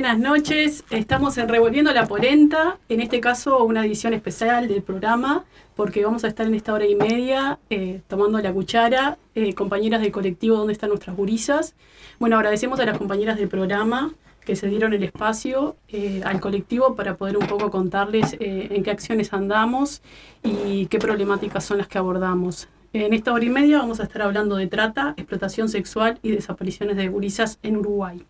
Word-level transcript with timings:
Buenas 0.00 0.18
noches, 0.18 0.82
estamos 0.88 1.36
en 1.36 1.46
Revolviendo 1.46 1.92
la 1.92 2.06
Polenta, 2.06 2.78
en 2.88 3.02
este 3.02 3.20
caso 3.20 3.62
una 3.64 3.84
edición 3.84 4.14
especial 4.14 4.66
del 4.66 4.82
programa, 4.82 5.44
porque 5.76 6.02
vamos 6.02 6.24
a 6.24 6.28
estar 6.28 6.46
en 6.46 6.54
esta 6.54 6.72
hora 6.72 6.86
y 6.86 6.94
media 6.94 7.58
eh, 7.68 8.00
tomando 8.08 8.38
la 8.38 8.50
cuchara, 8.50 9.18
eh, 9.34 9.52
compañeras 9.52 10.00
del 10.00 10.10
colectivo 10.10 10.56
Donde 10.56 10.72
están 10.72 10.88
nuestras 10.88 11.14
gurisas. 11.14 11.74
Bueno, 12.18 12.36
agradecemos 12.36 12.80
a 12.80 12.86
las 12.86 12.96
compañeras 12.96 13.36
del 13.36 13.48
programa 13.48 14.10
que 14.42 14.56
se 14.56 14.68
dieron 14.68 14.94
el 14.94 15.02
espacio 15.02 15.76
eh, 15.90 16.22
al 16.24 16.40
colectivo 16.40 16.96
para 16.96 17.18
poder 17.18 17.36
un 17.36 17.46
poco 17.46 17.70
contarles 17.70 18.38
en 18.40 18.82
qué 18.82 18.90
acciones 18.90 19.34
andamos 19.34 20.00
y 20.42 20.86
qué 20.86 20.98
problemáticas 20.98 21.62
son 21.62 21.76
las 21.76 21.88
que 21.88 21.98
abordamos. 21.98 22.68
En 22.94 23.12
esta 23.12 23.34
hora 23.34 23.44
y 23.44 23.50
media 23.50 23.76
vamos 23.80 24.00
a 24.00 24.04
estar 24.04 24.22
hablando 24.22 24.56
de 24.56 24.66
trata, 24.66 25.12
explotación 25.18 25.68
sexual 25.68 26.18
y 26.22 26.30
desapariciones 26.30 26.96
de 26.96 27.08
gurisas 27.08 27.58
en 27.62 27.76
Uruguay. 27.76 28.24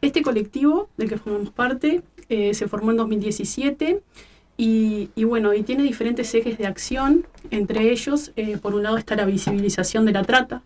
Este 0.00 0.22
colectivo 0.22 0.88
del 0.96 1.08
que 1.08 1.16
formamos 1.16 1.50
parte 1.50 2.02
eh, 2.28 2.54
se 2.54 2.68
formó 2.68 2.90
en 2.90 2.98
2017 2.98 4.02
y, 4.58 5.10
bueno, 5.24 5.52
y 5.52 5.62
tiene 5.62 5.82
diferentes 5.82 6.34
ejes 6.34 6.56
de 6.56 6.66
acción, 6.66 7.26
entre 7.50 7.90
ellos, 7.90 8.32
eh, 8.36 8.56
por 8.56 8.74
un 8.74 8.82
lado 8.82 8.96
está 8.96 9.14
la 9.14 9.26
visibilización 9.26 10.06
de 10.06 10.12
la 10.12 10.24
trata, 10.24 10.62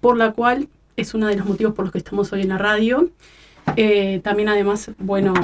por 0.00 0.16
la 0.16 0.32
cual 0.32 0.68
es 0.96 1.14
uno 1.14 1.26
de 1.26 1.36
los 1.36 1.46
motivos 1.46 1.74
por 1.74 1.84
los 1.84 1.92
que 1.92 1.98
estamos 1.98 2.32
hoy 2.32 2.42
en 2.42 2.50
la 2.50 2.58
radio. 2.58 3.10
Eh, 3.76 4.20
también 4.22 4.48
además, 4.48 4.90
bueno, 4.98 5.34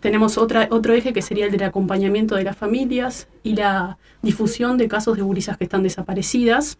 tenemos 0.00 0.38
otra, 0.38 0.68
otro 0.70 0.94
eje 0.94 1.12
que 1.12 1.20
sería 1.20 1.46
el 1.46 1.52
del 1.52 1.62
acompañamiento 1.64 2.36
de 2.36 2.44
las 2.44 2.56
familias 2.56 3.28
y 3.42 3.54
la 3.54 3.98
difusión 4.22 4.78
de 4.78 4.88
casos 4.88 5.16
de 5.16 5.22
gurisas 5.22 5.58
que 5.58 5.64
están 5.64 5.82
desaparecidas 5.82 6.78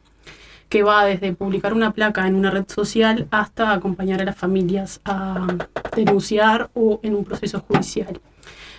que 0.73 0.83
va 0.83 1.05
desde 1.05 1.35
publicar 1.35 1.75
una 1.75 1.93
placa 1.93 2.27
en 2.27 2.35
una 2.35 2.51
red 2.51 2.65
social 2.67 3.29
hasta 3.31 3.75
acompañar 3.75 4.23
a 4.23 4.25
las 4.25 4.37
familias 4.37 5.03
a 5.05 5.47
denunciar 5.95 6.71
o 6.73 6.99
en 7.03 7.15
un 7.15 7.27
proceso 7.27 7.61
judicial. 7.61 8.19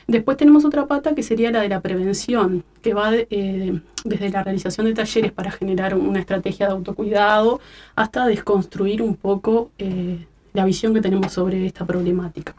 Después 0.08 0.36
tenemos 0.38 0.66
otra 0.66 0.88
pata 0.88 1.14
que 1.14 1.22
sería 1.22 1.52
la 1.52 1.62
de 1.62 1.70
la 1.70 1.82
prevención, 1.82 2.64
que 2.82 2.96
va 2.96 3.12
eh, 3.14 3.80
desde 4.06 4.30
la 4.32 4.42
realización 4.42 4.88
de 4.88 4.96
talleres 4.96 5.32
para 5.32 5.52
generar 5.52 5.94
una 5.94 6.20
estrategia 6.20 6.66
de 6.66 6.72
autocuidado 6.72 7.62
hasta 7.96 8.26
desconstruir 8.26 9.04
un 9.04 9.16
poco 9.16 9.70
eh, 9.78 10.26
la 10.54 10.66
visión 10.66 10.96
que 10.96 11.02
tenemos 11.02 11.32
sobre 11.32 11.64
esta 11.64 11.86
problemática. 11.86 12.56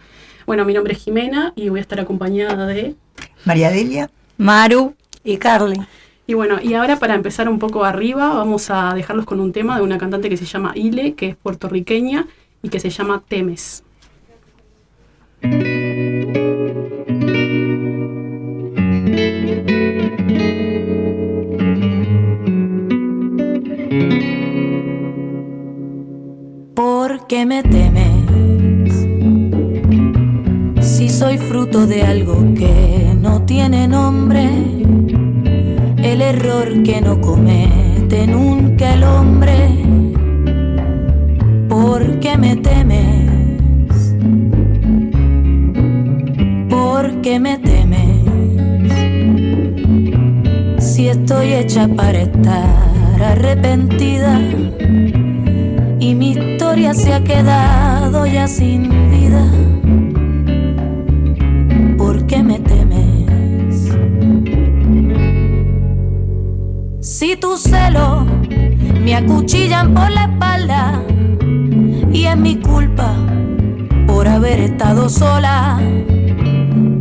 Bueno, 0.47 0.65
mi 0.65 0.75
nombre 0.75 0.93
es 0.93 1.03
Jimena 1.03 1.53
y 1.57 1.71
voy 1.71 1.81
a 1.81 1.83
estar 1.83 1.99
acompañada 1.99 2.69
de 2.69 2.95
María 3.45 3.73
Delia, 3.73 4.09
Maru 4.39 4.95
y 5.25 5.39
Carly. 5.39 5.81
Y 6.27 6.33
bueno, 6.33 6.59
y 6.63 6.73
ahora 6.73 6.99
para 6.99 7.15
empezar 7.15 7.51
un 7.51 7.59
poco 7.59 7.85
arriba, 7.85 8.33
vamos 8.33 8.71
a 8.71 8.95
dejarlos 8.95 9.27
con 9.27 9.41
un 9.41 9.53
tema 9.53 9.77
de 9.77 9.83
una 9.83 9.99
cantante 9.99 10.31
que 10.31 10.39
se 10.39 10.47
llama 10.47 10.73
Ile, 10.75 11.15
que 11.15 11.29
es 11.29 11.37
puertorriqueña 11.37 12.27
y 12.63 12.71
que 12.71 12.81
se 12.81 12.89
llama 12.89 13.23
Temes. 13.29 13.85
¿Por 26.75 27.27
qué 27.27 27.45
me 27.45 27.63
temes? 27.63 28.15
Si 30.81 31.11
soy 31.11 31.37
fruto 31.37 31.87
de 31.87 32.03
algo 32.03 32.55
que 32.55 33.15
no 33.21 33.45
tiene 33.45 33.87
nombre 33.87 34.75
el 36.15 36.23
error 36.23 36.83
que 36.85 37.01
no 37.01 37.21
comete 37.21 38.29
nunca 38.29 38.95
el 38.95 39.03
hombre. 39.03 39.69
¿Por 41.69 42.21
qué 42.21 42.39
me 42.39 42.55
temes? 42.55 44.15
¿Por 46.71 47.21
qué 47.21 47.41
me 47.41 47.59
temes? 47.59 48.23
Si 50.79 51.09
estoy 51.09 51.53
hecha 51.55 51.89
para 51.89 52.21
estar 52.21 53.21
arrepentida 53.21 54.41
y 55.99 56.15
mi 56.15 56.31
historia 56.31 56.95
se 56.95 57.13
ha 57.13 57.25
quedado 57.25 58.25
ya 58.25 58.47
sin 58.47 58.89
vida. 59.11 59.45
Si 67.35 67.41
tu 67.41 67.57
celo 67.57 68.25
me 69.03 69.17
acuchillan 69.17 69.93
por 69.93 70.09
la 70.09 70.27
espalda 70.27 71.03
y 72.13 72.27
es 72.27 72.37
mi 72.37 72.61
culpa 72.61 73.17
por 74.07 74.29
haber 74.29 74.61
estado 74.61 75.09
sola. 75.09 75.81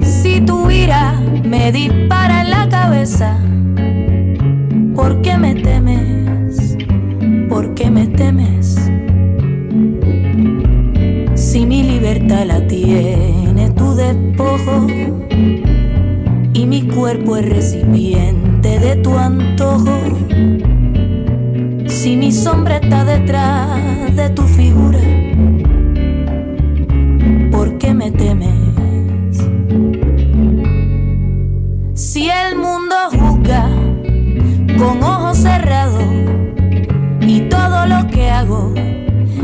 Si 0.02 0.42
tu 0.42 0.72
ira 0.72 1.22
me 1.46 1.72
dispara 1.72 2.42
en 2.42 2.50
la 2.50 2.68
cabeza, 2.68 3.38
¿por 4.96 5.22
qué 5.22 5.38
me 5.38 5.54
temes? 5.54 6.78
¿Por 7.48 7.76
qué 7.76 7.92
me 7.92 8.08
temes? 8.08 8.90
Si 11.36 11.64
mi 11.68 11.84
libertad 11.84 12.48
la 12.48 12.66
tiene 12.66 13.70
tu 13.78 13.94
despojo 13.94 14.88
y 16.54 16.66
mi 16.66 16.88
cuerpo 16.88 17.38
es 17.38 17.48
recipiente 17.48 18.53
de 18.64 18.96
tu 18.96 19.18
antojo. 19.18 20.00
Si 21.88 22.16
mi 22.16 22.32
sombra 22.32 22.78
está 22.78 23.04
detrás 23.04 24.16
de 24.16 24.30
tu 24.30 24.44
figura, 24.44 25.00
¿por 27.52 27.78
qué 27.78 27.94
me 27.94 28.10
temes? 28.12 29.38
Si 31.94 32.30
el 32.30 32.56
mundo 32.56 32.96
juzga 33.12 33.70
con 34.78 35.04
ojos 35.04 35.38
cerrados 35.40 36.04
y 37.20 37.42
todo 37.42 37.86
lo 37.86 38.08
que 38.08 38.32
hago 38.32 38.74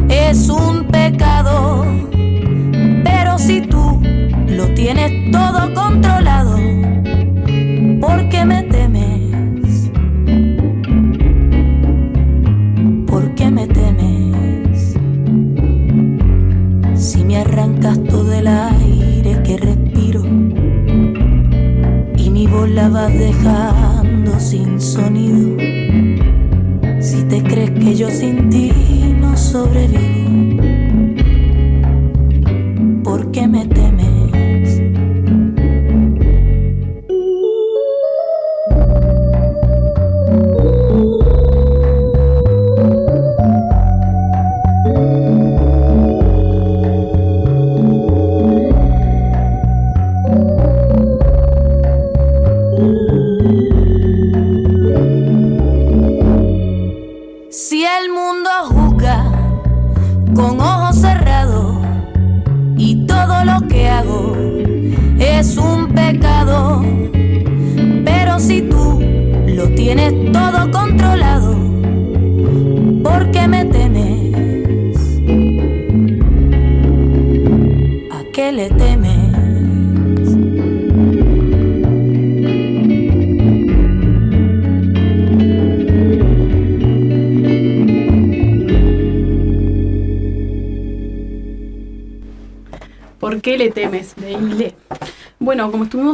es 0.08 0.48
un 0.50 0.86
pecado, 0.86 1.86
pero 3.04 3.38
si 3.38 3.62
tú 3.62 4.02
lo 4.48 4.74
tienes 4.74 5.30
todo 5.32 5.74
controlado, 5.74 6.19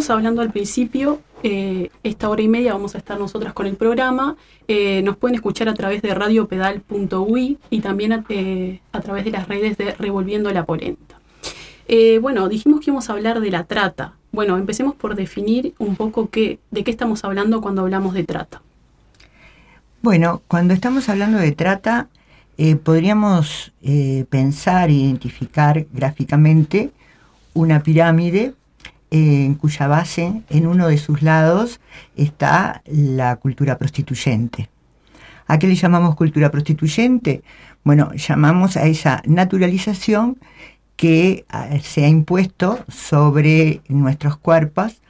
Hablando 0.09 0.41
al 0.41 0.51
principio, 0.51 1.21
eh, 1.41 1.89
esta 2.03 2.29
hora 2.29 2.41
y 2.41 2.47
media 2.47 2.73
vamos 2.73 2.95
a 2.95 2.97
estar 2.97 3.19
nosotras 3.19 3.53
con 3.53 3.65
el 3.65 3.75
programa. 3.75 4.35
Eh, 4.67 5.01
nos 5.03 5.17
pueden 5.17 5.35
escuchar 5.35 5.69
a 5.69 5.73
través 5.73 6.01
de 6.01 6.13
radiopedal.ui 6.13 7.57
y 7.69 7.79
también 7.81 8.23
eh, 8.29 8.81
a, 8.91 9.01
través 9.01 9.25
de 9.25 9.31
las 9.31 9.47
redes 9.47 9.77
de 9.77 9.93
Revolviendo 9.93 10.51
la 10.51 10.65
Polenta. 10.65 11.19
bueno, 12.21 12.49
dijimos 12.49 12.81
que 12.81 12.91
íbamos 12.91 13.09
a 13.09 13.13
hablar 13.13 13.39
de 13.39 13.51
la 13.51 13.63
trata. 13.63 14.13
Bueno, 14.31 14.57
empecemos 14.57 14.95
por 14.95 15.15
definir 15.15 15.73
un 15.79 15.95
poco 15.95 16.29
qué, 16.29 16.59
de 16.71 16.83
qué 16.83 16.91
estamos 16.91 17.23
hablando 17.23 17.61
cuando 17.61 17.81
hablamos 17.81 18.13
de 18.13 18.23
trata. 18.23 18.61
Bueno, 20.01 20.41
cuando 20.47 20.73
estamos 20.73 21.09
hablando 21.09 21.39
de 21.39 21.51
trata, 21.51 22.09
podríamos 22.83 23.71
pensar, 24.29 24.91
identificar 24.91 25.85
gráficamente 25.91 26.91
una 27.53 27.81
pirámide 27.81 28.53
en 29.15 29.55
cuya 29.55 29.87
base, 29.87 30.41
en 30.49 30.67
uno 30.67 30.87
de 30.87 30.97
sus 30.97 31.21
lados, 31.21 31.79
está 32.15 32.81
la 32.85 33.37
cultura 33.37 33.77
prostituyente. 33.77 34.69
¿A 35.47 35.59
qué 35.59 35.67
le 35.67 35.75
llamamos 35.75 36.15
cultura 36.15 36.51
prostituyente? 36.51 37.43
Bueno, 37.83 38.11
llamamos 38.13 38.77
a 38.77 38.85
esa 38.87 39.21
naturalización 39.25 40.37
que 40.95 41.45
ah, 41.49 41.69
se 41.81 42.03
ha 42.05 42.07
impuesto 42.07 42.83
sobre 42.87 43.81
nuestros 43.87 44.37
cuerpos 44.37 45.01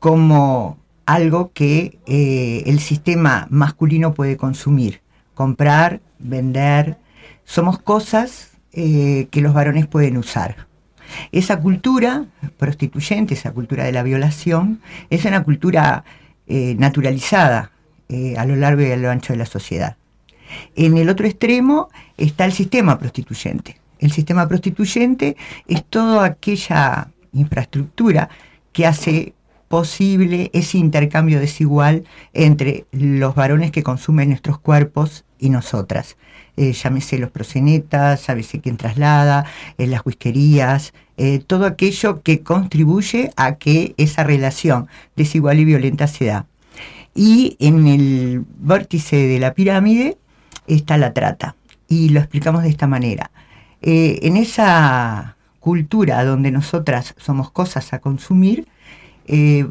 como 0.00 0.78
algo 1.06 1.52
que 1.52 1.98
eh, 2.06 2.62
el 2.66 2.80
sistema 2.80 3.46
masculino 3.50 4.12
puede 4.12 4.36
consumir, 4.36 5.00
comprar, 5.34 6.00
vender. 6.18 6.98
Somos 7.44 7.78
cosas 7.78 8.50
eh, 8.72 9.28
que 9.30 9.40
los 9.40 9.54
varones 9.54 9.86
pueden 9.86 10.16
usar. 10.16 10.66
Esa 11.32 11.60
cultura 11.60 12.24
prostituyente, 12.56 13.34
esa 13.34 13.52
cultura 13.52 13.84
de 13.84 13.92
la 13.92 14.02
violación, 14.02 14.80
es 15.10 15.24
una 15.24 15.42
cultura 15.42 16.04
eh, 16.46 16.74
naturalizada 16.78 17.70
eh, 18.08 18.34
a 18.36 18.44
lo 18.44 18.56
largo 18.56 18.82
y 18.82 18.90
a 18.90 18.96
lo 18.96 19.10
ancho 19.10 19.32
de 19.32 19.38
la 19.38 19.46
sociedad. 19.46 19.96
En 20.76 20.96
el 20.98 21.08
otro 21.08 21.26
extremo 21.26 21.88
está 22.16 22.44
el 22.44 22.52
sistema 22.52 22.98
prostituyente. 22.98 23.80
El 23.98 24.12
sistema 24.12 24.46
prostituyente 24.46 25.36
es 25.66 25.84
toda 25.84 26.26
aquella 26.26 27.08
infraestructura 27.32 28.28
que 28.72 28.86
hace 28.86 29.34
posible 29.68 30.50
ese 30.52 30.78
intercambio 30.78 31.40
desigual 31.40 32.04
entre 32.32 32.86
los 32.92 33.34
varones 33.34 33.70
que 33.70 33.82
consumen 33.82 34.28
nuestros 34.28 34.58
cuerpos 34.58 35.24
y 35.38 35.48
nosotras. 35.48 36.16
Eh, 36.56 36.72
llámese 36.72 37.18
los 37.18 37.30
prosenetas, 37.30 38.26
llámese 38.26 38.60
quien 38.60 38.76
traslada, 38.76 39.46
eh, 39.78 39.86
las 39.86 40.06
whiskerías, 40.06 40.92
eh, 41.16 41.40
todo 41.46 41.66
aquello 41.66 42.22
que 42.22 42.42
contribuye 42.42 43.30
a 43.36 43.56
que 43.56 43.94
esa 43.96 44.24
relación 44.24 44.88
desigual 45.16 45.60
y 45.60 45.64
violenta 45.64 46.06
se 46.06 46.26
da. 46.26 46.46
Y 47.14 47.56
en 47.60 47.86
el 47.86 48.44
vórtice 48.58 49.16
de 49.16 49.38
la 49.38 49.54
pirámide 49.54 50.18
está 50.66 50.98
la 50.98 51.12
trata. 51.12 51.54
Y 51.88 52.08
lo 52.08 52.20
explicamos 52.20 52.62
de 52.62 52.70
esta 52.70 52.86
manera. 52.86 53.30
en 53.82 54.36
esa 54.38 55.36
cultura 55.60 56.24
donde 56.24 56.50
nosotras 56.50 57.14
somos 57.18 57.50
cosas 57.50 57.92
a 57.92 57.98
consumir, 57.98 58.66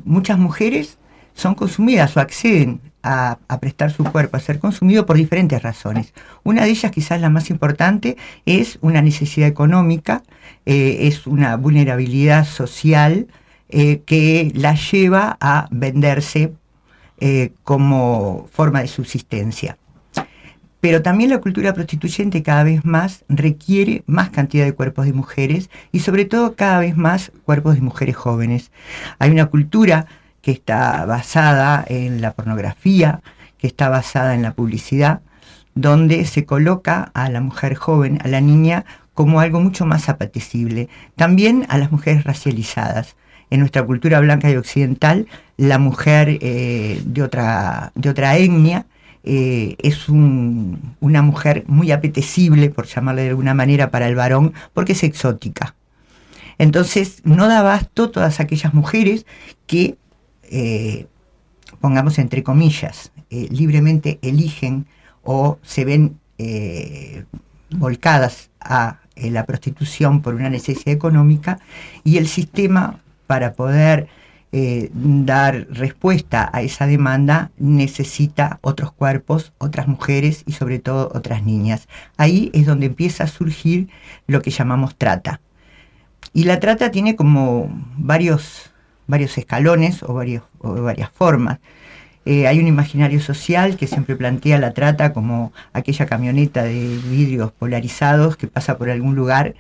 muchas 0.06 0.38
mujeres 0.38 1.00
son 1.34 1.56
consumidas 1.56 2.16
o 2.16 2.20
acceden 2.20 2.80
a, 3.04 3.38
prestar 3.60 3.92
su 3.92 4.04
cuerpo, 4.06 4.38
a 4.38 4.40
ser 4.40 4.60
consumido 4.60 5.06
por 5.06 5.18
diferentes 5.18 5.62
razones. 5.62 6.14
Una 6.44 6.64
de 6.64 6.70
ellas, 6.70 6.92
quizás 6.92 7.20
la 7.20 7.30
más 7.30 7.50
importante, 7.50 8.18
es 8.46 8.80
una 8.82 9.02
necesidad 9.02 9.48
económica, 9.48 10.24
eh, 10.66 11.00
es 11.02 11.28
una 11.28 11.58
vulnerabilidad 11.58 12.46
social 12.46 13.28
eh, 13.70 14.02
que 14.06 14.52
la 14.56 14.76
lleva 14.76 15.38
a 15.42 15.68
venderse 15.72 16.54
eh, 17.20 17.52
como 17.64 18.48
forma 18.52 18.82
de 18.82 18.88
subsistencia. 18.88 19.78
Pero 20.80 21.02
también 21.02 21.30
la 21.30 21.40
cultura 21.40 21.74
prostituyente 21.74 22.44
cada 22.44 22.64
vez 22.66 22.84
más 22.84 23.24
requiere 23.30 24.04
más 24.06 24.30
cantidad 24.32 24.66
de 24.66 24.74
cuerpos 24.74 25.06
de 25.06 25.14
mujeres 25.14 25.70
y 25.94 26.00
sobre 26.00 26.26
todo 26.26 26.56
cada 26.56 26.80
vez 26.80 26.98
más 26.98 27.32
cuerpos 27.46 27.76
de 27.76 27.82
mujeres 27.82 28.18
jóvenes. 28.18 28.72
Hay 29.18 29.32
una 29.32 29.46
cultura 29.46 30.08
que 30.44 30.52
está 30.52 31.06
basada 31.06 31.84
en 31.88 32.22
la 32.22 32.34
pornografía, 32.34 33.22
que 33.58 33.66
está 33.66 33.88
basada 33.88 34.36
en 34.36 34.42
la 34.42 34.52
publicidad, 34.52 35.22
donde 35.74 36.26
se 36.26 36.46
coloca 36.46 37.12
a 37.14 37.30
la 37.30 37.40
mujer 37.40 37.76
joven, 37.76 38.20
a 38.24 38.28
la 38.28 38.42
niña, 38.42 38.84
como 39.14 39.40
algo 39.40 39.62
mucho 39.62 39.86
más 39.86 40.10
apetecible. 40.10 40.90
También 41.16 41.66
a 41.70 41.78
las 41.78 41.92
mujeres 41.92 42.26
racializadas. 42.26 43.16
En 43.50 43.62
nuestra 43.62 43.86
cultura 43.86 44.20
blanca 44.20 44.52
y 44.52 44.58
occidental, 44.58 45.28
la 45.56 45.80
mujer 45.80 46.40
eh, 46.42 47.02
de, 47.06 47.24
otra, 47.24 47.94
de 47.96 48.10
otra 48.10 48.36
etnia 48.36 48.86
eh, 49.24 49.78
es 49.80 50.10
una 50.10 51.22
mujer 51.22 51.64
muy 51.68 51.92
apetecible, 51.92 52.70
por 52.70 52.88
llamarle 52.88 53.24
de 53.24 53.30
alguna 53.30 53.54
manera, 53.54 53.92
para 53.92 54.10
el 54.10 54.16
varón, 54.16 54.54
porque 54.74 54.92
es 54.92 55.04
exótica. 55.04 55.76
Entonces, 56.58 57.22
no 57.24 57.48
da 57.48 57.60
abasto 57.60 58.10
todas 58.10 58.42
aquellas 58.42 58.74
mujeres 58.74 59.26
que 59.68 59.98
eh, 60.50 61.08
pongamos 61.80 62.20
entre 62.20 62.44
comillas, 62.44 63.12
eh, 63.30 63.48
libremente 63.50 64.20
eligen 64.22 64.86
o 65.24 65.60
se 65.64 65.86
ven 65.86 66.20
eh, 66.38 67.26
volcadas 67.70 68.50
a 68.60 69.00
la 69.16 69.46
prostitución 69.46 70.22
por 70.22 70.34
una 70.34 70.50
necesidad 70.50 70.94
económica 70.94 71.60
y 72.04 72.18
el 72.18 72.28
sistema 72.28 73.00
para 73.28 73.54
poder 73.54 74.08
dar 74.94 75.66
respuesta 75.72 76.48
a 76.54 76.62
esa 76.62 76.86
demanda 76.86 77.50
necesita 77.58 78.60
otros 78.62 78.92
cuerpos, 78.92 79.52
otras 79.58 79.88
mujeres 79.88 80.44
y 80.46 80.52
sobre 80.52 80.78
todo 80.78 81.12
otras 81.16 81.44
niñas. 81.44 81.88
Ahí 82.18 82.52
es 82.54 82.68
donde 82.68 82.86
empieza 82.86 83.24
a 83.24 83.28
surgir 83.28 83.90
lo 84.28 84.44
que 84.44 84.52
llamamos 84.52 84.96
trata. 84.96 85.42
Y 86.34 86.44
la 86.44 86.60
trata 86.60 86.92
tiene 86.92 87.16
como 87.16 87.68
varios 87.98 88.73
varios 89.08 89.38
escalones 89.38 90.04
o, 90.04 90.14
varios, 90.14 90.44
o 90.60 90.74
varias 90.82 91.10
formas. 91.12 91.60
Eh, 92.26 92.48
hay 92.48 92.60
un 92.60 92.68
imaginario 92.68 93.20
social 93.20 93.76
que 93.76 93.86
siempre 93.86 94.16
plantea 94.16 94.58
la 94.58 94.72
trata 94.72 95.12
como 95.12 95.52
aquella 95.74 96.06
camioneta 96.06 96.64
de 96.64 97.00
vidrios 97.10 97.52
polarizados 97.52 98.38
que 98.38 98.48
pasa 98.48 98.78
por 98.78 98.90
algún 98.90 99.14
lugar 99.14 99.56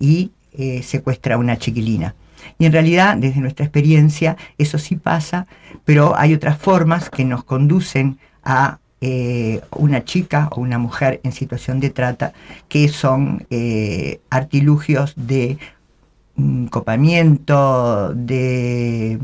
y 0.00 0.30
eh, 0.52 0.82
secuestra 0.82 1.34
a 1.34 1.38
una 1.38 1.58
chiquilina. 1.58 2.14
Y 2.58 2.64
en 2.64 2.72
realidad, 2.72 3.16
desde 3.18 3.40
nuestra 3.40 3.66
experiencia, 3.66 4.36
eso 4.56 4.78
sí 4.78 4.96
pasa, 4.96 5.46
pero 5.84 6.16
hay 6.16 6.32
otras 6.32 6.56
formas 6.56 7.10
que 7.10 7.24
nos 7.24 7.44
conducen 7.44 8.18
a 8.44 8.78
eh, 9.02 9.60
una 9.72 10.04
chica 10.04 10.48
o 10.52 10.60
una 10.60 10.78
mujer 10.78 11.20
en 11.22 11.32
situación 11.32 11.80
de 11.80 11.90
trata, 11.90 12.32
que 12.68 12.88
son 12.88 13.46
artilugios 14.30 15.12
de 15.16 15.58
copamiento, 16.70 18.12
de... 18.14 19.18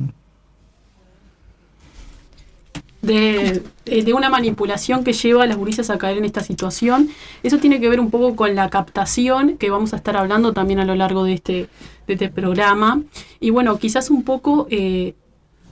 De, 3.02 3.64
de, 3.85 4.14
una 4.14 4.31
manipulación 4.31 5.02
que 5.02 5.12
lleva 5.12 5.42
a 5.42 5.47
las 5.49 5.57
gurisas 5.57 5.90
a 5.90 5.99
caer 5.99 6.19
en 6.19 6.25
esta 6.25 6.40
situación. 6.40 7.09
Eso 7.42 7.59
tiene 7.59 7.81
que 7.81 7.88
ver 7.88 7.99
un 7.99 8.12
poco 8.12 8.37
con 8.37 8.54
la 8.54 8.71
captación 8.71 9.59
que 9.59 9.71
vamos 9.71 9.92
a 9.92 9.97
estar 9.97 10.16
hablando 10.16 10.52
también 10.52 10.78
a 10.78 10.85
lo 10.85 10.95
largo 10.95 11.25
de 11.25 11.33
este, 11.33 11.69
de 12.07 12.12
este 12.12 12.28
programa. 12.28 13.02
Y 13.40 13.50
bueno, 13.50 13.76
quizás 13.78 14.09
un 14.09 14.23
poco 14.23 14.69
eh, 14.71 15.14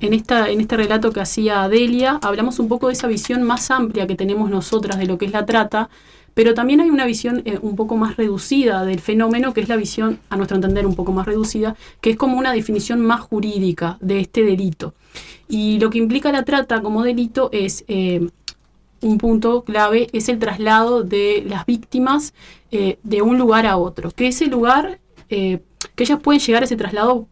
en, 0.01 0.15
esta, 0.15 0.49
en 0.49 0.61
este 0.61 0.77
relato 0.77 1.13
que 1.13 1.21
hacía 1.21 1.63
Adelia, 1.63 2.19
hablamos 2.23 2.59
un 2.59 2.69
poco 2.69 2.89
de 2.89 2.95
esa 2.95 3.07
visión 3.07 3.43
más 3.43 3.71
amplia 3.71 4.07
que 4.07 4.17
tenemos 4.17 4.51
nosotras 4.51 4.99
de 4.99 5.07
lo 5.07 5.19
que 5.19 5.27
es 5.27 5.33
la 5.33 5.47
trata, 5.47 5.89
pero 6.35 6.55
también 6.55 6.81
hay 6.81 6.91
una 6.91 7.07
visión 7.07 7.43
eh, 7.45 7.59
un 7.63 7.77
poco 7.77 7.97
más 7.97 8.17
reducida 8.17 8.85
del 8.85 9.01
fenómeno, 9.01 9.53
que 9.53 9.61
es 9.61 9.69
la 9.69 9.77
visión, 9.77 10.19
a 10.29 10.37
nuestro 10.37 10.57
entender, 10.57 10.87
un 10.87 10.95
poco 10.95 11.13
más 11.13 11.27
reducida, 11.27 11.77
que 12.01 12.11
es 12.11 12.17
como 12.17 12.39
una 12.39 12.53
definición 12.53 13.01
más 13.01 13.21
jurídica 13.21 13.99
de 14.01 14.21
este 14.21 14.45
delito. 14.45 14.95
Y 15.49 15.79
lo 15.79 15.91
que 15.91 15.99
implica 15.99 16.33
la 16.33 16.45
trata 16.45 16.83
como 16.83 17.03
delito 17.03 17.51
es... 17.53 17.85
Eh, 17.89 18.29
un 19.03 19.17
punto 19.17 19.65
clave 19.65 20.09
es 20.13 20.29
el 20.29 20.39
traslado 20.39 21.03
de 21.03 21.43
las 21.49 21.65
víctimas 21.65 22.35
eh, 22.71 22.99
de 23.03 23.23
un 23.23 23.39
lugar 23.39 23.65
a 23.65 23.79
otro. 23.79 24.11
Que 24.11 24.27
ese 24.27 24.45
lugar, 24.45 25.01
que 25.31 25.63
ellas 25.97 26.21
pueden 26.21 26.39
llegar 26.39 26.63
a 26.63 26.67
ese 26.67 26.77
traslado 26.77 27.27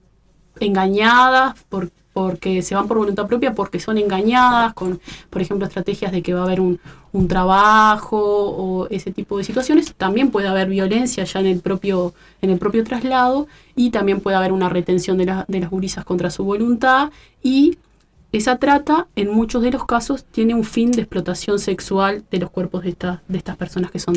engañadas 0.61 1.62
por 1.69 1.90
porque 2.19 2.63
se 2.63 2.75
van 2.75 2.89
por 2.89 2.99
voluntad 2.99 3.29
propia, 3.29 3.55
porque 3.55 3.79
son 3.79 3.97
engañadas 3.97 4.75
con, 4.75 4.99
por 5.31 5.41
ejemplo, 5.41 5.69
estrategias 5.69 6.11
de 6.11 6.21
que 6.21 6.35
va 6.35 6.41
a 6.41 6.43
haber 6.47 6.61
un, 6.61 6.81
trabajo 7.29 8.19
o 8.19 8.89
ese 8.91 9.13
tipo 9.13 9.39
de 9.39 9.45
situaciones. 9.45 9.95
También 9.95 10.33
puede 10.33 10.49
haber 10.49 10.69
violencia 10.69 11.23
ya 11.23 11.39
en 11.39 11.47
el 11.47 11.61
propio, 11.61 12.15
en 12.43 12.51
el 12.51 12.59
propio 12.59 12.83
traslado 12.83 13.47
y 13.77 13.91
también 13.91 14.21
puede 14.21 14.37
haber 14.37 14.51
una 14.51 14.69
retención 14.69 15.17
de, 15.17 15.45
de 15.47 15.61
las 15.61 15.71
gurisas 15.71 16.05
contra 16.05 16.29
su 16.31 16.43
voluntad 16.43 17.11
y 17.41 17.79
esa 18.31 18.59
trata, 18.59 19.07
en 19.17 19.31
muchos 19.31 19.63
de 19.63 19.71
los 19.71 19.87
casos, 19.87 20.25
tiene 20.25 20.55
un 20.55 20.65
fin 20.65 20.91
de 20.93 21.01
explotación 21.01 21.59
sexual 21.59 22.25
de 22.31 22.39
los 22.39 22.51
cuerpos 22.51 22.85
de, 22.85 22.95
de 23.27 23.39
estas 23.39 23.57
personas 23.57 23.91
que 23.91 23.99
son 23.99 24.17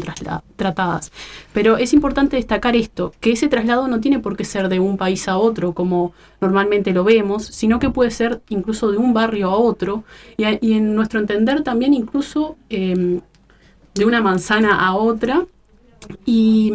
tratadas. 0.57 1.13
Pero 1.53 1.77
es 1.77 1.93
importante 1.93 2.35
destacar 2.35 2.75
esto, 2.75 3.13
que 3.21 3.31
ese 3.31 3.47
traslado 3.47 3.87
no 3.87 4.01
tiene 4.01 4.19
por 4.19 4.35
qué 4.35 4.43
ser 4.43 4.67
de 4.67 4.81
un 4.81 4.97
país 4.97 5.29
a 5.29 5.37
otro, 5.37 5.73
como 5.73 6.11
normalmente 6.41 6.91
lo 6.91 7.05
vemos, 7.05 7.45
sino 7.45 7.79
que 7.79 7.89
puede 7.89 8.11
ser 8.11 8.41
incluso 8.49 8.91
de 8.91 8.97
un 8.97 9.13
barrio 9.13 9.49
a 9.49 9.55
otro, 9.55 10.03
y, 10.35 10.43
en 10.73 10.93
nuestro 10.93 11.21
entender 11.21 11.63
también 11.63 11.93
incluso 11.93 12.57
em, 12.69 13.21
de 13.93 14.05
una 14.05 14.21
manzana 14.21 14.85
a 14.85 14.93
otra. 14.93 15.45
Y, 16.25 16.73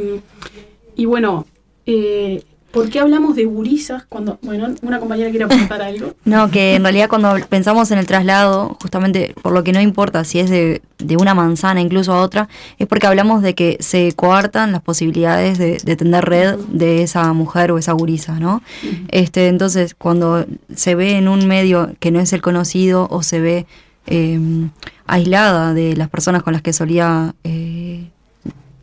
y 0.94 1.04
bueno, 1.04 1.44
eh, 1.84 2.42
¿Por 2.70 2.90
qué 2.90 3.00
hablamos 3.00 3.36
de 3.36 3.44
gurisas 3.44 4.04
cuando, 4.08 4.38
bueno, 4.42 4.68
una 4.82 4.98
compañera 4.98 5.30
quiere 5.30 5.44
apuntar 5.44 5.80
algo? 5.82 6.14
No, 6.24 6.50
que 6.50 6.74
en 6.74 6.82
realidad 6.82 7.08
cuando 7.08 7.34
pensamos 7.48 7.90
en 7.90 7.98
el 7.98 8.06
traslado, 8.06 8.76
justamente 8.80 9.34
por 9.42 9.52
lo 9.52 9.64
que 9.64 9.72
no 9.72 9.80
importa 9.80 10.24
si 10.24 10.40
es 10.40 10.50
de, 10.50 10.82
una 11.18 11.34
manzana 11.34 11.80
incluso 11.80 12.12
a 12.12 12.20
otra, 12.20 12.48
es 12.78 12.86
porque 12.86 13.06
hablamos 13.06 13.42
de 13.42 13.54
que 13.54 13.76
se 13.80 14.12
coartan 14.12 14.72
las 14.72 14.82
posibilidades 14.82 15.58
de, 15.58 15.96
tener 15.96 16.24
red 16.24 16.56
de 16.68 17.02
esa 17.02 17.32
mujer 17.32 17.72
o 17.72 17.78
esa 17.78 17.92
gurisa, 17.92 18.38
¿no? 18.38 18.62
este, 19.08 19.48
entonces, 19.48 19.94
cuando 19.94 20.44
se 20.74 20.94
ve 20.94 21.16
en 21.16 21.28
un 21.28 21.46
medio 21.46 21.94
que 22.00 22.10
no 22.10 22.20
es 22.20 22.32
el 22.32 22.42
conocido 22.42 23.08
o 23.10 23.22
se 23.22 23.40
ve 23.40 23.66
em, 24.06 24.70
aislada 25.06 25.72
de 25.72 25.96
las 25.96 26.08
personas 26.08 26.42
con 26.42 26.52
las 26.52 26.62
que 26.62 26.72
solía... 26.72 27.34
Eh, 27.44 28.10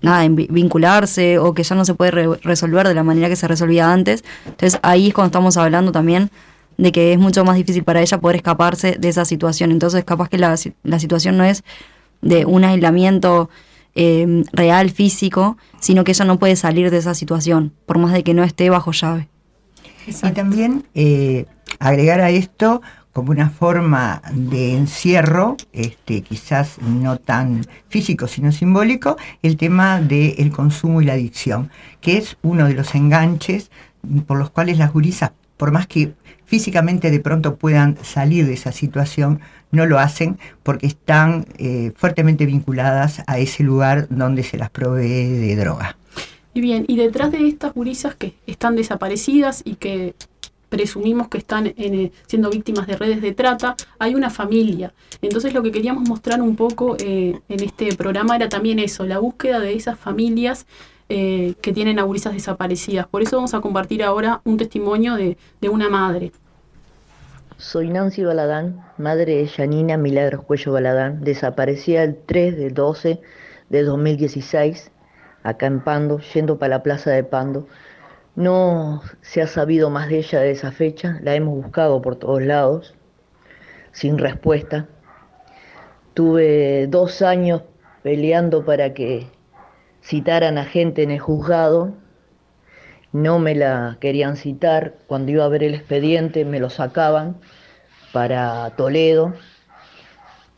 nada, 0.04 0.28
vincularse 0.28 1.40
o 1.40 1.54
que 1.54 1.64
ya 1.64 1.76
no 1.76 1.86
se 1.86 1.96
puede 1.96 2.12
resolver 2.44 2.88
de 2.88 2.94
la 2.94 3.04
manera 3.04 3.30
que 3.30 3.36
se 3.36 3.48
resolvía 3.48 3.92
antes. 3.92 4.24
Entonces 4.46 4.80
ahí 4.84 5.08
es 5.08 5.14
cuando 5.14 5.28
estamos 5.28 5.58
hablando 5.58 5.92
también 5.92 6.30
de 6.78 6.92
que 6.92 7.14
es 7.14 7.20
mucho 7.20 7.46
más 7.46 7.56
difícil 7.56 7.84
para 7.84 8.02
ella 8.02 8.20
poder 8.20 8.36
escaparse 8.36 8.98
de 9.00 9.10
esa 9.10 9.24
situación. 9.24 9.72
Entonces 9.72 10.04
capaz 10.04 10.28
que 10.28 10.38
la, 10.38 10.56
la 10.84 11.00
situación 11.00 11.38
no 11.38 11.46
es 11.46 11.64
de 12.22 12.46
un 12.46 12.66
aislamiento 12.66 13.50
em, 13.96 14.44
real, 14.52 14.92
físico, 14.92 15.58
sino 15.80 16.04
que 16.04 16.12
ella 16.12 16.26
no 16.26 16.38
puede 16.38 16.58
salir 16.58 16.92
de 16.92 16.98
esa 16.98 17.16
situación, 17.16 17.74
por 17.86 17.98
más 17.98 18.12
de 18.12 18.24
que 18.24 18.34
no 18.34 18.44
esté 18.44 18.70
bajo 18.70 18.92
llave. 18.92 19.30
Y 20.06 20.12
también 20.32 20.84
eh, 20.96 21.46
agregar 21.80 22.20
a 22.20 22.30
esto 22.30 22.82
como 23.14 23.32
una 23.32 23.50
forma 23.50 24.22
de 24.34 24.76
encierro, 24.76 25.56
este, 25.72 26.22
quizás 26.22 26.80
no 26.82 27.18
tan 27.18 27.62
físico 27.88 28.28
sino 28.28 28.52
simbólico, 28.52 29.18
el 29.44 29.56
tema 29.56 30.02
del 30.02 30.52
consumo 30.52 31.02
y 31.02 31.06
la 31.06 31.14
adicción, 31.14 31.70
que 32.02 32.18
es 32.18 32.38
uno 32.42 32.68
de 32.68 32.74
los 32.74 32.94
enganches 32.96 33.70
por 34.26 34.38
los 34.38 34.50
cuales 34.50 34.80
las 34.80 34.92
gurisas, 34.92 35.32
por 35.58 35.72
más 35.72 35.88
que 35.88 36.14
físicamente 36.46 37.12
de 37.12 37.20
pronto 37.20 37.56
puedan 37.56 37.98
salir 38.04 38.46
de 38.46 38.54
esa 38.54 38.72
situación, 38.72 39.40
no 39.72 39.86
lo 39.86 40.00
hacen 40.00 40.38
porque 40.64 40.88
están 40.88 41.46
eh, 41.58 41.92
fuertemente 41.96 42.46
vinculadas 42.46 43.24
a 43.28 43.38
ese 43.38 43.64
lugar 43.64 44.08
donde 44.10 44.44
se 44.44 44.58
las 44.58 44.70
provee 44.70 45.30
de 45.30 45.56
droga. 45.56 45.98
Y 46.54 46.62
bien, 46.62 46.86
y 46.88 46.98
detrás 46.98 47.32
de 47.32 47.48
estas 47.48 47.74
gurisas 47.74 48.16
que 48.16 48.36
están 48.46 48.76
desaparecidas 48.76 49.64
y 49.66 49.76
que 49.76 50.14
presumimos 50.74 51.28
que 51.28 51.38
están 51.38 51.68
eh, 51.68 52.12
siendo 52.26 52.50
víctimas 52.50 52.88
de 52.88 52.96
redes 52.96 53.22
de 53.22 53.32
trata, 53.32 53.76
hay 54.00 54.16
una 54.16 54.32
familia. 54.32 54.92
Entonces 55.22 55.54
lo 55.54 55.62
que 55.62 55.72
queríamos 55.72 56.10
mostrar 56.10 56.42
un 56.42 56.56
poco 56.56 56.98
eh, 57.00 57.40
en 57.48 57.64
este 57.64 57.96
programa 57.96 58.36
era 58.36 58.50
también 58.50 58.80
eso, 58.80 59.06
la 59.06 59.20
búsqueda 59.20 59.60
de 59.60 59.76
esas 59.76 60.00
familias 60.00 60.66
eh, 61.10 61.54
que 61.62 61.74
tienen 61.74 62.00
a 62.00 62.08
desaparecidas. 62.08 63.06
Por 63.06 63.22
eso 63.22 63.36
vamos 63.36 63.54
a 63.54 63.62
compartir 63.62 64.02
ahora 64.02 64.42
un 64.46 64.58
testimonio 64.58 65.14
de, 65.14 65.38
de 65.62 65.70
una 65.70 65.90
madre. 65.90 66.32
Soy 67.58 67.90
Nancy 67.90 68.24
Baladán, 68.24 68.84
madre 68.98 69.36
de 69.36 69.48
Janina 69.48 69.96
Milagros 69.96 70.44
Cuello 70.44 70.72
Baladán, 70.72 71.24
desaparecida 71.24 72.02
el 72.02 72.18
3 72.26 72.58
de 72.58 72.70
12 72.72 73.22
de 73.70 73.84
2016, 73.84 74.90
acá 75.44 75.68
en 75.68 75.82
Pando, 75.82 76.20
yendo 76.34 76.58
para 76.58 76.78
la 76.78 76.84
plaza 76.84 77.12
de 77.12 77.24
Pando. 77.24 77.68
No 78.36 79.02
se 79.22 79.44
ha 79.44 79.48
sabido 79.48 79.92
más 79.92 80.10
de 80.10 80.18
ella 80.18 80.40
de 80.40 80.52
esa 80.52 80.72
fecha, 80.72 81.20
la 81.22 81.36
hemos 81.36 81.56
buscado 81.56 82.02
por 82.02 82.16
todos 82.16 82.42
lados, 82.42 82.96
sin 83.92 84.18
respuesta. 84.18 84.88
Tuve 86.16 86.88
dos 86.88 87.22
años 87.22 87.62
peleando 88.02 88.66
para 88.66 88.96
que 88.96 89.28
citaran 90.02 90.58
a 90.58 90.66
gente 90.66 91.04
en 91.04 91.12
el 91.12 91.20
juzgado, 91.20 91.94
no 93.12 93.38
me 93.38 93.54
la 93.54 93.98
querían 94.00 94.36
citar, 94.36 94.96
cuando 95.06 95.32
iba 95.32 95.46
a 95.46 95.50
ver 95.50 95.62
el 95.62 95.76
expediente 95.76 96.44
me 96.44 96.60
lo 96.60 96.72
sacaban 96.72 97.38
para 98.12 98.72
Toledo. 98.72 99.34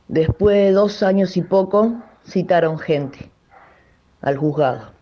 Después 0.08 0.56
de 0.56 0.72
dos 0.72 1.04
años 1.04 1.36
y 1.36 1.42
poco, 1.42 2.02
citaron 2.26 2.80
gente 2.80 3.30
al 4.22 4.38
juzgado. 4.38 4.95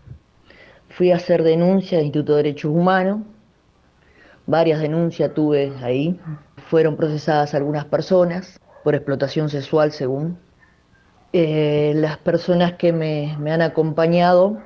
Fui 0.96 1.12
a 1.12 1.16
hacer 1.16 1.42
denuncia 1.42 1.98
al 1.98 2.04
Instituto 2.04 2.34
de 2.34 2.44
Derechos 2.44 2.72
Humanos, 2.72 3.22
varias 4.46 4.80
denuncias 4.80 5.34
tuve 5.34 5.74
ahí, 5.82 6.20
fueron 6.70 6.96
procesadas 6.98 7.56
algunas 7.56 7.86
personas 7.86 8.60
por 8.84 8.94
explotación 8.94 9.50
sexual 9.50 9.92
según. 9.92 10.38
Eh, 11.32 11.94
las 11.96 12.20
personas 12.20 12.74
que 12.74 12.94
me, 12.94 13.32
han 13.32 13.64
acompañado 13.64 14.60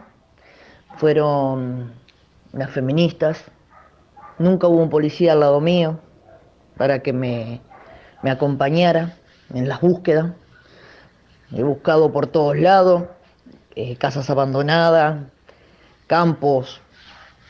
fueron 0.98 1.94
las 2.52 2.72
feministas, 2.72 3.46
nunca 4.38 4.68
hubo 4.68 4.84
un 4.84 4.90
policía 4.90 5.32
al 5.32 5.40
lado 5.40 5.62
mío 5.62 5.98
para 6.76 7.00
que 7.00 7.14
me, 7.14 7.62
acompañara 8.24 9.16
en 9.54 9.70
las 9.70 9.80
búsquedas. 9.80 10.34
He 11.54 11.64
buscado 11.64 12.12
por 12.12 12.28
todos 12.28 12.58
lados, 12.58 13.04
eh, 13.76 13.96
casas 13.96 14.30
abandonadas, 14.30 15.20
campos, 16.08 16.82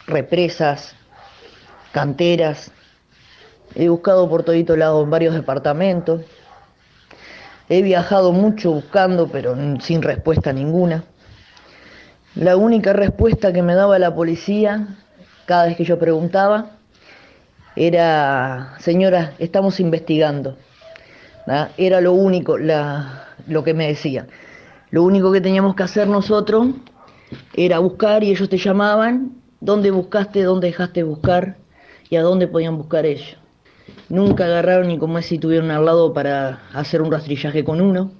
represas, 0.08 0.96
canteras. 1.92 2.72
He 3.76 3.90
buscado 3.90 4.28
por 4.30 4.44
todito 4.44 4.76
lado 4.76 5.04
en 5.04 5.10
varios 5.10 5.36
departamentos. 5.36 6.22
He 7.70 7.82
viajado 7.82 8.32
mucho 8.32 8.72
buscando, 8.72 9.28
pero 9.28 9.56
sin 9.80 10.02
respuesta 10.02 10.52
ninguna. 10.54 11.04
La 12.36 12.56
única 12.56 12.94
respuesta 12.94 13.52
que 13.52 13.62
me 13.62 13.76
daba 13.76 14.00
la 14.00 14.14
policía 14.14 14.88
cada 15.46 15.66
vez 15.66 15.76
que 15.76 15.86
yo 15.86 15.98
preguntaba 15.98 16.72
era, 17.76 18.76
señora, 18.80 19.34
estamos 19.40 19.80
investigando. 19.80 20.58
Era 21.78 22.02
lo 22.02 22.14
único, 22.14 22.58
lo 22.58 23.64
que 23.64 23.74
me 23.74 23.88
decían. 23.88 24.28
Lo 24.90 25.04
único 25.04 25.32
que 25.32 25.42
teníamos 25.42 25.76
que 25.76 25.84
hacer 25.84 26.08
nosotros 26.08 26.68
era 27.54 27.80
buscar 27.80 28.24
y 28.24 28.32
ellos 28.32 28.50
te 28.50 28.58
llamaban, 28.58 29.42
dónde 29.60 29.92
buscaste, 29.92 30.44
dónde 30.44 30.68
dejaste 30.68 31.04
buscar 31.04 31.58
y 32.10 32.16
a 32.16 32.22
dónde 32.22 32.48
podían 32.48 32.78
buscar 32.78 33.06
ellos. 33.06 33.38
Nunca 34.10 34.46
agarraron 34.46 34.88
ni 34.88 34.98
como 34.98 35.22
si 35.22 35.38
tuvieron 35.38 35.72
al 35.72 35.86
lado 35.86 36.14
para 36.14 36.62
hacer 36.74 37.02
un 37.02 37.12
rastrillaje 37.12 37.64
con 37.64 37.82
uno. 37.82 38.12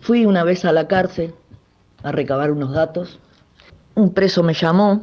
Fui 0.00 0.26
una 0.26 0.44
vez 0.44 0.64
a 0.64 0.72
la 0.72 0.88
cárcel 0.88 1.34
a 2.02 2.12
recabar 2.12 2.50
unos 2.50 2.72
datos. 2.72 3.18
Un 3.94 4.12
preso 4.12 4.42
me 4.42 4.52
llamó 4.52 5.02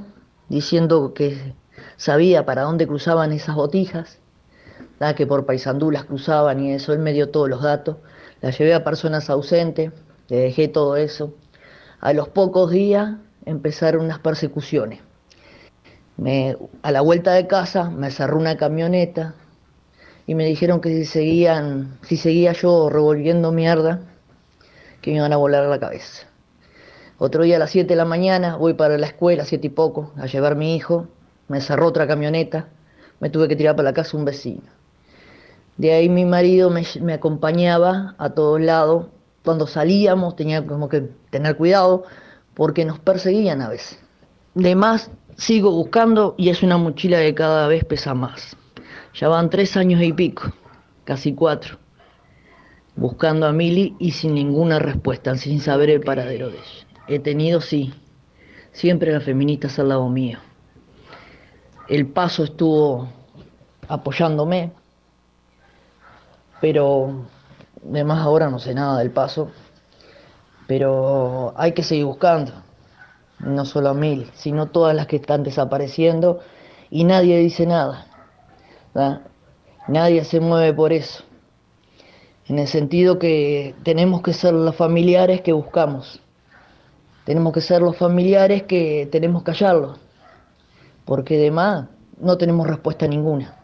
diciendo 0.50 1.14
que 1.14 1.56
sabía 1.98 2.46
para 2.46 2.64
dónde 2.64 2.88
cruzaban 2.88 3.32
esas 3.32 3.56
botijas, 3.56 4.20
que 5.18 5.28
por 5.28 5.46
Paisandú 5.46 5.92
las 5.92 6.06
cruzaban 6.06 6.64
y 6.64 6.72
eso. 6.72 6.94
Él 6.94 7.00
me 7.00 7.12
dio 7.12 7.30
todos 7.30 7.50
los 7.50 7.62
datos. 7.62 7.98
Las 8.42 8.58
llevé 8.58 8.74
a 8.74 8.84
personas 8.84 9.30
ausentes, 9.30 9.92
le 10.30 10.38
dejé 10.38 10.68
todo 10.70 10.96
eso. 10.96 11.34
A 12.04 12.12
los 12.12 12.28
pocos 12.28 12.70
días 12.70 13.16
empezaron 13.46 14.04
unas 14.04 14.20
persecuciones. 14.20 15.00
a 16.82 16.92
la 16.92 17.00
vuelta 17.00 17.32
de 17.32 17.48
casa 17.48 17.90
me 17.90 18.12
cerró 18.12 18.38
una 18.38 18.58
camioneta 18.58 19.36
y 20.28 20.36
me 20.36 20.46
dijeron 20.46 20.82
que 20.82 20.90
si 20.90 21.06
seguían, 21.06 21.98
si 22.02 22.18
seguía 22.18 22.52
yo 22.52 22.90
revolviendo 22.90 23.54
mierda, 23.54 24.02
que 25.00 25.12
me 25.12 25.18
iban 25.18 25.32
a 25.32 25.38
volar 25.38 25.66
la 25.70 25.80
cabeza. 25.80 26.28
Otro 27.20 27.44
día 27.44 27.56
a 27.56 27.60
las 27.60 27.72
7 27.72 27.88
de 27.88 27.96
la 27.96 28.04
mañana 28.04 28.58
voy 28.58 28.74
para 28.74 28.98
la 28.98 29.08
escuela, 29.08 29.46
siete 29.46 29.68
y 29.68 29.70
poco, 29.70 30.12
a 30.18 30.26
llevar 30.26 30.52
a 30.52 30.56
mi 30.56 30.76
hijo, 30.76 31.08
me 31.48 31.62
cerró 31.62 31.88
otra 31.88 32.06
camioneta, 32.06 32.68
me 33.22 33.30
tuve 33.30 33.48
que 33.48 33.56
tirar 33.56 33.78
para 33.78 33.92
la 33.92 33.94
casa 33.94 34.18
un 34.18 34.26
vecino. 34.26 34.68
De 35.78 35.94
ahí 35.94 36.10
mi 36.10 36.26
marido 36.26 36.70
me 36.70 37.14
acompañaba 37.14 38.14
a 38.18 38.32
todos 38.32 38.60
lados 38.60 39.06
cuando 39.44 39.68
salíamos 39.68 40.36
tenía 40.36 40.66
como 40.66 40.90
que 40.90 41.02
tener 41.30 41.58
cuidado 41.58 42.04
porque 42.54 42.86
nos 42.86 43.00
perseguían 43.00 43.62
a 43.62 43.70
veces. 43.70 44.00
De 44.54 44.76
más, 44.76 45.12
sigo 45.36 45.72
buscando 45.72 46.36
y 46.38 46.50
es 46.50 46.64
una 46.64 46.78
mochila 46.78 47.20
que 47.20 47.34
cada 47.34 47.68
vez 47.68 47.84
pesa 47.84 48.14
más. 48.14 48.56
Ya 49.16 49.28
van 49.28 49.50
tres 49.50 49.78
años 49.78 50.02
y 50.02 50.14
pico, 50.14 50.52
casi 51.04 51.34
cuatro, 51.34 51.78
buscando 52.96 53.46
a 53.46 53.52
Mili 53.52 53.96
y 54.00 54.12
sin 54.12 54.34
ninguna 54.34 54.80
respuesta, 54.80 55.36
sin 55.36 55.60
saber 55.60 55.90
el 55.90 56.02
paradero 56.02 56.50
de 56.50 56.58
ella. 56.58 56.88
He 57.08 57.20
tenido, 57.20 57.62
sí, 57.62 57.94
siempre 58.72 59.12
las 59.12 59.24
feministas 59.24 59.78
al 59.80 59.90
lado 59.90 60.08
mío. 60.10 60.40
El 61.90 62.08
paso 62.08 62.44
estuvo 62.46 63.10
apoyándome, 63.88 64.72
pero 66.62 67.26
además 67.92 68.20
ahora 68.20 68.50
no 68.50 68.60
sé 68.60 68.74
nada 68.74 69.00
del 69.00 69.12
paso. 69.12 69.52
Pero 70.68 71.54
hay 71.58 71.74
que 71.74 71.84
seguir 71.84 72.06
buscando, 72.06 72.52
no 73.40 73.66
solo 73.66 73.90
a 73.90 73.94
mil, 73.94 74.32
sino 74.34 74.68
todas 74.68 74.96
las 74.96 75.08
que 75.08 75.18
están 75.18 75.44
desapareciendo 75.44 76.40
y 76.90 77.04
nadie 77.04 77.38
dice 77.40 77.66
nada. 77.66 78.08
Nadie 79.88 80.24
se 80.24 80.40
mueve 80.40 80.74
por 80.74 80.94
eso. 80.94 81.24
En 82.48 82.60
el 82.60 82.68
sentido 82.68 83.20
que 83.20 83.76
tenemos 83.84 84.22
que 84.22 84.34
ser 84.34 84.54
los 84.54 84.76
familiares 84.76 85.42
que 85.42 85.54
buscamos. 85.54 86.22
Tenemos 87.26 87.54
que 87.54 87.62
ser 87.62 87.82
los 87.82 87.98
familiares 87.98 88.64
que 88.64 89.08
tenemos 89.12 89.44
que 89.44 89.52
hallarlo. 89.52 89.98
Porque 91.06 91.38
además 91.38 91.88
no 92.20 92.38
tenemos 92.38 92.68
respuesta 92.68 93.08
ninguna. 93.08 93.56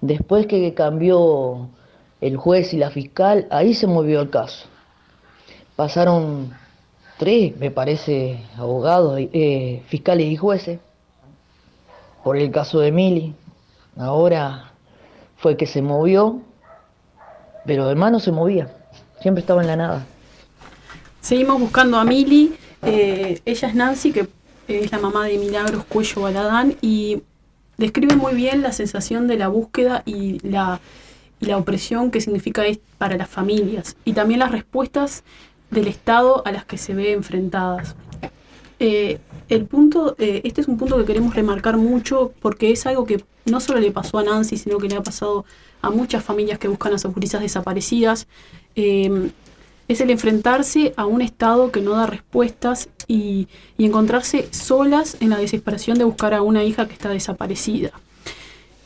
Después 0.00 0.46
que 0.46 0.72
cambió 0.74 1.68
el 2.24 2.38
juez 2.38 2.72
y 2.72 2.78
la 2.78 2.90
fiscal, 2.90 3.46
ahí 3.50 3.74
se 3.74 3.86
movió 3.86 4.22
el 4.22 4.30
caso. 4.30 4.66
Pasaron 5.76 6.54
tres, 7.18 7.54
me 7.58 7.70
parece, 7.70 8.40
abogados, 8.56 9.20
eh, 9.20 9.82
fiscales 9.86 10.28
y 10.28 10.36
jueces 10.36 10.78
por 12.22 12.38
el 12.38 12.50
caso 12.50 12.80
de 12.80 12.92
Mili. 12.92 13.34
Ahora 13.98 14.72
fue 15.36 15.58
que 15.58 15.66
se 15.66 15.82
movió, 15.82 16.40
pero 17.66 17.84
además 17.84 18.12
no 18.12 18.20
se 18.20 18.32
movía, 18.32 18.74
siempre 19.20 19.42
estaba 19.42 19.60
en 19.60 19.66
la 19.66 19.76
nada. 19.76 20.06
Seguimos 21.20 21.60
buscando 21.60 21.98
a 21.98 22.04
Mili, 22.04 22.54
eh, 22.80 23.38
ella 23.44 23.68
es 23.68 23.74
Nancy, 23.74 24.12
que 24.12 24.28
es 24.66 24.90
la 24.90 24.98
mamá 24.98 25.26
de 25.26 25.36
Milagros 25.36 25.84
Cuello 25.84 26.22
Baladán, 26.22 26.74
y 26.80 27.22
describe 27.76 28.16
muy 28.16 28.34
bien 28.34 28.62
la 28.62 28.72
sensación 28.72 29.28
de 29.28 29.36
la 29.36 29.48
búsqueda 29.48 30.02
y 30.06 30.38
la, 30.48 30.80
la 31.40 31.56
opresión 31.56 32.10
que 32.10 32.20
significa 32.20 32.62
para 32.98 33.16
las 33.16 33.28
familias, 33.28 33.96
y 34.04 34.12
también 34.12 34.40
las 34.40 34.52
respuestas 34.52 35.24
del 35.70 35.88
Estado 35.88 36.42
a 36.46 36.52
las 36.52 36.64
que 36.64 36.78
se 36.78 36.94
ve 36.94 37.12
enfrentadas. 37.12 37.96
Eh, 38.80 39.18
el 39.48 39.66
punto, 39.66 40.16
eh, 40.18 40.40
este 40.44 40.60
es 40.60 40.68
un 40.68 40.78
punto 40.78 40.96
que 40.98 41.04
queremos 41.04 41.34
remarcar 41.34 41.76
mucho 41.76 42.32
porque 42.40 42.70
es 42.70 42.86
algo 42.86 43.04
que 43.04 43.22
no 43.44 43.60
solo 43.60 43.80
le 43.80 43.90
pasó 43.90 44.18
a 44.18 44.24
Nancy, 44.24 44.56
sino 44.56 44.78
que 44.78 44.88
le 44.88 44.96
ha 44.96 45.02
pasado 45.02 45.44
a 45.82 45.90
muchas 45.90 46.24
familias 46.24 46.58
que 46.58 46.68
buscan 46.68 46.94
a 46.94 46.98
sus 46.98 47.14
desaparecidas. 47.14 48.26
Eh, 48.74 49.30
es 49.86 50.00
el 50.00 50.10
enfrentarse 50.10 50.94
a 50.96 51.06
un 51.06 51.20
Estado 51.20 51.70
que 51.70 51.80
no 51.80 51.92
da 51.92 52.06
respuestas 52.06 52.88
y, 53.06 53.48
encontrarse 53.78 54.48
solas 54.50 55.16
en 55.20 55.30
la 55.30 55.36
desesperación 55.36 55.98
de 55.98 56.04
buscar 56.04 56.32
a 56.32 56.42
una 56.42 56.64
hija 56.64 56.86
que 56.86 56.94
está 56.94 57.10
desaparecida. 57.10 57.90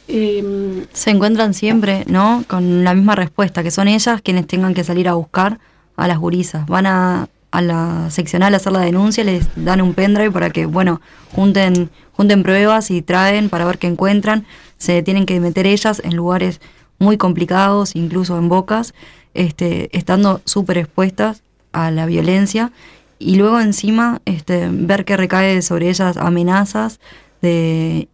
Se 0.08 1.10
encuentran 1.10 1.54
siempre, 1.54 2.04
¿no? 2.08 2.44
Con 2.48 2.82
la 2.82 2.94
misma 2.94 3.14
respuesta, 3.14 3.62
que 3.62 3.70
son 3.70 3.88
ellas 3.88 4.22
quienes 4.22 4.46
tengan 4.46 4.74
que 4.74 4.82
salir 4.82 5.08
a 5.08 5.14
buscar 5.14 5.58
a 5.96 6.08
las 6.08 6.18
gurisas. 6.18 6.66
Van 6.66 6.86
a 6.86 7.28
a 7.50 7.62
la 7.62 8.10
seccional 8.10 8.54
a 8.54 8.58
hacer 8.58 8.72
la 8.72 8.80
denuncia, 8.80 9.24
les 9.24 9.48
dan 9.56 9.80
un 9.80 9.94
pendrive 9.94 10.30
para 10.30 10.50
que, 10.50 10.66
bueno, 10.66 11.00
junten, 11.32 11.90
junten 12.12 12.42
pruebas 12.42 12.90
y 12.90 13.02
traen 13.02 13.48
para 13.48 13.64
ver 13.64 13.78
qué 13.78 13.86
encuentran. 13.86 14.46
Se 14.76 15.02
tienen 15.02 15.26
que 15.26 15.40
meter 15.40 15.66
ellas 15.66 16.00
en 16.04 16.16
lugares 16.16 16.60
muy 16.98 17.16
complicados, 17.16 17.96
incluso 17.96 18.36
en 18.38 18.48
bocas, 18.48 18.94
este, 19.34 19.96
estando 19.96 20.40
súper 20.44 20.78
expuestas 20.78 21.42
a 21.72 21.90
la 21.90 22.06
violencia. 22.06 22.72
Y 23.18 23.36
luego 23.36 23.60
encima 23.60 24.20
este, 24.24 24.68
ver 24.70 25.04
que 25.04 25.16
recae 25.16 25.62
sobre 25.62 25.88
ellas 25.88 26.16
amenazas 26.16 27.00
de 27.40 28.08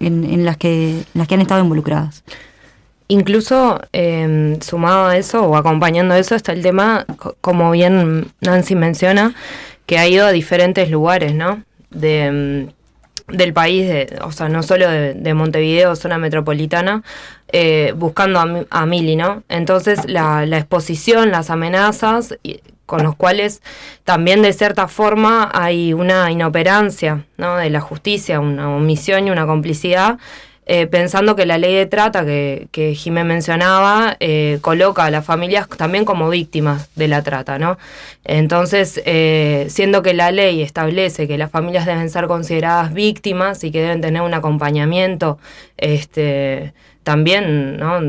en, 0.00 0.44
las 0.44 0.56
que, 0.56 1.02
las 1.14 1.28
que 1.28 1.34
han 1.34 1.40
estado 1.40 1.62
involucradas. 1.62 2.24
Incluso 3.08 3.80
em, 3.92 4.60
sumado 4.60 5.06
a 5.06 5.16
eso 5.16 5.44
o 5.44 5.56
acompañando 5.56 6.14
eso 6.14 6.34
está 6.34 6.52
el 6.52 6.62
tema, 6.62 7.06
como 7.40 7.70
bien 7.72 8.32
Nancy 8.40 8.74
menciona, 8.74 9.34
que 9.86 9.98
ha 9.98 10.06
ido 10.06 10.26
a 10.26 10.32
diferentes 10.32 10.90
lugares, 10.90 11.34
¿no? 11.34 11.64
De, 11.90 12.24
em, 12.24 12.68
del 13.28 13.52
país, 13.52 13.88
de, 13.88 14.18
o 14.22 14.32
sea, 14.32 14.48
no 14.48 14.62
solo 14.62 14.88
de, 14.88 15.34
Montevideo, 15.34 15.96
zona 15.96 16.18
metropolitana, 16.18 17.02
eh, 17.52 17.92
buscando 17.96 18.38
a, 18.40 18.64
a, 18.70 18.86
Mili, 18.86 19.16
¿no? 19.16 19.42
Entonces 19.48 20.08
la, 20.08 20.46
la 20.46 20.58
exposición, 20.58 21.30
las 21.30 21.50
amenazas, 21.50 22.36
con 22.90 23.04
los 23.04 23.14
cuales 23.14 23.62
también 24.02 24.42
de 24.42 24.52
cierta 24.52 24.88
forma 24.88 25.48
hay 25.54 25.92
una 25.92 26.28
inoperancia 26.32 27.24
¿no? 27.36 27.56
de 27.56 27.70
la 27.70 27.80
justicia, 27.80 28.40
una 28.40 28.68
omisión 28.68 29.28
y 29.28 29.30
una 29.30 29.46
complicidad 29.46 30.18
eh, 30.72 30.86
pensando 30.86 31.34
que 31.34 31.46
la 31.46 31.58
ley 31.58 31.74
de 31.74 31.86
trata 31.86 32.24
que, 32.24 32.68
que 32.70 32.94
Jimé 32.94 33.24
mencionaba 33.24 34.16
eh, 34.20 34.58
coloca 34.60 35.04
a 35.04 35.10
las 35.10 35.24
familias 35.24 35.68
también 35.68 36.04
como 36.04 36.28
víctimas 36.28 36.90
de 36.94 37.08
la 37.08 37.22
trata, 37.22 37.58
¿no? 37.58 37.76
Entonces, 38.22 39.02
eh, 39.04 39.66
siendo 39.68 40.02
que 40.02 40.14
la 40.14 40.30
ley 40.30 40.62
establece 40.62 41.26
que 41.26 41.38
las 41.38 41.50
familias 41.50 41.86
deben 41.86 42.08
ser 42.08 42.28
consideradas 42.28 42.92
víctimas 42.92 43.64
y 43.64 43.72
que 43.72 43.80
deben 43.82 44.00
tener 44.00 44.22
un 44.22 44.32
acompañamiento, 44.32 45.38
este, 45.76 46.72
también, 47.02 47.76
¿no? 47.78 48.00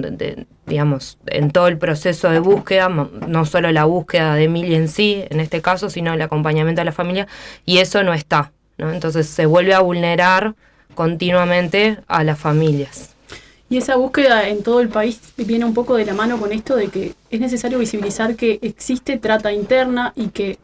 digamos, 0.66 1.18
en 1.28 1.52
todo 1.52 1.68
el 1.68 1.78
proceso 1.78 2.30
de 2.30 2.40
búsqueda, 2.40 2.90
no 2.90 3.46
solo 3.46 3.72
la 3.72 3.86
búsqueda 3.86 4.36
de 4.36 4.46
Emilia 4.46 4.78
en 4.78 4.88
sí, 4.88 5.26
en 5.30 5.40
este 5.40 5.62
caso, 5.62 5.90
sino 5.90 6.14
el 6.14 6.22
acompañamiento 6.22 6.82
a 6.82 6.86
la 6.86 6.92
familia, 6.92 7.28
y 7.66 7.80
eso 7.80 8.04
no 8.04 8.14
está, 8.14 8.52
¿no? 8.78 8.92
Entonces 8.92 9.28
se 9.28 9.46
vuelve 9.46 9.74
a 9.74 9.80
vulnerar 9.80 10.56
continuamente 10.94 11.98
a 12.08 12.24
las 12.24 12.40
familias. 12.40 13.11
Y 13.72 13.78
esa 13.78 13.96
búsqueda 13.96 14.50
en 14.50 14.64
todo 14.64 14.82
el 14.82 14.90
país 14.90 15.22
viene 15.38 15.64
un 15.64 15.74
poco 15.74 15.96
de 15.96 16.04
la 16.04 16.14
mano 16.14 16.38
con 16.38 16.52
esto 16.52 16.76
de 16.76 16.90
que 16.90 17.14
es 17.30 17.40
necesario 17.40 17.80
visibilizar 17.80 18.36
que 18.36 18.60
existe 18.62 19.18
trata 19.18 19.54
interna 19.54 20.12
y 20.14 20.28
que 20.28 20.58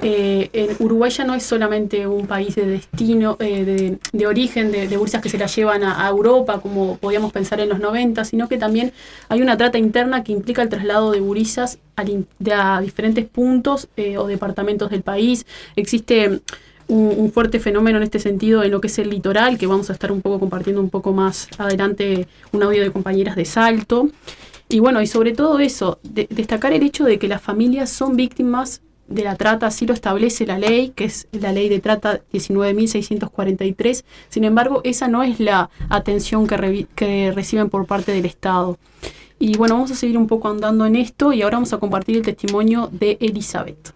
eh, 0.00 0.48
en 0.54 0.70
Uruguay 0.78 1.10
ya 1.10 1.24
no 1.24 1.34
es 1.34 1.42
solamente 1.42 2.06
un 2.06 2.26
país 2.26 2.54
de 2.54 2.64
destino, 2.64 3.36
eh, 3.40 3.98
de, 4.10 4.26
origen 4.26 4.72
de, 4.72 4.88
de 4.88 5.20
que 5.22 5.28
se 5.28 5.36
la 5.36 5.48
llevan 5.48 5.84
a, 5.84 6.08
Europa, 6.08 6.58
como 6.62 6.96
podíamos 6.96 7.30
pensar 7.30 7.60
en 7.60 7.68
los 7.68 7.78
90, 7.78 8.24
sino 8.24 8.48
que 8.48 8.56
también 8.56 8.94
hay 9.28 9.42
una 9.42 9.58
trata 9.58 9.76
interna 9.76 10.24
que 10.24 10.32
implica 10.32 10.62
el 10.62 10.70
traslado 10.70 11.10
de 11.10 11.20
burizas 11.20 11.78
a, 11.96 12.80
diferentes 12.80 13.26
puntos 13.26 13.88
eh, 13.98 14.16
o 14.16 14.26
departamentos 14.26 14.88
del 14.88 15.02
país. 15.02 15.44
Existe 15.76 16.40
un, 16.88 17.30
fuerte 17.32 17.60
fenómeno 17.60 17.98
en 17.98 18.04
este 18.04 18.18
sentido 18.18 18.62
en 18.62 18.70
lo 18.70 18.80
que 18.80 18.86
es 18.88 18.98
el 18.98 19.10
litoral, 19.10 19.58
que 19.58 19.66
vamos 19.66 19.90
a 19.90 19.92
estar 19.92 20.12
un 20.12 20.22
poco 20.22 20.38
compartiendo 20.38 20.80
un 20.80 20.90
poco 20.90 21.12
más 21.12 21.48
adelante 21.58 22.28
un 22.52 22.62
audio 22.62 22.82
de 22.82 22.90
compañeras 22.90 23.36
de 23.36 23.44
Salto. 23.44 24.08
Y 24.68 24.80
bueno, 24.80 25.00
y 25.00 25.06
sobre 25.06 25.32
todo 25.32 25.58
eso, 25.58 26.00
destacar 26.02 26.72
el 26.72 26.82
hecho 26.82 27.04
de 27.04 27.18
que 27.18 27.28
las 27.28 27.40
familias 27.40 27.90
son 27.90 28.16
víctimas 28.16 28.82
de 29.08 29.22
la 29.22 29.36
trata, 29.36 29.68
así 29.68 29.86
lo 29.86 29.94
establece 29.94 30.46
la 30.46 30.58
ley, 30.58 30.92
que 30.94 31.04
es 31.04 31.28
la 31.30 31.52
ley 31.52 31.68
de 31.68 31.78
trata 31.78 32.22
19.643. 32.32 34.04
Sin 34.28 34.44
embargo, 34.44 34.80
esa 34.82 35.06
no 35.06 35.22
es 35.22 35.38
la 35.38 35.70
atención 35.88 36.46
que, 36.46 36.86
que 36.94 37.30
reciben 37.32 37.70
por 37.70 37.86
parte 37.86 38.12
del 38.12 38.26
Estado. 38.26 38.78
Y 39.38 39.56
bueno, 39.56 39.74
vamos 39.74 39.90
a 39.90 39.94
seguir 39.94 40.18
un 40.18 40.26
poco 40.26 40.48
andando 40.48 40.86
en 40.86 40.96
esto 40.96 41.32
y 41.32 41.42
ahora 41.42 41.58
vamos 41.58 41.72
a 41.72 41.78
compartir 41.78 42.16
el 42.16 42.22
testimonio 42.22 42.88
de 42.90 43.18
Elizabeth. 43.20 43.92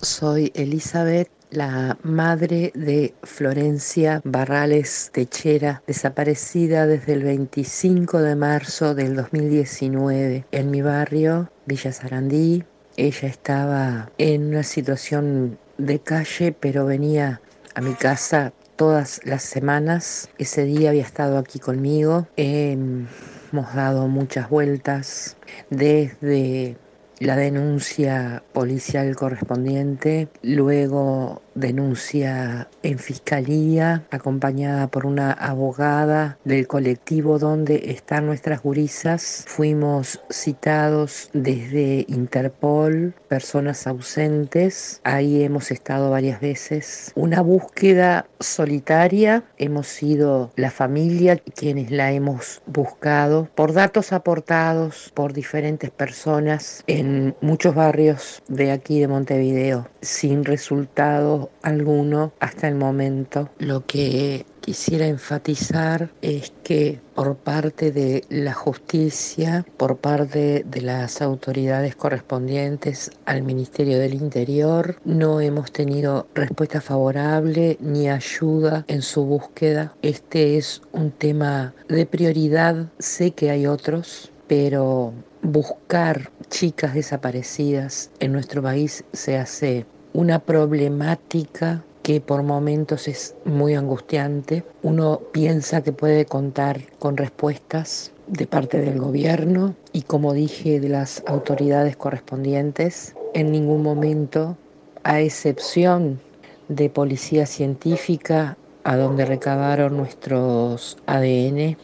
Soy 0.00 0.52
Elizabeth 0.54 1.37
la 1.50 1.98
madre 2.02 2.72
de 2.74 3.14
Florencia 3.22 4.20
Barrales 4.24 5.10
Techera, 5.12 5.82
desaparecida 5.86 6.86
desde 6.86 7.14
el 7.14 7.22
25 7.24 8.20
de 8.20 8.36
marzo 8.36 8.94
del 8.94 9.16
2019 9.16 10.44
en 10.50 10.70
mi 10.70 10.82
barrio, 10.82 11.50
Villa 11.66 11.92
Sarandí. 11.92 12.64
Ella 12.96 13.28
estaba 13.28 14.10
en 14.18 14.48
una 14.48 14.62
situación 14.62 15.58
de 15.78 16.00
calle, 16.00 16.52
pero 16.52 16.84
venía 16.84 17.40
a 17.74 17.80
mi 17.80 17.94
casa 17.94 18.52
todas 18.76 19.20
las 19.24 19.42
semanas. 19.42 20.28
Ese 20.38 20.64
día 20.64 20.90
había 20.90 21.02
estado 21.02 21.38
aquí 21.38 21.58
conmigo. 21.58 22.26
Hemos 22.36 23.74
dado 23.74 24.08
muchas 24.08 24.50
vueltas 24.50 25.36
desde 25.70 26.76
la 27.20 27.36
denuncia 27.36 28.42
policial 28.52 29.14
correspondiente, 29.16 30.28
luego 30.42 31.42
denuncia 31.58 32.68
en 32.82 32.98
fiscalía, 32.98 34.04
acompañada 34.10 34.86
por 34.88 35.06
una 35.06 35.32
abogada 35.32 36.38
del 36.44 36.66
colectivo 36.66 37.38
donde 37.38 37.90
están 37.90 38.26
nuestras 38.26 38.62
gurisas. 38.62 39.44
Fuimos 39.46 40.20
citados 40.30 41.30
desde 41.32 42.04
Interpol, 42.08 43.14
personas 43.28 43.86
ausentes. 43.86 45.00
Ahí 45.04 45.42
hemos 45.42 45.70
estado 45.70 46.10
varias 46.10 46.40
veces. 46.40 47.12
Una 47.14 47.42
búsqueda 47.42 48.26
solitaria. 48.40 49.44
Hemos 49.58 49.88
sido 49.88 50.52
la 50.56 50.70
familia 50.70 51.36
quienes 51.36 51.90
la 51.90 52.12
hemos 52.12 52.62
buscado 52.66 53.48
por 53.54 53.72
datos 53.72 54.12
aportados 54.12 55.10
por 55.14 55.32
diferentes 55.32 55.90
personas 55.90 56.84
en 56.86 57.34
muchos 57.40 57.74
barrios 57.74 58.42
de 58.48 58.70
aquí 58.72 59.00
de 59.00 59.08
Montevideo, 59.08 59.88
sin 60.00 60.44
resultados 60.44 61.47
alguno 61.62 62.32
hasta 62.40 62.68
el 62.68 62.74
momento. 62.74 63.50
Lo 63.58 63.86
que 63.86 64.46
quisiera 64.60 65.06
enfatizar 65.06 66.10
es 66.20 66.52
que 66.62 67.00
por 67.14 67.36
parte 67.36 67.90
de 67.90 68.24
la 68.28 68.52
justicia, 68.52 69.64
por 69.76 69.96
parte 69.96 70.64
de 70.66 70.80
las 70.82 71.22
autoridades 71.22 71.96
correspondientes 71.96 73.10
al 73.24 73.42
Ministerio 73.42 73.98
del 73.98 74.14
Interior, 74.14 75.00
no 75.04 75.40
hemos 75.40 75.72
tenido 75.72 76.28
respuesta 76.34 76.80
favorable 76.80 77.78
ni 77.80 78.08
ayuda 78.08 78.84
en 78.88 79.02
su 79.02 79.24
búsqueda. 79.24 79.94
Este 80.02 80.58
es 80.58 80.82
un 80.92 81.10
tema 81.10 81.74
de 81.88 82.06
prioridad, 82.06 82.90
sé 82.98 83.30
que 83.30 83.50
hay 83.50 83.66
otros, 83.66 84.30
pero 84.46 85.12
buscar 85.42 86.30
chicas 86.50 86.94
desaparecidas 86.94 88.10
en 88.20 88.32
nuestro 88.32 88.62
país 88.62 89.04
se 89.12 89.38
hace 89.38 89.86
una 90.18 90.40
problemática 90.40 91.84
que 92.02 92.20
por 92.20 92.42
momentos 92.42 93.06
es 93.06 93.36
muy 93.44 93.74
angustiante. 93.74 94.64
Uno 94.82 95.20
piensa 95.30 95.84
que 95.84 95.92
puede 95.92 96.24
contar 96.24 96.80
con 96.98 97.16
respuestas 97.16 98.10
de 98.26 98.48
parte 98.48 98.80
del 98.80 98.98
gobierno 98.98 99.76
y 99.92 100.02
como 100.02 100.32
dije 100.32 100.80
de 100.80 100.88
las 100.88 101.22
autoridades 101.28 101.96
correspondientes. 101.96 103.14
En 103.32 103.52
ningún 103.52 103.84
momento, 103.84 104.56
a 105.04 105.20
excepción 105.20 106.18
de 106.66 106.90
policía 106.90 107.46
científica, 107.46 108.56
a 108.82 108.96
donde 108.96 109.24
recabaron 109.24 109.96
nuestros 109.96 110.98
ADN 111.06 111.76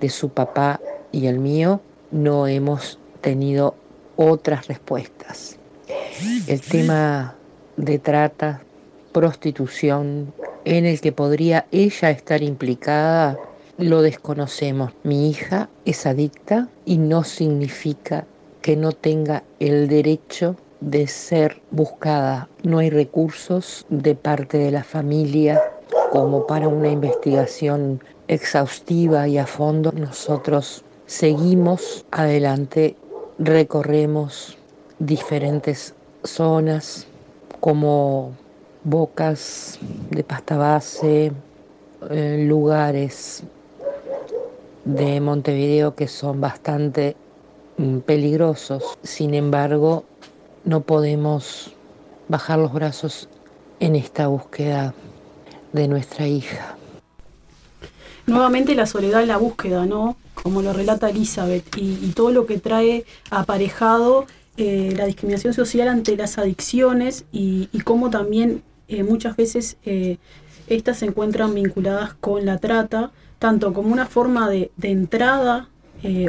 de 0.00 0.08
su 0.08 0.30
papá 0.30 0.80
y 1.12 1.28
el 1.28 1.38
mío, 1.38 1.80
no 2.10 2.48
hemos 2.48 2.98
tenido 3.20 3.76
otras 4.16 4.66
respuestas. 4.66 5.58
El 6.48 6.60
tema 6.60 7.37
de 7.78 7.98
trata 7.98 8.60
prostitución 9.12 10.34
en 10.64 10.84
el 10.84 11.00
que 11.00 11.12
podría 11.12 11.66
ella 11.72 12.10
estar 12.10 12.42
implicada, 12.42 13.38
lo 13.78 14.02
desconocemos. 14.02 14.92
Mi 15.04 15.30
hija 15.30 15.70
es 15.84 16.04
adicta 16.04 16.68
y 16.84 16.98
no 16.98 17.24
significa 17.24 18.26
que 18.60 18.76
no 18.76 18.92
tenga 18.92 19.44
el 19.60 19.88
derecho 19.88 20.56
de 20.80 21.06
ser 21.06 21.62
buscada. 21.70 22.48
No 22.64 22.78
hay 22.78 22.90
recursos 22.90 23.86
de 23.88 24.14
parte 24.14 24.58
de 24.58 24.72
la 24.72 24.84
familia 24.84 25.62
como 26.10 26.46
para 26.46 26.68
una 26.68 26.88
investigación 26.88 28.02
exhaustiva 28.26 29.28
y 29.28 29.38
a 29.38 29.46
fondo. 29.46 29.92
Nosotros 29.92 30.84
seguimos 31.06 32.04
adelante, 32.10 32.96
recorremos 33.38 34.58
diferentes 34.98 35.94
zonas 36.24 37.07
como 37.60 38.32
bocas 38.84 39.78
de 40.10 40.22
pasta 40.24 40.56
base, 40.56 41.32
eh, 42.10 42.44
lugares 42.46 43.42
de 44.84 45.20
Montevideo 45.20 45.94
que 45.94 46.08
son 46.08 46.40
bastante 46.40 47.16
mm, 47.76 47.98
peligrosos. 47.98 48.98
Sin 49.02 49.34
embargo, 49.34 50.04
no 50.64 50.80
podemos 50.80 51.72
bajar 52.28 52.58
los 52.58 52.72
brazos 52.72 53.28
en 53.80 53.96
esta 53.96 54.28
búsqueda 54.28 54.94
de 55.72 55.88
nuestra 55.88 56.26
hija. 56.26 56.76
Nuevamente 58.26 58.74
la 58.74 58.86
soledad 58.86 59.22
en 59.22 59.28
la 59.28 59.38
búsqueda, 59.38 59.86
¿no? 59.86 60.16
Como 60.34 60.60
lo 60.62 60.72
relata 60.72 61.08
Elizabeth, 61.08 61.76
y, 61.76 62.12
todo 62.14 62.30
lo 62.30 62.46
que 62.46 62.58
trae 62.58 63.04
aparejado 63.30 64.26
eh, 64.60 64.92
la 64.96 65.06
discriminación 65.06 65.54
social 65.54 65.86
ante 65.86 66.16
las 66.16 66.36
adicciones 66.36 67.26
y, 67.30 67.68
y 67.72 67.82
cómo 67.82 68.10
también 68.10 68.64
eh, 68.88 69.04
muchas 69.04 69.36
veces 69.36 69.76
eh, 69.84 70.16
estas 70.66 70.98
se 70.98 71.06
encuentran 71.06 71.54
vinculadas 71.54 72.14
con 72.14 72.44
la 72.44 72.58
trata, 72.58 73.12
tanto 73.38 73.72
como 73.72 73.92
una 73.92 74.06
forma 74.06 74.50
de, 74.50 74.72
entrada 74.82 75.68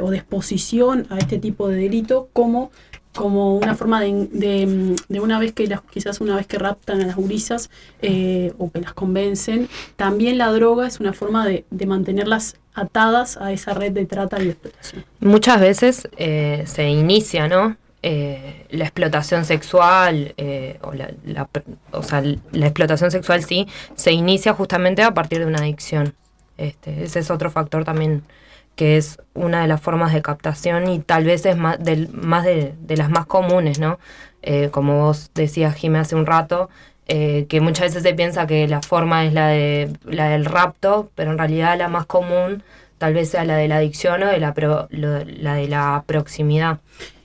o 0.01 0.11
de 0.11 0.17
exposición 0.17 1.07
a 1.09 1.17
este 1.17 1.39
tipo 1.39 1.67
de 1.69 1.77
delito, 1.77 2.29
como 2.31 2.71
como 3.15 3.57
una 3.57 3.75
forma 3.75 3.99
de, 3.99 4.95
una 5.09 5.39
vez 5.39 5.51
que 5.51 5.65
las, 5.65 5.81
quizás 5.81 6.21
una 6.21 6.35
vez 6.35 6.45
que 6.45 6.59
raptan 6.59 7.01
a 7.01 7.07
las 7.07 7.15
gurisas 7.15 7.71
o 8.59 8.71
que 8.71 8.81
las 8.81 8.93
convencen, 8.93 9.67
también 9.95 10.37
la 10.37 10.51
droga 10.51 10.85
es 10.87 10.99
una 10.99 11.13
forma 11.13 11.47
de, 11.47 11.65
mantenerlas 11.87 12.57
atadas 12.75 13.37
a 13.37 13.51
esa 13.51 13.73
red 13.73 13.91
de 13.91 14.05
trata 14.05 14.41
y 14.41 14.49
explotación. 14.49 15.03
Muchas 15.19 15.59
veces 15.59 16.07
se 16.17 16.87
inicia, 16.87 17.47
¿no? 17.47 17.75
Eh, 18.01 18.65
la 18.69 18.85
explotación 18.85 19.43
sexual, 19.43 20.33
eh, 20.37 20.79
o, 20.81 20.93
la, 20.93 21.49
o 21.91 22.01
sea, 22.01 22.21
la 22.21 22.65
explotación 22.65 23.11
sexual 23.11 23.43
sí, 23.43 23.67
se 23.95 24.13
inicia 24.13 24.53
justamente 24.53 25.03
a 25.03 25.13
partir 25.13 25.39
de 25.39 25.45
una 25.45 25.59
adicción. 25.59 26.13
Este, 26.57 27.03
ese 27.03 27.19
es 27.19 27.29
otro 27.29 27.51
factor 27.51 27.83
también 27.83 28.23
que 28.75 28.95
es 28.95 29.17
una 29.33 29.61
de 29.61 29.67
las 29.67 29.81
formas 29.81 30.13
de 30.13 30.21
captación 30.21 30.89
y 30.89 30.99
tal 30.99 31.25
vez 31.25 31.45
es 31.45 31.57
más, 31.57 31.83
del, 31.83 32.07
más 32.13 32.45
de, 32.45 32.75
las 32.87 33.09
más 33.09 33.25
comunes, 33.25 33.77
¿no? 33.79 33.99
Eh, 34.41 34.69
como 34.71 34.99
vos 34.99 35.31
decías, 35.35 35.75
Jimé, 35.75 35.99
hace 35.99 36.15
un 36.15 36.25
rato, 36.25 36.69
que 37.05 37.59
muchas 37.59 37.87
veces 37.87 38.03
se 38.03 38.13
piensa 38.13 38.45
que 38.45 38.67
la 38.67 38.83
forma 38.83 39.25
es 39.25 39.33
la, 39.33 39.47
de, 39.47 39.91
la 40.05 40.29
del 40.29 40.45
rapto, 40.45 41.11
pero 41.15 41.31
en 41.31 41.39
realidad 41.39 41.75
la 41.77 41.87
más 41.87 42.05
común 42.05 42.63
tal 42.99 43.15
vez 43.15 43.29
sea 43.29 43.45
la 43.45 43.57
de 43.57 43.67
la 43.67 43.77
adicción 43.77 44.21
o 44.23 44.27
de 44.27 44.39
la, 44.39 44.53
la 44.91 45.53
de 45.55 45.67
la 45.67 46.03
proximidad. 46.05 46.79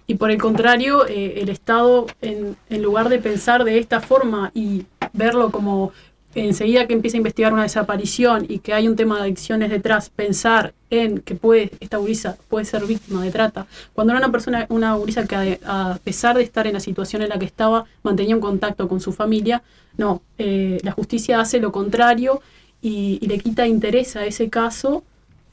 Y 0.06 0.16
por 0.16 0.30
el 0.30 0.38
contrario, 0.38 1.06
eh, 1.06 1.40
el 1.40 1.48
Estado, 1.48 2.06
en, 2.20 2.56
en, 2.68 2.82
lugar 2.82 3.08
de 3.08 3.18
pensar 3.18 3.64
de 3.64 3.78
esta 3.78 4.00
forma 4.00 4.50
y 4.54 4.84
verlo 5.12 5.50
como 5.50 5.92
enseguida 6.34 6.86
que 6.86 6.94
empieza 6.94 7.16
a 7.16 7.18
investigar 7.18 7.52
una 7.52 7.62
desaparición 7.62 8.46
y 8.48 8.58
que 8.58 8.74
hay 8.74 8.88
un 8.88 8.96
tema 8.96 9.16
de 9.16 9.22
adicciones 9.22 9.70
detrás, 9.70 10.10
pensar 10.10 10.74
en 10.90 11.20
que 11.20 11.34
puede, 11.34 11.70
esta 11.80 11.98
gurisa 11.98 12.36
puede 12.48 12.64
ser 12.64 12.84
víctima 12.86 13.22
de 13.22 13.30
trata. 13.30 13.66
Cuando 13.92 14.12
era 14.12 14.20
una 14.20 14.32
persona, 14.32 14.66
una 14.68 14.94
gurisa 14.94 15.26
que 15.26 15.60
a, 15.64 15.98
pesar 16.02 16.36
de 16.36 16.42
estar 16.42 16.66
en 16.66 16.74
la 16.74 16.80
situación 16.80 17.22
en 17.22 17.28
la 17.28 17.38
que 17.38 17.46
estaba, 17.46 17.84
mantenía 18.02 18.34
un 18.34 18.40
contacto 18.40 18.88
con 18.88 19.00
su 19.00 19.12
familia, 19.12 19.62
no, 19.96 20.22
eh, 20.38 20.80
la 20.82 20.92
justicia 20.92 21.40
hace 21.40 21.60
lo 21.60 21.70
contrario 21.70 22.40
y, 22.82 23.18
y 23.20 23.26
le 23.26 23.38
quita 23.38 23.66
interés 23.66 24.16
a 24.16 24.26
ese 24.26 24.50
caso 24.50 25.04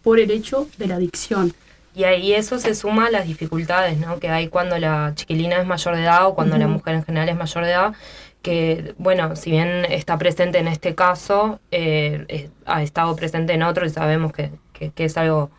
por 0.02 0.20
el 0.20 0.32
hecho 0.32 0.68
de 0.78 0.88
la 0.88 0.96
adicción. 0.96 1.54
Y 1.94 2.06
ahí 2.06 2.34
eso 2.34 2.58
se 2.58 2.74
suma 2.74 3.08
a 3.08 3.12
las 3.12 3.28
dificultades 3.28 3.98
¿no? 3.98 4.20
que 4.20 4.30
hay 4.30 4.48
cuando 4.48 4.78
la 4.80 5.12
chiquilina 5.16 5.58
es 5.58 5.66
mayor 5.66 5.96
de 5.96 6.04
edad 6.04 6.28
o 6.28 6.36
cuando 6.36 6.58
la 6.58 6.68
mujer 6.68 6.96
en 6.96 7.04
general 7.04 7.28
es 7.30 7.36
mayor 7.36 7.66
de 7.66 7.72
edad, 7.72 7.94
que, 8.42 8.96
bueno, 8.98 9.36
si 9.36 9.52
bien 9.52 9.86
está 9.86 10.18
presente 10.18 10.58
en 10.60 10.68
este 10.68 10.96
caso, 10.96 11.60
eh, 11.72 12.50
ha 12.66 12.82
estado 12.82 13.16
presente 13.16 13.54
en 13.54 13.64
otro 13.64 13.86
y 13.86 13.90
sabemos 13.90 14.32
que, 14.32 14.52
que, 14.74 14.92
que 14.92 15.06
es 15.06 15.18
algo 15.18 15.52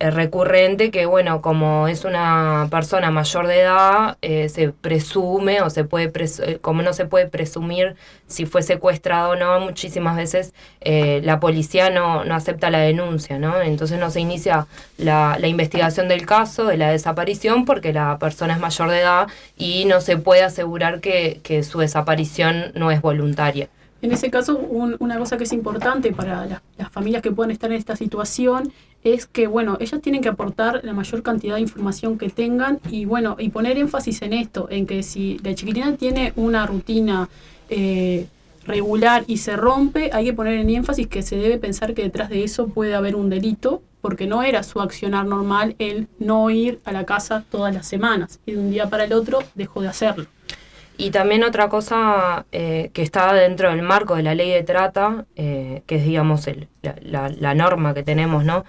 recurrente 0.00 0.90
que, 0.90 1.06
bueno, 1.06 1.40
como 1.42 1.88
es 1.88 2.04
una 2.04 2.68
persona 2.70 3.10
mayor 3.10 3.46
de 3.46 3.60
edad, 3.60 4.18
eh, 4.22 4.48
se 4.48 4.70
presume 4.70 5.62
o 5.62 5.70
se 5.70 5.84
puede, 5.84 6.12
eh, 6.14 6.58
como 6.60 6.82
no 6.82 6.92
se 6.92 7.06
puede 7.06 7.26
presumir 7.26 7.96
si 8.26 8.46
fue 8.46 8.62
secuestrado 8.62 9.30
o 9.30 9.36
no, 9.36 9.60
muchísimas 9.60 10.16
veces 10.16 10.54
eh, 10.80 11.20
la 11.24 11.40
policía 11.40 11.90
no, 11.90 12.24
no 12.24 12.34
acepta 12.34 12.70
la 12.70 12.80
denuncia, 12.80 13.38
¿no? 13.38 13.60
Entonces 13.60 13.98
no 13.98 14.10
se 14.10 14.20
inicia 14.20 14.66
la, 14.98 15.36
la, 15.40 15.48
investigación 15.48 16.08
del 16.08 16.26
caso, 16.26 16.66
de 16.66 16.76
la 16.76 16.90
desaparición, 16.90 17.64
porque 17.64 17.92
la 17.92 18.18
persona 18.18 18.54
es 18.54 18.60
mayor 18.60 18.90
de 18.90 19.00
edad 19.00 19.26
y 19.56 19.84
no 19.86 20.00
se 20.00 20.16
puede 20.16 20.42
asegurar 20.42 21.00
que, 21.00 21.40
que 21.42 21.62
su 21.62 21.78
desaparición 21.78 22.72
no 22.74 22.90
es 22.90 23.00
voluntaria. 23.00 23.68
En 24.02 24.12
ese 24.12 24.30
caso, 24.30 24.58
una 24.58 25.18
cosa 25.18 25.38
que 25.38 25.44
es 25.44 25.52
importante 25.52 26.12
para 26.12 26.60
las 26.76 26.92
familias 26.92 27.22
que 27.22 27.32
puedan 27.32 27.50
estar 27.50 27.72
en 27.72 27.78
esta 27.78 27.96
situación 27.96 28.72
es 29.14 29.26
que, 29.26 29.46
bueno, 29.46 29.76
ellas 29.80 30.00
tienen 30.00 30.22
que 30.22 30.28
aportar 30.28 30.80
la 30.84 30.92
mayor 30.92 31.22
cantidad 31.22 31.56
de 31.56 31.60
información 31.60 32.18
que 32.18 32.28
tengan 32.28 32.80
y, 32.90 33.04
bueno, 33.04 33.36
y 33.38 33.50
poner 33.50 33.78
énfasis 33.78 34.22
en 34.22 34.32
esto, 34.32 34.68
en 34.70 34.86
que 34.86 35.02
si 35.02 35.38
la 35.42 35.54
chiquitina 35.54 35.96
tiene 35.96 36.32
una 36.36 36.66
rutina 36.66 37.28
eh, 37.68 38.26
regular 38.64 39.24
y 39.26 39.38
se 39.38 39.56
rompe, 39.56 40.10
hay 40.12 40.24
que 40.24 40.32
poner 40.32 40.58
en 40.58 40.70
énfasis 40.70 41.06
que 41.06 41.22
se 41.22 41.36
debe 41.36 41.58
pensar 41.58 41.94
que 41.94 42.02
detrás 42.02 42.28
de 42.28 42.44
eso 42.44 42.68
puede 42.68 42.94
haber 42.94 43.16
un 43.16 43.30
delito, 43.30 43.82
porque 44.00 44.26
no 44.26 44.42
era 44.42 44.62
su 44.62 44.80
accionar 44.80 45.26
normal 45.26 45.74
el 45.78 46.08
no 46.18 46.48
ir 46.50 46.80
a 46.84 46.92
la 46.92 47.04
casa 47.04 47.44
todas 47.50 47.74
las 47.74 47.88
semanas 47.88 48.38
y 48.46 48.52
de 48.52 48.58
un 48.58 48.70
día 48.70 48.88
para 48.88 49.04
el 49.04 49.12
otro 49.12 49.40
dejó 49.54 49.82
de 49.82 49.88
hacerlo. 49.88 50.26
Y 50.98 51.10
también 51.10 51.44
otra 51.44 51.68
cosa 51.68 52.46
eh, 52.52 52.90
que 52.94 53.02
está 53.02 53.34
dentro 53.34 53.68
del 53.68 53.82
marco 53.82 54.16
de 54.16 54.22
la 54.22 54.34
ley 54.34 54.50
de 54.50 54.62
trata, 54.62 55.26
eh, 55.36 55.82
que 55.86 55.96
es, 55.96 56.04
digamos, 56.04 56.46
el, 56.46 56.68
la, 57.02 57.28
la, 57.28 57.54
norma 57.54 57.92
que 57.92 58.02
tenemos, 58.02 58.44
¿no? 58.44 58.64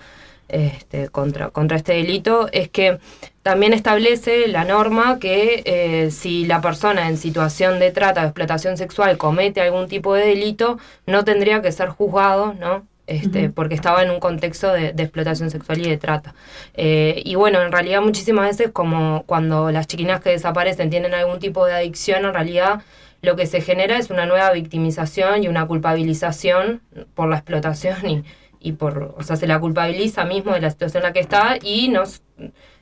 Este, 0.50 1.10
contra, 1.10 1.50
contra 1.50 1.78
este 1.78 1.94
delito 1.94 2.48
es 2.52 2.70
que 2.70 3.00
también 3.44 3.74
establece 3.74 4.48
la 4.48 4.66
norma 4.66 5.20
que 5.20 5.64
eh, 5.66 6.12
si 6.12 6.46
la 6.46 6.62
persona 6.62 7.08
en 7.08 7.18
situación 7.18 7.80
de 7.80 7.92
trata 7.92 8.22
o 8.22 8.26
explotación 8.26 8.78
sexual 8.78 9.18
comete 9.18 9.62
algún 9.62 9.88
tipo 9.88 10.14
de 10.14 10.26
delito, 10.26 10.80
no 11.06 11.24
tendría 11.24 11.62
que 11.62 11.72
ser 11.72 11.90
juzgado, 11.90 12.54
¿no? 12.54 12.86
Este, 13.08 13.50
porque 13.50 13.74
estaba 13.74 14.04
en 14.04 14.12
un 14.12 14.20
contexto 14.20 14.74
de, 14.74 14.88
explotación 14.90 15.50
sexual 15.50 15.80
y 15.80 15.90
de 15.90 15.98
trata. 15.98 16.36
Eh, 16.74 17.22
y 17.24 17.36
bueno, 17.36 17.62
en 17.62 17.72
realidad 17.72 18.02
muchísimas 18.02 18.48
veces 18.48 18.72
como 18.74 19.24
cuando 19.26 19.72
las 19.72 19.88
chiquinas 19.88 20.20
que 20.20 20.32
desaparecen 20.32 20.90
tienen 20.90 21.14
algún 21.14 21.40
tipo 21.40 21.66
de 21.66 21.74
adicción, 21.74 22.26
en 22.26 22.34
realidad 22.34 22.82
lo 23.22 23.38
que 23.38 23.46
se 23.46 23.62
genera 23.62 23.98
es 23.98 24.10
una 24.10 24.26
nueva 24.26 24.52
victimización 24.52 25.44
y 25.44 25.48
una 25.48 25.66
culpabilización 25.66 26.82
por 27.16 27.30
la 27.30 27.38
explotación 27.38 28.10
y, 28.10 28.24
y 28.60 28.74
por, 28.74 29.16
o 29.18 29.24
sea, 29.24 29.36
se 29.36 29.48
la 29.48 29.60
culpabiliza 29.60 30.26
mismo 30.26 30.54
de 30.54 30.62
la 30.62 30.70
situación 30.70 31.04
en 31.04 31.08
la 31.08 31.14
que 31.14 31.20
está 31.20 31.58
y 31.62 31.90
nos, 31.90 32.22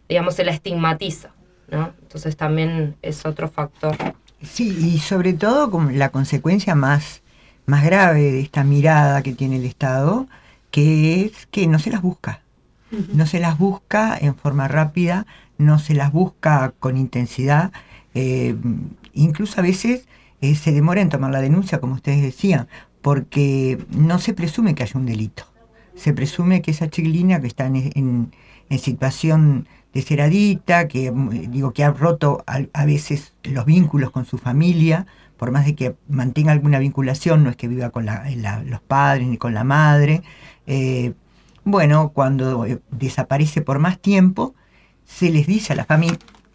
digamos, 0.07 0.35
se 0.35 0.45
la 0.45 0.51
estigmatiza, 0.51 1.31
¿no? 1.69 1.93
Entonces 2.01 2.37
también 2.37 2.95
es 3.01 3.25
otro 3.25 3.47
factor. 3.47 3.95
Sí, 4.41 4.93
y 4.93 4.99
sobre 4.99 5.33
todo 5.33 5.71
como 5.71 5.91
la 5.91 6.09
consecuencia 6.09 6.75
más, 6.75 7.21
más 7.65 7.83
grave 7.83 8.31
de 8.31 8.41
esta 8.41 8.63
mirada 8.63 9.23
que 9.23 9.33
tiene 9.33 9.57
el 9.57 9.65
Estado, 9.65 10.27
que 10.71 11.25
es 11.25 11.45
que 11.47 11.67
no 11.67 11.79
se 11.79 11.89
las 11.89 12.01
busca. 12.01 12.41
No 13.13 13.25
se 13.25 13.39
las 13.39 13.57
busca 13.57 14.17
en 14.17 14.35
forma 14.35 14.69
rápida, 14.69 15.25
no 15.57 15.79
se 15.79 15.95
las 15.95 16.13
busca 16.13 16.73
con 16.79 16.95
intensidad. 16.95 17.71
Eh, 18.13 18.55
incluso 19.13 19.59
a 19.59 19.63
veces 19.63 20.07
eh, 20.41 20.55
se 20.55 20.71
demora 20.71 21.01
en 21.01 21.09
tomar 21.09 21.31
la 21.31 21.41
denuncia, 21.41 21.79
como 21.79 21.95
ustedes 21.95 22.21
decían, 22.21 22.67
porque 23.01 23.83
no 23.89 24.19
se 24.19 24.33
presume 24.33 24.75
que 24.75 24.83
haya 24.83 24.99
un 24.99 25.05
delito. 25.05 25.45
Se 25.95 26.13
presume 26.13 26.61
que 26.61 26.71
esa 26.71 26.89
chiquilina 26.89 27.39
que 27.39 27.47
está 27.47 27.65
en, 27.65 28.31
en, 28.69 28.79
situación 28.79 29.67
de 29.93 30.01
que 30.89 31.11
mm, 31.11 31.51
digo 31.51 31.71
que 31.71 31.83
ha 31.83 31.91
roto 31.91 32.43
a, 32.47 32.85
veces 32.85 33.33
los 33.43 33.65
vínculos 33.65 34.11
con 34.11 34.25
su 34.25 34.37
familia, 34.37 35.05
por 35.37 35.51
más 35.51 35.65
de 35.65 35.75
que 35.75 35.95
mantenga 36.09 36.51
alguna 36.51 36.79
vinculación, 36.79 37.43
no 37.43 37.49
es 37.49 37.55
que 37.55 37.67
viva 37.67 37.89
con 37.89 38.05
los 38.05 38.81
padres 38.81 39.27
ni 39.27 39.37
con 39.37 39.53
la 39.53 39.63
madre. 39.63 40.21
Eh, 40.67 41.13
bueno, 41.63 42.11
cuando 42.13 42.65
desaparece 42.91 43.61
por 43.61 43.79
más 43.79 43.99
tiempo, 43.99 44.53
se 45.05 45.29
les 45.29 45.47
dice 45.47 45.73
a 45.73 45.75
la, 45.75 45.87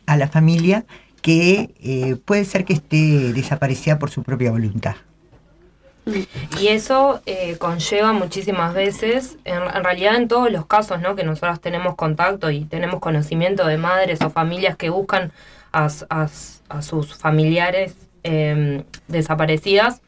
a 0.07 0.17
la 0.17 0.29
familia 0.29 0.85
que 1.23 1.75
eh, 1.83 2.17
puede 2.25 2.45
ser 2.45 2.65
que 2.65 2.73
esté 2.73 3.33
desaparecida 3.33 3.99
por 3.99 4.11
su 4.11 4.23
propia 4.23 4.51
voluntad. 4.51 4.97
Y 6.59 6.69
eso 6.69 7.21
eh, 7.27 7.57
conlleva 7.59 8.13
muchísimas 8.13 8.75
veces, 8.75 9.37
en, 9.45 9.85
realidad 9.85 10.17
en 10.17 10.29
todos 10.29 10.51
los 10.51 10.67
casos 10.67 11.01
¿no? 11.01 11.15
que 11.15 11.25
nosotros 11.25 11.61
tenemos 11.61 11.95
contacto 11.95 12.51
y 12.51 12.65
tenemos 12.65 13.01
conocimiento 13.01 13.67
de 13.67 13.77
madres 13.77 14.21
o 14.23 14.31
familias 14.31 14.77
que 14.77 14.91
buscan 14.91 15.33
a, 15.73 15.89
sus 16.81 17.15
familiares 17.15 17.95
em, 18.23 18.85
desaparecidas, 19.09 20.01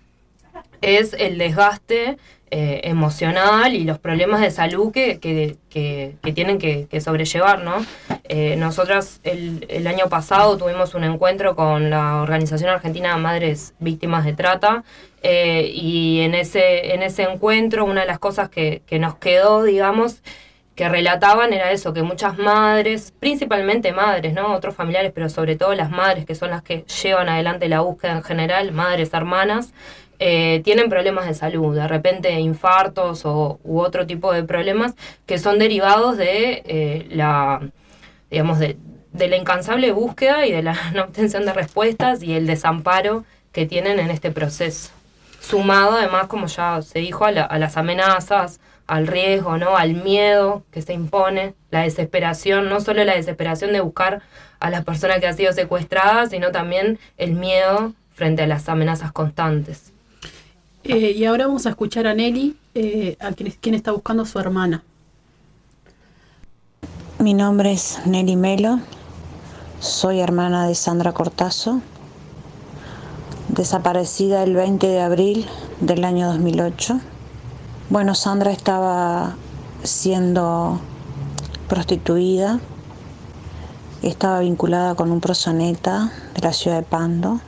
es 0.80 1.14
el 1.14 1.38
desgaste 1.38 2.18
eh, 2.54 2.82
emocional 2.84 3.74
y 3.74 3.84
los 3.84 3.98
problemas 3.98 4.42
de 4.42 4.50
salud 4.50 4.92
que, 4.92 5.18
que, 5.20 6.32
tienen 6.34 6.58
que, 6.58 7.00
sobrellevar, 7.00 7.62
¿no? 7.62 7.76
Eh, 8.24 8.56
nosotras 8.58 9.22
el, 9.24 9.86
año 9.86 10.10
pasado 10.10 10.58
tuvimos 10.58 10.94
un 10.94 11.04
encuentro 11.04 11.56
con 11.56 11.88
la 11.88 12.20
Organización 12.20 12.68
Argentina 12.68 13.14
de 13.14 13.22
Madres 13.22 13.72
Víctimas 13.78 14.26
de 14.26 14.34
Trata 14.34 14.84
eh, 15.22 15.72
y 15.74 16.20
en 16.20 16.34
ese, 16.34 16.92
en 16.92 17.02
ese 17.02 17.22
encuentro 17.22 17.86
una 17.86 18.02
de 18.02 18.06
las 18.06 18.18
cosas 18.18 18.50
que, 18.50 18.82
nos 19.00 19.14
quedó, 19.14 19.62
digamos, 19.62 20.22
que 20.74 20.90
relataban 20.90 21.54
era 21.54 21.72
eso, 21.72 21.94
que 21.94 22.02
muchas 22.02 22.36
madres, 22.36 23.14
principalmente 23.18 23.94
madres, 23.94 24.34
¿no? 24.34 24.52
Otros 24.54 24.74
familiares, 24.74 25.12
pero 25.14 25.30
sobre 25.30 25.56
todo 25.56 25.72
las 25.74 25.90
madres, 25.90 26.26
que 26.26 26.34
son 26.34 26.50
las 26.50 26.62
que 26.62 26.84
llevan 27.02 27.30
adelante 27.30 27.70
la 27.70 27.80
búsqueda 27.80 28.12
en 28.12 28.22
general, 28.22 28.72
madres, 28.72 29.14
hermanas, 29.14 29.72
eh, 30.24 30.60
tienen 30.62 30.88
problemas 30.88 31.26
de 31.26 31.34
salud, 31.34 31.74
de 31.74 31.88
repente 31.88 32.30
infartos 32.38 33.26
o, 33.26 33.58
u 33.64 33.80
otro 33.80 34.06
tipo 34.06 34.32
de 34.32 34.44
problemas 34.44 34.94
que 35.26 35.36
son 35.36 35.58
derivados 35.58 36.16
de 36.16 36.62
eh, 36.64 37.08
la, 37.10 37.60
digamos, 38.30 38.60
de, 38.60 38.76
la 39.14 39.36
incansable 39.36 39.90
búsqueda 39.90 40.46
y 40.46 40.52
de 40.52 40.62
la 40.62 40.76
no 40.94 41.02
obtención 41.02 41.44
de 41.44 41.52
respuestas 41.52 42.22
y 42.22 42.34
el 42.34 42.46
desamparo 42.46 43.24
que 43.50 43.66
tienen 43.66 43.98
en 43.98 44.10
este 44.10 44.30
proceso. 44.30 44.92
Sumado 45.40 45.96
además, 45.96 46.28
como 46.28 46.46
ya 46.46 46.82
se 46.82 47.00
dijo, 47.00 47.24
a, 47.24 47.30
a 47.30 47.58
las 47.58 47.76
amenazas, 47.76 48.60
al 48.86 49.08
riesgo, 49.08 49.58
¿no? 49.58 49.76
al 49.76 49.94
miedo 49.94 50.62
que 50.70 50.82
se 50.82 50.92
impone, 50.92 51.54
la 51.72 51.82
desesperación, 51.82 52.68
no 52.68 52.80
solo 52.80 53.02
la 53.02 53.16
desesperación 53.16 53.72
de 53.72 53.80
buscar 53.80 54.22
a 54.60 54.70
las 54.70 54.84
personas 54.84 55.18
que 55.18 55.26
han 55.26 55.36
sido 55.36 55.52
secuestradas, 55.52 56.30
sino 56.30 56.52
también 56.52 57.00
el 57.18 57.32
miedo 57.32 57.92
frente 58.14 58.42
a 58.42 58.46
las 58.46 58.68
amenazas 58.68 59.10
constantes. 59.10 59.91
Eh, 60.84 61.12
y 61.16 61.24
ahora 61.24 61.46
vamos 61.46 61.66
a 61.66 61.70
escuchar 61.70 62.08
a 62.08 62.14
Nelly, 62.14 62.56
eh, 62.74 63.16
a 63.20 63.32
quien, 63.32 63.52
quien 63.60 63.74
está 63.76 63.92
buscando 63.92 64.24
a 64.24 64.26
su 64.26 64.38
hermana. 64.40 64.82
Mi 67.20 67.34
nombre 67.34 67.72
es 67.72 68.00
Nelly 68.04 68.34
Melo, 68.34 68.80
soy 69.78 70.18
hermana 70.18 70.66
de 70.66 70.74
Sandra 70.74 71.12
Cortazo, 71.12 71.80
desaparecida 73.48 74.42
el 74.42 74.54
20 74.54 74.88
de 74.88 75.00
abril 75.00 75.46
del 75.80 76.04
año 76.04 76.26
2008. 76.32 76.98
Bueno, 77.88 78.16
Sandra 78.16 78.50
estaba 78.50 79.36
siendo 79.84 80.80
prostituida, 81.68 82.58
estaba 84.02 84.40
vinculada 84.40 84.96
con 84.96 85.12
un 85.12 85.20
prosoneta 85.20 86.10
de 86.34 86.40
la 86.40 86.52
ciudad 86.52 86.78
de 86.78 86.82
Pando 86.82 87.40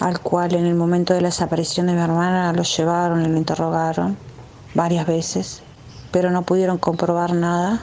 al 0.00 0.20
cual 0.20 0.54
en 0.54 0.66
el 0.66 0.74
momento 0.74 1.14
de 1.14 1.20
la 1.20 1.28
desaparición 1.28 1.86
de 1.86 1.94
mi 1.94 2.00
hermana 2.00 2.52
lo 2.52 2.62
llevaron 2.62 3.24
y 3.24 3.28
lo 3.28 3.36
interrogaron 3.36 4.16
varias 4.74 5.06
veces, 5.06 5.62
pero 6.10 6.30
no 6.30 6.42
pudieron 6.42 6.78
comprobar 6.78 7.34
nada. 7.34 7.82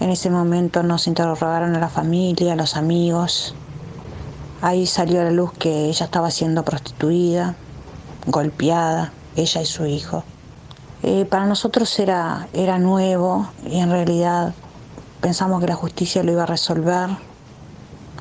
En 0.00 0.10
ese 0.10 0.30
momento 0.30 0.82
nos 0.82 1.06
interrogaron 1.06 1.74
a 1.74 1.80
la 1.80 1.88
familia, 1.88 2.52
a 2.52 2.56
los 2.56 2.76
amigos. 2.76 3.54
Ahí 4.60 4.86
salió 4.86 5.20
a 5.20 5.24
la 5.24 5.30
luz 5.30 5.52
que 5.52 5.86
ella 5.86 6.04
estaba 6.04 6.30
siendo 6.30 6.64
prostituida, 6.64 7.56
golpeada, 8.26 9.12
ella 9.36 9.62
y 9.62 9.66
su 9.66 9.86
hijo. 9.86 10.24
Eh, 11.02 11.24
para 11.24 11.46
nosotros 11.46 11.96
era, 11.98 12.48
era 12.52 12.78
nuevo 12.78 13.48
y 13.64 13.78
en 13.78 13.90
realidad 13.90 14.52
pensamos 15.20 15.60
que 15.60 15.68
la 15.68 15.76
justicia 15.76 16.22
lo 16.22 16.32
iba 16.32 16.42
a 16.42 16.46
resolver 16.46 17.08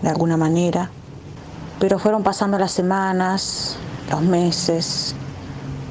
de 0.02 0.10
alguna 0.10 0.38
manera. 0.38 0.92
Pero 1.80 2.00
fueron 2.00 2.24
pasando 2.24 2.58
las 2.58 2.72
semanas, 2.72 3.78
los 4.10 4.22
meses, 4.22 5.14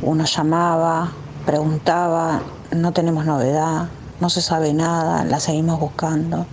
uno 0.03 0.25
llamaba, 0.25 1.13
preguntaba, 1.45 2.41
no 2.73 2.93
tenemos 2.93 3.25
novedad, 3.25 3.89
no 4.21 4.29
se 4.29 4.43
sabe 4.43 4.75
nada, 4.75 5.25
la 5.25 5.39
seguimos 5.39 5.79
buscando. 5.79 6.47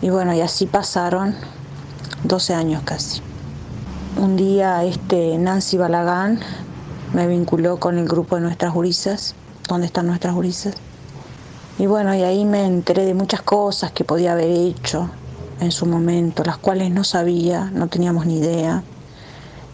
Y 0.00 0.08
bueno, 0.08 0.32
y 0.34 0.40
así 0.40 0.66
pasaron 0.66 1.34
12 2.24 2.54
años 2.54 2.82
casi. 2.84 3.20
Un 4.16 4.36
día 4.36 4.84
este 4.84 5.36
Nancy 5.36 5.76
Balagán 5.76 6.40
me 7.12 7.26
vinculó 7.26 7.78
con 7.78 7.98
el 7.98 8.08
grupo 8.08 8.36
de 8.36 8.42
nuestras 8.42 8.72
jurisas, 8.72 9.34
donde 9.68 9.86
están 9.86 10.06
nuestras 10.06 10.34
jurisas. 10.34 10.74
Y 11.78 11.86
bueno, 11.86 12.14
y 12.14 12.22
ahí 12.22 12.44
me 12.44 12.64
enteré 12.64 13.04
de 13.04 13.14
muchas 13.14 13.42
cosas 13.42 13.92
que 13.92 14.04
podía 14.04 14.32
haber 14.32 14.48
hecho, 14.48 15.10
en 15.64 15.72
su 15.72 15.86
momento, 15.86 16.44
las 16.44 16.58
cuales 16.58 16.90
no 16.90 17.04
sabía, 17.04 17.70
no 17.72 17.88
teníamos 17.88 18.26
ni 18.26 18.38
idea, 18.38 18.82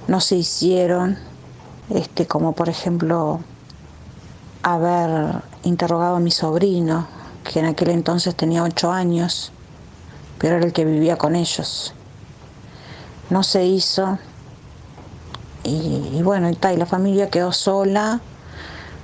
no 0.08 0.20
se 0.20 0.36
hicieron, 0.36 1.18
este, 1.90 2.26
como 2.26 2.52
por 2.52 2.68
ejemplo 2.68 3.40
haber 4.62 5.42
interrogado 5.64 6.16
a 6.16 6.20
mi 6.20 6.30
sobrino, 6.30 7.06
que 7.44 7.60
en 7.60 7.66
aquel 7.66 7.90
entonces 7.90 8.34
tenía 8.34 8.62
ocho 8.62 8.90
años, 8.90 9.52
pero 10.38 10.56
era 10.56 10.66
el 10.66 10.72
que 10.72 10.84
vivía 10.84 11.16
con 11.16 11.36
ellos. 11.36 11.94
No 13.28 13.42
se 13.42 13.64
hizo 13.64 14.18
y, 15.62 16.22
bueno, 16.22 16.50
y, 16.50 16.52
y 16.54 16.76
la 16.76 16.86
familia 16.86 17.30
quedó 17.30 17.52
sola, 17.52 18.20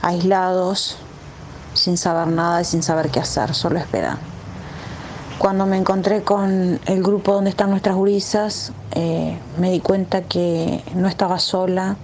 aislados, 0.03 0.96
sin 1.75 1.96
saber 1.96 2.29
nada 2.29 2.62
y 2.62 2.64
sin 2.64 2.83
saber 2.83 3.11
qué 3.11 3.20
hacer, 3.20 3.55
solo 3.55 3.79
esperando. 3.79 4.36
Cuando 5.38 5.66
me 5.66 5.77
encontré 5.77 6.22
con 6.22 6.81
el 6.87 7.03
grupo 7.03 7.35
donde 7.35 7.51
están 7.51 7.68
nuestras 7.68 7.94
gurisas, 7.94 8.72
eh, 8.92 9.38
me 9.59 9.70
di 9.70 9.81
cuenta 9.81 10.22
que 10.22 10.83
no 10.94 11.09
estaba 11.09 11.38
sola, 11.38 11.96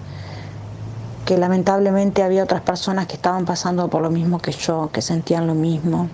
que 1.25 1.39
lamentablemente 1.39 2.23
había 2.23 2.45
otras 2.45 2.61
personas 2.61 3.07
que 3.07 3.15
estaban 3.15 3.47
pasando 3.47 3.89
por 3.89 4.03
lo 4.03 4.11
mismo 4.11 4.39
que 4.39 4.53
yo, 4.53 4.91
que 4.93 5.01
sentían 5.01 5.47
lo 5.47 5.55
mismo. 5.55 6.11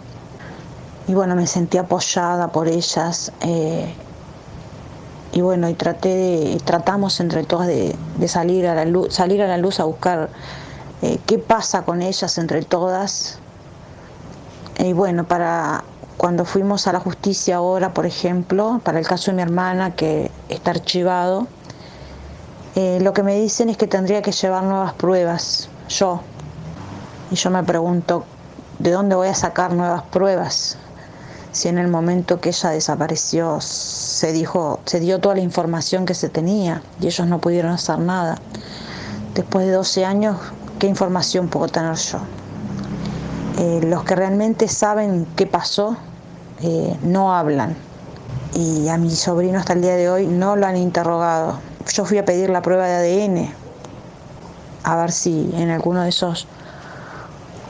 Y 1.09 1.15
bueno, 1.15 1.35
me 1.35 1.49
sentí 1.49 1.77
apoyada 1.77 2.53
por 2.53 2.69
ellas. 2.69 3.33
Eh, 3.41 3.93
y 5.33 5.41
bueno, 5.41 5.69
y 5.69 5.75
traté 5.75 6.57
tratamos 6.65 7.19
entre 7.19 7.43
todas 7.43 7.67
de, 7.67 7.97
salir 8.29 8.69
a 8.69 8.77
la 8.77 8.85
luz, 8.85 9.13
salir 9.13 9.43
a 9.43 9.49
la 9.49 9.59
luz 9.59 9.81
a 9.81 9.85
buscar 9.85 10.31
eh, 11.03 11.19
qué 11.27 11.39
pasa 11.39 11.83
con 11.83 12.01
ellas 12.01 12.39
entre 12.39 12.63
todas. 12.63 13.41
Y 14.79 14.93
bueno, 14.93 15.25
para 15.25 15.83
cuando 16.19 16.45
fuimos 16.45 16.87
a 16.87 16.93
la 16.93 17.01
justicia 17.01 17.57
ahora, 17.57 17.95
por 17.95 18.05
ejemplo, 18.05 18.81
para 18.85 18.99
el 18.99 19.07
caso 19.07 19.31
de 19.31 19.37
mi 19.37 19.43
hermana 19.43 19.95
que 19.95 20.31
está 20.49 20.73
archivado, 20.73 21.47
eh, 22.75 22.99
lo 23.01 23.13
que 23.13 23.23
me 23.23 23.41
dicen 23.41 23.71
es 23.71 23.77
que 23.77 23.87
tendría 23.87 24.21
que 24.21 24.33
llevar 24.33 24.65
nuevas 24.65 24.93
pruebas, 24.93 25.71
yo. 25.89 26.21
Y 27.31 27.37
yo 27.37 27.51
me 27.51 27.63
pregunto, 27.63 28.25
¿de 28.81 28.91
dónde 28.91 29.15
voy 29.15 29.29
a 29.29 29.35
sacar 29.35 29.73
nuevas 29.73 30.03
pruebas? 30.03 30.77
si 31.53 31.69
en 31.69 31.79
el 31.79 31.89
momento 31.89 32.41
que 32.41 32.51
ella 32.51 32.71
desapareció 32.71 33.61
se 33.61 34.33
dijo, 34.33 34.81
se 34.85 35.01
dio 35.01 35.19
toda 35.19 35.35
la 35.35 35.41
información 35.41 36.07
que 36.07 36.15
se 36.15 36.29
tenía 36.29 36.83
y 37.01 37.07
ellos 37.07 37.27
no 37.27 37.41
pudieron 37.41 37.73
hacer 37.73 37.99
nada. 37.99 38.39
Después 39.35 39.67
de 39.67 39.73
12 39.73 40.05
años, 40.05 40.37
¿qué 40.79 40.87
información 40.87 41.49
puedo 41.49 41.69
tener 41.69 41.95
yo? 41.97 42.19
Eh, 43.59 43.81
los 43.85 44.05
que 44.05 44.15
realmente 44.15 44.69
saben 44.69 45.27
qué 45.37 45.47
pasó 45.47 45.97
eh, 46.63 46.97
no 47.03 47.35
hablan. 47.35 47.77
Y 48.55 48.89
a 48.89 48.97
mi 48.97 49.11
sobrino 49.11 49.59
hasta 49.59 49.75
el 49.75 49.83
día 49.83 49.97
de 49.97 50.11
hoy 50.11 50.27
no 50.27 50.57
lo 50.57 50.67
han 50.67 50.77
interrogado. 50.77 51.59
Yo 51.93 52.05
fui 52.05 52.19
a 52.19 52.25
pedir 52.25 52.51
la 52.51 52.63
prueba 52.63 52.87
de 52.87 53.25
ADN 53.25 53.69
a 54.85 54.97
ver 54.97 55.13
si 55.13 55.51
en 55.55 55.71
alguno 55.71 56.03
de 56.03 56.09
esos 56.09 56.47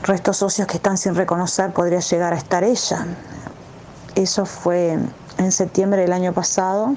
restos 0.04 0.36
socios 0.36 0.68
que 0.68 0.76
están 0.76 0.96
sin 0.96 1.14
reconocer 1.14 1.72
podría 1.72 2.00
llegar 2.00 2.32
a 2.32 2.36
estar 2.36 2.62
ella. 2.62 3.06
Eso 4.14 4.46
fue 4.46 4.98
en 5.38 5.52
septiembre 5.52 6.02
del 6.02 6.12
año 6.12 6.32
pasado. 6.32 6.94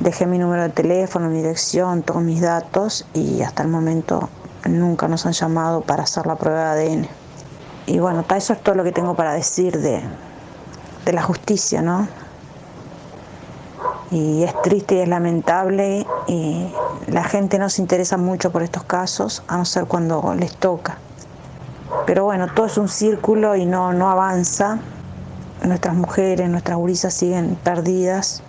Dejé 0.00 0.26
mi 0.26 0.38
número 0.38 0.62
de 0.62 0.70
teléfono, 0.70 1.28
mi 1.28 1.38
dirección, 1.38 2.02
todos 2.02 2.22
mis 2.22 2.40
datos 2.40 3.06
y 3.14 3.42
hasta 3.42 3.62
el 3.62 3.68
momento 3.68 4.28
nunca 4.64 5.06
nos 5.08 5.26
han 5.26 5.32
llamado 5.32 5.82
para 5.82 6.04
hacer 6.04 6.26
la 6.26 6.36
prueba 6.36 6.74
de 6.74 6.86
ADN. 6.86 7.08
Y 7.86 7.98
bueno, 7.98 8.24
eso 8.34 8.54
es 8.54 8.62
todo 8.62 8.74
lo 8.74 8.84
que 8.84 8.92
tengo 8.92 9.14
para 9.14 9.34
decir 9.34 9.78
de, 9.80 10.02
de 11.04 11.12
la 11.12 11.22
justicia, 11.22 11.82
¿no? 11.82 12.08
Y 14.10 14.44
es 14.44 14.62
triste 14.62 14.96
y 14.96 15.00
es 15.00 15.08
lamentable 15.08 16.06
y 16.28 16.72
la 17.08 17.24
gente 17.24 17.58
no 17.58 17.68
se 17.68 17.82
interesa 17.82 18.16
mucho 18.16 18.52
por 18.52 18.62
estos 18.62 18.84
casos, 18.84 19.42
a 19.48 19.56
no 19.56 19.64
ser 19.64 19.86
cuando 19.86 20.34
les 20.34 20.54
toca. 20.56 20.98
Pero 22.06 22.24
bueno, 22.24 22.46
todo 22.54 22.66
es 22.66 22.78
un 22.78 22.88
círculo 22.88 23.56
y 23.56 23.66
no, 23.66 23.92
no 23.92 24.10
avanza 24.10 24.78
nuestras 25.64 25.94
mujeres, 25.94 26.48
nuestras 26.48 26.76
gurisas 26.76 27.14
siguen 27.14 27.56
perdidas, 27.62 28.42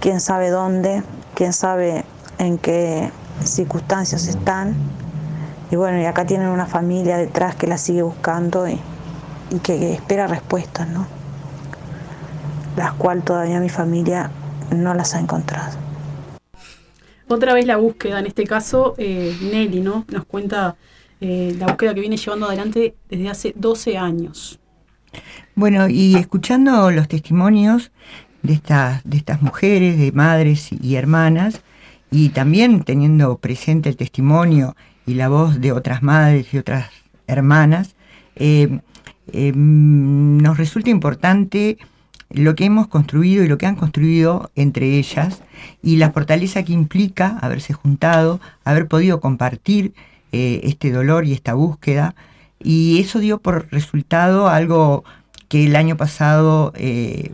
quién 0.00 0.20
sabe 0.20 0.50
dónde, 0.50 1.02
quién 1.34 1.52
sabe 1.52 2.04
en 2.38 2.58
qué 2.58 3.10
circunstancias 3.44 4.26
están. 4.26 4.74
Y 5.70 5.76
bueno, 5.76 6.00
y 6.00 6.06
acá 6.06 6.24
tienen 6.24 6.48
una 6.48 6.66
familia 6.66 7.16
detrás 7.16 7.54
que 7.54 7.66
la 7.66 7.78
sigue 7.78 8.02
buscando 8.02 8.66
y, 8.68 8.80
que 9.62 9.94
espera 9.94 10.26
respuestas, 10.26 10.88
¿no? 10.88 11.06
Las 12.80 12.94
cuales 12.94 13.26
todavía 13.26 13.60
mi 13.60 13.68
familia 13.68 14.30
no 14.74 14.94
las 14.94 15.14
ha 15.14 15.20
encontrado. 15.20 15.76
Otra 17.28 17.52
vez 17.52 17.66
la 17.66 17.76
búsqueda, 17.76 18.20
en 18.20 18.26
este 18.26 18.44
caso 18.44 18.94
eh, 18.96 19.36
Nelly, 19.52 19.82
¿no? 19.82 20.06
Nos 20.08 20.24
cuenta 20.24 20.76
eh, 21.20 21.54
la 21.58 21.66
búsqueda 21.66 21.92
que 21.92 22.00
viene 22.00 22.16
llevando 22.16 22.46
adelante 22.46 22.94
desde 23.10 23.28
hace 23.28 23.52
12 23.54 23.98
años. 23.98 24.58
Bueno, 25.54 25.90
y 25.90 26.16
escuchando 26.16 26.90
los 26.90 27.06
testimonios 27.06 27.92
de 28.40 28.54
estas, 28.54 29.04
de 29.04 29.18
estas 29.18 29.42
mujeres, 29.42 29.98
de 29.98 30.10
madres 30.12 30.70
y 30.72 30.94
hermanas, 30.94 31.60
y 32.10 32.30
también 32.30 32.82
teniendo 32.84 33.36
presente 33.36 33.90
el 33.90 33.98
testimonio 33.98 34.74
y 35.04 35.12
la 35.12 35.28
voz 35.28 35.60
de 35.60 35.72
otras 35.72 36.02
madres 36.02 36.54
y 36.54 36.56
otras 36.56 36.88
hermanas, 37.26 37.94
eh, 38.36 38.80
eh, 39.34 39.52
nos 39.54 40.56
resulta 40.56 40.88
importante 40.88 41.76
lo 42.30 42.54
que 42.54 42.64
hemos 42.64 42.86
construido 42.86 43.44
y 43.44 43.48
lo 43.48 43.58
que 43.58 43.66
han 43.66 43.76
construido 43.76 44.50
entre 44.54 44.98
ellas 44.98 45.42
y 45.82 45.96
la 45.96 46.12
fortaleza 46.12 46.62
que 46.62 46.72
implica 46.72 47.38
haberse 47.40 47.72
juntado, 47.72 48.40
haber 48.64 48.86
podido 48.86 49.20
compartir 49.20 49.92
eh, 50.32 50.60
este 50.64 50.92
dolor 50.92 51.24
y 51.26 51.32
esta 51.32 51.54
búsqueda. 51.54 52.14
Y 52.62 53.00
eso 53.00 53.18
dio 53.18 53.38
por 53.38 53.68
resultado 53.70 54.48
algo 54.48 55.04
que 55.48 55.66
el 55.66 55.74
año 55.74 55.96
pasado 55.96 56.72
eh, 56.76 57.32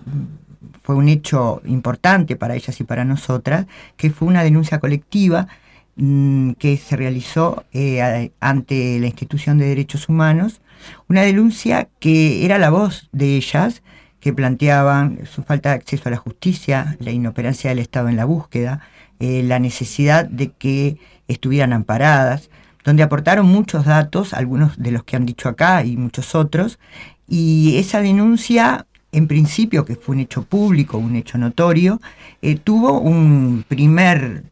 fue 0.82 0.94
un 0.94 1.08
hecho 1.08 1.60
importante 1.66 2.36
para 2.36 2.54
ellas 2.54 2.80
y 2.80 2.84
para 2.84 3.04
nosotras, 3.04 3.66
que 3.96 4.10
fue 4.10 4.28
una 4.28 4.44
denuncia 4.44 4.78
colectiva 4.78 5.48
mm, 5.96 6.52
que 6.52 6.76
se 6.78 6.96
realizó 6.96 7.64
eh, 7.72 8.30
ante 8.40 8.98
la 9.00 9.06
institución 9.06 9.58
de 9.58 9.66
derechos 9.66 10.08
humanos, 10.08 10.60
una 11.08 11.22
denuncia 11.22 11.88
que 11.98 12.44
era 12.44 12.58
la 12.58 12.70
voz 12.70 13.08
de 13.12 13.36
ellas, 13.36 13.82
que 14.26 14.32
planteaban 14.32 15.20
su 15.32 15.44
falta 15.44 15.68
de 15.68 15.76
acceso 15.76 16.08
a 16.08 16.10
la 16.10 16.16
justicia, 16.16 16.96
la 16.98 17.12
inoperancia 17.12 17.70
del 17.70 17.78
Estado 17.78 18.08
en 18.08 18.16
la 18.16 18.24
búsqueda, 18.24 18.80
eh, 19.20 19.44
la 19.44 19.60
necesidad 19.60 20.24
de 20.24 20.50
que 20.50 20.98
estuvieran 21.28 21.72
amparadas, 21.72 22.50
donde 22.84 23.04
aportaron 23.04 23.46
muchos 23.46 23.84
datos, 23.84 24.34
algunos 24.34 24.82
de 24.82 24.90
los 24.90 25.04
que 25.04 25.14
han 25.14 25.26
dicho 25.26 25.48
acá 25.48 25.84
y 25.84 25.96
muchos 25.96 26.34
otros, 26.34 26.80
y 27.28 27.76
esa 27.76 28.00
denuncia, 28.00 28.88
en 29.12 29.28
principio, 29.28 29.84
que 29.84 29.94
fue 29.94 30.16
un 30.16 30.22
hecho 30.22 30.42
público, 30.42 30.98
un 30.98 31.14
hecho 31.14 31.38
notorio, 31.38 32.00
eh, 32.42 32.56
tuvo 32.56 32.98
un 32.98 33.64
primer, 33.68 34.42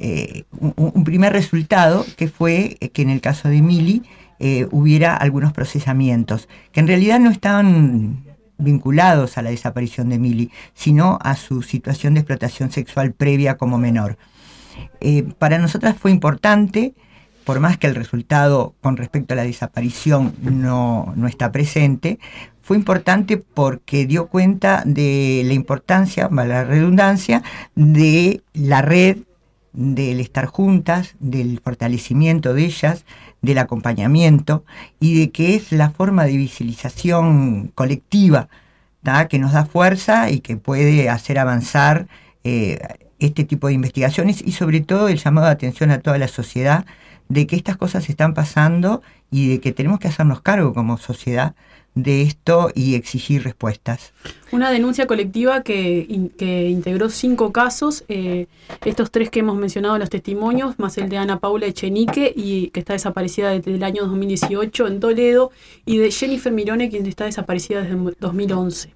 eh, 0.00 0.42
un, 0.58 1.04
primer 1.04 1.32
resultado, 1.32 2.04
que 2.16 2.26
fue 2.26 2.76
que 2.92 3.02
en 3.02 3.10
el 3.10 3.20
caso 3.20 3.48
de 3.48 3.62
Mili 3.62 4.02
hubiera 4.72 5.14
algunos 5.16 5.52
procesamientos, 5.52 6.48
que 6.72 6.80
en 6.80 6.88
realidad 6.88 7.20
no 7.20 7.30
estaban 7.30 8.29
vinculados 8.60 9.38
a 9.38 9.42
la 9.42 9.50
desaparición 9.50 10.08
de 10.08 10.18
Mili, 10.18 10.50
sino 10.74 11.18
a 11.22 11.36
su 11.36 11.62
situación 11.62 12.14
de 12.14 12.20
explotación 12.20 12.70
sexual 12.70 13.12
previa 13.12 13.56
como 13.56 13.78
menor. 13.78 14.18
para 15.38 15.58
nosotras 15.58 15.96
fue 15.98 16.10
importante 16.10 16.94
por 17.44 17.60
más 17.60 17.78
que 17.78 17.86
el 17.86 17.94
resultado 17.94 18.74
con 18.80 18.96
respecto 18.96 19.34
a 19.34 19.36
la 19.36 19.42
desaparición 19.42 20.34
no, 20.40 21.12
está 21.26 21.50
presente, 21.50 22.18
fue 22.62 22.76
importante 22.76 23.38
porque 23.38 24.06
dio 24.06 24.28
cuenta 24.28 24.82
de 24.86 25.42
la 25.44 25.54
importancia, 25.54 26.28
la 26.30 26.62
redundancia, 26.62 27.42
de 27.74 28.42
la 28.52 28.82
red, 28.82 29.18
del 29.72 30.20
estar 30.20 30.46
juntas, 30.46 31.14
del 31.20 31.60
fortalecimiento 31.60 32.54
de 32.54 32.64
ellas, 32.64 33.04
del 33.42 33.58
acompañamiento 33.58 34.64
y 34.98 35.18
de 35.18 35.30
que 35.30 35.54
es 35.54 35.72
la 35.72 35.90
forma 35.90 36.24
de 36.24 36.36
visibilización 36.36 37.72
colectiva 37.74 38.48
que 39.28 39.38
nos 39.38 39.52
da 39.52 39.64
fuerza 39.64 40.30
y 40.30 40.40
que 40.40 40.56
puede 40.56 41.08
hacer 41.08 41.38
avanzar 41.38 42.06
eh, 42.44 42.78
este 43.18 43.44
tipo 43.44 43.68
de 43.68 43.74
investigaciones 43.74 44.42
y 44.44 44.52
sobre 44.52 44.80
todo 44.80 45.08
el 45.08 45.18
llamado 45.18 45.46
de 45.46 45.52
atención 45.52 45.90
a 45.90 46.00
toda 46.00 46.18
la 46.18 46.28
sociedad 46.28 46.84
de 47.28 47.46
que 47.46 47.56
estas 47.56 47.76
cosas 47.76 48.08
están 48.08 48.34
pasando 48.34 49.02
y 49.30 49.48
de 49.48 49.60
que 49.60 49.72
tenemos 49.72 50.00
que 50.00 50.08
hacernos 50.08 50.42
cargo 50.42 50.74
como 50.74 50.98
sociedad 50.98 51.54
de 51.94 52.22
esto 52.22 52.70
y 52.74 52.94
exigir 52.94 53.42
respuestas. 53.42 54.12
Una 54.52 54.70
denuncia 54.70 55.06
colectiva 55.06 55.62
que, 55.62 56.06
integró 56.08 57.08
cinco 57.08 57.52
casos, 57.52 58.04
eh, 58.08 58.46
estos 58.84 59.10
tres 59.10 59.30
que 59.30 59.40
hemos 59.40 59.56
mencionado 59.56 59.96
en 59.96 60.00
los 60.00 60.10
testimonios, 60.10 60.78
más 60.78 60.98
el 60.98 61.08
de 61.08 61.18
Ana 61.18 61.38
Paula 61.38 61.66
Echenique, 61.66 62.32
y 62.34 62.68
que 62.68 62.80
está 62.80 62.92
desaparecida 62.92 63.50
desde 63.50 63.74
el 63.74 63.82
año 63.82 64.04
2018 64.04 64.86
en 64.86 65.00
Toledo, 65.00 65.50
y 65.84 65.98
de 65.98 66.10
Jennifer 66.10 66.52
Mirone, 66.52 66.90
quien 66.90 67.06
está 67.06 67.24
desaparecida 67.24 67.82
desde 67.82 67.96
2011. 68.20 68.94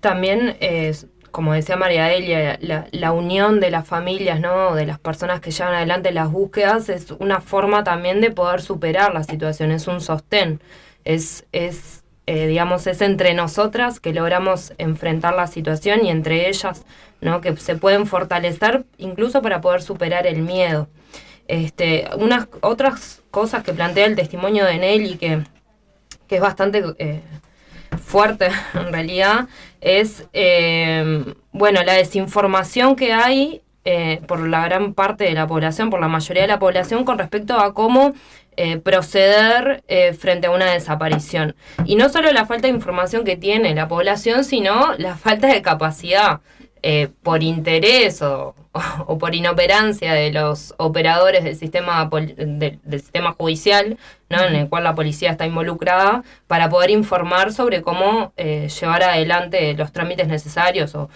También 0.00 0.56
es 0.60 1.06
como 1.30 1.52
decía 1.52 1.76
María 1.76 2.06
Delia, 2.06 2.58
la, 2.60 3.12
unión 3.12 3.60
de 3.60 3.70
las 3.70 3.86
familias, 3.86 4.40
¿no? 4.40 4.74
de 4.74 4.86
las 4.86 4.98
personas 4.98 5.40
que 5.40 5.50
llevan 5.50 5.74
adelante 5.74 6.12
las 6.12 6.30
búsquedas, 6.30 6.88
es 6.88 7.12
una 7.12 7.40
forma 7.40 7.84
también 7.84 8.20
de 8.20 8.30
poder 8.30 8.60
superar 8.60 9.14
la 9.14 9.22
situación, 9.22 9.70
es 9.70 9.86
un 9.86 10.00
sostén, 10.00 10.60
es, 11.04 11.46
es 11.52 11.99
eh, 12.30 12.46
digamos, 12.46 12.86
es 12.86 13.00
entre 13.00 13.34
nosotras 13.34 13.98
que 13.98 14.12
logramos 14.12 14.72
enfrentar 14.78 15.34
la 15.34 15.48
situación 15.48 16.04
y 16.04 16.10
entre 16.10 16.48
ellas, 16.48 16.86
¿no? 17.20 17.40
que 17.40 17.56
se 17.56 17.74
pueden 17.74 18.06
fortalecer 18.06 18.84
incluso 18.98 19.42
para 19.42 19.60
poder 19.60 19.82
superar 19.82 20.28
el 20.28 20.42
miedo. 20.42 20.88
Este, 21.48 22.08
unas 22.16 22.46
otras 22.60 23.24
cosas 23.32 23.64
que 23.64 23.72
plantea 23.72 24.06
el 24.06 24.14
testimonio 24.14 24.64
de 24.64 24.78
Nelly 24.78 25.16
que, 25.16 25.42
que 26.28 26.36
es 26.36 26.40
bastante 26.40 26.84
eh, 27.00 27.20
fuerte 28.00 28.50
en 28.74 28.92
realidad 28.92 29.48
es, 29.80 30.28
eh, 30.32 31.34
bueno, 31.50 31.82
la 31.82 31.94
desinformación 31.94 32.94
que 32.94 33.12
hay 33.12 33.60
eh, 33.86 34.20
por 34.26 34.46
la 34.46 34.62
gran 34.66 34.92
parte 34.92 35.24
de 35.24 35.32
la 35.32 35.46
población, 35.46 35.88
por 35.88 36.00
la 36.00 36.08
mayoría 36.08 36.42
de 36.42 36.48
la 36.48 36.58
población, 36.58 37.04
con 37.06 37.16
respecto 37.16 37.58
a 37.58 37.72
cómo 37.72 38.12
eh, 38.56 38.78
proceder 38.78 39.82
frente 40.18 40.46
a 40.46 40.50
una 40.50 40.70
desaparición. 40.72 41.54
Y 41.84 41.96
no 41.96 42.08
solo 42.08 42.30
la 42.32 42.46
falta 42.46 42.68
de 42.68 42.74
información 42.74 43.24
que 43.24 43.36
tiene 43.36 43.74
la 43.74 43.88
población, 43.88 44.44
sino 44.44 44.94
la 44.98 45.16
falta 45.16 45.46
de 45.48 45.62
capacidad. 45.62 46.40
por 47.22 47.42
interés 47.42 48.22
o, 49.06 49.18
por 49.18 49.34
inoperancia 49.34 50.14
de 50.14 50.30
los 50.30 50.74
operadores 50.78 51.42
del 51.42 51.56
sistema 51.56 52.08
del 52.08 53.00
sistema 53.00 53.32
judicial, 53.32 53.98
¿no? 54.28 54.44
en 54.44 54.54
el 54.54 54.68
cual 54.68 54.84
la 54.84 54.94
policía 54.94 55.30
está 55.32 55.44
involucrada, 55.46 56.22
para 56.46 56.68
poder 56.68 56.90
informar 56.90 57.52
sobre 57.52 57.82
cómo 57.82 58.32
eh, 58.36 58.68
llevar 58.68 59.02
adelante 59.02 59.74
los 59.74 59.92
trámites 59.92 60.28
necesarios 60.28 60.94
o, 60.94 61.10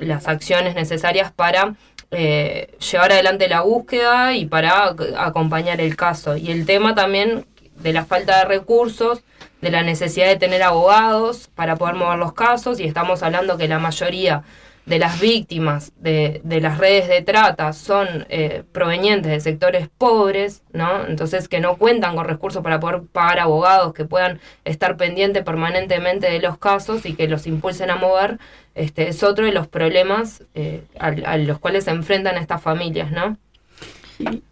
las 0.00 0.26
acciones 0.26 0.74
necesarias 0.74 1.30
para 1.30 1.76
eh, 2.10 2.76
llevar 2.90 3.12
adelante 3.12 3.48
la 3.48 3.62
búsqueda 3.62 4.34
y 4.34 4.46
para 4.46 4.94
acompañar 5.18 5.80
el 5.80 5.96
caso. 5.96 6.36
Y 6.36 6.50
el 6.50 6.66
tema 6.66 6.94
también 6.94 7.46
de 7.76 7.92
la 7.92 8.04
falta 8.04 8.38
de 8.38 8.44
recursos, 8.44 9.22
de 9.60 9.70
la 9.70 9.82
necesidad 9.82 10.26
de 10.26 10.36
tener 10.36 10.62
abogados 10.62 11.48
para 11.54 11.76
poder 11.76 11.94
mover 11.94 12.18
los 12.18 12.32
casos 12.32 12.80
y 12.80 12.84
estamos 12.84 13.22
hablando 13.22 13.56
que 13.56 13.68
la 13.68 13.78
mayoría 13.78 14.42
de 14.86 15.00
las 15.00 15.20
víctimas 15.20 15.92
de, 15.98 16.40
de 16.44 16.60
las 16.60 16.78
redes 16.78 17.08
de 17.08 17.20
trata 17.20 17.72
son 17.72 18.24
eh, 18.28 18.62
provenientes 18.70 19.30
de 19.32 19.40
sectores 19.40 19.88
pobres, 19.98 20.62
¿no? 20.72 21.04
Entonces 21.06 21.48
que 21.48 21.58
no 21.58 21.76
cuentan 21.76 22.14
con 22.14 22.24
recursos 22.24 22.62
para 22.62 22.78
poder 22.78 23.02
pagar 23.02 23.40
abogados 23.40 23.92
que 23.92 24.04
puedan 24.04 24.40
estar 24.64 24.96
pendientes 24.96 25.42
permanentemente 25.42 26.30
de 26.30 26.40
los 26.40 26.56
casos 26.56 27.04
y 27.04 27.14
que 27.14 27.26
los 27.26 27.48
impulsen 27.48 27.90
a 27.90 27.96
mover, 27.96 28.38
este, 28.76 29.08
es 29.08 29.22
otro 29.24 29.44
de 29.44 29.52
los 29.52 29.66
problemas 29.66 30.44
eh, 30.54 30.84
a, 31.00 31.36
los 31.36 31.58
cuales 31.58 31.84
se 31.84 31.90
enfrentan 31.90 32.36
estas 32.36 32.62
familias, 32.62 33.10
¿no? 33.10 33.36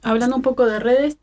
Hablando 0.03 0.37
un 0.37 0.43
poco 0.43 0.67
de 0.67 0.81
redes, 0.81 1.17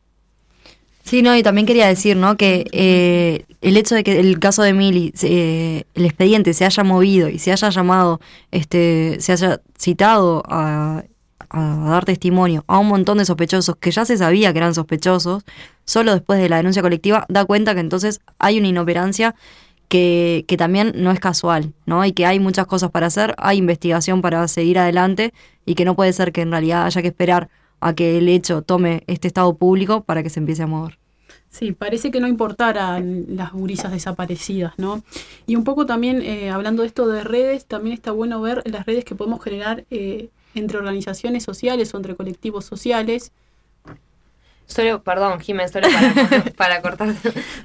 Sí, 1.03 1.21
no, 1.21 1.35
y 1.35 1.43
también 1.43 1.65
quería 1.65 1.87
decir, 1.87 2.15
¿no? 2.15 2.37
Que 2.37 2.65
eh, 2.71 3.45
el 3.61 3.77
hecho 3.77 3.95
de 3.95 4.03
que 4.03 4.19
el 4.19 4.39
caso 4.39 4.61
de 4.63 4.73
Mili, 4.73 5.13
eh, 5.23 5.83
el 5.93 6.05
expediente 6.05 6.53
se 6.53 6.65
haya 6.65 6.83
movido 6.83 7.29
y 7.29 7.39
se 7.39 7.51
haya 7.51 7.69
llamado, 7.69 8.19
este, 8.51 9.17
se 9.19 9.31
haya 9.33 9.61
citado 9.77 10.43
a, 10.47 11.03
a, 11.49 11.75
dar 11.89 12.05
testimonio 12.05 12.63
a 12.67 12.77
un 12.77 12.87
montón 12.87 13.17
de 13.17 13.25
sospechosos 13.25 13.75
que 13.77 13.91
ya 13.91 14.05
se 14.05 14.17
sabía 14.17 14.51
que 14.53 14.59
eran 14.59 14.75
sospechosos, 14.75 15.43
solo 15.85 16.13
después 16.13 16.39
de 16.39 16.49
la 16.49 16.57
denuncia 16.57 16.81
colectiva, 16.81 17.25
da 17.29 17.45
cuenta 17.45 17.73
que 17.73 17.81
entonces 17.81 18.21
hay 18.39 18.59
una 18.59 18.67
inoperancia 18.67 19.35
que, 19.89 20.45
que 20.47 20.55
también 20.55 20.93
no 20.95 21.11
es 21.11 21.19
casual, 21.19 21.73
¿no? 21.85 22.05
Y 22.05 22.13
que 22.13 22.25
hay 22.25 22.39
muchas 22.39 22.65
cosas 22.65 22.91
para 22.91 23.07
hacer, 23.07 23.35
hay 23.37 23.57
investigación 23.57 24.21
para 24.21 24.47
seguir 24.47 24.79
adelante 24.79 25.33
y 25.65 25.75
que 25.75 25.83
no 25.83 25.95
puede 25.95 26.13
ser 26.13 26.31
que 26.31 26.41
en 26.41 26.51
realidad 26.51 26.85
haya 26.85 27.01
que 27.01 27.09
esperar 27.09 27.49
a 27.81 27.93
que 27.93 28.17
el 28.17 28.29
hecho 28.29 28.61
tome 28.61 29.03
este 29.07 29.27
estado 29.27 29.53
público 29.55 30.03
para 30.03 30.23
que 30.23 30.29
se 30.29 30.39
empiece 30.39 30.63
a 30.63 30.67
mover. 30.67 30.97
Sí, 31.49 31.73
parece 31.73 32.11
que 32.11 32.21
no 32.21 32.29
importaran 32.29 33.25
las 33.27 33.51
gurisas 33.51 33.91
desaparecidas, 33.91 34.73
¿no? 34.77 35.03
Y 35.47 35.57
un 35.57 35.65
poco 35.65 35.85
también, 35.85 36.21
eh, 36.21 36.49
hablando 36.49 36.83
de 36.83 36.87
esto 36.87 37.07
de 37.07 37.25
redes, 37.25 37.65
también 37.65 37.93
está 37.93 38.11
bueno 38.11 38.39
ver 38.39 38.63
las 38.65 38.85
redes 38.85 39.03
que 39.03 39.15
podemos 39.15 39.43
generar 39.43 39.83
eh, 39.91 40.29
entre 40.55 40.77
organizaciones 40.77 41.43
sociales 41.43 41.93
o 41.93 41.97
entre 41.97 42.15
colectivos 42.15 42.63
sociales, 42.63 43.33
Solo, 44.65 45.03
perdón, 45.03 45.41
Jiménez, 45.41 45.71
solo 45.71 45.87
para, 45.89 46.43
para 46.55 46.81
cortar, 46.81 47.09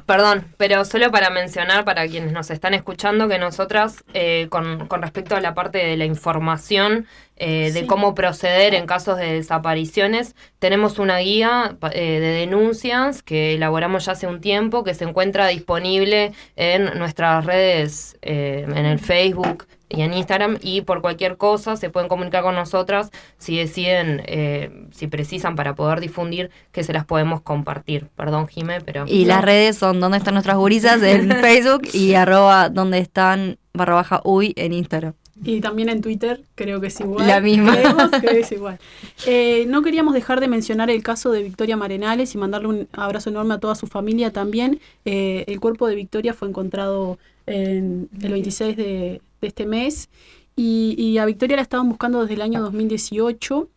perdón, 0.07 0.45
pero 0.57 0.85
solo 0.85 1.13
para 1.13 1.31
mencionar 1.31 1.85
para 1.85 2.09
quienes 2.09 2.33
nos 2.33 2.51
están 2.51 2.75
escuchando 2.75 3.29
que 3.29 3.39
nosotras, 3.39 4.05
eh, 4.13 4.49
con, 4.51 4.89
con, 4.89 5.03
respecto 5.03 5.37
a 5.37 5.41
la 5.41 5.55
parte 5.55 5.79
de 5.79 5.97
la 5.97 6.05
información, 6.05 7.07
eh, 7.37 7.71
de 7.73 7.81
sí. 7.83 7.87
cómo 7.87 8.15
proceder 8.15 8.75
en 8.75 8.87
casos 8.87 9.19
de 9.19 9.35
desapariciones, 9.35 10.35
tenemos 10.59 10.99
una 10.99 11.19
guía 11.19 11.77
eh, 11.93 12.19
de 12.19 12.29
denuncias 12.29 13.23
que 13.23 13.55
elaboramos 13.55 14.07
ya 14.07 14.13
hace 14.13 14.27
un 14.27 14.41
tiempo, 14.41 14.83
que 14.83 14.95
se 14.95 15.05
encuentra 15.05 15.47
disponible 15.47 16.33
en 16.57 16.99
nuestras 16.99 17.45
redes, 17.45 18.17
en 18.23 18.85
el 18.85 18.99
Facebook, 18.99 19.67
y 19.89 20.03
en 20.03 20.13
Instagram 20.15 20.59
y 20.61 20.81
por 20.83 21.01
cualquier 21.01 21.37
cosa 21.37 21.77
se 21.77 21.91
pueden 21.91 22.09
comunicar 22.09 22.43
con 22.43 22.55
nosotras 22.55 23.11
si 23.39 23.57
deciden, 23.57 24.23
eh, 24.27 24.87
si 24.91 25.07
precisan 25.07 25.55
para 25.57 25.75
poder 25.75 26.01
difundir, 26.01 26.51
que 26.73 26.83
se 26.83 26.93
las 26.93 27.05
podemos 27.05 27.41
compartir. 27.41 28.09
Perdón, 28.17 28.49
Jime, 28.49 28.81
pero... 28.81 29.05
Y 29.07 29.25
las 29.25 29.43
redes 29.43 29.77
son 29.77 30.01
donde 30.01 30.19
están 30.19 30.35
nuestras 30.35 30.57
gurisas 30.57 31.03
en 31.03 31.31
Facebook 31.41 31.83
y 31.93 32.15
arroba 32.15 32.69
donde 32.69 32.99
están 32.99 33.59
barra 33.73 33.95
baja 33.95 34.21
uy 34.25 34.53
en 34.57 34.73
Instagram. 34.73 35.15
Y 35.45 35.61
también 35.61 35.89
en 35.89 36.01
Twitter, 36.01 36.43
creo 36.55 36.81
que 36.81 36.87
es 36.87 36.99
igual. 37.01 37.27
La 37.27 37.41
misma. 37.41 37.73
Creemos 37.73 38.11
que 38.11 38.41
es 38.41 38.53
igual. 38.53 38.79
Eh, 39.27 39.67
no 39.69 39.83
queríamos 39.83 40.15
dejar 40.15 40.41
de 40.41 40.49
mencionar 40.49 40.91
el 40.91 41.03
caso 41.03 41.31
de 41.31 41.43
Victoria 41.43 41.77
Marenales 41.77 42.35
y 42.35 42.39
mandarle 42.39 42.69
un 42.69 42.89
abrazo 42.93 43.31
enorme 43.31 43.55
a 43.55 43.59
toda 43.59 43.75
su 43.75 43.87
familia 43.87 44.33
también. 44.33 44.81
Eh, 45.05 45.45
el 45.47 45.61
cuerpo 45.61 45.87
de 45.89 45.95
Victoria 45.95 46.33
fue 46.33 46.49
encontrado 46.49 47.19
en 47.47 48.09
el 48.23 48.33
26 48.33 48.77
de, 48.77 49.21
de 49.41 49.49
este 49.49 49.67
mes 49.67 50.09
y, 50.57 50.95
y, 50.99 51.19
a 51.19 51.27
Victoria 51.27 51.57
la 51.57 51.63
estaban 51.63 51.89
buscando 51.89 52.23
desde 52.23 52.35
el 52.35 52.41
año 52.41 52.63
2018 52.63 53.69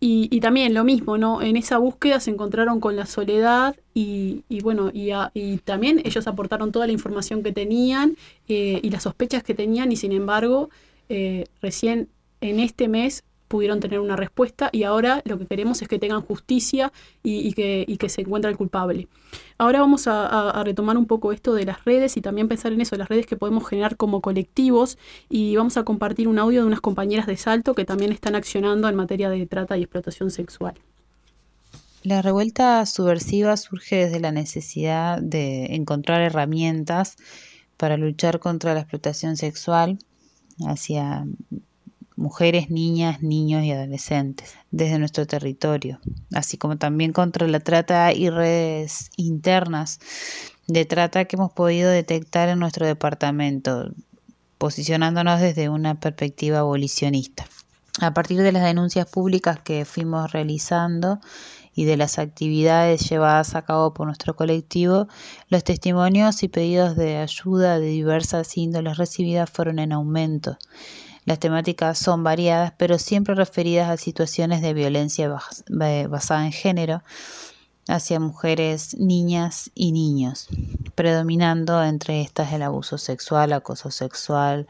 y, 0.00 0.28
y, 0.30 0.40
también 0.40 0.74
lo 0.74 0.84
mismo, 0.84 1.16
¿no? 1.16 1.40
En 1.40 1.56
esa 1.56 1.78
búsqueda 1.78 2.20
se 2.20 2.30
encontraron 2.30 2.80
con 2.80 2.96
la 2.96 3.06
soledad 3.06 3.76
y, 3.94 4.42
y 4.48 4.60
bueno, 4.60 4.90
y, 4.92 5.12
a, 5.12 5.30
y, 5.32 5.58
también 5.58 6.02
ellos 6.04 6.26
aportaron 6.26 6.72
toda 6.72 6.86
la 6.86 6.92
información 6.92 7.42
que 7.42 7.52
tenían 7.52 8.16
eh, 8.48 8.80
y 8.82 8.90
las 8.90 9.04
sospechas 9.04 9.42
que 9.42 9.54
tenían 9.54 9.92
y 9.92 9.96
sin 9.96 10.12
embargo 10.12 10.68
eh, 11.08 11.44
recién 11.60 12.08
en 12.40 12.60
este 12.60 12.88
mes 12.88 13.24
pudieron 13.48 13.80
tener 13.80 14.00
una 14.00 14.16
respuesta 14.16 14.70
y 14.72 14.82
ahora 14.82 15.22
lo 15.24 15.38
que 15.38 15.46
queremos 15.46 15.80
es 15.80 15.88
que 15.88 15.98
tengan 15.98 16.20
justicia 16.20 16.92
y, 17.22 17.52
que, 17.52 18.08
se 18.08 18.22
encuentre 18.22 18.50
el 18.50 18.56
culpable. 18.56 19.08
Ahora 19.58 19.80
vamos 19.80 20.06
a, 20.08 20.26
a, 20.26 20.50
a, 20.50 20.64
retomar 20.64 20.96
un 20.96 21.06
poco 21.06 21.32
esto 21.32 21.54
de 21.54 21.64
las 21.64 21.84
redes 21.84 22.16
y 22.16 22.20
también 22.20 22.48
pensar 22.48 22.72
en 22.72 22.80
eso, 22.80 22.96
las 22.96 23.08
redes 23.08 23.26
que 23.26 23.36
podemos 23.36 23.66
generar 23.68 23.96
como 23.96 24.20
colectivos 24.20 24.98
y 25.28 25.56
vamos 25.56 25.76
a 25.76 25.84
compartir 25.84 26.28
un 26.28 26.38
audio 26.38 26.62
de 26.62 26.66
unas 26.66 26.80
compañeras 26.80 27.26
de 27.26 27.36
Salto 27.36 27.74
que 27.74 27.84
también 27.84 28.12
están 28.12 28.34
accionando 28.34 28.88
en 28.88 28.96
materia 28.96 29.30
de 29.30 29.46
trata 29.46 29.76
y 29.76 29.82
explotación 29.82 30.30
sexual. 30.30 30.74
La 32.02 32.22
revuelta 32.22 32.86
subversiva 32.86 33.56
surge 33.56 33.96
desde 33.96 34.20
la 34.20 34.30
necesidad 34.30 35.20
de 35.20 35.74
encontrar 35.74 36.20
herramientas 36.22 37.16
para 37.76 37.96
luchar 37.96 38.38
contra 38.38 38.74
la 38.74 38.80
explotación 38.80 39.36
sexual 39.36 39.98
hacia 40.66 41.26
mujeres, 42.16 42.70
niñas, 42.70 43.22
niños 43.22 43.62
y 43.64 43.72
adolescentes 43.72 44.54
desde 44.70 44.98
nuestro 44.98 45.26
territorio, 45.26 46.00
así 46.32 46.56
como 46.56 46.78
también 46.78 47.12
contra 47.12 47.46
la 47.46 47.60
trata 47.60 48.12
y 48.12 48.30
redes 48.30 49.10
internas 49.16 50.00
de 50.66 50.84
trata 50.84 51.26
que 51.26 51.36
hemos 51.36 51.52
podido 51.52 51.90
detectar 51.90 52.48
en 52.48 52.58
nuestro 52.58 52.86
departamento, 52.86 53.90
posicionándonos 54.58 55.40
desde 55.40 55.68
una 55.68 56.00
perspectiva 56.00 56.60
abolicionista. 56.60 57.46
A 58.00 58.12
partir 58.12 58.42
de 58.42 58.52
las 58.52 58.64
denuncias 58.64 59.06
públicas 59.06 59.60
que 59.60 59.84
fuimos 59.84 60.32
realizando 60.32 61.20
y 61.76 61.84
de 61.84 61.98
las 61.98 62.18
actividades 62.18 63.08
llevadas 63.08 63.54
a 63.54 63.62
cabo 63.62 63.92
por 63.92 64.06
nuestro 64.06 64.34
colectivo, 64.34 65.06
los 65.50 65.62
testimonios 65.62 66.42
y 66.42 66.48
pedidos 66.48 66.96
de 66.96 67.18
ayuda 67.18 67.78
de 67.78 67.86
diversas 67.88 68.56
índoles 68.56 68.96
recibidas 68.96 69.50
fueron 69.50 69.78
en 69.78 69.92
aumento. 69.92 70.56
Las 71.26 71.38
temáticas 71.38 71.98
son 71.98 72.24
variadas, 72.24 72.72
pero 72.78 72.98
siempre 72.98 73.34
referidas 73.34 73.90
a 73.90 73.98
situaciones 73.98 74.62
de 74.62 74.72
violencia 74.72 75.28
basada 76.08 76.46
en 76.46 76.52
género 76.52 77.02
hacia 77.88 78.20
mujeres, 78.20 78.96
niñas 78.98 79.70
y 79.74 79.92
niños, 79.92 80.48
predominando 80.94 81.84
entre 81.84 82.22
estas 82.22 82.54
el 82.54 82.62
abuso 82.62 82.96
sexual, 82.96 83.52
acoso 83.52 83.90
sexual, 83.90 84.66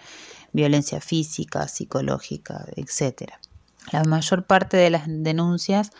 violencia 0.53 1.01
física, 1.01 1.69
psicológica, 1.69 2.67
etc. 2.75 3.31
La 3.93 4.03
mayor 4.03 4.45
parte 4.45 4.77
de 4.77 4.91
las 4.91 5.05
denuncias 5.07 5.93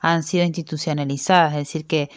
han 0.00 0.22
sido 0.22 0.44
institucionalizadas, 0.44 1.52
es 1.52 1.58
decir, 1.58 1.86
que 1.86 2.10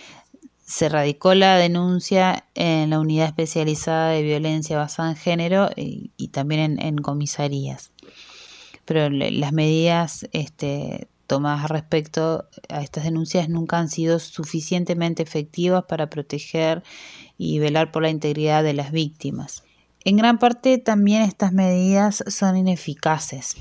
se 0.66 0.90
radicó 0.90 1.36
la 1.36 1.58
denuncia 1.58 2.46
en 2.56 2.90
la 2.90 3.00
unidad 3.00 3.28
especializada 3.28 4.10
de 4.10 4.24
violencia 4.24 4.78
basada 4.78 5.10
en 5.10 5.18
género 5.18 5.70
y, 5.76 6.10
también 6.30 6.62
en, 6.62 6.82
en, 6.82 6.98
comisarías. 6.98 7.92
Pero 8.86 9.10
las 9.10 9.52
medidas 9.52 10.28
este, 10.32 11.08
tomadas 11.28 11.70
respecto 11.70 12.48
a 12.70 12.82
estas 12.82 13.04
denuncias 13.04 13.50
nunca 13.50 13.78
han 13.78 13.90
sido 13.90 14.20
suficientemente 14.20 15.22
efectivas 15.22 15.84
para 15.84 16.10
proteger 16.10 16.84
y 17.38 17.60
velar 17.60 17.92
por 17.92 18.04
la 18.04 18.10
integridad 18.10 18.64
de 18.64 18.74
las 18.74 18.92
víctimas. 18.92 19.64
En 20.06 20.18
gran 20.18 20.40
parte 20.40 20.78
también 20.78 21.22
estas 21.22 21.54
medidas 21.54 22.24
son 22.28 22.58
ineficaces 22.58 23.56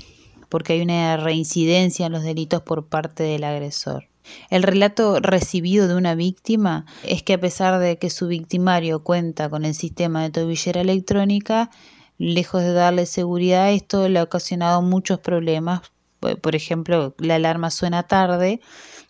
porque 0.53 0.73
hay 0.73 0.81
una 0.81 1.17
reincidencia 1.17 2.05
en 2.05 2.11
los 2.11 2.21
delitos 2.21 2.61
por 2.61 2.85
parte 2.85 3.23
del 3.23 3.43
agresor. 3.43 4.07
El 4.49 4.63
relato 4.63 5.19
recibido 5.19 5.87
de 5.87 5.95
una 5.95 6.15
víctima 6.15 6.85
es 7.03 7.23
que 7.23 7.33
a 7.33 7.39
pesar 7.39 7.79
de 7.79 7.97
que 7.97 8.09
su 8.09 8.27
victimario 8.27 9.03
cuenta 9.03 9.49
con 9.49 9.65
el 9.65 9.75
sistema 9.75 10.23
de 10.23 10.29
tobillera 10.29 10.81
electrónica, 10.81 11.69
lejos 12.17 12.61
de 12.61 12.73
darle 12.73 13.05
seguridad, 13.05 13.71
esto 13.71 14.07
le 14.07 14.19
ha 14.19 14.23
ocasionado 14.23 14.81
muchos 14.81 15.19
problemas. 15.19 15.81
Por 16.19 16.55
ejemplo, 16.55 17.15
la 17.17 17.35
alarma 17.35 17.69
suena 17.69 18.03
tarde, 18.03 18.61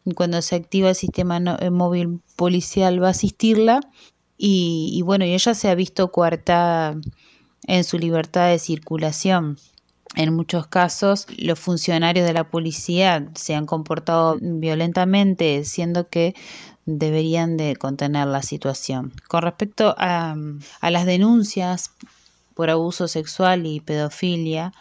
y 0.03 0.14
cuando 0.14 0.41
se 0.41 0.55
activa 0.55 0.89
el 0.89 0.95
sistema 0.95 1.39
móvil 1.72 2.22
policial 2.36 3.01
va 3.01 3.07
a 3.07 3.11
asistirla 3.11 3.82
y, 4.38 4.89
y 4.93 5.01
bueno, 5.03 5.24
y 5.26 5.34
ella 5.34 5.53
se 5.53 5.70
ha 5.70 5.76
visto 5.76 6.11
coartada 6.11 6.95
en 7.68 7.84
su 7.84 7.97
libertad 7.97 8.49
de 8.49 8.59
circulación. 8.59 9.57
En 10.16 10.34
muchos 10.36 10.68
casos, 10.68 11.26
los 11.38 11.59
funcionarios 11.59 12.28
de 12.28 12.34
la 12.34 12.43
policía 12.43 13.28
se 13.34 13.55
han 13.55 13.66
comportado 13.66 14.38
violentamente, 14.39 15.64
siendo 15.66 16.07
que 16.07 16.36
deberían 16.86 17.57
de 17.57 17.76
contener 17.76 18.28
la 18.28 18.43
situación. 18.43 19.14
Con 19.28 19.41
respecto 19.41 19.95
a, 19.97 20.36
las 20.82 21.05
denuncias 21.05 21.91
por 22.53 22.70
abuso 22.70 23.07
sexual 23.07 23.66
y 23.66 23.80
pedofilia, 23.80 24.74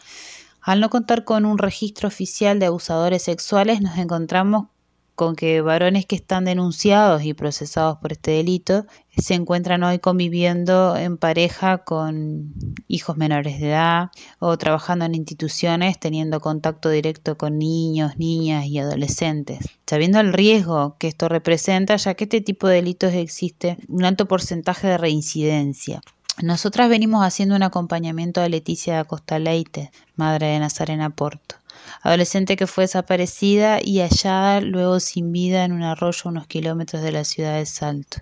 al 0.61 0.81
no 0.81 0.91
contar 0.91 1.25
con 1.25 1.47
un 1.47 1.59
registro 1.59 2.09
oficial 2.09 2.59
de 2.59 2.67
abusadores 2.67 3.23
sexuales, 3.23 3.81
nos 3.81 3.97
encontramos 3.99 4.67
con 5.15 5.37
que 5.37 5.61
varones 5.61 6.07
que 6.07 6.17
están 6.17 6.45
denunciados 6.45 7.25
y 7.25 7.35
procesados 7.35 7.99
por 7.99 8.13
este 8.13 8.33
delito 8.33 8.87
se 9.17 9.35
encuentran 9.35 9.83
hoy 9.83 9.99
conviviendo 9.99 10.97
en 10.97 11.19
pareja 11.19 11.79
con 11.79 12.55
hijos 12.89 13.17
menores 13.17 13.61
de 13.61 13.69
edad 13.69 14.11
o 14.39 14.57
trabajando 14.57 15.05
en 15.05 15.15
instituciones 15.15 16.01
teniendo 16.01 16.41
contacto 16.41 16.89
directo 16.89 17.37
con 17.37 17.59
niños, 17.59 18.17
niñas 18.17 18.67
y 18.67 18.79
adolescentes, 18.79 19.59
sabiendo 19.87 20.19
el 20.21 20.33
riesgo 20.33 20.97
que 20.99 21.09
esto 21.09 21.29
representa, 21.29 21.97
ya 21.97 22.15
que 22.15 22.25
este 22.25 22.41
tipo 22.41 22.67
de 22.67 22.77
delitos 22.77 23.13
existe 23.13 23.77
un 23.89 24.05
alto 24.05 24.27
porcentaje 24.27 24.87
de 24.87 24.99
reincidencia. 24.99 26.01
Nosotras 26.43 26.89
venimos 26.89 27.25
haciendo 27.25 27.55
un 27.55 27.63
acompañamiento 27.63 28.41
a 28.41 28.49
Leticia 28.49 29.01
Acosta 29.01 29.39
Leite, 29.39 29.91
madre 30.17 30.47
de 30.47 30.59
Nazarena 30.59 31.11
Porto 31.11 31.62
adolescente 32.01 32.57
que 32.57 32.67
fue 32.67 32.85
desaparecida 32.85 33.79
y 33.83 34.01
hallada 34.01 34.61
luego 34.61 35.01
sin 35.01 35.33
vida 35.33 35.65
en 35.65 35.73
un 35.73 35.83
arroyo 35.83 36.23
a 36.25 36.29
unos 36.29 36.47
kilómetros 36.47 37.03
de 37.03 37.13
la 37.13 37.25
ciudad 37.25 37.59
de 37.59 37.67
Salto, 37.67 38.19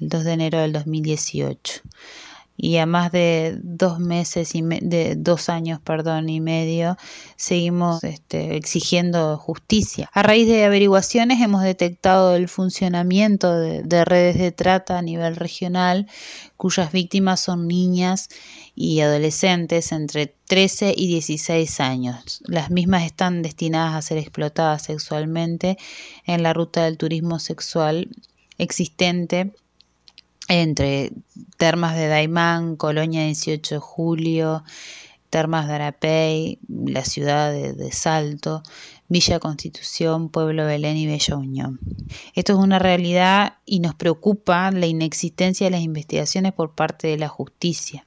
el 0.00 0.08
2 0.08 0.24
de 0.24 0.32
enero 0.32 0.58
del 0.60 0.72
2018 0.72 1.82
y 2.60 2.78
a 2.78 2.86
más 2.86 3.12
de 3.12 3.56
dos 3.62 4.00
meses 4.00 4.56
y 4.56 4.62
de 4.62 5.14
dos 5.16 5.48
años 5.48 5.78
perdón 5.80 6.28
y 6.28 6.40
medio 6.40 6.96
seguimos 7.36 8.02
este, 8.02 8.56
exigiendo 8.56 9.38
justicia. 9.38 10.10
A 10.12 10.24
raíz 10.24 10.48
de 10.48 10.64
averiguaciones 10.64 11.40
hemos 11.40 11.62
detectado 11.62 12.34
el 12.34 12.48
funcionamiento 12.48 13.56
de, 13.56 14.04
redes 14.04 14.38
de 14.38 14.50
trata 14.50 14.98
a 14.98 15.02
nivel 15.02 15.36
regional 15.36 16.08
cuyas 16.56 16.90
víctimas 16.90 17.38
son 17.38 17.68
niñas 17.68 18.28
y 18.80 19.00
adolescentes 19.00 19.90
entre 19.90 20.36
13 20.46 20.94
y 20.96 21.08
16 21.08 21.80
años. 21.80 22.40
Las 22.46 22.70
mismas 22.70 23.02
están 23.02 23.42
destinadas 23.42 23.96
a 23.96 24.02
ser 24.02 24.18
explotadas 24.18 24.82
sexualmente 24.82 25.76
en 26.26 26.44
la 26.44 26.52
ruta 26.52 26.84
del 26.84 26.96
turismo 26.96 27.40
sexual 27.40 28.08
existente 28.56 29.52
entre 30.46 31.10
Termas 31.56 31.96
de 31.96 32.06
Daimán, 32.06 32.76
Colonia 32.76 33.24
18 33.24 33.74
de 33.74 33.80
Julio, 33.80 34.62
Termas 35.28 35.66
de 35.66 35.74
Arapey, 35.74 36.60
la 36.68 37.04
ciudad 37.04 37.52
de, 37.52 37.90
Salto, 37.90 38.62
Villa 39.08 39.40
Constitución, 39.40 40.28
Pueblo 40.28 40.66
Belén 40.66 40.96
y 40.96 41.06
Bella 41.06 41.36
Unión. 41.36 41.80
Esto 42.34 42.52
es 42.52 42.58
una 42.58 42.78
realidad 42.78 43.54
y 43.64 43.80
nos 43.80 43.94
preocupa 43.94 44.70
la 44.70 44.86
inexistencia 44.86 45.66
de 45.66 45.70
las 45.70 45.80
investigaciones 45.80 46.52
por 46.52 46.74
parte 46.74 47.08
de 47.08 47.18
la 47.18 47.28
justicia, 47.28 48.04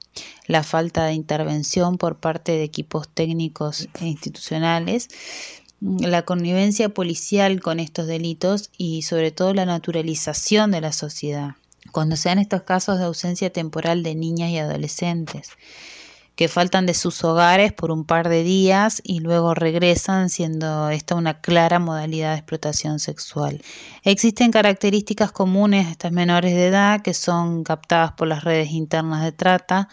la 0.47 0.63
falta 0.63 1.05
de 1.05 1.13
intervención 1.13 1.97
por 1.97 2.19
parte 2.19 2.51
de 2.51 2.63
equipos 2.63 3.09
técnicos 3.09 3.89
e 3.99 4.05
institucionales, 4.05 5.09
la 5.79 6.23
connivencia 6.23 6.89
policial 6.89 7.61
con 7.61 7.79
estos 7.79 8.05
delitos 8.05 8.69
y 8.77 9.01
sobre 9.01 9.31
todo 9.31 9.53
la 9.53 9.65
naturalización 9.65 10.71
de 10.71 10.81
la 10.81 10.91
sociedad 10.91 11.55
cuando 11.91 12.15
sean 12.15 12.39
estos 12.39 12.63
casos 12.63 12.99
de 12.99 13.05
ausencia 13.05 13.51
temporal 13.51 14.03
de 14.03 14.15
niñas 14.15 14.51
y 14.51 14.57
adolescentes, 14.57 15.49
que 16.35 16.47
faltan 16.47 16.85
de 16.85 16.93
sus 16.93 17.23
hogares 17.23 17.73
por 17.73 17.91
un 17.91 18.05
par 18.05 18.29
de 18.29 18.43
días 18.43 19.01
y 19.03 19.19
luego 19.19 19.53
regresan, 19.53 20.29
siendo 20.29 20.89
esta 20.89 21.15
una 21.15 21.41
clara 21.41 21.79
modalidad 21.79 22.31
de 22.31 22.37
explotación 22.37 22.99
sexual. 22.99 23.61
Existen 24.03 24.51
características 24.51 25.31
comunes 25.31 25.87
a 25.87 25.91
estas 25.91 26.11
menores 26.11 26.53
de 26.53 26.67
edad 26.67 27.01
que 27.01 27.13
son 27.13 27.63
captadas 27.63 28.13
por 28.13 28.27
las 28.27 28.43
redes 28.43 28.71
internas 28.71 29.23
de 29.23 29.31
trata, 29.31 29.89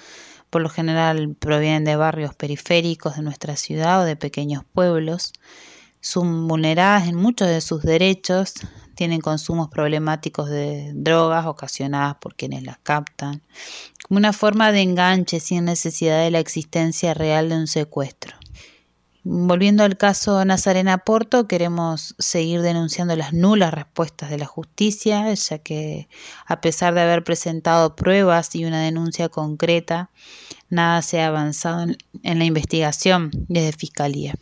por 0.50 0.62
lo 0.62 0.68
general 0.68 1.36
provienen 1.38 1.84
de 1.84 1.96
barrios 1.96 2.34
periféricos 2.34 3.16
de 3.16 3.22
nuestra 3.22 3.56
ciudad 3.56 4.00
o 4.00 4.04
de 4.04 4.16
pequeños 4.16 4.64
pueblos, 4.72 5.32
son 6.00 6.46
vulneradas 6.46 7.08
en 7.08 7.16
muchos 7.16 7.48
de 7.48 7.60
sus 7.60 7.82
derechos, 7.82 8.54
tienen 8.98 9.20
consumos 9.20 9.68
problemáticos 9.68 10.50
de 10.50 10.90
drogas 10.92 11.46
ocasionadas 11.46 12.16
por 12.16 12.34
quienes 12.34 12.64
las 12.64 12.78
captan, 12.78 13.42
como 14.02 14.18
una 14.18 14.32
forma 14.32 14.72
de 14.72 14.80
enganche 14.80 15.38
sin 15.38 15.66
necesidad 15.66 16.24
de 16.24 16.32
la 16.32 16.40
existencia 16.40 17.14
real 17.14 17.48
de 17.48 17.54
un 17.54 17.68
secuestro. 17.68 18.34
Volviendo 19.22 19.84
al 19.84 19.96
caso 19.96 20.44
Nazarena 20.44 20.98
Porto, 20.98 21.46
queremos 21.46 22.16
seguir 22.18 22.60
denunciando 22.62 23.14
las 23.14 23.32
nulas 23.32 23.72
respuestas 23.72 24.30
de 24.30 24.38
la 24.38 24.46
justicia, 24.46 25.32
ya 25.32 25.58
que 25.60 26.08
a 26.46 26.60
pesar 26.60 26.92
de 26.94 27.02
haber 27.02 27.22
presentado 27.22 27.94
pruebas 27.94 28.52
y 28.56 28.64
una 28.64 28.82
denuncia 28.82 29.28
concreta, 29.28 30.10
nada 30.70 31.02
se 31.02 31.20
ha 31.20 31.28
avanzado 31.28 31.86
en, 32.24 32.38
la 32.40 32.44
investigación 32.44 33.30
desde 33.46 33.78
Fiscalía. 33.78 34.34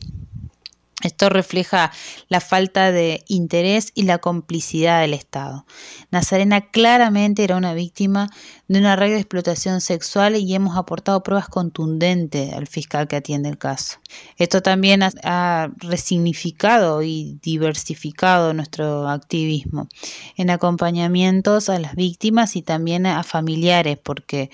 Esto 1.02 1.28
refleja 1.28 1.92
la 2.28 2.40
falta 2.40 2.90
de 2.90 3.22
interés 3.28 3.92
y 3.94 4.04
la 4.04 4.16
complicidad 4.16 5.02
del 5.02 5.12
Estado. 5.12 5.66
Nazarena 6.10 6.70
claramente 6.70 7.44
era 7.44 7.56
una 7.56 7.74
víctima 7.74 8.30
de 8.66 8.78
una 8.78 8.96
red 8.96 9.10
de 9.10 9.18
explotación 9.18 9.82
sexual 9.82 10.36
y 10.36 10.54
hemos 10.54 10.74
aportado 10.74 11.22
pruebas 11.22 11.48
contundentes 11.48 12.54
al 12.54 12.66
fiscal 12.66 13.08
que 13.08 13.16
atiende 13.16 13.50
el 13.50 13.58
caso. 13.58 13.98
Esto 14.38 14.62
también 14.62 15.02
ha, 15.02 15.68
resignificado 15.76 17.02
y 17.02 17.38
diversificado 17.42 18.54
nuestro 18.54 19.06
activismo 19.06 19.88
en 20.36 20.48
acompañamientos 20.48 21.68
a 21.68 21.78
las 21.78 21.94
víctimas 21.94 22.56
y 22.56 22.62
también 22.62 23.04
a 23.04 23.22
familiares, 23.22 23.98
porque 24.02 24.50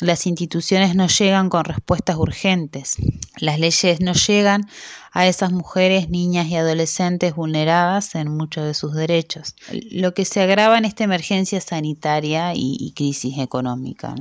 las 0.00 0.26
instituciones 0.26 0.96
no 0.96 1.06
llegan 1.06 1.48
con 1.48 1.64
respuestas 1.64 2.16
urgentes. 2.16 2.96
Las 3.38 3.58
leyes 3.58 4.00
no 4.00 4.12
llegan 4.12 4.68
a 5.12 5.26
esas 5.26 5.52
mujeres, 5.52 6.08
niñas 6.08 6.46
y 6.46 6.56
adolescentes 6.56 7.34
vulneradas 7.34 8.14
en 8.14 8.28
muchos 8.28 8.64
de 8.64 8.74
sus 8.74 8.94
derechos. 8.94 9.54
Lo 9.90 10.14
que 10.14 10.24
se 10.24 10.40
agrava 10.40 10.78
en 10.78 10.86
esta 10.86 11.04
emergencia 11.04 11.60
sanitaria 11.60 12.52
y, 12.54 12.92
crisis 12.96 13.38
económica. 13.38 14.14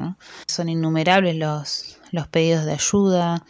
Son 0.47 0.69
innumerables 0.69 1.35
los, 1.35 1.97
los 2.11 2.27
pedidos 2.27 2.65
de 2.65 2.73
ayuda, 2.73 3.45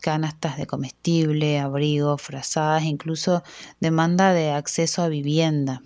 canastas 0.00 0.56
de 0.56 0.66
comestible, 0.66 1.58
abrigo, 1.58 2.18
frazadas, 2.18 2.84
incluso 2.84 3.42
demanda 3.80 4.32
de 4.32 4.50
acceso 4.50 5.02
a 5.02 5.08
vivienda. 5.08 5.82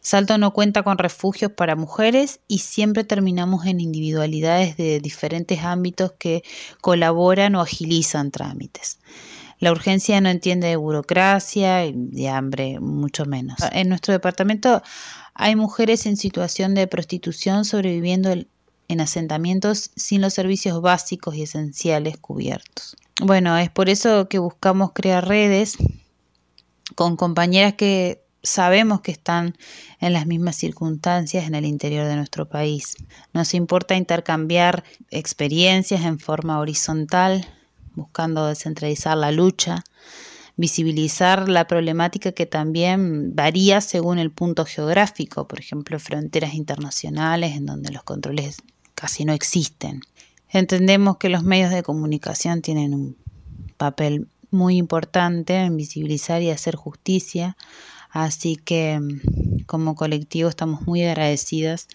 Salto 0.00 0.36
no 0.36 0.52
cuenta 0.52 0.82
con 0.82 0.98
refugios 0.98 1.52
para 1.52 1.76
mujeres 1.76 2.40
y 2.48 2.58
siempre 2.58 3.04
terminamos 3.04 3.66
en 3.66 3.78
individualidades 3.78 4.76
de 4.76 4.98
diferentes 4.98 5.60
ámbitos 5.60 6.12
que 6.18 6.42
colaboran 6.80 7.54
o 7.54 7.60
agilizan 7.60 8.32
trámites. 8.32 8.98
La 9.62 9.70
urgencia 9.70 10.20
no 10.20 10.28
entiende 10.28 10.66
de 10.66 10.74
burocracia 10.74 11.86
y 11.86 11.92
de 11.94 12.28
hambre, 12.28 12.80
mucho 12.80 13.26
menos. 13.26 13.60
En 13.70 13.88
nuestro 13.88 14.12
departamento 14.12 14.82
hay 15.34 15.54
mujeres 15.54 16.04
en 16.06 16.16
situación 16.16 16.74
de 16.74 16.88
prostitución 16.88 17.64
sobreviviendo 17.64 18.34
en 18.88 19.00
asentamientos 19.00 19.92
sin 19.94 20.20
los 20.20 20.34
servicios 20.34 20.82
básicos 20.82 21.36
y 21.36 21.44
esenciales 21.44 22.16
cubiertos. 22.16 22.96
Bueno, 23.22 23.56
es 23.56 23.70
por 23.70 23.88
eso 23.88 24.28
que 24.28 24.40
buscamos 24.40 24.90
crear 24.92 25.28
redes 25.28 25.76
con 26.96 27.14
compañeras 27.14 27.74
que 27.74 28.24
sabemos 28.42 29.00
que 29.00 29.12
están 29.12 29.56
en 30.00 30.12
las 30.12 30.26
mismas 30.26 30.56
circunstancias 30.56 31.46
en 31.46 31.54
el 31.54 31.66
interior 31.66 32.08
de 32.08 32.16
nuestro 32.16 32.48
país. 32.48 32.96
Nos 33.32 33.54
importa 33.54 33.94
intercambiar 33.94 34.82
experiencias 35.12 36.04
en 36.04 36.18
forma 36.18 36.58
horizontal, 36.58 37.46
buscando 37.94 38.46
descentralizar 38.46 39.16
la 39.16 39.32
lucha, 39.32 39.84
visibilizar 40.56 41.48
la 41.48 41.66
problemática 41.66 42.32
que 42.32 42.46
también 42.46 43.34
varía 43.34 43.80
según 43.80 44.18
el 44.18 44.30
punto 44.30 44.64
geográfico, 44.64 45.48
por 45.48 45.60
ejemplo, 45.60 45.98
fronteras 45.98 46.54
internacionales 46.54 47.56
en 47.56 47.66
donde 47.66 47.90
los 47.90 48.02
controles 48.02 48.58
casi 48.94 49.24
no 49.24 49.32
existen. 49.32 50.02
Entendemos 50.50 51.16
que 51.16 51.28
los 51.28 51.42
medios 51.42 51.70
de 51.70 51.82
comunicación 51.82 52.60
tienen 52.60 52.94
un 52.94 53.16
papel 53.76 54.28
muy 54.50 54.76
importante 54.76 55.56
en 55.56 55.76
visibilizar 55.76 56.42
y 56.42 56.50
hacer 56.50 56.76
justicia 56.76 57.56
Así 58.12 58.56
que 58.56 59.00
mm, 59.00 59.64
como 59.66 59.94
colectivo 59.96 60.48
estamos 60.48 60.82
muy 60.86 61.02
agradecidas 61.02 61.88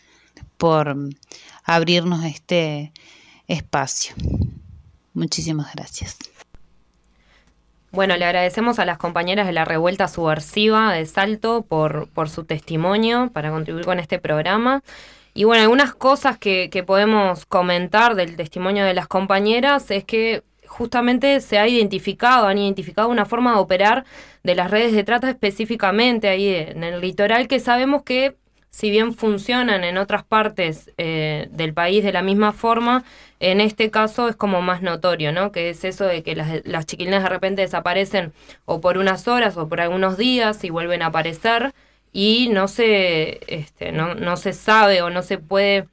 por 0.57 0.95
abrirnos 1.63 2.25
este 2.25 2.91
espacio. 3.47 4.15
Muchísimas 5.17 5.73
gracias. 5.73 6.15
Bueno, 7.91 8.15
le 8.17 8.25
agradecemos 8.25 8.77
a 8.77 8.85
las 8.85 8.99
compañeras 8.99 9.47
de 9.47 9.51
la 9.51 9.65
revuelta 9.65 10.07
subversiva 10.07 10.93
de 10.93 11.07
Salto 11.07 11.63
por, 11.63 12.07
por 12.09 12.29
su 12.29 12.43
testimonio 12.43 13.31
para 13.33 13.49
contribuir 13.49 13.83
con 13.83 13.99
este 13.99 14.19
programa. 14.19 14.83
Y 15.33 15.45
bueno, 15.45 15.63
algunas 15.63 15.95
cosas 15.95 16.37
que, 16.37 16.69
que 16.69 16.83
podemos 16.83 17.47
comentar 17.47 18.13
del 18.13 18.35
testimonio 18.35 18.85
de 18.85 18.93
las 18.93 19.07
compañeras 19.07 19.89
es 19.89 20.03
que 20.03 20.43
justamente 20.67 21.41
se 21.41 21.57
ha 21.57 21.67
identificado, 21.67 22.45
han 22.45 22.59
identificado 22.59 23.09
una 23.09 23.25
forma 23.25 23.53
de 23.53 23.57
operar 23.57 24.05
de 24.43 24.53
las 24.53 24.69
redes 24.69 24.93
de 24.93 25.03
trata 25.03 25.31
específicamente 25.31 26.27
ahí 26.27 26.53
en 26.53 26.83
el 26.83 27.01
litoral 27.01 27.47
que 27.47 27.59
sabemos 27.59 28.03
que 28.03 28.35
si 28.69 28.91
bien 28.91 29.13
funcionan 29.13 29.83
en 29.83 29.97
otras 29.97 30.23
partes 30.23 30.91
eh, 30.97 31.47
del 31.51 31.73
país 31.73 32.03
de 32.03 32.11
la 32.11 32.21
misma 32.21 32.53
forma, 32.53 33.03
en 33.39 33.61
este 33.61 33.91
caso 33.91 34.29
es 34.29 34.35
como 34.35 34.61
más 34.61 34.81
notorio, 34.81 35.31
¿no? 35.31 35.51
Que 35.51 35.69
es 35.69 35.83
eso 35.83 36.05
de 36.05 36.23
que 36.23 36.35
las, 36.35 36.65
las 36.65 36.85
chiquilinas 36.85 37.23
de 37.23 37.29
repente 37.29 37.61
desaparecen 37.61 38.33
o 38.65 38.81
por 38.81 38.97
unas 38.97 39.27
horas 39.27 39.57
o 39.57 39.67
por 39.67 39.81
algunos 39.81 40.17
días 40.17 40.63
y 40.63 40.69
vuelven 40.69 41.01
a 41.01 41.07
aparecer 41.07 41.73
y 42.11 42.49
no 42.49 42.67
se, 42.67 43.39
este, 43.47 43.91
no, 43.91 44.15
no 44.15 44.37
se 44.37 44.53
sabe 44.53 45.01
o 45.01 45.09
no 45.09 45.21
se 45.21 45.37
puede 45.37 45.87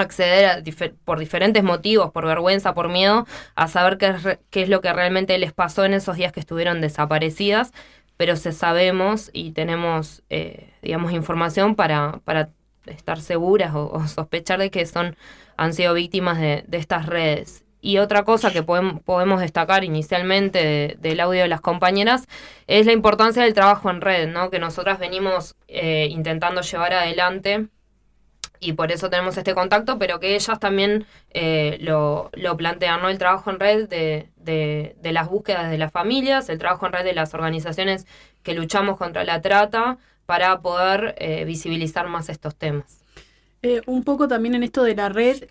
acceder 0.00 0.64
por 1.04 1.18
diferentes 1.18 1.62
motivos, 1.62 2.10
por 2.12 2.26
vergüenza, 2.26 2.74
por 2.74 2.88
miedo, 2.88 3.26
a 3.54 3.68
saber 3.68 3.98
qué 3.98 4.08
es, 4.08 4.38
qué 4.50 4.62
es 4.62 4.68
lo 4.68 4.80
que 4.80 4.92
realmente 4.92 5.36
les 5.38 5.52
pasó 5.52 5.84
en 5.84 5.94
esos 5.94 6.16
días 6.16 6.32
que 6.32 6.40
estuvieron 6.40 6.80
desaparecidas, 6.80 7.72
pero 8.20 8.36
se 8.36 8.52
sabemos 8.52 9.30
y 9.32 9.52
tenemos, 9.52 10.22
eh, 10.28 10.74
digamos, 10.82 11.12
información 11.12 11.74
para, 11.74 12.20
para 12.26 12.50
estar 12.84 13.18
seguras 13.18 13.72
o, 13.74 14.06
sospechar 14.08 14.58
de 14.58 14.70
que 14.70 14.84
son, 14.84 15.16
han 15.56 15.72
sido 15.72 15.94
víctimas 15.94 16.38
de, 16.38 16.66
estas 16.72 17.06
redes. 17.06 17.64
Y 17.80 17.96
otra 17.96 18.24
cosa 18.24 18.52
que 18.52 18.62
podemos, 18.62 19.00
podemos 19.00 19.40
destacar 19.40 19.84
inicialmente 19.84 20.98
del 21.00 21.18
audio 21.18 21.40
de 21.40 21.48
las 21.48 21.62
compañeras 21.62 22.26
es 22.66 22.84
la 22.84 22.92
importancia 22.92 23.42
del 23.42 23.54
trabajo 23.54 23.88
en 23.88 24.02
red, 24.02 24.28
¿no? 24.28 24.50
que 24.50 24.58
nosotras 24.58 24.98
venimos 24.98 25.56
eh, 25.66 26.08
intentando 26.10 26.60
llevar 26.60 26.92
adelante 26.92 27.68
y 28.60 28.74
por 28.74 28.92
eso 28.92 29.08
tenemos 29.08 29.36
este 29.38 29.54
contacto, 29.54 29.98
pero 29.98 30.20
que 30.20 30.34
ellas 30.36 30.60
también 30.60 31.06
eh, 31.30 31.78
lo, 31.80 32.30
lo, 32.34 32.56
plantean, 32.58 33.00
¿no? 33.00 33.08
El 33.08 33.16
trabajo 33.16 33.50
en 33.50 33.58
red 33.58 33.88
de, 33.88 34.28
de, 34.36 34.94
de, 35.00 35.12
las 35.12 35.30
búsquedas 35.30 35.70
de 35.70 35.78
las 35.78 35.90
familias, 35.90 36.50
el 36.50 36.58
trabajo 36.58 36.86
en 36.86 36.92
red 36.92 37.04
de 37.04 37.14
las 37.14 37.32
organizaciones 37.32 38.06
que 38.42 38.52
luchamos 38.52 38.98
contra 38.98 39.24
la 39.24 39.40
trata 39.40 39.98
para 40.26 40.60
poder 40.60 41.14
eh, 41.18 41.44
visibilizar 41.46 42.06
más 42.08 42.28
estos 42.28 42.54
temas. 42.54 42.98
Eh, 43.62 43.82
un 43.86 44.04
poco 44.04 44.28
también 44.28 44.54
en 44.54 44.62
esto 44.62 44.82
de 44.82 44.94
la 44.94 45.10
red, 45.10 45.42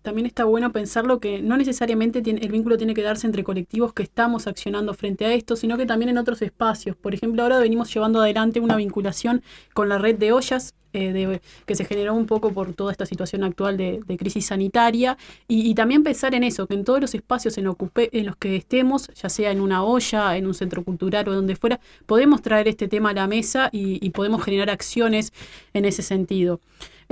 también 0.00 0.26
está 0.26 0.44
bueno 0.44 0.72
pensarlo 0.72 1.20
que 1.20 1.42
no 1.42 1.58
necesariamente 1.58 2.22
el 2.24 2.50
vínculo 2.50 2.78
tiene 2.78 2.94
que 2.94 3.02
darse 3.02 3.26
entre 3.26 3.44
colectivos 3.44 3.92
que 3.92 4.02
estamos 4.02 4.46
accionando 4.46 4.94
frente 4.94 5.26
a 5.26 5.34
esto, 5.34 5.56
sino 5.56 5.76
que 5.76 5.84
también 5.84 6.10
en 6.10 6.18
otros 6.18 6.40
espacios. 6.40 6.96
Por 6.96 7.14
ejemplo, 7.14 7.42
ahora 7.42 7.58
venimos 7.58 7.92
llevando 7.92 8.20
adelante 8.20 8.60
una 8.60 8.76
vinculación 8.76 9.42
con 9.74 9.90
la 9.90 9.98
red 9.98 10.16
de 10.16 10.32
ollas 10.32 10.74
eh, 10.92 11.40
que 11.66 11.74
se 11.74 11.84
generó 11.84 12.14
un 12.14 12.26
poco 12.26 12.52
por 12.52 12.72
toda 12.74 12.92
esta 12.92 13.06
situación 13.06 13.44
actual 13.44 13.76
de, 13.76 14.00
crisis 14.18 14.46
sanitaria 14.46 15.16
y, 15.48 15.74
también 15.74 16.02
pensar 16.02 16.34
en 16.34 16.44
eso, 16.44 16.66
que 16.66 16.74
en 16.74 16.84
todos 16.84 17.00
los 17.00 17.14
espacios 17.14 17.56
en, 17.58 17.66
en 17.94 18.26
los 18.26 18.36
que 18.36 18.56
estemos, 18.56 19.08
ya 19.14 19.28
sea 19.28 19.50
en 19.50 19.60
una 19.60 19.82
olla, 19.82 20.36
en 20.36 20.46
un 20.46 20.54
centro 20.54 20.84
cultural 20.84 21.28
o 21.28 21.34
donde 21.34 21.56
fuera, 21.56 21.80
podemos 22.06 22.42
traer 22.42 22.68
este 22.68 22.88
tema 22.88 23.10
a 23.10 23.14
la 23.14 23.26
mesa 23.26 23.70
y 23.72 24.10
podemos 24.10 24.42
generar 24.44 24.70
acciones 24.70 25.32
en 25.72 25.84
ese 25.84 26.02
sentido. 26.02 26.60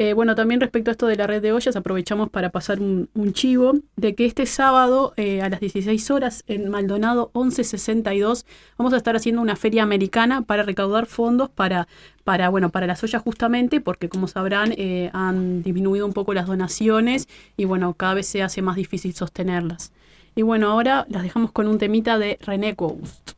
Eh, 0.01 0.13
bueno, 0.13 0.37
también 0.37 0.61
respecto 0.61 0.91
a 0.91 0.93
esto 0.93 1.09
de 1.09 1.17
la 1.17 1.27
red 1.27 1.43
de 1.43 1.51
ollas, 1.51 1.75
aprovechamos 1.75 2.31
para 2.31 2.51
pasar 2.51 2.79
un, 2.81 3.09
chivo 3.33 3.75
de 3.97 4.15
que 4.15 4.27
este 4.27 4.47
sábado 4.47 5.13
eh, 5.17 5.43
a 5.43 5.49
las 5.49 5.59
16 5.59 6.13
horas 6.13 6.45
en 6.47 6.69
Maldonado 6.71 7.33
1162 7.35 8.47
vamos 8.77 8.93
a 8.93 8.97
estar 8.97 9.17
haciendo 9.17 9.43
una 9.43 9.57
feria 9.57 9.83
americana 9.83 10.43
para 10.43 10.63
recaudar 10.63 11.07
fondos 11.07 11.51
para, 11.51 11.89
para, 12.23 12.49
bueno, 12.49 12.71
para 12.71 12.87
las 12.87 13.03
ollas 13.03 13.23
justamente, 13.23 13.81
porque 13.81 14.09
como 14.09 14.29
sabrán 14.29 14.73
eh, 14.77 15.11
han 15.15 15.65
disminuido 15.65 16.07
un 16.07 16.13
poco 16.13 16.33
las 16.33 16.47
donaciones 16.47 17.29
y 17.57 17.65
bueno, 17.65 17.93
cada 17.95 18.15
vez 18.15 18.29
se 18.29 18.45
hace 18.45 18.63
más 18.63 18.77
difícil 18.77 19.15
sostenerlas. 19.15 19.93
Y 20.37 20.43
bueno, 20.43 20.71
ahora 20.71 21.07
las 21.09 21.25
dejamos 21.25 21.51
con 21.51 21.67
un 21.67 21.79
temita 21.79 22.19
de 22.19 22.39
René 22.41 22.75
Ghost. 22.75 23.38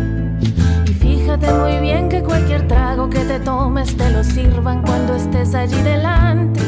Fíjate 1.31 1.53
muy 1.53 1.79
bien 1.79 2.09
que 2.09 2.21
cualquier 2.21 2.67
trago 2.67 3.09
que 3.09 3.19
te 3.19 3.39
tomes 3.39 3.95
te 3.95 4.09
lo 4.09 4.21
sirvan 4.21 4.81
cuando 4.81 5.15
estés 5.15 5.55
allí 5.55 5.81
delante. 5.81 6.59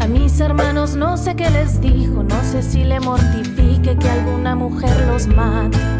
A 0.00 0.06
mis 0.06 0.40
hermanos 0.40 0.96
no 0.96 1.18
sé 1.18 1.36
qué 1.36 1.50
les 1.50 1.78
dijo, 1.78 2.22
no 2.22 2.42
sé 2.42 2.62
si 2.62 2.84
le 2.84 2.98
mortifique 3.00 3.98
que 3.98 4.08
alguna 4.08 4.54
mujer 4.54 4.98
los 5.08 5.26
mate. 5.26 5.99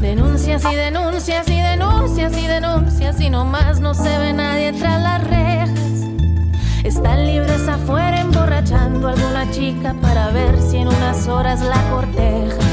Denuncias 0.00 0.64
y 0.64 0.74
denuncias 0.74 1.46
y 1.48 1.60
denuncias 1.60 2.36
y 2.36 2.46
denuncias 2.46 3.20
y 3.20 3.28
no 3.28 3.44
más 3.44 3.80
no 3.80 3.92
se 3.92 4.18
ve 4.18 4.32
nadie 4.32 4.72
tras 4.72 5.02
las 5.02 5.22
rejas. 5.24 6.06
Están 6.82 7.26
libres 7.26 7.68
afuera 7.68 8.22
emborrachando 8.22 9.08
a 9.08 9.12
alguna 9.12 9.50
chica 9.50 9.94
para 10.00 10.30
ver 10.30 10.58
si 10.58 10.78
en 10.78 10.88
unas 10.88 11.28
horas 11.28 11.60
la 11.60 11.82
corteja. 11.90 12.69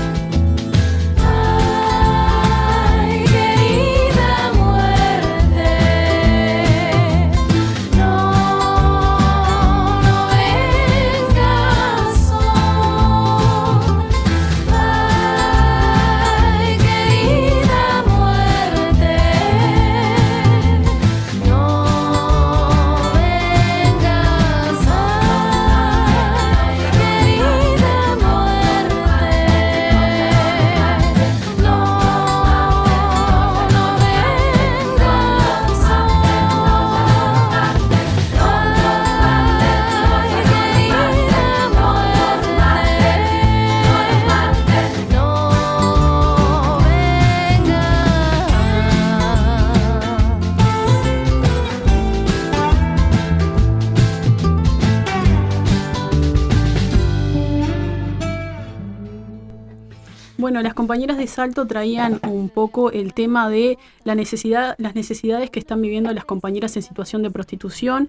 Bueno, 60.38 60.62
las 60.62 60.76
compañeras 60.76 61.18
de 61.18 61.26
Salto 61.26 61.66
traían 61.66 62.20
un 62.30 62.50
poco 62.50 62.92
el 62.92 63.16
tema 63.16 63.50
de 63.50 63.80
la 64.04 64.14
necesidad, 64.14 64.76
las 64.78 64.94
necesidades 64.94 65.50
que 65.50 65.58
están 65.58 65.82
viviendo 65.82 66.14
las 66.14 66.26
compañeras 66.26 66.76
en 66.76 66.84
situación 66.84 67.24
de 67.24 67.32
prostitución, 67.32 68.08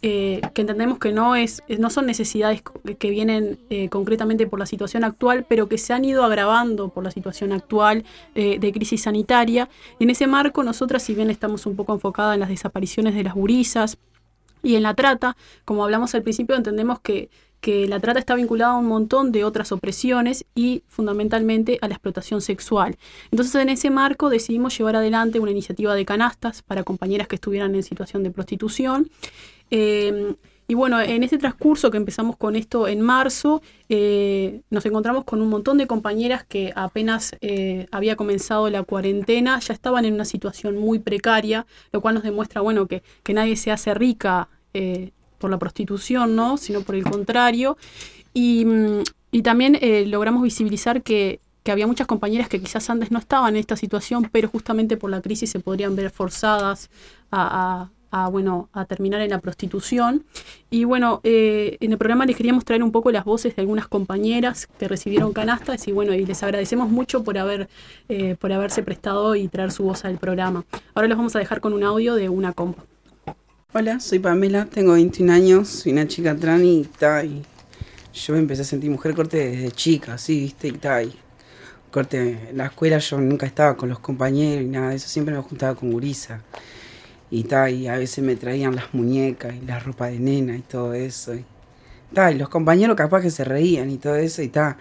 eh, 0.00 0.40
que 0.54 0.62
entendemos 0.62 0.98
que 0.98 1.12
no 1.12 1.36
es, 1.36 1.62
no 1.78 1.90
son 1.90 2.06
necesidades 2.06 2.62
que 2.98 3.10
vienen 3.10 3.58
eh, 3.68 3.90
concretamente 3.90 4.46
por 4.46 4.58
la 4.58 4.64
situación 4.64 5.04
actual, 5.04 5.44
pero 5.46 5.68
que 5.68 5.76
se 5.76 5.92
han 5.92 6.06
ido 6.06 6.24
agravando 6.24 6.88
por 6.88 7.04
la 7.04 7.10
situación 7.10 7.52
actual 7.52 8.04
eh, 8.34 8.58
de 8.58 8.72
crisis 8.72 9.02
sanitaria. 9.02 9.68
En 10.00 10.08
ese 10.08 10.26
marco, 10.26 10.62
nosotras, 10.62 11.02
si 11.02 11.14
bien 11.14 11.28
estamos 11.28 11.66
un 11.66 11.76
poco 11.76 11.92
enfocadas 11.92 12.34
en 12.34 12.40
las 12.40 12.48
desapariciones 12.48 13.14
de 13.14 13.24
las 13.24 13.34
gurisas 13.34 13.98
y 14.62 14.76
en 14.76 14.82
la 14.82 14.94
trata, 14.94 15.36
como 15.66 15.84
hablamos 15.84 16.14
al 16.14 16.22
principio, 16.22 16.56
entendemos 16.56 17.00
que 17.00 17.28
que 17.66 17.88
la 17.88 17.98
trata 17.98 18.20
está 18.20 18.36
vinculada 18.36 18.74
a 18.74 18.76
un 18.76 18.86
montón 18.86 19.32
de 19.32 19.42
otras 19.42 19.72
opresiones 19.72 20.44
y 20.54 20.84
fundamentalmente 20.86 21.80
a 21.82 21.88
la 21.88 21.94
explotación 21.94 22.40
sexual. 22.40 22.96
Entonces 23.32 23.56
en 23.56 23.70
ese 23.70 23.90
marco 23.90 24.30
decidimos 24.30 24.78
llevar 24.78 24.94
adelante 24.94 25.40
una 25.40 25.50
iniciativa 25.50 25.96
de 25.96 26.04
canastas 26.04 26.62
para 26.62 26.84
compañeras 26.84 27.26
que 27.26 27.34
estuvieran 27.34 27.74
en 27.74 27.82
situación 27.82 28.22
de 28.22 28.30
prostitución. 28.30 29.10
Eh, 29.72 30.36
y 30.68 30.74
bueno, 30.74 31.00
en 31.00 31.24
este 31.24 31.38
transcurso 31.38 31.90
que 31.90 31.96
empezamos 31.96 32.36
con 32.36 32.54
esto 32.54 32.86
en 32.86 33.00
marzo, 33.00 33.62
eh, 33.88 34.60
nos 34.70 34.86
encontramos 34.86 35.24
con 35.24 35.42
un 35.42 35.48
montón 35.48 35.76
de 35.76 35.88
compañeras 35.88 36.44
que 36.44 36.72
apenas 36.76 37.34
eh, 37.40 37.88
había 37.90 38.14
comenzado 38.14 38.70
la 38.70 38.84
cuarentena, 38.84 39.58
ya 39.58 39.74
estaban 39.74 40.04
en 40.04 40.14
una 40.14 40.24
situación 40.24 40.76
muy 40.76 41.00
precaria, 41.00 41.66
lo 41.90 42.00
cual 42.00 42.14
nos 42.14 42.22
demuestra, 42.22 42.60
bueno, 42.60 42.86
que, 42.86 43.02
que 43.24 43.34
nadie 43.34 43.56
se 43.56 43.72
hace 43.72 43.92
rica 43.92 44.50
por 45.38 45.50
la 45.50 45.58
prostitución, 45.58 46.36
¿no? 46.36 46.56
sino 46.56 46.82
por 46.82 46.94
el 46.94 47.04
contrario. 47.04 47.76
Y, 48.34 48.64
mm, 48.64 49.02
también 49.42 49.78
eh, 49.80 50.04
logramos 50.06 50.42
visibilizar 50.42 51.02
que, 51.02 51.40
había 51.68 51.88
muchas 51.88 52.06
compañeras 52.06 52.48
que 52.48 52.60
quizás 52.60 52.88
antes 52.90 53.10
no 53.10 53.18
estaban 53.18 53.56
en 53.56 53.60
esta 53.60 53.76
situación, 53.76 54.28
pero 54.30 54.48
justamente 54.48 54.96
por 54.96 55.10
la 55.10 55.20
crisis 55.20 55.50
se 55.50 55.58
podrían 55.58 55.96
ver 55.96 56.10
forzadas 56.10 56.90
a, 57.32 57.90
bueno, 58.30 58.68
a 58.72 58.84
terminar 58.84 59.20
en 59.20 59.30
la 59.30 59.40
prostitución. 59.40 60.24
Y 60.70 60.84
bueno, 60.84 61.20
eh, 61.24 61.76
en 61.80 61.90
el 61.90 61.98
programa 61.98 62.24
les 62.24 62.36
queríamos 62.36 62.64
traer 62.64 62.84
un 62.84 62.92
poco 62.92 63.10
las 63.10 63.24
voces 63.24 63.56
de 63.56 63.62
algunas 63.62 63.88
compañeras 63.88 64.68
que 64.78 64.86
recibieron 64.86 65.32
canastas 65.32 65.88
y 65.88 65.92
bueno, 65.92 66.14
y 66.14 66.24
les 66.24 66.40
agradecemos 66.44 66.88
mucho 66.88 67.24
por, 67.24 67.36
haber, 67.36 67.68
eh, 68.08 68.36
por 68.38 68.52
haberse 68.52 68.84
prestado 68.84 69.34
y 69.34 69.48
traer 69.48 69.72
su 69.72 69.82
voz 69.82 70.04
al 70.04 70.18
programa. 70.18 70.64
Ahora 70.94 71.08
los 71.08 71.18
vamos 71.18 71.34
a 71.34 71.40
dejar 71.40 71.60
con 71.60 71.72
un 71.72 71.82
audio 71.82 72.14
de 72.14 72.28
una 72.28 72.52
compa. 72.52 72.84
Hola, 73.78 74.00
soy 74.00 74.20
Pamela, 74.20 74.64
tengo 74.64 74.94
21 74.94 75.30
años, 75.30 75.68
soy 75.68 75.92
una 75.92 76.08
chica 76.08 76.34
trans 76.34 76.62
y, 76.62 76.88
yo 78.14 78.32
me 78.32 78.38
empecé 78.38 78.62
a 78.62 78.64
sentir 78.64 78.88
mujer 78.88 79.14
corte 79.14 79.50
desde 79.50 79.70
chica, 79.70 80.16
sí, 80.16 80.40
viste, 80.40 80.68
y 80.68 80.72
tal. 80.72 81.12
Corte, 81.90 82.48
en 82.48 82.56
la 82.56 82.68
escuela 82.68 82.96
yo 82.96 83.20
nunca 83.20 83.44
estaba 83.44 83.76
con 83.76 83.90
los 83.90 83.98
compañeros 83.98 84.64
y 84.64 84.68
nada 84.68 84.88
de 84.88 84.96
eso, 84.96 85.08
siempre 85.08 85.34
me 85.34 85.42
juntaba 85.42 85.74
con 85.74 85.92
gurisa. 85.92 86.40
Y 87.30 87.42
tal, 87.44 87.74
y 87.74 87.86
a 87.86 87.98
veces 87.98 88.24
me 88.24 88.34
traían 88.34 88.74
las 88.74 88.94
muñecas 88.94 89.54
y 89.54 89.66
la 89.66 89.78
ropa 89.78 90.06
de 90.06 90.20
nena 90.20 90.56
y 90.56 90.62
todo 90.62 90.94
eso. 90.94 91.34
Y, 91.34 91.44
y 92.14 92.34
los 92.38 92.48
compañeros 92.48 92.96
capaz 92.96 93.20
que 93.20 93.30
se 93.30 93.44
reían 93.44 93.90
y 93.90 93.98
todo 93.98 94.16
eso 94.16 94.40
y 94.40 94.48
tal. 94.48 94.76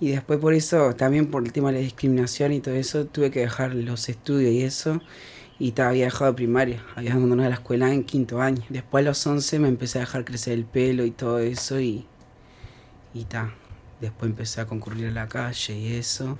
Y 0.00 0.10
después 0.10 0.40
por 0.40 0.52
eso, 0.52 0.96
también 0.96 1.28
por 1.28 1.44
el 1.44 1.52
tema 1.52 1.70
de 1.70 1.78
la 1.78 1.84
discriminación 1.84 2.52
y 2.52 2.58
todo 2.58 2.74
eso, 2.74 3.06
tuve 3.06 3.30
que 3.30 3.38
dejar 3.38 3.72
los 3.72 4.08
estudios 4.08 4.50
y 4.50 4.62
eso 4.62 5.00
y 5.62 5.80
había 5.80 6.06
dejado 6.06 6.34
primaria, 6.34 6.84
había 6.96 7.12
abandonado 7.12 7.48
la 7.48 7.54
escuela 7.54 7.92
en 7.92 8.02
quinto 8.02 8.42
año. 8.42 8.64
Después 8.68 9.02
a 9.02 9.10
los 9.10 9.24
11 9.24 9.60
me 9.60 9.68
empecé 9.68 9.98
a 9.98 10.00
dejar 10.00 10.24
crecer 10.24 10.54
el 10.54 10.64
pelo 10.64 11.04
y 11.04 11.12
todo 11.12 11.38
eso 11.38 11.78
y, 11.78 12.04
y 13.14 13.24
ta. 13.26 13.54
Después 14.00 14.28
empecé 14.28 14.60
a 14.60 14.66
concurrir 14.66 15.06
a 15.06 15.10
la 15.12 15.28
calle 15.28 15.78
y 15.78 15.92
eso, 15.94 16.36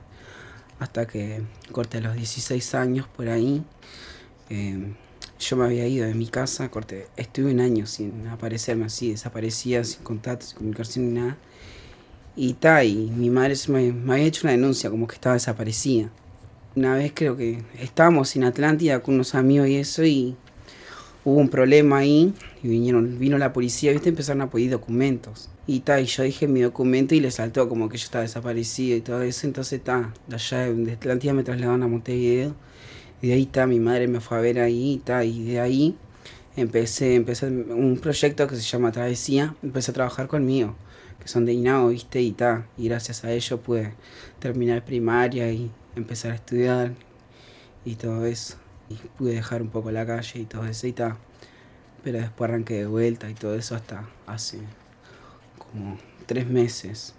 hasta 0.81 1.07
que 1.07 1.41
corté 1.71 1.99
a 1.99 2.01
los 2.01 2.17
16 2.17 2.75
años 2.75 3.07
por 3.07 3.29
ahí. 3.29 3.65
Em, 4.51 4.97
yo 5.39 5.57
me 5.57 5.67
había 5.67 5.87
ido 5.87 6.05
de 6.05 6.15
mi 6.15 6.27
casa, 6.27 6.69
corté, 6.69 7.07
estuve 7.17 7.53
un 7.53 7.61
año 7.61 7.87
sin 7.87 8.27
aparecerme 8.27 8.87
así, 8.87 9.13
desaparecía, 9.13 9.85
sin 9.85 10.03
contacto, 10.03 10.47
sin 10.47 10.57
comunicación 10.57 11.15
ni 11.15 11.21
nada. 11.21 11.39
Y 12.35 12.55
ta, 12.55 12.83
y 12.83 13.13
mi 13.17 13.31
madre 13.31 13.55
me, 13.69 13.93
me 13.93 14.15
había 14.15 14.25
hecho 14.25 14.49
una 14.49 14.51
denuncia 14.51 14.91
como 14.91 15.07
que 15.07 15.15
estaba 15.15 15.35
desaparecida 15.35 16.11
una 16.75 16.95
vez 16.95 17.13
creo 17.15 17.37
que 17.37 17.63
estábamos 17.79 18.35
en 18.37 18.45
Atlántida 18.45 19.01
con 19.01 19.15
unos 19.15 19.35
amigos 19.35 19.69
y 19.69 19.77
eso 19.77 20.05
y 20.05 20.37
hubo 21.25 21.39
un 21.39 21.49
problema 21.49 21.99
ahí 21.99 22.35
y 22.63 22.69
vinieron, 22.69 23.19
vino 23.19 23.39
la 23.39 23.53
policía, 23.53 23.93
viste, 23.93 24.09
empezaron 24.09 24.43
a 24.43 24.51
pedir 24.51 24.71
documentos. 24.71 25.51
Y 25.67 25.81
ta, 25.81 26.01
y 26.01 26.07
yo 26.07 26.23
dije 26.25 26.49
mi 26.49 26.61
documento 26.61 27.15
y 27.15 27.21
le 27.21 27.31
saltó 27.31 27.69
como 27.69 27.89
que 27.89 27.99
yo 27.99 28.05
estaba 28.05 28.23
desaparecido 28.23 28.97
y 28.97 29.01
todo 29.01 29.23
eso, 29.23 29.47
entonces 29.47 29.83
ta, 29.83 30.13
de 30.27 30.35
allá 30.35 30.73
de 30.73 30.93
Atlántida 30.93 31.33
me 31.33 31.45
trasladaron 31.45 31.83
a 31.83 31.89
Montevideo. 31.89 32.55
Y 33.21 33.29
de 33.29 33.35
ahí 33.35 33.43
está, 33.43 33.67
mi 33.67 33.79
madre 33.79 34.09
me 34.09 34.21
fue 34.21 34.39
a 34.39 34.41
ver 34.41 34.59
ahí 34.59 35.01
ta, 35.05 35.25
y 35.25 35.45
de 35.45 35.61
ahí 35.61 35.97
empecé, 36.57 37.15
empecé 37.15 37.47
un 37.47 37.99
proyecto 38.01 38.47
que 38.49 38.57
se 38.57 38.63
llama 38.63 38.91
Travesía, 38.91 39.55
empecé 39.63 39.93
a 39.93 39.95
trabajar 39.95 40.27
conmigo, 40.27 40.75
que 41.21 41.29
son 41.29 41.45
de 41.45 41.53
INAO, 41.53 41.89
viste, 41.89 42.21
y 42.21 42.33
ta, 42.33 42.67
y 42.77 42.89
gracias 42.89 43.25
a 43.25 43.33
ello 43.33 43.61
pude 43.61 43.95
terminar 44.41 44.85
primaria 44.85 45.51
y 45.53 45.71
empezar 45.97 46.33
a 46.33 46.35
estudiar 46.35 46.93
y 47.85 47.97
todo 47.97 48.27
eso. 48.27 48.57
Y 48.89 48.95
pude 49.17 49.35
dejar 49.35 49.63
un 49.63 49.69
poco 49.69 49.91
la 49.91 50.07
calle 50.07 50.41
y 50.41 50.45
todo 50.45 50.67
eso 50.67 50.87
y 50.87 50.93
tal. 50.93 51.17
Pero 52.05 52.19
después 52.19 52.49
arranqué 52.49 52.75
de 52.75 52.87
vuelta 52.87 53.31
y 53.31 53.35
todo 53.35 53.55
eso 53.55 53.75
hasta 53.75 54.09
hace 54.27 54.59
como 55.57 55.99
tres 56.27 56.47
meses 56.47 57.15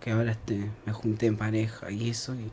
que 0.00 0.10
ahora 0.10 0.32
este, 0.32 0.68
me 0.84 0.92
junté 0.92 1.26
en 1.26 1.36
pareja 1.36 1.90
y 1.90 2.10
eso. 2.10 2.34
Y 2.34 2.50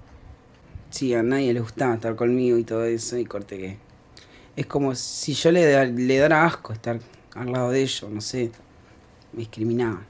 sí, 0.90 1.14
a 1.14 1.24
nadie 1.24 1.54
le 1.54 1.60
gustaba 1.60 1.96
estar 1.96 2.16
conmigo 2.16 2.58
y 2.58 2.64
todo 2.64 2.86
eso 2.86 3.18
y 3.18 3.26
corté 3.26 3.58
que... 3.58 3.78
Es 4.56 4.66
como 4.66 4.94
si 4.94 5.34
yo 5.34 5.52
le, 5.52 5.88
le 5.92 6.18
dara 6.18 6.46
asco 6.46 6.74
estar 6.74 7.00
al 7.34 7.52
lado 7.52 7.72
de 7.72 7.82
ellos, 7.82 8.10
no 8.10 8.22
sé. 8.22 8.52
Me 9.32 9.40
discriminaban. 9.40 10.06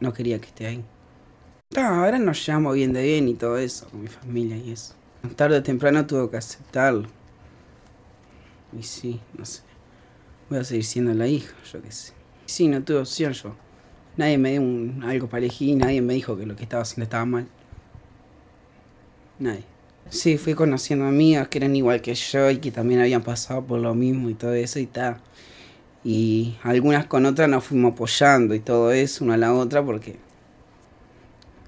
No 0.00 0.12
quería 0.12 0.38
que 0.38 0.46
esté 0.46 0.66
ahí 0.66 0.84
ahora 1.76 2.18
nos 2.18 2.44
llevamos 2.44 2.74
bien 2.74 2.92
de 2.92 3.02
bien 3.02 3.28
y 3.28 3.34
todo 3.34 3.58
eso, 3.58 3.88
con 3.88 4.02
mi 4.02 4.08
familia 4.08 4.56
y 4.56 4.72
eso. 4.72 4.94
Tarde 5.36 5.58
o 5.58 5.62
temprano 5.62 6.06
tuve 6.06 6.30
que 6.30 6.36
aceptarlo. 6.36 7.08
Y 8.78 8.82
sí, 8.82 9.20
no 9.36 9.44
sé. 9.44 9.62
Voy 10.48 10.58
a 10.58 10.64
seguir 10.64 10.84
siendo 10.84 11.12
la 11.12 11.26
hija, 11.26 11.54
yo 11.70 11.82
qué 11.82 11.90
sé. 11.90 12.12
Sí, 12.46 12.68
no 12.68 12.82
tuve 12.82 12.98
opción 12.98 13.32
yo. 13.32 13.54
Nadie 14.16 14.38
me 14.38 14.52
dio 14.52 14.62
un, 14.62 15.02
algo 15.04 15.28
para 15.28 15.44
elegir, 15.44 15.76
nadie 15.76 16.00
me 16.00 16.14
dijo 16.14 16.36
que 16.36 16.46
lo 16.46 16.56
que 16.56 16.62
estaba 16.62 16.82
haciendo 16.82 17.04
estaba 17.04 17.24
mal. 17.24 17.46
Nadie. 19.38 19.64
Sí, 20.08 20.38
fui 20.38 20.54
conociendo 20.54 21.04
amigas 21.04 21.48
que 21.48 21.58
eran 21.58 21.76
igual 21.76 22.00
que 22.00 22.14
yo 22.14 22.50
y 22.50 22.58
que 22.58 22.70
también 22.70 23.00
habían 23.00 23.22
pasado 23.22 23.64
por 23.64 23.78
lo 23.78 23.94
mismo 23.94 24.30
y 24.30 24.34
todo 24.34 24.54
eso 24.54 24.78
y 24.78 24.86
tal. 24.86 25.20
Y 26.02 26.56
algunas 26.62 27.06
con 27.06 27.26
otras 27.26 27.48
nos 27.48 27.64
fuimos 27.64 27.92
apoyando 27.92 28.54
y 28.54 28.60
todo 28.60 28.90
eso, 28.92 29.24
una 29.24 29.34
a 29.34 29.36
la 29.36 29.52
otra, 29.52 29.84
porque 29.84 30.16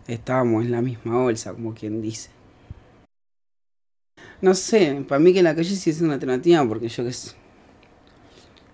estábamos 0.07 0.64
en 0.64 0.72
la 0.72 0.82
misma 0.82 1.18
bolsa, 1.18 1.53
como 1.53 1.74
quien 1.74 2.03
dice. 2.03 2.30
No 4.40 4.55
sé, 4.55 5.05
para 5.07 5.18
mí 5.18 5.34
que 5.34 5.42
la 5.42 5.55
calle 5.55 5.76
sí 5.76 5.90
es 5.90 6.01
una 6.01 6.14
alternativa, 6.14 6.66
porque 6.66 6.88
yo 6.88 7.05
qué 7.05 7.12
sé. 7.12 7.32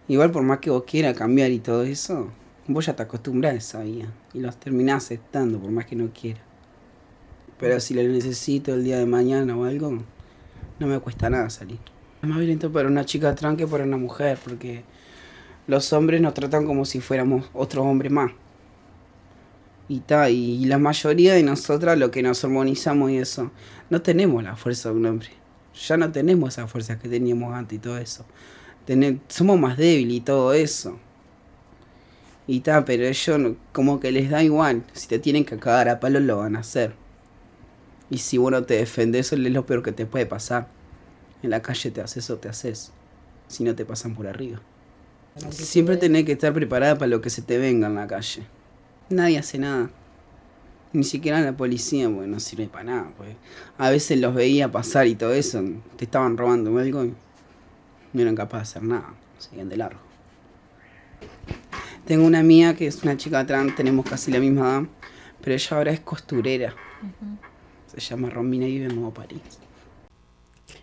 Igual 0.08 0.30
por 0.30 0.42
más 0.42 0.60
que 0.60 0.70
vos 0.70 0.84
quieras 0.84 1.16
cambiar 1.16 1.50
y 1.50 1.58
todo 1.58 1.82
eso, 1.82 2.30
vos 2.68 2.86
ya 2.86 2.94
te 2.94 3.02
acostumbras 3.02 3.54
a 3.54 3.56
esa 3.56 3.82
vida 3.82 4.12
y 4.32 4.40
los 4.40 4.56
terminás 4.58 5.04
aceptando 5.04 5.58
por 5.58 5.70
más 5.70 5.86
que 5.86 5.96
no 5.96 6.10
quieras. 6.12 6.42
Pero 7.58 7.80
si 7.80 7.94
lo 7.94 8.02
necesito 8.04 8.74
el 8.74 8.84
día 8.84 8.98
de 8.98 9.06
mañana 9.06 9.56
o 9.56 9.64
algo, 9.64 9.98
no 10.78 10.86
me 10.86 11.00
cuesta 11.00 11.28
nada 11.28 11.50
salir. 11.50 11.78
Es 12.22 12.28
más 12.28 12.38
violento 12.38 12.70
para 12.70 12.86
una 12.86 13.04
chica 13.04 13.34
trans 13.34 13.58
que 13.58 13.66
para 13.66 13.82
una 13.84 13.96
mujer, 13.96 14.38
porque 14.44 14.84
los 15.66 15.92
hombres 15.92 16.20
nos 16.20 16.34
tratan 16.34 16.64
como 16.64 16.84
si 16.84 17.00
fuéramos 17.00 17.50
otro 17.52 17.82
hombre 17.82 18.08
más 18.08 18.30
y 19.88 20.00
ta, 20.00 20.30
y 20.30 20.64
la 20.64 20.78
mayoría 20.78 21.34
de 21.34 21.42
nosotras 21.42 21.96
lo 21.98 22.10
que 22.10 22.22
nos 22.22 22.42
hormonizamos 22.42 23.10
y 23.10 23.18
eso, 23.18 23.52
no 23.88 24.02
tenemos 24.02 24.42
la 24.42 24.56
fuerza 24.56 24.90
de 24.90 24.96
un 24.96 25.06
hombre. 25.06 25.28
Ya 25.86 25.96
no 25.96 26.10
tenemos 26.10 26.54
esa 26.54 26.66
fuerza 26.66 26.98
que 26.98 27.08
teníamos 27.08 27.54
antes 27.54 27.76
y 27.76 27.80
todo 27.80 27.98
eso. 27.98 28.24
somos 29.28 29.60
más 29.60 29.76
débiles 29.76 30.16
y 30.16 30.20
todo 30.20 30.52
eso. 30.54 30.98
Y 32.48 32.60
ta, 32.60 32.84
pero 32.84 33.04
ellos 33.04 33.54
como 33.72 34.00
que 34.00 34.10
les 34.10 34.30
da 34.30 34.42
igual. 34.42 34.84
Si 34.92 35.06
te 35.06 35.18
tienen 35.18 35.44
que 35.44 35.58
cagar 35.58 35.88
a 35.88 36.00
palo 36.00 36.18
lo 36.20 36.38
van 36.38 36.56
a 36.56 36.60
hacer. 36.60 36.94
Y 38.10 38.18
si 38.18 38.38
uno 38.38 38.62
te 38.64 38.74
defiende, 38.74 39.18
eso 39.18 39.34
es 39.34 39.40
lo 39.40 39.66
peor 39.66 39.82
que 39.82 39.92
te 39.92 40.06
puede 40.06 40.26
pasar. 40.26 40.68
En 41.42 41.50
la 41.50 41.60
calle 41.60 41.90
te 41.90 42.00
haces 42.00 42.30
o 42.30 42.38
te 42.38 42.48
haces. 42.48 42.92
Si 43.48 43.62
no 43.62 43.74
te 43.74 43.84
pasan 43.84 44.14
por 44.14 44.26
arriba. 44.26 44.60
Siempre 45.50 45.96
tenés 45.96 46.24
que 46.24 46.32
estar 46.32 46.52
preparada 46.54 46.96
para 46.96 47.08
lo 47.08 47.20
que 47.20 47.30
se 47.30 47.42
te 47.42 47.58
venga 47.58 47.88
en 47.88 47.96
la 47.96 48.06
calle 48.06 48.46
nadie 49.08 49.38
hace 49.38 49.58
nada. 49.58 49.90
Ni 50.92 51.04
siquiera 51.04 51.40
la 51.40 51.56
policía, 51.56 52.08
porque 52.08 52.28
no 52.28 52.40
sirve 52.40 52.66
para 52.68 52.84
nada. 52.84 53.12
Pues. 53.16 53.30
A 53.78 53.90
veces 53.90 54.18
los 54.20 54.34
veía 54.34 54.70
pasar 54.70 55.06
y 55.06 55.14
todo 55.14 55.34
eso, 55.34 55.62
te 55.96 56.04
estaban 56.04 56.36
robando 56.36 56.78
algo 56.78 57.04
y 57.04 57.14
no 58.12 58.22
eran 58.22 58.34
capaces 58.34 58.74
de 58.74 58.78
hacer 58.78 58.88
nada, 58.88 59.14
seguían 59.38 59.68
de 59.68 59.76
largo. 59.76 60.00
Tengo 62.06 62.24
una 62.24 62.38
amiga 62.38 62.74
que 62.74 62.86
es 62.86 63.02
una 63.02 63.16
chica 63.16 63.44
trans, 63.44 63.74
tenemos 63.74 64.08
casi 64.08 64.30
la 64.30 64.38
misma 64.38 64.60
edad, 64.60 64.82
pero 65.42 65.54
ella 65.54 65.76
ahora 65.76 65.90
es 65.90 66.00
costurera. 66.00 66.74
Se 67.88 68.00
llama 68.00 68.30
Romina 68.30 68.66
y 68.66 68.72
vive 68.72 68.86
en 68.86 68.94
Nuevo 68.94 69.12
París. 69.12 69.40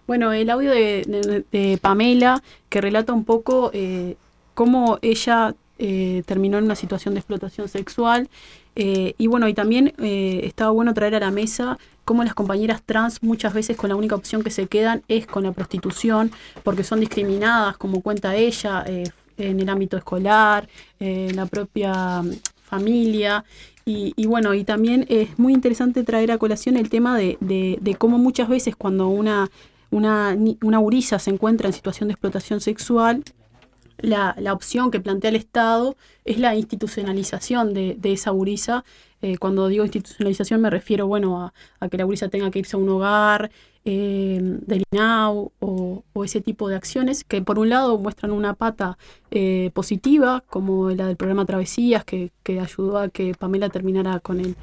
Bueno, 0.05 0.33
el 0.33 0.49
audio 0.49 0.71
de, 0.71 1.79
Pamela 1.81 2.43
que 2.67 2.81
relata 2.81 3.13
un 3.13 3.23
poco 3.23 3.71
eh, 3.73 4.17
cómo 4.53 4.99
ella 5.01 5.55
eh, 5.85 6.23
terminó 6.25 6.57
en 6.57 6.63
una 6.63 6.75
situación 6.75 7.13
de 7.13 7.19
explotación 7.19 7.67
sexual. 7.67 8.29
Eh, 8.77 9.15
y 9.17 9.27
bueno, 9.27 9.49
y 9.49 9.53
también 9.53 9.93
estaba 9.97 10.71
bueno 10.71 10.93
traer 10.93 11.15
a 11.15 11.19
la 11.19 11.29
mesa 11.29 11.77
cómo 12.05 12.23
las 12.23 12.33
compañeras 12.33 12.81
trans 12.85 13.21
muchas 13.21 13.53
veces 13.53 13.75
con 13.75 13.89
la 13.89 13.97
única 13.97 14.15
opción 14.15 14.43
que 14.43 14.49
se 14.49 14.67
quedan 14.67 15.03
es 15.09 15.27
con 15.27 15.43
la 15.43 15.51
prostitución, 15.51 16.31
porque 16.63 16.85
son 16.85 17.01
discriminadas, 17.01 17.75
como 17.75 17.99
cuenta 17.99 18.33
ella, 18.33 18.85
en 19.37 19.59
el 19.59 19.67
ámbito 19.67 19.97
escolar, 19.97 20.69
en 21.01 21.35
la 21.35 21.47
propia 21.47 22.23
familia. 22.63 23.43
Y, 23.85 24.25
bueno, 24.25 24.53
y 24.53 24.63
también 24.63 25.05
es 25.09 25.37
muy 25.37 25.51
interesante 25.51 26.03
traer 26.03 26.31
a 26.31 26.37
colación 26.37 26.77
el 26.77 26.89
tema 26.89 27.17
de, 27.17 27.95
cómo 27.97 28.17
muchas 28.17 28.47
veces 28.47 28.77
cuando 28.77 29.09
una, 29.09 29.51
una, 29.91 30.37
una 30.61 30.79
se 31.19 31.29
encuentra 31.29 31.67
en 31.67 31.73
situación 31.73 32.07
de 32.07 32.13
explotación 32.13 32.61
sexual, 32.61 33.21
la, 34.03 34.35
la, 34.37 34.53
opción 34.53 34.91
que 34.91 34.99
plantea 34.99 35.29
el 35.29 35.37
Estado 35.37 35.95
es 36.25 36.37
la 36.37 36.55
institucionalización 36.55 37.73
de, 37.73 37.95
de 37.97 38.13
esa 38.13 38.31
gurisa. 38.31 38.83
Eh, 39.21 39.37
cuando 39.37 39.69
digo 39.69 39.85
institucionalización 39.85 40.59
me 40.59 40.69
refiero 40.69 41.07
bueno, 41.07 41.41
a, 41.41 41.53
a, 41.79 41.87
que 41.87 41.97
la 41.97 42.03
gurisa 42.03 42.27
tenga 42.27 42.51
que 42.51 42.59
irse 42.59 42.75
a 42.75 42.79
un 42.79 42.89
hogar, 42.89 43.49
eh, 43.85 44.59
INAU 44.91 45.51
o, 45.59 46.03
ese 46.23 46.41
tipo 46.41 46.67
de 46.67 46.75
acciones 46.75 47.23
que 47.23 47.41
por 47.41 47.59
un 47.59 47.69
lado 47.69 47.97
muestran 47.97 48.31
una 48.31 48.53
pata 48.53 48.97
eh, 49.31 49.71
positiva, 49.73 50.43
como 50.49 50.89
la 50.89 51.07
del 51.07 51.15
programa 51.15 51.45
Travesías, 51.45 52.03
que, 52.03 52.31
que 52.43 52.59
ayudó 52.59 52.97
a 52.97 53.07
que 53.09 53.33
Pamela 53.33 53.69
terminara 53.69 54.19
con 54.19 54.41
el, 54.41 54.57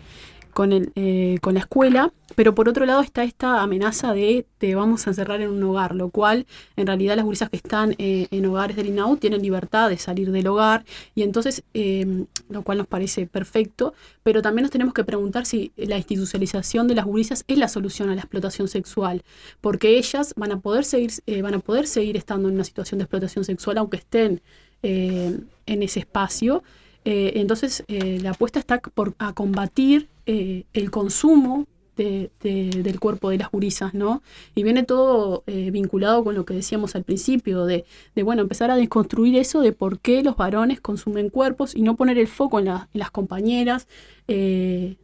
con, 0.53 0.73
el, 0.73 0.93
eh, 0.95 1.39
con 1.41 1.55
la 1.55 1.61
escuela, 1.61 2.13
pero 2.35 2.55
por 2.55 2.69
otro 2.69 2.87
lado 2.87 3.01
está 3.01 3.25
esta 3.25 3.61
amenaza 3.61 4.13
de 4.13 4.47
te 4.59 4.75
vamos 4.75 5.07
a 5.07 5.11
encerrar 5.11 5.41
en 5.41 5.51
un 5.51 5.63
hogar, 5.63 5.95
lo 5.95 6.11
cual 6.11 6.47
en 6.77 6.87
realidad 6.87 7.17
las 7.17 7.25
gurisas 7.25 7.51
que 7.51 7.57
están 7.57 7.95
eh, 7.99 8.29
en 8.31 8.47
hogares 8.47 8.77
del 8.77 8.87
INAU 8.87 9.17
tienen 9.17 9.43
libertad 9.43 9.89
de 9.89 9.99
salir 9.99 10.31
del 10.31 10.47
hogar 10.47 10.85
y 11.15 11.23
entonces, 11.23 11.63
eh, 11.75 12.25
lo 12.49 12.63
cual 12.63 12.79
nos 12.79 12.87
parece 12.87 13.27
perfecto, 13.27 13.95
pero 14.23 14.43
también 14.43 14.63
nos 14.63 14.71
tenemos 14.71 14.95
que 14.95 15.05
preguntar 15.05 15.47
si 15.47 15.73
la 15.77 15.97
institucionalización 15.97 16.89
de 16.89 16.95
las 16.95 17.05
gurisas 17.05 17.45
es 17.49 17.59
la 17.59 17.69
solución 17.69 18.11
a 18.11 18.15
la 18.15 18.21
explotación 18.21 18.69
sexual, 18.69 19.23
porque 19.61 19.99
ellas 19.99 20.35
van 20.37 20.53
a 20.53 20.61
poder 20.61 20.85
seguir, 20.85 21.11
van 21.43 21.55
a 21.55 21.59
poder 21.59 21.87
seguir 21.87 22.17
estando 22.17 22.49
en 22.49 22.55
una 22.55 22.65
situación 22.65 22.99
de 22.99 23.05
explotación 23.05 23.45
sexual 23.45 23.79
aunque 23.79 23.99
estén 23.99 24.41
en 24.83 25.49
ese 25.67 26.01
espacio. 26.01 26.63
entonces, 27.05 27.85
la 27.89 28.31
apuesta 28.31 28.59
está 28.59 28.81
por, 28.81 29.15
a 29.19 29.35
combatir 29.35 30.09
eh, 30.33 30.65
el 30.75 30.93
consumo 30.93 31.67
del 31.97 33.01
cuerpo 33.01 33.31
de 33.31 33.39
las 33.39 33.51
gurisas, 33.51 33.95
¿no? 33.95 34.23
Y 34.55 34.63
viene 34.63 34.85
todo 34.85 35.43
eh, 35.49 35.73
vinculado 35.73 36.23
con 36.23 36.37
lo 36.37 36.45
que 36.45 36.55
decíamos 36.55 36.95
al 36.95 37.03
principio, 37.03 37.67
de, 37.67 37.85
bueno, 38.23 38.41
empezar 38.41 38.71
a 38.71 38.77
desconstruir 38.77 39.37
eso 39.37 39.61
de 39.61 39.73
por 39.73 39.99
qué 39.99 40.23
los 40.23 40.37
varones 40.37 40.81
consumen 40.81 41.31
cuerpos 41.31 41.75
y 41.75 41.83
no 41.83 41.97
poner 41.97 42.17
el 42.17 42.29
foco 42.29 42.61
en, 42.61 42.67
las 42.67 43.11
compañeras, 43.11 43.89
eh, 44.29 44.97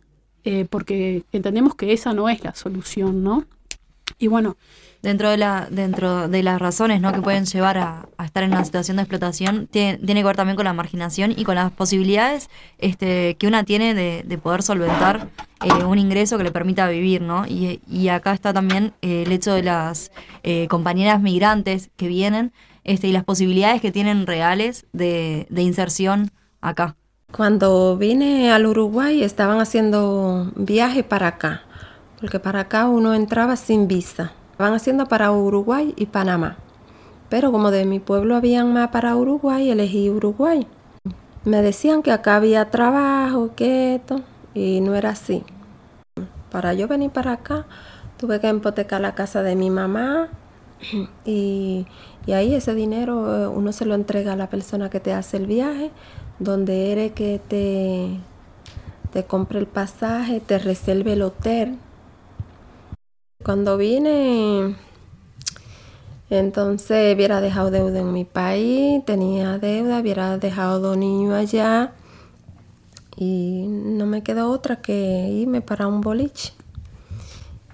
porque 0.71 1.25
entendemos 1.33 1.75
que 1.75 1.93
esa 1.93 2.15
no 2.15 2.29
es 2.29 2.45
la 2.45 2.55
solución, 2.55 3.25
¿no? 3.25 3.47
Y 4.21 4.29
bueno, 4.29 4.57
dentro 5.03 5.31
de 5.31 5.37
la 5.37 5.69
dentro 5.71 6.29
de 6.29 6.43
las 6.43 6.61
razones 6.61 7.01
¿no? 7.01 7.13
que 7.13 7.23
pueden 7.23 7.45
llevar 7.45 7.79
a, 7.79 8.07
estar 8.25 8.43
en 8.43 8.53
una 8.53 8.65
situación 8.65 8.97
de 8.97 9.05
explotación 9.05 9.67
tiene, 9.67 9.99
tiene, 9.99 10.21
que 10.21 10.27
ver 10.27 10.37
también 10.37 10.57
con 10.57 10.65
la 10.65 10.73
marginación 10.73 11.33
y 11.37 11.45
con 11.45 11.55
las 11.55 11.71
posibilidades 11.71 12.51
este, 12.79 13.37
que 13.37 13.47
una 13.47 13.65
tiene 13.65 13.95
de, 13.95 14.39
poder 14.39 14.63
solventar 14.63 15.29
eh, 15.65 15.85
un 15.85 15.99
ingreso 15.99 16.37
que 16.37 16.45
le 16.45 16.51
permita 16.51 16.89
vivir 16.89 17.23
¿no? 17.23 17.47
y, 17.47 17.81
y 17.89 18.09
acá 18.09 18.33
está 18.33 18.53
también 18.53 18.93
eh, 19.03 19.25
el 19.25 19.33
hecho 19.33 19.55
de 19.55 19.63
las 19.63 20.13
eh, 20.43 20.67
compañeras 20.69 21.21
migrantes 21.21 21.91
que 21.97 22.09
vienen 22.09 22.53
este, 22.85 23.09
y 23.09 23.13
las 23.13 23.25
posibilidades 23.25 23.81
que 23.81 23.93
tienen 23.93 24.27
reales 24.27 24.87
de, 24.93 25.47
de 25.51 25.63
inserción 25.63 26.31
acá 26.61 26.97
cuando 27.33 27.97
vine 27.97 28.53
al 28.53 28.67
Uruguay 28.67 29.23
estaban 29.23 29.61
haciendo 29.61 30.53
viaje 30.57 31.03
para 31.03 31.29
acá 31.29 31.63
porque 32.21 32.41
para 32.41 32.61
acá 32.61 32.87
uno 32.89 33.15
entraba 33.15 33.57
sin 33.57 33.89
visa 33.89 34.33
Van 34.59 34.73
haciendo 34.73 35.07
para 35.07 35.33
Uruguay 35.33 35.93
y 35.97 36.07
Panamá. 36.07 36.57
Pero 37.29 37.53
como 37.53 37.71
de 37.71 37.85
mi 37.85 38.01
pueblo 38.01 38.37
habían 38.37 38.73
más 38.73 38.89
para 38.89 39.17
Uruguay, 39.17 39.71
elegí 39.71 40.09
Uruguay. 40.11 40.67
Me 41.45 41.63
decían 41.63 42.03
que 42.03 42.13
acá 42.13 42.37
había 42.37 42.71
trabajo, 42.71 43.51
que 43.55 43.97
esto, 43.97 44.23
y 44.55 44.81
no 44.81 44.95
era 44.95 45.11
así. 45.11 45.45
Para 46.51 46.73
yo 46.75 46.89
venir 46.89 47.11
para 47.11 47.33
acá, 47.33 47.67
tuve 48.17 48.41
que 48.41 48.49
empotecar 48.49 49.01
la 49.01 49.15
casa 49.15 49.43
de 49.43 49.57
mi 49.57 49.71
mamá 49.71 50.29
y, 51.25 51.87
ahí 52.27 52.55
ese 52.55 52.75
dinero 52.75 53.45
eh, 53.45 53.47
uno 53.47 53.73
se 53.73 53.85
lo 53.85 53.95
entrega 53.95 54.33
a 54.33 54.37
la 54.37 54.49
persona 54.49 54.91
que 54.91 55.01
te 55.01 55.13
hace 55.13 55.37
el 55.37 55.47
viaje, 55.47 55.91
donde 56.39 56.93
eres 56.93 57.13
que 57.13 57.41
te, 57.47 58.19
te 59.13 59.25
compre 59.25 59.59
el 59.59 59.67
pasaje, 59.67 60.41
te 60.41 60.59
reserve 60.59 61.13
el 61.13 61.23
hotel, 61.23 61.79
cuando 63.47 63.77
vine, 63.77 64.75
entonces 66.31 67.15
hubiera 67.15 67.41
dejado 67.41 67.71
deuda 67.71 68.01
en 68.01 68.13
mi 68.13 68.25
país, 68.25 69.05
tenía 69.05 69.57
deuda, 69.59 70.01
hubiera 70.01 70.37
dejado 70.37 70.81
dos 70.81 70.97
niños 70.97 71.33
allá 71.33 71.93
y 73.17 73.69
no 73.69 74.05
me 74.05 74.25
quedó 74.25 74.51
otra 74.51 74.83
que 74.83 75.29
irme 75.31 75.61
para 75.61 75.87
un 75.87 76.01
boliche. 76.01 76.55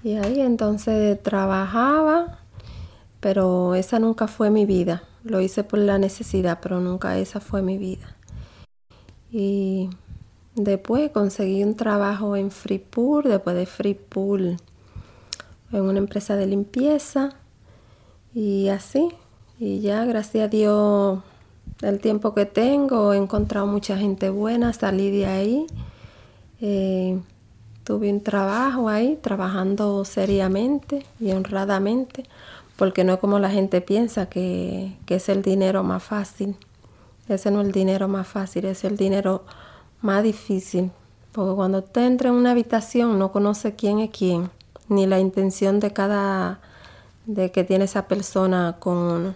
Y 0.04 0.16
ahí 0.16 0.42
entonces 0.42 1.22
trabajaba, 1.22 2.40
pero 3.20 3.74
esa 3.74 3.98
nunca 3.98 4.28
fue 4.28 4.50
mi 4.50 4.66
vida. 4.66 5.04
Lo 5.24 5.40
hice 5.40 5.64
por 5.64 5.78
la 5.78 5.96
necesidad, 5.96 6.58
pero 6.60 6.80
nunca 6.80 7.16
esa 7.16 7.40
fue 7.40 7.62
mi 7.62 7.78
vida. 7.78 8.14
Y 9.30 9.88
después 10.54 11.10
conseguí 11.12 11.64
un 11.64 11.76
trabajo 11.76 12.36
en 12.36 12.50
Freeport, 12.50 13.26
después 13.26 13.56
de 13.56 13.64
Freeport 13.64 14.60
en 15.72 15.82
una 15.82 15.98
empresa 15.98 16.36
de 16.36 16.46
limpieza 16.46 17.30
y 18.34 18.68
así. 18.68 19.08
Y 19.58 19.80
ya, 19.80 20.04
gracias 20.04 20.44
a 20.44 20.48
Dios, 20.48 21.20
el 21.82 22.00
tiempo 22.00 22.34
que 22.34 22.46
tengo, 22.46 23.12
he 23.12 23.16
encontrado 23.16 23.66
mucha 23.66 23.96
gente 23.96 24.30
buena, 24.30 24.72
salí 24.72 25.10
de 25.10 25.26
ahí. 25.26 25.66
Eh, 26.60 27.20
tuve 27.84 28.12
un 28.12 28.22
trabajo 28.22 28.88
ahí, 28.88 29.18
trabajando 29.20 30.04
seriamente 30.04 31.04
y 31.20 31.32
honradamente, 31.32 32.24
porque 32.76 33.04
no 33.04 33.14
es 33.14 33.18
como 33.18 33.38
la 33.38 33.50
gente 33.50 33.80
piensa 33.80 34.26
que, 34.26 34.96
que 35.06 35.16
es 35.16 35.28
el 35.28 35.42
dinero 35.42 35.82
más 35.82 36.02
fácil. 36.02 36.56
Ese 37.28 37.50
no 37.50 37.60
es 37.60 37.66
el 37.68 37.72
dinero 37.72 38.08
más 38.08 38.26
fácil, 38.26 38.64
es 38.64 38.84
el 38.84 38.96
dinero 38.96 39.44
más 40.00 40.22
difícil. 40.22 40.90
Porque 41.32 41.54
cuando 41.54 41.78
usted 41.78 42.02
entra 42.02 42.28
en 42.28 42.34
una 42.34 42.50
habitación 42.50 43.18
no 43.18 43.32
conoce 43.32 43.74
quién 43.74 44.00
es 44.00 44.10
quién 44.10 44.50
ni 44.88 45.06
la 45.06 45.18
intención 45.18 45.80
de 45.80 45.92
cada 45.92 46.60
de 47.26 47.52
que 47.52 47.64
tiene 47.64 47.84
esa 47.84 48.08
persona 48.08 48.76
con 48.78 48.96
uno. 48.96 49.34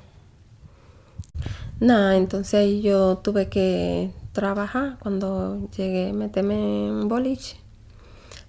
Nada, 1.80 2.16
entonces 2.16 2.82
yo 2.82 3.18
tuve 3.18 3.48
que 3.48 4.10
trabajar 4.32 4.96
cuando 4.98 5.68
llegué, 5.76 6.12
meterme 6.12 6.88
en 6.88 7.08
boliche 7.08 7.58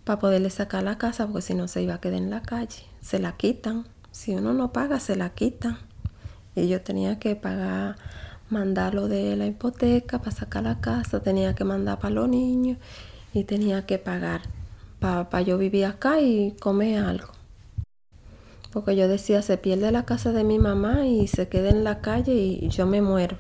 para 0.04 0.20
poderle 0.20 0.50
sacar 0.50 0.84
la 0.84 0.98
casa, 0.98 1.28
porque 1.28 1.42
si 1.42 1.54
no 1.54 1.68
se 1.68 1.82
iba 1.82 1.96
a 1.96 2.02
quedar 2.02 2.22
en 2.22 2.30
la 2.30 2.42
calle. 2.42 2.84
Se 3.02 3.20
la 3.20 3.36
quitan. 3.36 3.86
Si 4.12 4.34
uno 4.34 4.54
no 4.54 4.72
paga, 4.72 5.00
se 5.00 5.18
la 5.18 5.32
quitan. 5.32 5.78
Y 6.56 6.68
yo 6.70 6.82
tenía 6.82 7.20
que 7.20 7.36
pagar, 7.36 7.98
mandarlo 8.50 9.10
de 9.10 9.36
la 9.36 9.46
hipoteca 9.46 10.20
para 10.20 10.32
sacar 10.32 10.64
la 10.64 10.80
casa, 10.80 11.22
tenía 11.22 11.54
que 11.54 11.66
mandar 11.66 12.00
para 12.00 12.14
los 12.14 12.30
niños 12.30 12.78
y 13.34 13.44
tenía 13.44 13.86
que 13.86 13.98
pagar 13.98 14.42
para 15.00 15.42
yo 15.42 15.58
vivir 15.58 15.86
acá 15.86 16.20
y 16.20 16.56
comer 16.60 17.04
algo. 17.04 17.28
Porque 18.72 18.96
yo 18.96 19.08
decía, 19.08 19.42
se 19.42 19.58
pierde 19.58 19.92
la 19.92 20.06
casa 20.06 20.32
de 20.32 20.44
mi 20.44 20.60
mamá 20.60 21.06
y 21.06 21.28
se 21.28 21.48
queda 21.48 21.70
en 21.70 21.84
la 21.84 22.02
calle 22.02 22.34
y 22.34 22.70
yo 22.70 22.86
me 22.86 23.02
muero. 23.02 23.38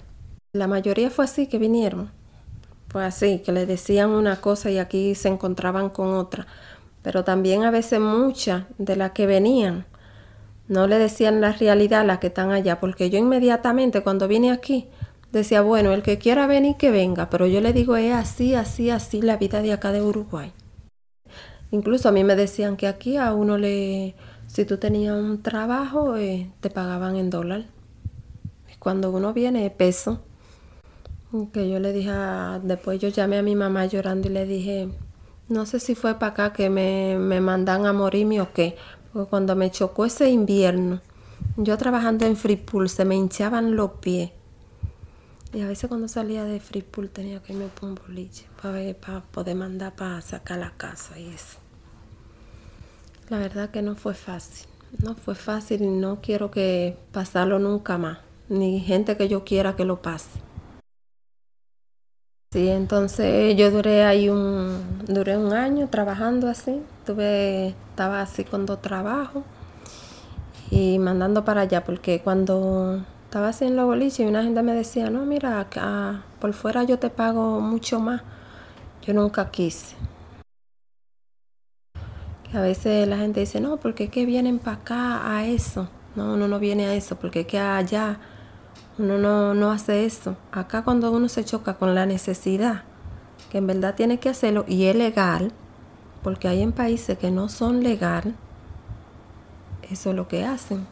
La 0.53 0.67
mayoría 0.67 1.09
fue 1.09 1.25
así 1.25 1.47
que 1.47 1.59
vinieron. 1.59 2.09
Fue 2.87 3.03
así, 3.03 3.39
que 3.39 3.51
le 3.51 3.65
decían 3.65 4.09
una 4.09 4.39
cosa 4.39 4.71
y 4.71 4.79
aquí 4.79 5.13
se 5.13 5.27
encontraban 5.27 5.89
con 5.89 6.13
otra. 6.15 6.47
Pero 7.01 7.23
también 7.23 7.63
a 7.63 7.71
veces 7.71 7.99
muchas 7.99 8.63
de 8.77 8.95
las 8.95 9.11
que 9.11 9.27
venían 9.27 9.85
no 10.67 10.87
le 10.87 10.97
decían 10.97 11.41
la 11.41 11.53
realidad 11.53 12.01
a 12.01 12.05
las 12.05 12.19
que 12.19 12.27
están 12.27 12.51
allá. 12.51 12.79
Porque 12.79 13.09
yo 13.09 13.19
inmediatamente 13.19 14.01
cuando 14.01 14.27
vine 14.27 14.51
aquí 14.51 14.87
decía, 15.31 15.61
bueno, 15.61 15.91
el 15.93 16.01
que 16.01 16.17
quiera 16.17 16.47
venir 16.47 16.77
que 16.77 16.91
venga. 16.91 17.29
Pero 17.29 17.45
yo 17.45 17.61
le 17.61 17.73
digo, 17.73 17.97
es 17.97 18.13
así, 18.13 18.55
así, 18.55 18.89
así 18.89 19.21
la 19.21 19.37
vida 19.37 19.61
de 19.61 19.73
acá 19.73 19.91
de 19.91 20.01
Uruguay. 20.01 20.53
Incluso 21.71 22.09
a 22.09 22.11
mí 22.11 22.23
me 22.23 22.35
decían 22.35 22.77
que 22.77 22.87
aquí 22.87 23.17
a 23.17 23.33
uno 23.33 23.57
le, 23.57 24.15
si 24.47 24.65
tú 24.65 24.77
tenías 24.77 25.15
un 25.15 25.41
trabajo, 25.41 26.15
eh, 26.15 26.49
te 26.61 26.69
pagaban 26.69 27.15
en 27.15 27.29
dólar. 27.29 27.65
Cuando 28.79 29.11
uno 29.11 29.33
viene, 29.33 29.69
peso. 29.69 30.21
Que 31.51 31.69
yo 31.69 31.79
le 31.79 31.91
dije, 31.91 32.11
después 32.63 33.01
yo 33.01 33.09
llamé 33.09 33.37
a 33.37 33.41
mi 33.41 33.55
mamá 33.55 33.85
llorando 33.85 34.29
y 34.29 34.31
le 34.31 34.45
dije, 34.45 34.87
No 35.49 35.65
sé 35.65 35.81
si 35.81 35.93
fue 35.93 36.15
para 36.15 36.31
acá 36.31 36.53
que 36.53 36.69
me, 36.69 37.17
me 37.19 37.41
mandan 37.41 37.85
a 37.85 37.91
morirme 37.91 38.39
o 38.39 38.53
qué. 38.53 38.77
Porque 39.11 39.29
cuando 39.29 39.55
me 39.55 39.69
chocó 39.71 40.05
ese 40.05 40.29
invierno, 40.29 41.01
yo 41.57 41.77
trabajando 41.77 42.25
en 42.25 42.37
Free 42.37 42.55
Pool, 42.55 42.87
se 42.87 43.03
me 43.03 43.15
hinchaban 43.15 43.75
los 43.75 43.91
pies. 43.99 44.31
Y 45.53 45.61
a 45.61 45.67
veces 45.67 45.87
cuando 45.87 46.07
salía 46.07 46.43
de 46.43 46.59
Free 46.59 46.81
Pool 46.81 47.09
tenía 47.09 47.41
que 47.41 47.53
irme 47.53 47.67
por 47.67 47.89
un 47.89 47.95
boliche 47.95 48.45
para, 48.61 48.79
para 48.93 49.21
poder 49.21 49.55
mandar 49.55 49.95
para 49.95 50.21
sacar 50.21 50.59
la 50.59 50.71
casa 50.71 51.17
y 51.17 51.29
eso. 51.29 51.57
La 53.29 53.39
verdad 53.39 53.69
que 53.69 53.81
no 53.81 53.95
fue 53.95 54.13
fácil. 54.13 54.67
No 55.03 55.15
fue 55.15 55.35
fácil 55.35 55.81
y 55.81 55.87
no 55.87 56.19
quiero 56.21 56.51
que 56.51 56.97
pasarlo 57.11 57.59
nunca 57.59 57.97
más. 57.97 58.19
Ni 58.49 58.79
gente 58.79 59.17
que 59.17 59.27
yo 59.27 59.43
quiera 59.43 59.75
que 59.75 59.85
lo 59.85 60.01
pase. 60.01 60.39
Sí, 62.51 62.69
entonces 62.69 63.57
yo 63.57 63.71
duré 63.71 64.03
ahí 64.03 64.29
un, 64.29 65.03
duré 65.05 65.37
un 65.37 65.51
año 65.53 65.89
trabajando 65.89 66.47
así. 66.47 66.81
Tuve, 67.05 67.75
estaba 67.89 68.21
así 68.21 68.45
con 68.45 68.65
dos 68.65 68.81
trabajos 68.81 69.43
y 70.71 70.99
mandando 70.99 71.43
para 71.45 71.61
allá 71.61 71.83
porque 71.83 72.21
cuando 72.21 73.03
estaba 73.27 73.49
así 73.49 73.65
en 73.65 73.75
los 73.75 73.85
boliches 73.85 74.21
y 74.21 74.25
una 74.25 74.41
gente 74.41 74.63
me 74.63 74.71
decía, 74.71 75.09
no, 75.09 75.25
mira, 75.25 75.59
acá, 75.59 76.23
por 76.39 76.53
fuera 76.53 76.85
yo 76.85 76.97
te 76.97 77.09
pago 77.09 77.59
mucho 77.59 77.99
más. 77.99 78.21
Yo 79.01 79.13
nunca 79.13 79.51
quise. 79.51 79.97
a 82.53 82.61
veces 82.61 83.05
la 83.05 83.17
gente 83.17 83.41
dice, 83.41 83.59
no, 83.59 83.75
porque 83.77 84.05
es 84.05 84.11
que 84.11 84.25
vienen 84.25 84.59
para 84.59 84.77
acá 84.77 85.35
a 85.35 85.45
eso. 85.45 85.89
No, 86.15 86.35
uno 86.35 86.47
no 86.47 86.57
viene 86.57 86.85
a 86.85 86.95
eso, 86.95 87.17
porque 87.17 87.41
es 87.41 87.47
que 87.47 87.59
allá 87.59 88.17
uno 88.97 89.17
no, 89.17 89.53
no 89.53 89.71
hace 89.71 90.05
eso. 90.05 90.37
Acá 90.53 90.85
cuando 90.85 91.11
uno 91.11 91.27
se 91.27 91.43
choca 91.43 91.73
con 91.73 91.95
la 91.95 92.05
necesidad, 92.05 92.83
que 93.51 93.57
en 93.57 93.67
verdad 93.67 93.95
tiene 93.95 94.19
que 94.19 94.29
hacerlo 94.29 94.63
y 94.69 94.85
es 94.85 94.95
legal, 94.95 95.51
porque 96.23 96.47
hay 96.47 96.61
en 96.61 96.71
países 96.71 97.17
que 97.17 97.29
no 97.29 97.49
son 97.49 97.83
legal, 97.83 98.35
eso 99.91 100.11
es 100.11 100.15
lo 100.15 100.29
que 100.29 100.45
hacen. 100.45 100.87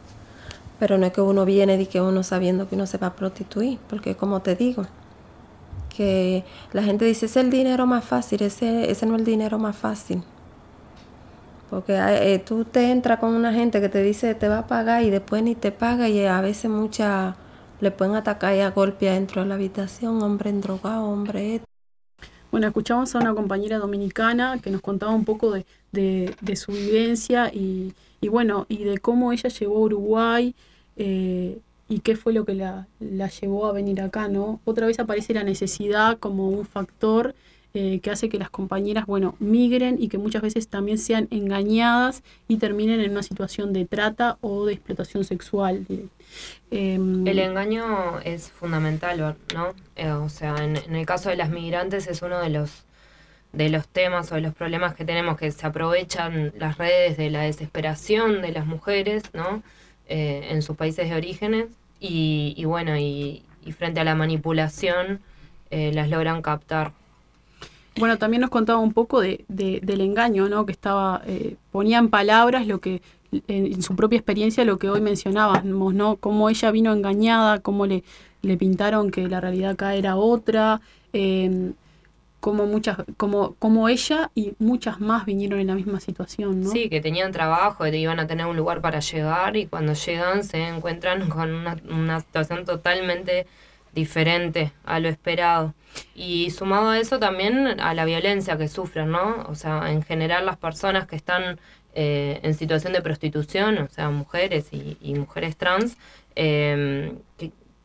Pero 0.78 0.98
no 0.98 1.06
es 1.06 1.12
que 1.12 1.20
uno 1.20 1.44
viene 1.44 1.80
y 1.80 1.86
que 1.86 2.00
uno 2.00 2.22
sabiendo 2.22 2.68
que 2.68 2.74
uno 2.74 2.86
se 2.86 2.98
va 2.98 3.08
a 3.08 3.16
prostituir, 3.16 3.78
porque 3.88 4.14
como 4.14 4.40
te 4.40 4.54
digo, 4.56 4.86
que 5.96 6.44
la 6.72 6.82
gente 6.82 7.04
dice, 7.04 7.26
es 7.26 7.36
el 7.36 7.50
dinero 7.50 7.86
más 7.86 8.04
fácil, 8.04 8.42
ese, 8.42 8.90
ese 8.90 9.06
no 9.06 9.14
es 9.14 9.20
el 9.20 9.26
dinero 9.26 9.58
más 9.58 9.76
fácil. 9.76 10.22
Porque 11.70 11.94
eh, 11.96 12.38
tú 12.38 12.64
te 12.64 12.90
entras 12.90 13.18
con 13.18 13.34
una 13.34 13.52
gente 13.52 13.80
que 13.80 13.88
te 13.88 14.02
dice 14.02 14.34
te 14.34 14.48
va 14.48 14.58
a 14.58 14.66
pagar 14.66 15.02
y 15.02 15.10
después 15.10 15.42
ni 15.42 15.54
te 15.54 15.72
paga 15.72 16.08
y 16.08 16.24
a 16.24 16.40
veces 16.40 16.70
muchas 16.70 17.34
le 17.80 17.90
pueden 17.90 18.14
atacar 18.14 18.54
y 18.54 18.60
a 18.60 18.70
golpe 18.70 19.06
dentro 19.06 19.42
de 19.42 19.48
la 19.48 19.54
habitación, 19.54 20.22
hombre 20.22 20.50
en 20.50 20.60
drogado, 20.60 21.04
hombre. 21.04 21.60
Bueno, 22.50 22.68
escuchamos 22.68 23.14
a 23.14 23.18
una 23.18 23.34
compañera 23.34 23.78
dominicana 23.78 24.58
que 24.62 24.70
nos 24.70 24.80
contaba 24.80 25.12
un 25.12 25.24
poco 25.24 25.50
de, 25.50 25.66
de, 25.92 26.56
su 26.56 26.72
vivencia 26.72 27.50
y, 27.52 27.92
y, 28.20 28.28
bueno, 28.28 28.66
y 28.68 28.84
de 28.84 28.98
cómo 28.98 29.32
ella 29.32 29.48
llegó 29.48 29.76
a 29.76 29.80
Uruguay 29.80 30.54
eh, 30.96 31.58
y 31.88 32.00
qué 32.00 32.16
fue 32.16 32.32
lo 32.32 32.44
que 32.44 32.54
la, 32.54 32.88
la, 33.00 33.28
llevó 33.28 33.66
a 33.66 33.72
venir 33.72 34.00
acá, 34.00 34.28
¿no? 34.28 34.60
Otra 34.64 34.86
vez 34.86 34.98
aparece 34.98 35.34
la 35.34 35.44
necesidad 35.44 36.18
como 36.18 36.48
un 36.48 36.66
factor 36.66 37.34
eh, 37.78 38.00
que 38.00 38.10
hace 38.10 38.30
que 38.30 38.38
las 38.38 38.48
compañeras, 38.48 39.04
bueno, 39.04 39.34
migren 39.38 40.02
y 40.02 40.08
que 40.08 40.16
muchas 40.16 40.40
veces 40.40 40.68
también 40.68 40.96
sean 40.96 41.28
engañadas 41.30 42.22
y 42.48 42.56
terminen 42.56 43.00
en 43.00 43.10
una 43.10 43.22
situación 43.22 43.74
de 43.74 43.84
trata 43.84 44.38
o 44.40 44.64
de 44.64 44.72
explotación 44.72 45.24
sexual. 45.24 45.84
Em, 46.70 47.26
el 47.26 47.38
engaño 47.38 48.18
es 48.20 48.50
fundamental, 48.50 49.36
¿no? 49.54 49.74
Eh, 49.94 50.10
o 50.10 50.30
sea, 50.30 50.56
en, 50.64 50.76
el 50.94 51.04
caso 51.04 51.28
de 51.28 51.36
las 51.36 51.50
migrantes 51.50 52.06
es 52.06 52.22
uno 52.22 52.40
de 52.40 52.48
los 52.48 52.85
de 53.56 53.68
los 53.70 53.88
temas 53.88 54.30
o 54.32 54.36
de 54.36 54.42
los 54.42 54.54
problemas 54.54 54.94
que 54.94 55.04
tenemos 55.04 55.36
que 55.36 55.50
se 55.50 55.66
aprovechan 55.66 56.52
las 56.58 56.78
redes 56.78 57.16
de 57.16 57.30
la 57.30 57.42
desesperación 57.42 58.42
de 58.42 58.52
las 58.52 58.66
mujeres, 58.66 59.24
¿no? 59.32 59.62
Eh, 60.08 60.48
en 60.50 60.62
sus 60.62 60.76
países 60.76 61.08
de 61.08 61.16
orígenes 61.16 61.66
y, 61.98 62.64
bueno, 62.64 62.96
y, 62.96 63.42
frente 63.76 63.98
a 63.98 64.04
la 64.04 64.14
manipulación 64.14 65.20
las 65.70 66.08
logran 66.08 66.40
captar. 66.40 66.92
Bueno, 67.98 68.18
también 68.18 68.42
nos 68.42 68.50
contaba 68.50 68.78
un 68.78 68.92
poco 68.92 69.22
de, 69.22 69.44
del 69.48 70.00
engaño, 70.02 70.48
¿no? 70.48 70.66
Que 70.66 70.72
estaba, 70.72 71.22
eh, 71.26 71.56
ponía 71.72 71.98
en 71.98 72.10
palabras 72.10 72.66
lo 72.66 72.78
que, 72.78 73.00
en, 73.48 73.82
su 73.82 73.96
propia 73.96 74.18
experiencia, 74.18 74.64
lo 74.66 74.78
que 74.78 74.90
hoy 74.90 75.00
mencionábamos, 75.00 75.94
¿no? 75.94 76.16
Cómo 76.16 76.50
ella 76.50 76.70
vino 76.70 76.92
engañada, 76.92 77.60
cómo 77.60 77.86
le, 77.86 78.04
le 78.42 78.58
pintaron 78.58 79.10
que 79.10 79.26
la 79.28 79.40
realidad 79.40 79.72
acá 79.72 79.94
era 79.94 80.16
otra, 80.16 80.82
eh, 81.14 81.72
como 82.46 82.64
muchas, 82.64 82.98
como, 83.16 83.56
como 83.56 83.88
ella 83.88 84.30
y 84.36 84.54
muchas 84.60 85.00
más 85.00 85.26
vinieron 85.26 85.58
en 85.58 85.66
la 85.66 85.74
misma 85.74 85.98
situación, 85.98 86.60
¿no? 86.60 86.70
Sí, 86.70 86.88
que 86.88 87.00
tenían 87.00 87.32
trabajo, 87.32 87.82
que 87.82 87.96
iban 87.96 88.20
a 88.20 88.28
tener 88.28 88.46
un 88.46 88.56
lugar 88.56 88.80
para 88.80 89.00
llegar 89.00 89.56
y 89.56 89.66
cuando 89.66 89.94
llegan 89.94 90.44
se 90.44 90.68
encuentran 90.68 91.28
con 91.28 91.52
una, 91.52 91.76
una 91.90 92.20
situación 92.20 92.64
totalmente 92.64 93.48
diferente 93.92 94.70
a 94.84 95.00
lo 95.00 95.08
esperado. 95.08 95.74
Y 96.14 96.52
sumado 96.52 96.90
a 96.90 97.00
eso 97.00 97.18
también 97.18 97.80
a 97.80 97.94
la 97.94 98.04
violencia 98.04 98.56
que 98.56 98.68
sufren, 98.68 99.10
¿no? 99.10 99.44
O 99.48 99.56
sea, 99.56 99.90
en 99.90 100.04
general 100.04 100.46
las 100.46 100.56
personas 100.56 101.08
que 101.08 101.16
están 101.16 101.58
eh, 101.94 102.38
en 102.44 102.54
situación 102.54 102.92
de 102.92 103.02
prostitución, 103.02 103.78
o 103.78 103.88
sea, 103.88 104.10
mujeres 104.10 104.68
y, 104.70 105.14
mujeres 105.14 105.56
trans, 105.56 105.96
em, 106.36 107.18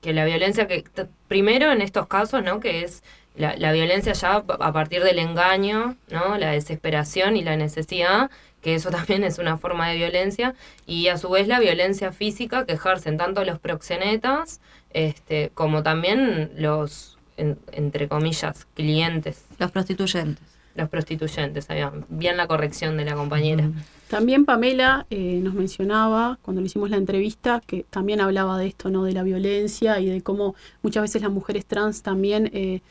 que, 0.02 0.14
la 0.14 0.24
violencia 0.26 0.68
que, 0.68 0.84
primero 1.28 1.72
en 1.72 1.82
estos 1.82 2.06
casos, 2.06 2.44
¿no? 2.44 2.60
Que 2.60 2.84
es 2.84 3.04
la, 3.36 3.56
la, 3.56 3.72
violencia 3.72 4.14
ya 4.14 4.36
a 4.36 4.74
partir 4.74 5.04
del 5.04 5.20
engaño, 5.20 5.96
¿no? 6.10 6.38
La 6.38 6.52
desesperación 6.52 7.38
y 7.38 7.44
la 7.44 7.56
necesidad, 7.56 8.30
que 8.62 8.76
eso 8.76 8.90
también 8.92 9.24
es 9.24 9.38
una 9.40 9.58
forma 9.58 9.90
de 9.90 9.98
violencia, 9.98 10.56
y 10.86 11.08
a 11.08 11.18
su 11.18 11.30
vez 11.30 11.48
la 11.48 11.60
violencia 11.60 12.12
física 12.12 12.66
que 12.66 12.74
ejercen 12.74 13.18
tanto 13.18 13.44
los 13.44 13.60
proxenetas 13.60 14.60
este, 14.94 15.52
como 15.54 15.84
también 15.84 16.52
los, 16.58 17.18
entre 17.38 18.08
comillas, 18.08 18.66
clientes. 18.74 19.46
Los 19.58 19.72
prostituyentes. 19.72 20.44
Los 20.74 20.88
prostituyentes, 20.88 21.68
bien 22.08 22.38
la 22.38 22.48
corrección 22.48 22.96
de 22.96 23.04
la 23.04 23.16
compañera. 23.16 23.70
También 24.08 24.46
Pamela 24.46 25.06
eh, 25.10 25.40
nos 25.44 25.54
mencionaba, 25.54 26.40
cuando 26.42 26.62
le 26.62 26.68
hicimos 26.68 26.90
la 26.90 26.98
entrevista, 26.98 27.62
que 27.66 27.86
también 27.90 28.22
hablaba 28.22 28.58
de 28.58 28.68
esto, 28.68 28.90
¿no? 28.90 29.04
De 29.04 29.12
la 29.12 29.24
violencia 29.24 30.00
y 30.00 30.06
de 30.06 30.22
cómo 30.22 30.56
muchas 30.82 31.04
veces 31.04 31.22
las 31.22 31.32
mujeres 31.32 31.66
trans 31.66 32.04
también 32.04 32.50
eh, 32.54 32.82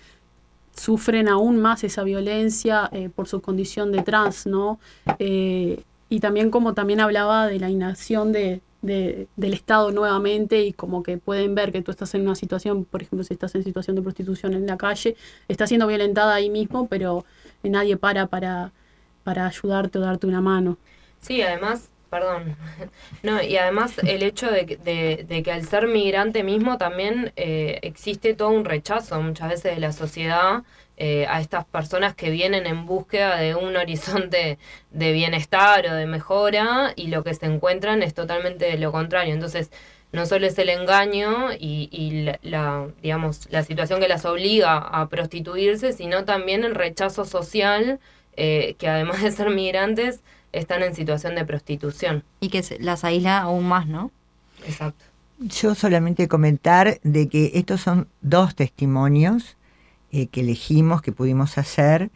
sufren 0.80 1.28
aún 1.28 1.60
más 1.60 1.84
esa 1.84 2.02
violencia 2.04 2.88
eh, 2.92 3.10
por 3.14 3.28
su 3.28 3.40
condición 3.40 3.92
de 3.92 4.02
trans, 4.02 4.46
¿no? 4.46 4.78
y 6.12 6.18
también 6.20 6.50
como 6.50 6.74
también 6.74 6.98
hablaba 6.98 7.46
de 7.46 7.60
la 7.60 7.70
inacción 7.70 8.32
de, 8.32 8.62
de, 8.82 9.28
del 9.36 9.54
Estado 9.54 9.92
nuevamente 9.92 10.64
y 10.64 10.72
como 10.72 11.02
que 11.02 11.18
pueden 11.18 11.54
ver 11.54 11.70
que 11.70 11.82
tú 11.82 11.90
estás 11.90 12.14
en 12.14 12.22
una 12.22 12.34
situación, 12.34 12.84
por 12.84 13.02
ejemplo, 13.02 13.22
si 13.24 13.34
estás 13.34 13.54
en 13.54 13.62
situación 13.62 13.96
de 13.96 14.02
prostitución 14.02 14.54
en 14.54 14.66
la 14.66 14.76
calle, 14.76 15.16
estás 15.48 15.68
siendo 15.68 15.86
violentada 15.86 16.34
ahí 16.34 16.50
mismo, 16.50 16.88
pero 16.88 17.24
nadie 17.62 17.96
para 17.96 18.26
para, 18.26 18.72
para 19.22 19.46
ayudarte 19.46 19.98
o 19.98 20.00
darte 20.00 20.26
una 20.26 20.40
mano. 20.40 20.78
Sí, 21.20 21.42
además, 21.42 21.89
perdón, 22.10 22.56
no, 23.22 23.42
y 23.42 23.56
además 23.56 23.98
el 24.04 24.22
hecho 24.22 24.50
de, 24.50 25.26
de, 25.26 25.42
que 25.42 25.52
al 25.52 25.64
ser 25.64 25.86
migrante 25.86 26.42
mismo 26.42 26.76
también 26.76 27.32
eh, 27.36 27.78
existe 27.82 28.34
todo 28.34 28.50
un 28.50 28.64
rechazo 28.64 29.20
muchas 29.22 29.48
veces 29.48 29.74
de 29.74 29.80
la 29.80 29.92
sociedad 29.92 30.62
eh, 31.02 31.26
a 31.28 31.40
estas 31.40 31.64
personas 31.64 32.14
que 32.14 32.28
vienen 32.28 32.66
en 32.66 32.84
búsqueda 32.84 33.36
de 33.36 33.54
un 33.54 33.74
horizonte 33.76 34.58
de 34.90 35.12
bienestar 35.12 35.86
o 35.86 35.94
de 35.94 36.04
mejora 36.04 36.92
y 36.94 37.06
lo 37.06 37.24
que 37.24 37.32
se 37.32 37.46
encuentran 37.46 38.02
es 38.02 38.12
totalmente 38.12 38.76
lo 38.76 38.92
contrario. 38.92 39.32
Entonces, 39.32 39.70
no 40.12 40.26
solo 40.26 40.46
es 40.46 40.58
el 40.58 40.68
engaño 40.68 41.52
y, 41.58 42.28
la, 42.42 42.88
digamos, 43.02 43.48
la 43.50 43.62
situación 43.62 44.00
que 44.00 44.08
las 44.08 44.26
obliga 44.26 44.76
a 44.76 45.08
prostituirse, 45.08 45.92
sino 45.94 46.26
también 46.26 46.64
el 46.64 46.74
rechazo 46.74 47.24
social, 47.24 47.98
eh, 48.36 48.74
que 48.78 48.88
además 48.88 49.22
de 49.22 49.30
ser 49.30 49.48
migrantes, 49.50 50.20
están 50.52 50.82
en 50.82 50.94
situación 50.94 51.34
de 51.34 51.44
prostitución. 51.44 52.24
Y 52.40 52.48
que 52.48 52.64
las 52.80 53.04
aísla 53.04 53.38
aún 53.38 53.66
más, 53.66 53.86
¿no? 53.86 54.10
Exacto. 54.66 55.04
Yo 55.38 55.74
solamente 55.74 56.28
comentar 56.28 57.00
de 57.02 57.28
que 57.28 57.52
estos 57.54 57.80
son 57.80 58.08
dos 58.20 58.54
testimonios 58.54 59.56
eh, 60.12 60.26
que 60.26 60.40
elegimos, 60.40 61.02
que 61.02 61.12
pudimos 61.12 61.56
hacer. 61.56 62.10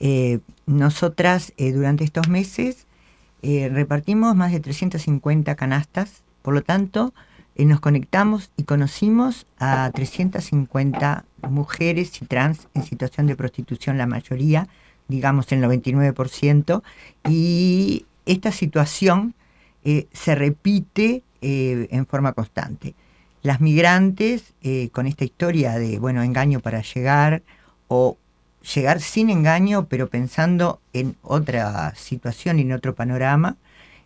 Eh, 0.00 0.38
nosotras 0.66 1.52
eh, 1.56 1.72
durante 1.72 2.04
estos 2.04 2.28
meses 2.28 2.86
repartimos 3.40 4.34
más 4.34 4.50
de 4.50 4.58
350 4.58 5.54
canastas, 5.54 6.22
por 6.42 6.54
lo 6.54 6.62
tanto 6.62 7.14
nos 7.56 7.78
conectamos 7.78 8.50
y 8.56 8.64
conocimos 8.64 9.46
a 9.60 9.90
350 9.94 11.24
mujeres 11.48 12.20
y 12.20 12.24
trans 12.26 12.66
en 12.74 12.82
situación 12.82 13.28
de 13.28 13.36
prostitución, 13.36 13.96
la 13.96 14.06
mayoría, 14.06 14.66
digamos 15.08 15.50
el 15.52 15.62
99%, 15.62 16.82
y 17.28 18.06
esta 18.26 18.52
situación 18.52 19.34
se 20.12 20.34
repite 20.34 21.22
en 21.40 22.06
forma 22.06 22.34
constante. 22.34 22.94
Las 23.42 23.60
migrantes 23.60 24.54
eh, 24.62 24.88
con 24.90 25.06
esta 25.06 25.24
historia 25.24 25.78
de, 25.78 25.98
bueno, 25.98 26.22
engaño 26.22 26.60
para 26.60 26.82
llegar 26.82 27.42
o 27.86 28.16
llegar 28.74 29.00
sin 29.00 29.30
engaño, 29.30 29.86
pero 29.86 30.08
pensando 30.08 30.80
en 30.92 31.16
otra 31.22 31.94
situación 31.94 32.58
y 32.58 32.62
en 32.62 32.72
otro 32.72 32.94
panorama, 32.94 33.56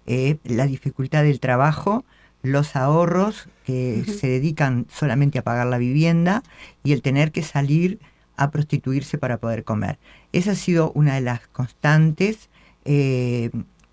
eh, 0.06 0.36
la 0.44 0.66
dificultad 0.66 1.22
del 1.22 1.40
trabajo, 1.40 2.04
los 2.42 2.76
ahorros 2.76 3.48
que 3.64 4.04
se 4.04 4.26
dedican 4.26 4.86
solamente 4.92 5.38
a 5.38 5.42
pagar 5.42 5.66
la 5.66 5.78
vivienda 5.78 6.42
y 6.84 6.92
el 6.92 7.00
tener 7.00 7.32
que 7.32 7.42
salir 7.42 8.00
a 8.36 8.50
prostituirse 8.50 9.18
para 9.18 9.38
poder 9.38 9.64
comer. 9.64 9.98
Esa 10.32 10.52
ha 10.52 10.54
sido 10.54 10.92
una 10.92 11.14
de 11.14 11.20
las 11.20 11.46
constantes 11.48 12.48
eh, 12.84 13.50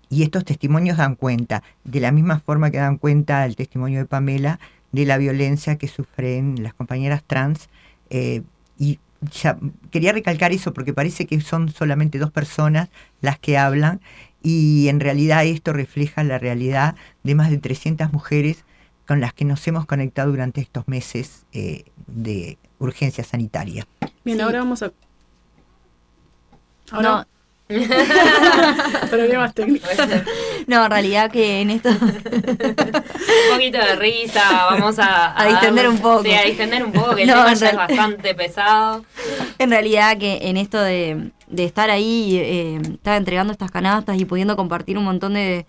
y 0.08 0.22
estos 0.22 0.44
testimonios 0.44 0.96
dan 0.96 1.14
cuenta, 1.14 1.62
de 1.84 2.00
la 2.00 2.10
misma 2.12 2.40
forma 2.40 2.70
que 2.70 2.78
dan 2.78 2.98
cuenta 2.98 3.44
el 3.46 3.56
testimonio 3.56 4.00
de 4.00 4.06
Pamela, 4.06 4.58
de 4.92 5.04
la 5.04 5.18
violencia 5.18 5.76
que 5.76 5.86
sufren 5.86 6.62
las 6.62 6.74
compañeras 6.74 7.22
trans. 7.24 7.68
Eh, 8.10 8.42
y 8.76 8.98
quería 9.90 10.12
recalcar 10.12 10.52
eso 10.52 10.72
porque 10.72 10.92
parece 10.92 11.26
que 11.26 11.40
son 11.40 11.70
solamente 11.70 12.18
dos 12.18 12.30
personas 12.30 12.88
las 13.20 13.38
que 13.38 13.58
hablan 13.58 14.00
y 14.42 14.88
en 14.88 15.00
realidad 15.00 15.44
esto 15.44 15.72
refleja 15.72 16.24
la 16.24 16.38
realidad 16.38 16.96
de 17.22 17.34
más 17.34 17.50
de 17.50 17.58
300 17.58 18.12
mujeres 18.12 18.64
con 19.06 19.20
las 19.20 19.34
que 19.34 19.44
nos 19.44 19.66
hemos 19.68 19.86
conectado 19.86 20.30
durante 20.30 20.60
estos 20.60 20.88
meses 20.88 21.44
eh, 21.52 21.84
de 22.06 22.58
urgencia 22.80 23.22
sanitaria. 23.22 23.86
Bien, 24.24 24.40
ahora 24.40 24.58
vamos 24.58 24.82
a... 24.82 24.92
Ahora... 26.90 27.08
No. 27.10 27.26
Problemas 29.10 29.54
técnicos. 29.54 29.90
No, 30.66 30.84
en 30.84 30.90
realidad 30.90 31.30
que 31.30 31.60
en 31.60 31.70
esto... 31.70 31.88
un 32.00 33.52
poquito 33.52 33.78
de 33.78 33.94
risa, 33.96 34.42
vamos 34.70 34.98
a... 34.98 35.40
A, 35.40 35.46
distender 35.46 35.88
un 35.88 35.98
poco. 35.98 36.24
Sí, 36.24 36.32
a 36.32 36.42
distender 36.42 36.84
un 36.84 36.90
poco, 36.90 37.14
que 37.14 37.22
el 37.22 37.28
tema 37.28 37.54
ya 37.54 37.70
es 37.70 37.76
bastante 37.76 38.34
pesado. 38.34 39.04
En 39.58 39.70
realidad 39.70 40.18
que 40.18 40.38
en 40.42 40.56
esto 40.56 40.80
de, 40.80 41.30
de 41.46 41.64
estar 41.64 41.90
ahí, 41.90 42.38
eh, 42.38 42.80
estar 42.94 43.16
entregando 43.16 43.52
estas 43.52 43.70
canastas 43.70 44.20
y 44.20 44.24
pudiendo 44.24 44.56
compartir 44.56 44.98
un 44.98 45.04
montón 45.04 45.34
de... 45.34 45.66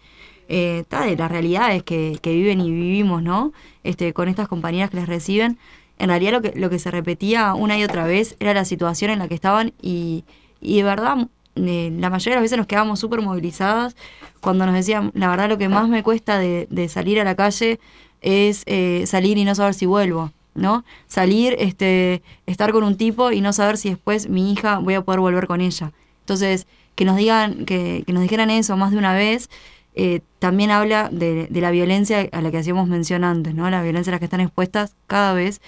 Eh, 0.53 0.83
de 0.89 1.15
las 1.15 1.31
realidades 1.31 1.81
que, 1.81 2.19
que 2.21 2.33
viven 2.33 2.59
y 2.59 2.69
vivimos, 2.71 3.23
¿no? 3.23 3.53
Este, 3.85 4.11
con 4.11 4.27
estas 4.27 4.49
compañeras 4.49 4.89
que 4.89 4.97
les 4.97 5.07
reciben. 5.07 5.57
En 6.01 6.09
realidad 6.09 6.31
lo 6.31 6.41
que, 6.41 6.51
lo 6.59 6.71
que 6.71 6.79
se 6.79 6.89
repetía 6.89 7.53
una 7.53 7.77
y 7.77 7.83
otra 7.83 8.05
vez 8.05 8.35
era 8.39 8.55
la 8.55 8.65
situación 8.65 9.11
en 9.11 9.19
la 9.19 9.27
que 9.27 9.35
estaban 9.35 9.71
y, 9.83 10.23
de 10.59 10.81
verdad 10.81 11.27
eh, 11.55 11.93
la 11.95 12.09
mayoría 12.09 12.31
de 12.31 12.35
las 12.37 12.41
veces 12.41 12.57
nos 12.57 12.65
quedábamos 12.65 12.99
súper 12.99 13.21
movilizadas 13.21 13.95
cuando 14.39 14.65
nos 14.65 14.73
decían, 14.73 15.11
la 15.13 15.29
verdad 15.29 15.47
lo 15.47 15.59
que 15.59 15.69
más 15.69 15.87
me 15.89 16.01
cuesta 16.01 16.39
de, 16.39 16.89
salir 16.89 17.19
a 17.19 17.23
la 17.23 17.35
calle 17.35 17.79
es 18.21 18.63
eh, 18.65 19.03
salir 19.05 19.37
y 19.37 19.45
no 19.45 19.53
saber 19.53 19.75
si 19.75 19.85
vuelvo, 19.85 20.31
¿no? 20.55 20.83
Salir, 21.05 21.55
este, 21.59 22.23
estar 22.47 22.71
con 22.71 22.83
un 22.83 22.97
tipo 22.97 23.31
y 23.31 23.41
no 23.41 23.53
saber 23.53 23.77
si 23.77 23.89
después 23.89 24.27
mi 24.27 24.51
hija 24.51 24.79
voy 24.79 24.95
a 24.95 25.01
poder 25.01 25.19
volver 25.19 25.45
con 25.45 25.61
ella. 25.61 25.91
Entonces, 26.21 26.65
que 26.95 27.05
nos 27.05 27.15
digan, 27.15 27.65
que, 27.65 28.03
nos 28.07 28.23
dijeran 28.23 28.49
eso 28.49 28.75
más 28.75 28.89
de 28.89 28.97
una 28.97 29.13
vez, 29.13 29.51
eh, 29.93 30.21
también 30.39 30.71
habla 30.71 31.09
de, 31.11 31.47
la 31.51 31.69
violencia 31.69 32.27
a 32.31 32.41
la 32.41 32.49
que 32.49 32.57
hacíamos 32.57 32.87
mención 32.87 33.23
antes, 33.23 33.53
¿no? 33.53 33.69
La 33.69 33.83
violencia 33.83 34.09
a 34.09 34.15
la 34.15 34.19
que 34.19 34.25
están 34.25 34.41
expuestas 34.41 34.95
cada 35.05 35.33
vez 35.33 35.61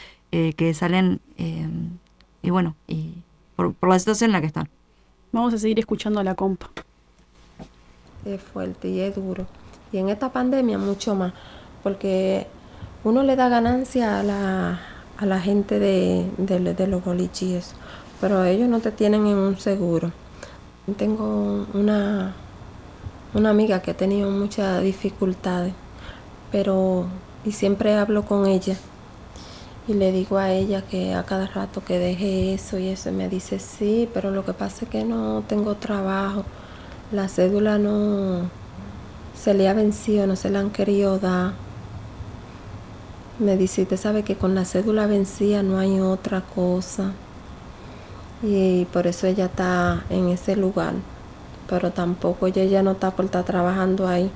que 0.56 0.74
salen, 0.74 1.22
y 2.42 2.50
bueno, 2.50 2.76
y 2.88 3.14
por 3.56 3.90
la 3.90 4.00
situación 4.00 4.30
en 4.30 4.34
la 4.34 4.42
que 4.42 4.48
están. 4.48 4.70
Vamos 5.32 5.54
a 5.54 5.58
seguir 5.58 5.80
escuchando 5.80 6.20
a 6.20 6.24
la 6.24 6.36
compa. 6.36 6.70
Es 8.26 8.42
fuerte 8.42 8.88
y 8.90 9.00
es 9.00 9.16
duro. 9.16 9.48
Y 9.92 9.98
en 9.98 10.10
esta 10.10 10.32
pandemia 10.32 10.78
mucho 10.78 11.16
más, 11.16 11.34
porque 11.82 12.48
uno 13.04 13.24
le 13.24 13.36
da 13.36 13.50
ganancia 13.50 14.20
a 14.20 14.24
la, 14.24 14.82
a 15.18 15.26
la 15.26 15.40
gente 15.40 15.80
de, 15.80 16.30
de, 16.38 16.88
los 16.88 17.04
bolichis, 17.04 17.74
pero 18.22 18.44
ellos 18.46 18.70
no 18.70 18.80
te 18.80 18.92
tienen 18.92 19.26
en 19.28 19.38
un 19.38 19.60
seguro. 19.60 20.12
Tengo 20.98 21.66
una, 21.74 22.36
una 23.34 23.50
amiga 23.50 23.82
que 23.82 23.92
ha 23.92 23.98
tenido 23.98 24.30
muchas 24.30 24.84
dificultades, 24.84 25.74
pero 26.52 27.08
y 27.46 27.52
siempre 27.52 27.96
hablo 27.96 28.24
con 28.24 28.46
ella 28.46 28.78
y 29.88 29.94
le 29.94 30.12
digo 30.12 30.38
a 30.38 30.52
ella 30.52 30.82
que 30.82 31.14
a 31.14 31.24
cada 31.24 31.48
rato 31.48 31.84
que 31.84 32.00
deje 32.00 32.54
eso 32.54 32.80
y 32.80 32.88
eso 32.88 33.10
y 33.10 33.14
me 33.14 33.28
dice 33.28 33.60
sí, 33.60 34.10
pero 34.14 34.32
lo 34.32 34.46
que 34.46 34.54
pasa 34.54 34.86
es 34.86 34.92
que 34.92 35.04
no 35.04 35.44
tengo 35.48 35.76
trabajo, 35.76 36.46
la 37.12 37.28
cédula 37.28 37.78
no 37.78 38.50
se 39.36 39.54
le 39.54 39.68
ha 39.68 39.74
vencido, 39.74 40.26
no 40.26 40.36
se 40.36 40.50
la 40.50 40.60
han 40.60 40.70
querido 40.70 41.20
dar. 41.20 41.54
Me 43.40 43.58
dice, 43.58 43.82
usted 43.82 43.98
sabe 43.98 44.24
que 44.24 44.38
con 44.38 44.56
la 44.56 44.64
cédula 44.64 45.08
vencida 45.08 45.64
no 45.64 45.80
hay 45.80 46.00
otra 46.00 46.42
cosa. 46.42 47.12
Y 48.44 48.86
por 48.86 49.08
eso 49.08 49.28
ella 49.28 49.46
está 49.46 50.04
en 50.10 50.30
ese 50.30 50.56
lugar. 50.56 50.94
Pero 51.68 51.92
tampoco 51.92 52.48
ella 52.48 52.64
ya 52.66 52.84
no 52.84 52.92
está 52.92 53.12
por 53.12 53.26
estar 53.26 53.44
trabajando 53.44 54.08
ahí 54.08 54.32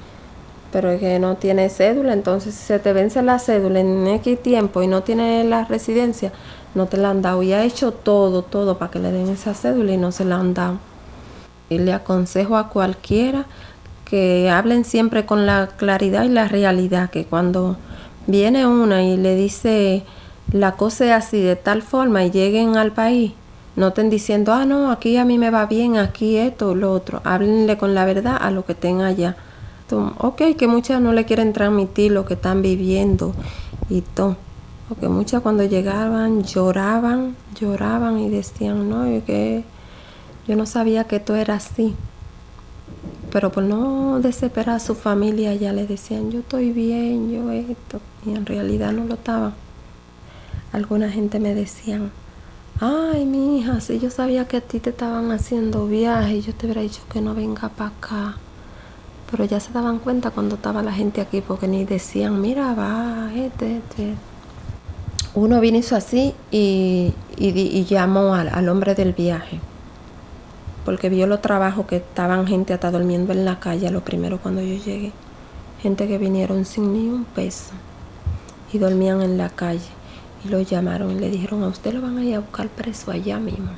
pero 0.71 0.91
es 0.91 0.99
que 0.99 1.19
no 1.19 1.35
tiene 1.35 1.69
cédula, 1.69 2.13
entonces 2.13 2.53
si 2.53 2.65
se 2.65 2.79
te 2.79 2.93
vence 2.93 3.21
la 3.21 3.39
cédula 3.39 3.79
en 3.79 4.07
X 4.07 4.41
tiempo 4.41 4.81
y 4.81 4.87
no 4.87 5.03
tiene 5.03 5.43
la 5.43 5.65
residencia, 5.65 6.31
no 6.75 6.87
te 6.87 6.97
la 6.97 7.11
han 7.11 7.21
dado 7.21 7.41
y 7.43 7.53
ha 7.53 7.63
hecho 7.63 7.91
todo, 7.91 8.41
todo 8.41 8.77
para 8.77 8.91
que 8.91 8.99
le 8.99 9.11
den 9.11 9.29
esa 9.29 9.53
cédula 9.53 9.93
y 9.93 9.97
no 9.97 10.11
se 10.11 10.25
la 10.25 10.37
han 10.37 10.53
dado. 10.53 10.77
Y 11.69 11.79
le 11.79 11.93
aconsejo 11.93 12.57
a 12.57 12.69
cualquiera 12.69 13.45
que 14.05 14.49
hablen 14.49 14.85
siempre 14.85 15.25
con 15.25 15.45
la 15.45 15.67
claridad 15.67 16.23
y 16.23 16.29
la 16.29 16.47
realidad, 16.47 17.09
que 17.09 17.25
cuando 17.25 17.77
viene 18.25 18.67
una 18.67 19.03
y 19.03 19.17
le 19.17 19.35
dice 19.35 20.03
la 20.51 20.73
cosa 20.73 21.05
es 21.05 21.11
así 21.11 21.41
de 21.41 21.55
tal 21.55 21.81
forma 21.81 22.23
y 22.23 22.31
lleguen 22.31 22.77
al 22.77 22.91
país, 22.91 23.33
no 23.75 23.89
estén 23.89 24.09
diciendo, 24.09 24.53
ah, 24.53 24.65
no, 24.65 24.91
aquí 24.91 25.17
a 25.17 25.25
mí 25.25 25.37
me 25.37 25.49
va 25.49 25.65
bien, 25.65 25.97
aquí 25.97 26.37
esto, 26.37 26.73
lo 26.73 26.91
otro. 26.91 27.21
Háblenle 27.25 27.77
con 27.77 27.93
la 27.93 28.05
verdad 28.05 28.37
a 28.39 28.49
lo 28.49 28.65
que 28.65 28.73
tenga 28.73 29.07
allá 29.07 29.35
ok, 29.95 30.41
que 30.57 30.67
muchas 30.67 31.01
no 31.01 31.13
le 31.13 31.25
quieren 31.25 31.53
transmitir 31.53 32.11
lo 32.11 32.25
que 32.25 32.33
están 32.33 32.61
viviendo 32.61 33.33
y 33.89 34.01
todo. 34.01 34.35
Porque 34.89 35.09
muchas 35.09 35.41
cuando 35.41 35.63
llegaban 35.63 36.43
lloraban, 36.43 37.35
lloraban 37.59 38.19
y 38.19 38.29
decían, 38.29 38.89
no, 38.89 39.09
yo, 39.09 39.23
que 39.25 39.63
yo 40.47 40.55
no 40.55 40.65
sabía 40.65 41.05
que 41.05 41.17
esto 41.17 41.35
era 41.35 41.55
así. 41.55 41.95
Pero 43.31 43.51
por 43.51 43.63
no 43.63 44.19
desesperar 44.21 44.77
a 44.77 44.79
su 44.79 44.95
familia 44.95 45.53
ya 45.55 45.73
le 45.73 45.85
decían, 45.85 46.31
yo 46.31 46.39
estoy 46.39 46.71
bien, 46.71 47.31
yo 47.31 47.51
esto. 47.51 47.99
Y 48.25 48.31
en 48.31 48.45
realidad 48.45 48.93
no 48.93 49.05
lo 49.05 49.15
estaba. 49.15 49.53
Alguna 50.71 51.09
gente 51.09 51.39
me 51.39 51.53
decían, 51.53 52.11
ay 52.79 53.25
mi 53.25 53.59
hija, 53.59 53.81
si 53.81 53.99
yo 53.99 54.09
sabía 54.09 54.47
que 54.47 54.57
a 54.57 54.61
ti 54.61 54.79
te 54.79 54.91
estaban 54.91 55.31
haciendo 55.31 55.87
viajes, 55.87 56.45
yo 56.45 56.53
te 56.53 56.65
hubiera 56.65 56.81
dicho 56.81 57.01
que 57.11 57.21
no 57.21 57.35
venga 57.35 57.69
para 57.69 57.89
acá. 57.89 58.37
Pero 59.29 59.43
ya 59.43 59.59
se 59.59 59.73
daban 59.73 59.99
cuenta 59.99 60.31
cuando 60.31 60.55
estaba 60.55 60.81
la 60.81 60.93
gente 60.93 61.21
aquí, 61.21 61.41
porque 61.41 61.67
ni 61.67 61.83
decían, 61.83 62.39
mira, 62.39 62.73
va, 62.73 63.29
este, 63.35 63.77
este. 63.77 64.15
Uno 65.33 65.59
vino 65.59 65.77
hizo 65.77 65.95
así 65.95 66.33
y, 66.49 67.13
llamó 67.87 68.33
al, 68.33 68.69
hombre 68.69 68.95
del 68.95 69.13
viaje, 69.13 69.59
porque 70.83 71.09
vio 71.09 71.27
los 71.27 71.41
trabajos 71.41 71.85
que 71.85 71.97
estaban 71.97 72.47
gente 72.47 72.73
hasta 72.73 72.89
durmiendo 72.89 73.33
en 73.33 73.45
la 73.45 73.59
calle, 73.59 73.91
lo 73.91 74.01
primero 74.01 74.39
cuando 74.39 74.61
yo 74.61 74.83
llegué. 74.83 75.11
Gente 75.81 76.07
que 76.07 76.17
vinieron 76.17 76.65
sin 76.65 76.91
ni 76.91 77.07
un 77.07 77.23
peso 77.23 77.73
y 78.73 78.79
dormían 78.79 79.21
en 79.21 79.37
la 79.37 79.49
calle. 79.49 79.89
Y 80.43 80.49
lo 80.49 80.61
llamaron 80.61 81.11
y 81.11 81.19
le 81.19 81.29
dijeron, 81.29 81.63
a 81.63 81.67
usted 81.67 81.93
lo 81.93 82.01
van 82.01 82.17
a 82.17 82.23
ir 82.23 82.35
a 82.35 82.39
buscar 82.39 82.69
preso 82.69 83.11
allá 83.11 83.37
mismo. 83.37 83.71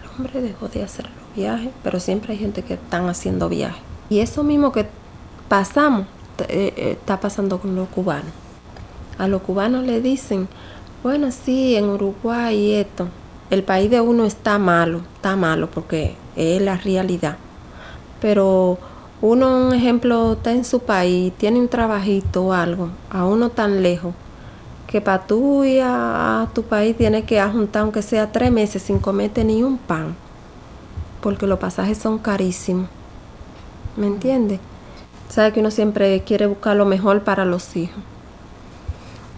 El 0.00 0.08
hombre 0.10 0.40
dejó 0.40 0.68
de 0.68 0.84
hacer 0.84 1.04
los 1.04 1.36
viajes, 1.36 1.70
pero 1.82 2.00
siempre 2.00 2.32
hay 2.32 2.38
gente 2.38 2.62
que 2.62 2.74
están 2.74 3.08
haciendo 3.08 3.48
viajes. 3.48 3.93
Y 4.10 4.20
eso 4.20 4.42
mismo 4.42 4.72
que 4.72 4.86
pasamos 5.48 6.06
eh, 6.48 6.72
eh, 6.76 6.96
está 7.00 7.20
pasando 7.20 7.58
con 7.58 7.76
los 7.76 7.88
cubanos. 7.88 8.32
A 9.18 9.28
los 9.28 9.42
cubanos 9.42 9.84
le 9.84 10.00
dicen, 10.00 10.48
bueno, 11.02 11.30
sí, 11.30 11.76
en 11.76 11.88
Uruguay 11.88 12.72
esto, 12.72 13.08
el 13.50 13.62
país 13.62 13.90
de 13.90 14.00
uno 14.00 14.24
está 14.24 14.58
malo, 14.58 15.02
está 15.14 15.36
malo 15.36 15.70
porque 15.70 16.16
es 16.34 16.60
la 16.60 16.76
realidad. 16.76 17.36
Pero 18.20 18.78
uno, 19.20 19.68
un 19.68 19.74
ejemplo, 19.74 20.32
está 20.32 20.52
en 20.52 20.64
su 20.64 20.80
país, 20.80 21.32
tiene 21.36 21.60
un 21.60 21.68
trabajito 21.68 22.46
o 22.46 22.52
algo, 22.52 22.88
a 23.10 23.24
uno 23.24 23.50
tan 23.50 23.82
lejos, 23.82 24.14
que 24.86 25.00
para 25.00 25.26
tú 25.26 25.64
ir 25.64 25.82
a, 25.84 26.48
tu 26.54 26.62
país 26.62 26.96
tienes 26.96 27.24
que 27.24 27.42
juntar 27.42 27.82
aunque 27.82 28.02
sea 28.02 28.32
tres 28.32 28.50
meses 28.50 28.82
sin 28.82 28.98
comerte 28.98 29.44
ni 29.44 29.62
un 29.62 29.78
pan, 29.78 30.16
porque 31.20 31.46
los 31.46 31.58
pasajes 31.58 31.98
son 31.98 32.18
carísimos. 32.18 32.88
¿Me 33.96 34.06
entiende? 34.06 34.60
Sabe 35.28 35.52
que 35.52 35.60
uno 35.60 35.70
siempre 35.70 36.22
quiere 36.22 36.46
buscar 36.46 36.76
lo 36.76 36.84
mejor 36.84 37.22
para 37.22 37.44
los 37.44 37.76
hijos. 37.76 38.02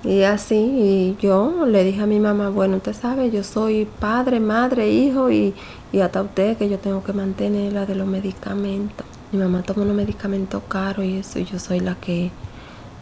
Y 0.05 0.23
así, 0.23 0.55
y 0.55 1.17
yo 1.21 1.67
le 1.67 1.83
dije 1.83 2.03
a 2.03 2.07
mi 2.07 2.21
mamá, 2.21 2.51
bueno, 2.51 2.77
usted 2.77 2.93
sabe, 2.95 3.31
yo 3.31 3.43
soy 3.43 3.89
padre, 3.99 4.39
madre, 4.39 4.89
hijo 4.89 5.31
y, 5.31 5.55
y 5.93 6.01
hasta 6.01 6.23
usted 6.23 6.57
que 6.57 6.69
yo 6.69 6.79
tengo 6.79 7.03
que 7.03 7.13
mantenerla 7.13 7.87
de 7.87 7.97
los 7.97 8.07
medicamentos. 8.07 9.07
Mi 9.33 9.39
mamá 9.39 9.63
toma 9.63 9.83
unos 9.83 9.97
medicamentos 9.97 10.63
caros 10.69 11.05
y 11.05 11.17
eso, 11.17 11.41
y 11.41 11.45
yo 11.45 11.59
soy 11.59 11.81
la 11.81 11.97
que 11.97 12.31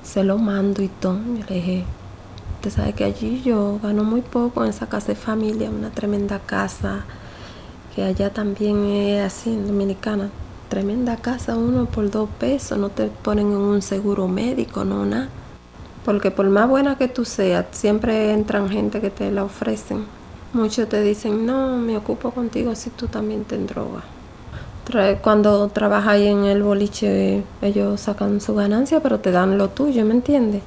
se 0.02 0.24
lo 0.24 0.38
mando 0.38 0.82
y 0.82 0.88
todo. 0.88 1.18
Yo 1.38 1.44
le 1.48 1.54
dije, 1.56 1.84
usted 2.56 2.70
sabe 2.70 2.92
que 2.94 3.04
allí 3.04 3.42
yo 3.44 3.78
gano 3.82 4.04
muy 4.04 4.22
poco 4.22 4.64
en 4.64 4.70
esa 4.70 4.86
casa 4.86 5.08
de 5.08 5.16
familia, 5.16 5.68
una 5.68 5.90
tremenda 5.90 6.38
casa 6.38 7.04
que 7.94 8.02
allá 8.02 8.30
también 8.30 8.84
es 8.86 9.22
así 9.22 9.50
en 9.50 9.66
Dominicana. 9.66 10.30
Tremenda 10.68 11.16
casa, 11.16 11.56
uno 11.56 11.86
por 11.86 12.10
dos 12.10 12.28
pesos, 12.38 12.78
no 12.78 12.88
te 12.88 13.06
ponen 13.06 13.48
en 13.52 13.58
un 13.58 13.82
seguro 13.82 14.26
médico, 14.28 14.84
no 14.84 15.04
nada. 15.04 15.28
Porque 16.04 16.30
por 16.30 16.46
más 16.48 16.68
buena 16.68 16.96
que 16.96 17.08
tú 17.08 17.24
seas, 17.24 17.66
siempre 17.70 18.32
entran 18.32 18.68
gente 18.68 19.00
que 19.00 19.10
te 19.10 19.30
la 19.30 19.44
ofrecen. 19.44 20.04
Muchos 20.52 20.88
te 20.88 21.00
dicen, 21.02 21.46
no, 21.46 21.76
me 21.78 21.96
ocupo 21.96 22.30
contigo 22.30 22.74
si 22.74 22.90
tú 22.90 23.08
también 23.08 23.44
te 23.44 23.58
drogas. 23.58 24.04
Cuando 25.22 25.68
trabajas 25.68 26.08
ahí 26.08 26.26
en 26.26 26.44
el 26.44 26.62
boliche, 26.62 27.42
ellos 27.62 28.00
sacan 28.00 28.40
su 28.40 28.54
ganancia, 28.54 29.00
pero 29.00 29.18
te 29.18 29.30
dan 29.30 29.56
lo 29.56 29.70
tuyo, 29.70 30.04
¿me 30.04 30.12
entiendes? 30.12 30.62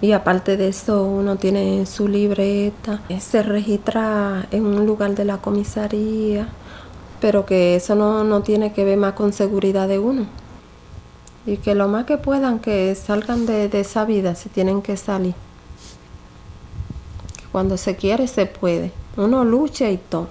Y 0.00 0.12
aparte 0.12 0.56
de 0.56 0.68
eso, 0.68 1.04
uno 1.04 1.36
tiene 1.36 1.86
su 1.86 2.08
libreta, 2.08 3.00
se 3.20 3.42
registra 3.42 4.46
en 4.50 4.64
un 4.66 4.86
lugar 4.86 5.14
de 5.14 5.24
la 5.24 5.38
comisaría, 5.38 6.48
pero 7.24 7.46
que 7.46 7.74
eso 7.74 7.94
no, 7.94 8.22
no 8.22 8.42
tiene 8.42 8.74
que 8.74 8.84
ver 8.84 8.98
más 8.98 9.14
con 9.14 9.32
seguridad 9.32 9.88
de 9.88 9.98
uno. 9.98 10.26
Y 11.46 11.56
que 11.56 11.74
lo 11.74 11.88
más 11.88 12.04
que 12.04 12.18
puedan, 12.18 12.58
que 12.58 12.94
salgan 12.94 13.46
de, 13.46 13.70
de 13.70 13.80
esa 13.80 14.04
vida, 14.04 14.34
si 14.34 14.50
tienen 14.50 14.82
que 14.82 14.98
salir. 14.98 15.34
Cuando 17.50 17.78
se 17.78 17.96
quiere, 17.96 18.26
se 18.26 18.44
puede. 18.44 18.92
Uno 19.16 19.42
lucha 19.42 19.90
y 19.90 19.96
todo 19.96 20.28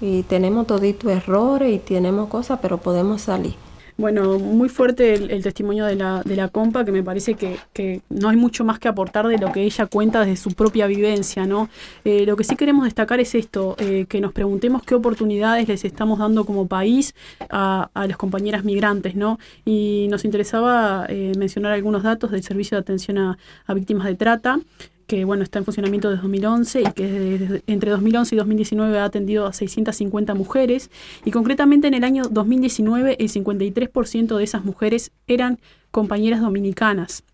y 0.00 0.22
tenemos 0.22 0.68
todito 0.68 1.10
errores 1.10 1.74
y 1.74 1.78
tenemos 1.80 2.28
cosas, 2.28 2.60
pero 2.62 2.78
podemos 2.78 3.22
salir. 3.22 3.56
Bueno, 3.98 4.38
muy 4.38 4.68
fuerte 4.68 5.14
el, 5.14 5.42
testimonio 5.42 5.86
de 5.86 5.96
la, 5.96 6.22
de 6.22 6.36
la 6.36 6.48
compa, 6.48 6.84
que 6.84 6.92
me 6.92 7.02
parece 7.02 7.34
que, 7.34 7.56
que, 7.72 8.02
no 8.10 8.28
hay 8.28 8.36
mucho 8.36 8.62
más 8.62 8.78
que 8.78 8.88
aportar 8.88 9.26
de 9.26 9.38
lo 9.38 9.52
que 9.52 9.62
ella 9.62 9.86
cuenta 9.86 10.20
desde 10.20 10.36
su 10.36 10.50
propia 10.52 10.86
vivencia, 10.86 11.46
¿no? 11.46 11.70
Eh, 12.04 12.26
lo 12.26 12.36
que 12.36 12.44
sí 12.44 12.56
queremos 12.56 12.84
destacar 12.84 13.20
es 13.20 13.34
esto, 13.34 13.74
eh, 13.78 14.04
que 14.06 14.20
nos 14.20 14.34
preguntemos 14.34 14.82
qué 14.82 14.94
oportunidades 14.94 15.66
les 15.68 15.84
estamos 15.86 16.18
dando 16.18 16.44
como 16.44 16.66
país 16.66 17.14
a, 17.48 17.88
a 17.94 18.06
las 18.06 18.18
compañeras 18.18 18.64
migrantes, 18.64 19.14
¿no? 19.14 19.38
Y 19.64 20.08
nos 20.10 20.26
interesaba 20.26 21.06
eh, 21.08 21.32
mencionar 21.38 21.72
algunos 21.72 22.02
datos 22.02 22.30
del 22.30 22.42
Servicio 22.42 22.76
de 22.76 22.82
Atención 22.82 23.16
a, 23.16 23.38
a 23.66 23.72
Víctimas 23.72 24.06
de 24.08 24.14
Trata 24.14 24.60
que 25.06 25.24
bueno, 25.24 25.42
está 25.42 25.58
en 25.58 25.64
funcionamiento 25.64 26.10
desde 26.10 26.22
2011 26.22 26.80
y 26.80 26.92
que 26.92 27.62
entre 27.66 27.90
2011 27.90 28.34
y 28.34 28.38
2019 28.38 28.98
ha 28.98 29.04
atendido 29.04 29.46
a 29.46 29.52
650 29.52 30.34
mujeres 30.34 30.90
y 31.24 31.30
concretamente 31.30 31.88
en 31.88 31.94
el 31.94 32.04
año 32.04 32.24
2019 32.30 33.16
el 33.18 33.28
53% 33.28 34.36
de 34.36 34.44
esas 34.44 34.64
mujeres 34.64 35.12
eran 35.26 35.58
compañeras 35.90 36.40
dominicanas. 36.40 37.24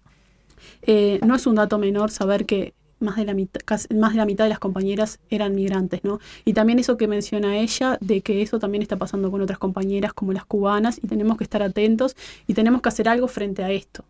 Eh, 0.82 1.18
no 1.24 1.34
es 1.34 1.46
un 1.46 1.54
dato 1.56 1.78
menor 1.78 2.10
saber 2.10 2.44
que 2.44 2.74
más 3.00 3.16
de, 3.16 3.24
la 3.24 3.34
mitad, 3.34 3.60
más 3.94 4.12
de 4.12 4.18
la 4.18 4.26
mitad 4.26 4.44
de 4.44 4.50
las 4.50 4.58
compañeras 4.58 5.18
eran 5.28 5.54
migrantes, 5.54 6.04
¿no? 6.04 6.20
Y 6.44 6.52
también 6.52 6.78
eso 6.78 6.96
que 6.96 7.08
menciona 7.08 7.58
ella, 7.58 7.98
de 8.00 8.20
que 8.20 8.42
eso 8.42 8.58
también 8.58 8.82
está 8.82 8.96
pasando 8.96 9.30
con 9.30 9.40
otras 9.40 9.58
compañeras 9.58 10.12
como 10.12 10.32
las 10.32 10.44
cubanas 10.44 11.00
y 11.02 11.08
tenemos 11.08 11.36
que 11.36 11.44
estar 11.44 11.62
atentos 11.62 12.16
y 12.46 12.54
tenemos 12.54 12.80
que 12.80 12.88
hacer 12.88 13.08
algo 13.08 13.26
frente 13.28 13.64
a 13.64 13.70
esto. 13.70 14.04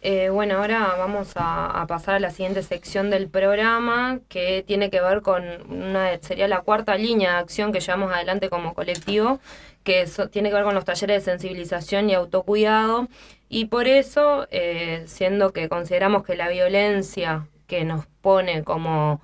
Eh, 0.00 0.28
bueno, 0.30 0.58
ahora 0.58 0.94
vamos 0.96 1.32
a, 1.34 1.84
pasar 1.88 2.14
a 2.14 2.20
la 2.20 2.30
siguiente 2.30 2.62
sección 2.62 3.10
del 3.10 3.28
programa 3.28 4.20
que 4.28 4.62
tiene 4.66 4.90
que 4.90 5.00
ver 5.00 5.22
con 5.22 5.44
una 5.70 6.18
sería 6.20 6.46
la 6.46 6.60
cuarta 6.60 6.96
línea 6.96 7.32
de 7.32 7.38
acción 7.38 7.72
que 7.72 7.80
llevamos 7.80 8.12
adelante 8.12 8.48
como 8.48 8.74
colectivo, 8.74 9.40
que 9.82 10.06
tiene 10.30 10.50
que 10.50 10.54
ver 10.54 10.64
con 10.64 10.74
los 10.74 10.84
talleres 10.84 11.24
de 11.24 11.32
sensibilización 11.32 12.10
y 12.10 12.14
autocuidado. 12.14 13.08
Y 13.48 13.66
por 13.66 13.88
eso, 13.88 14.46
eh, 14.50 15.04
siendo 15.06 15.52
que 15.52 15.68
consideramos 15.68 16.24
que 16.24 16.36
la 16.36 16.48
violencia 16.48 17.48
que 17.66 17.84
nos 17.84 18.06
pone 18.22 18.64
como 18.64 19.20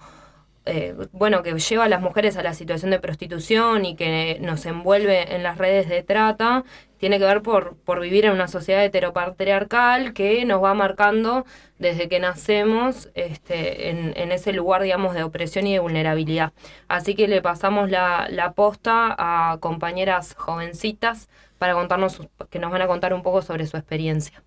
eh, 0.66 0.94
bueno, 1.12 1.42
que 1.42 1.52
lleva 1.58 1.84
a 1.84 1.88
las 1.88 2.00
mujeres 2.00 2.36
a 2.38 2.42
la 2.42 2.54
situación 2.54 2.90
de 2.90 2.98
prostitución 2.98 3.84
y 3.84 3.96
que 3.96 4.38
nos 4.40 4.64
envuelve 4.64 5.34
en 5.34 5.42
las 5.42 5.58
redes 5.58 5.90
de 5.90 6.02
trata, 6.02 6.64
tiene 6.96 7.18
que 7.18 7.26
ver 7.26 7.42
por, 7.42 7.76
por 7.76 8.00
vivir 8.00 8.24
en 8.24 8.32
una 8.32 8.48
sociedad 8.48 8.82
heteropatriarcal 8.82 10.14
que 10.14 10.42
nos 10.46 10.62
va 10.62 10.72
marcando 10.72 11.44
desde 11.78 12.08
que 12.08 12.18
nacemos 12.18 13.10
este, 13.14 13.90
en, 13.90 14.32
ese 14.32 14.54
lugar, 14.54 14.80
digamos, 14.80 15.14
de 15.14 15.22
opresión 15.22 15.66
y 15.66 15.74
de 15.74 15.80
vulnerabilidad. 15.80 16.54
Así 16.88 17.14
que 17.14 17.28
le 17.28 17.42
pasamos 17.42 17.90
la, 17.90 18.26
la 18.30 18.52
posta 18.52 19.14
a 19.18 19.58
compañeras 19.58 20.34
jovencitas 20.34 21.28
para 21.58 21.74
contarnos, 21.74 22.22
que 22.48 22.58
nos 22.58 22.70
van 22.70 22.80
a 22.80 22.86
contar 22.86 23.12
un 23.12 23.22
poco 23.22 23.42
sobre 23.42 23.66
su 23.66 23.76
experiencia. 23.76 24.42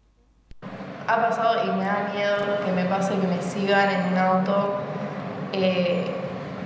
Ha 1.07 1.15
pasado 1.15 1.63
y 1.63 1.77
me 1.77 1.85
da 1.85 2.11
miedo 2.11 2.35
que 2.65 2.71
me 2.71 2.85
pase 2.85 3.13
que 3.19 3.27
me 3.27 3.41
sigan 3.41 3.89
en 3.91 4.13
un 4.13 4.17
auto 4.17 4.81
eh, 5.53 6.05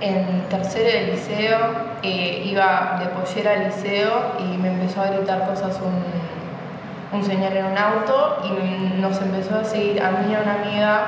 en 0.00 0.42
tercero 0.48 0.84
de 0.84 1.12
liceo 1.12 1.58
eh, 2.02 2.42
iba 2.44 2.98
de 2.98 3.06
pollera 3.06 3.52
al 3.52 3.64
liceo 3.66 4.32
y 4.40 4.56
me 4.58 4.72
empezó 4.72 5.00
a 5.02 5.06
gritar 5.06 5.46
cosas 5.46 5.78
un, 5.80 7.16
un, 7.16 7.24
señor 7.24 7.52
en 7.52 7.66
un 7.66 7.78
auto 7.78 8.42
y 8.44 9.00
nos 9.00 9.22
empezó 9.22 9.60
a 9.60 9.64
seguir 9.64 10.02
a 10.02 10.10
mí 10.10 10.32
y 10.32 10.34
a 10.34 10.40
una 10.40 10.54
amiga 10.54 11.04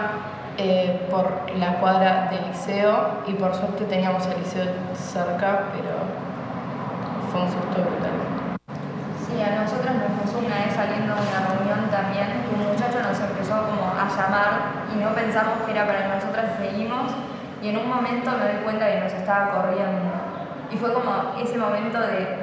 eh, 0.56 1.08
por 1.10 1.50
la 1.58 1.80
cuadra 1.80 2.28
del 2.30 2.46
liceo 2.46 3.24
y 3.26 3.32
por 3.32 3.52
suerte 3.52 3.84
teníamos 3.86 4.24
el 4.28 4.38
liceo 4.38 4.66
cerca, 4.94 5.64
pero 5.74 5.90
fue 7.32 7.42
un 7.42 7.48
susto 7.48 7.82
brutal. 7.82 8.14
Sí, 9.26 9.42
a 9.42 9.62
nosotros 9.62 9.90
nos 9.98 10.14
pasó 10.22 10.38
una 10.38 10.62
vez 10.62 10.72
saliendo 10.72 11.10
de 11.10 11.26
una 11.26 11.42
reunión 11.50 11.90
también, 11.90 12.46
un 12.54 12.70
muchacho 12.70 13.02
nos 13.02 13.18
empezó 13.18 13.66
como 13.66 13.90
a 13.98 14.06
llamar 14.06 14.86
y 14.94 15.02
no 15.02 15.12
pensamos 15.12 15.66
que 15.66 15.72
era 15.72 15.86
para 15.86 16.14
nosotras 16.14 16.54
y 16.54 16.70
seguimos 16.70 17.10
y 17.64 17.70
en 17.70 17.78
un 17.78 17.88
momento 17.88 18.30
me 18.32 18.52
doy 18.52 18.62
cuenta 18.62 18.86
que 18.86 19.00
nos 19.00 19.12
estaba 19.14 19.50
corriendo. 19.52 20.12
Y 20.70 20.76
fue 20.76 20.92
como 20.92 21.32
ese 21.42 21.56
momento 21.56 21.98
de, 21.98 22.36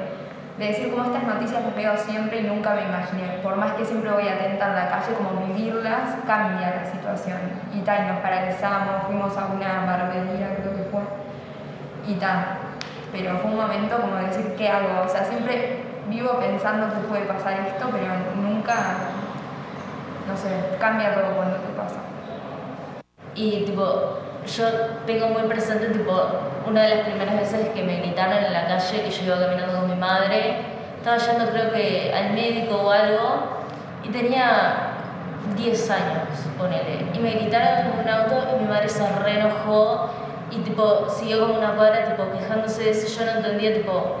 de 0.58 0.66
decir 0.66 0.90
como 0.90 1.04
estas 1.04 1.22
noticias 1.22 1.62
las 1.62 1.76
veo 1.76 1.96
siempre 1.96 2.40
y 2.40 2.42
nunca 2.42 2.74
me 2.74 2.82
imaginé. 2.82 3.38
Por 3.40 3.54
más 3.54 3.70
que 3.74 3.84
siempre 3.84 4.10
voy 4.10 4.26
atenta 4.26 4.70
en 4.70 4.74
la 4.74 4.88
calle, 4.88 5.14
como 5.14 5.46
vivirlas, 5.46 6.16
cambia 6.26 6.74
la 6.74 6.90
situación. 6.90 7.38
Y 7.72 7.82
tal, 7.82 8.08
nos 8.08 8.18
paralizamos, 8.18 9.04
fuimos 9.06 9.38
a 9.38 9.46
una 9.46 9.86
barbería, 9.86 10.56
creo 10.56 10.74
que 10.74 10.90
fue. 10.90 11.02
Y 12.08 12.14
tal. 12.14 12.58
Pero 13.12 13.38
fue 13.38 13.52
un 13.52 13.58
momento 13.58 14.00
como 14.00 14.16
de 14.16 14.26
decir, 14.26 14.56
¿qué 14.58 14.70
hago? 14.70 15.04
O 15.06 15.08
sea, 15.08 15.22
siempre 15.22 15.84
vivo 16.08 16.36
pensando 16.40 16.92
que 16.92 17.06
puede 17.06 17.26
pasar 17.26 17.60
esto, 17.60 17.88
pero 17.92 18.06
nunca, 18.42 18.74
no 20.26 20.36
sé, 20.36 20.76
cambia 20.80 21.14
todo 21.14 21.36
cuando 21.36 21.58
te 21.58 21.72
pasa. 21.74 22.00
Y 23.36 23.64
tipo, 23.64 24.18
yo 24.46 24.64
tengo 25.06 25.28
muy 25.28 25.42
presente, 25.42 25.88
tipo, 25.88 26.12
una 26.66 26.82
de 26.82 26.96
las 26.96 27.06
primeras 27.06 27.36
veces 27.36 27.68
que 27.70 27.82
me 27.82 27.96
gritaron 27.96 28.44
en 28.44 28.52
la 28.52 28.66
calle, 28.66 29.02
que 29.02 29.10
yo 29.10 29.24
iba 29.24 29.38
caminando 29.38 29.80
con 29.80 29.90
mi 29.90 29.96
madre, 29.96 30.56
estaba 30.98 31.18
yendo 31.18 31.50
creo 31.50 31.72
que 31.72 32.12
al 32.14 32.32
médico 32.32 32.76
o 32.76 32.90
algo, 32.90 33.62
y 34.04 34.08
tenía 34.08 34.92
10 35.56 35.90
años, 35.90 36.28
ponele, 36.58 37.06
y 37.12 37.18
me 37.18 37.30
gritaron 37.32 37.86
en 37.86 38.00
un 38.00 38.08
auto 38.08 38.56
y 38.56 38.62
mi 38.62 38.68
madre 38.68 38.88
se 38.88 39.06
reenojó 39.08 40.10
y 40.50 40.58
tipo 40.58 41.08
siguió 41.08 41.40
como 41.40 41.58
una 41.58 41.74
cuadra 41.74 42.04
tipo 42.04 42.30
quejándose 42.32 42.84
de 42.84 42.90
eso, 42.90 43.18
yo 43.18 43.26
no 43.26 43.38
entendía 43.38 43.74
tipo 43.74 44.16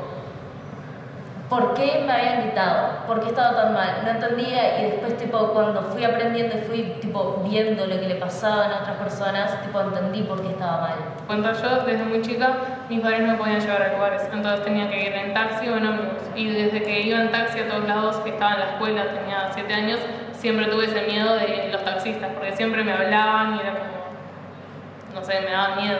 por 1.52 1.74
qué 1.74 2.02
me 2.06 2.10
habían 2.10 2.40
gritado, 2.44 3.06
por 3.06 3.20
qué 3.20 3.28
estaba 3.28 3.54
tan 3.54 3.74
mal, 3.74 4.00
no 4.02 4.10
entendía 4.10 4.80
y 4.80 4.90
después 4.92 5.18
tipo 5.18 5.48
cuando 5.52 5.82
fui 5.82 6.02
aprendiendo 6.02 6.56
y 6.56 6.60
fui 6.62 6.82
tipo 6.98 7.42
viendo 7.44 7.84
lo 7.84 8.00
que 8.00 8.08
le 8.08 8.14
pasaba 8.14 8.68
a 8.68 8.80
otras 8.80 8.96
personas, 8.96 9.60
tipo 9.60 9.78
entendí 9.82 10.22
por 10.22 10.40
qué 10.40 10.48
estaba 10.48 10.80
mal. 10.80 10.94
Cuando 11.26 11.52
yo 11.52 11.84
desde 11.84 12.04
muy 12.04 12.22
chica 12.22 12.54
mis 12.88 13.00
padres 13.00 13.20
no 13.20 13.32
me 13.32 13.34
podían 13.34 13.60
llevar 13.60 13.82
a 13.82 13.92
lugares, 13.92 14.22
entonces 14.32 14.64
tenía 14.64 14.88
que 14.88 15.08
ir 15.08 15.12
en 15.12 15.34
taxi 15.34 15.68
o 15.68 15.76
en 15.76 15.88
ómnibus 15.88 16.22
y 16.34 16.48
desde 16.48 16.82
que 16.84 17.02
iba 17.02 17.20
en 17.20 17.30
taxi 17.30 17.58
a 17.58 17.68
todos 17.68 17.86
lados, 17.86 18.16
que 18.24 18.30
estaba 18.30 18.54
en 18.54 18.60
la 18.60 18.66
escuela, 18.70 19.04
tenía 19.08 19.50
7 19.52 19.74
años, 19.74 20.00
siempre 20.32 20.68
tuve 20.68 20.86
ese 20.86 21.02
miedo 21.02 21.34
de 21.34 21.68
los 21.70 21.84
taxistas, 21.84 22.30
porque 22.32 22.56
siempre 22.56 22.82
me 22.82 22.94
hablaban 22.94 23.56
y 23.56 23.60
era 23.60 23.72
como, 23.72 25.20
no 25.20 25.22
sé, 25.22 25.42
me 25.42 25.50
daba 25.50 25.76
miedo. 25.76 25.98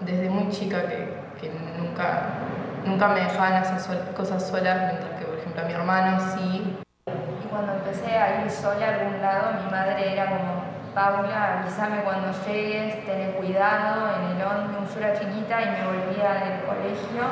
Desde 0.00 0.28
muy 0.28 0.48
chica 0.48 0.88
que, 0.88 1.14
que 1.40 1.52
nunca 1.78 2.47
nunca 2.88 3.08
me 3.08 3.20
dejaban 3.20 3.54
hacer 3.54 3.98
cosas 4.16 4.48
solas, 4.48 4.92
mientras 4.92 5.18
que, 5.18 5.26
por 5.26 5.38
ejemplo, 5.38 5.62
a 5.62 5.64
mi 5.64 5.72
hermano 5.72 6.18
sí. 6.34 6.76
Y 7.06 7.46
cuando 7.48 7.74
empecé 7.74 8.16
a 8.16 8.44
ir 8.44 8.50
sola 8.50 8.86
a 8.86 8.94
algún 8.94 9.20
lado, 9.20 9.64
mi 9.64 9.70
madre 9.70 10.12
era 10.12 10.26
como, 10.26 10.64
Paula, 10.94 11.60
avísame 11.60 12.02
cuando 12.02 12.32
llegues, 12.46 13.04
ten 13.06 13.32
cuidado 13.32 14.08
en 14.16 14.36
el 14.36 14.46
ómnibus, 14.46 14.94
yo 14.94 15.00
era 15.00 15.18
chiquita 15.18 15.62
y 15.62 15.66
me 15.70 15.84
volvía 15.86 16.34
del 16.34 16.60
colegio. 16.64 17.22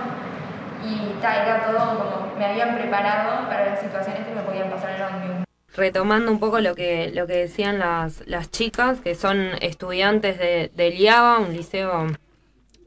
Y 0.85 1.19
ta, 1.21 1.43
era 1.43 1.67
todo 1.67 1.99
como, 1.99 2.37
me 2.37 2.45
habían 2.45 2.77
preparado 2.77 3.49
para 3.49 3.67
las 3.67 3.81
situaciones 3.81 4.27
que 4.27 4.35
me 4.35 4.43
podían 4.43 4.71
pasar 4.71 4.91
en 4.91 4.97
el 4.97 5.03
ómnibus 5.03 5.47
retomando 5.75 6.33
un 6.33 6.41
poco 6.41 6.61
lo 6.61 6.75
que, 6.75 7.11
lo 7.15 7.27
que 7.27 7.35
decían 7.35 7.79
las, 7.79 8.27
las 8.27 8.51
chicas, 8.51 9.01
que 9.03 9.15
son 9.15 9.51
estudiantes 9.61 10.39
de, 10.39 10.71
de 10.75 10.91
LIABA, 10.91 11.41
un 11.41 11.53
liceo 11.53 12.07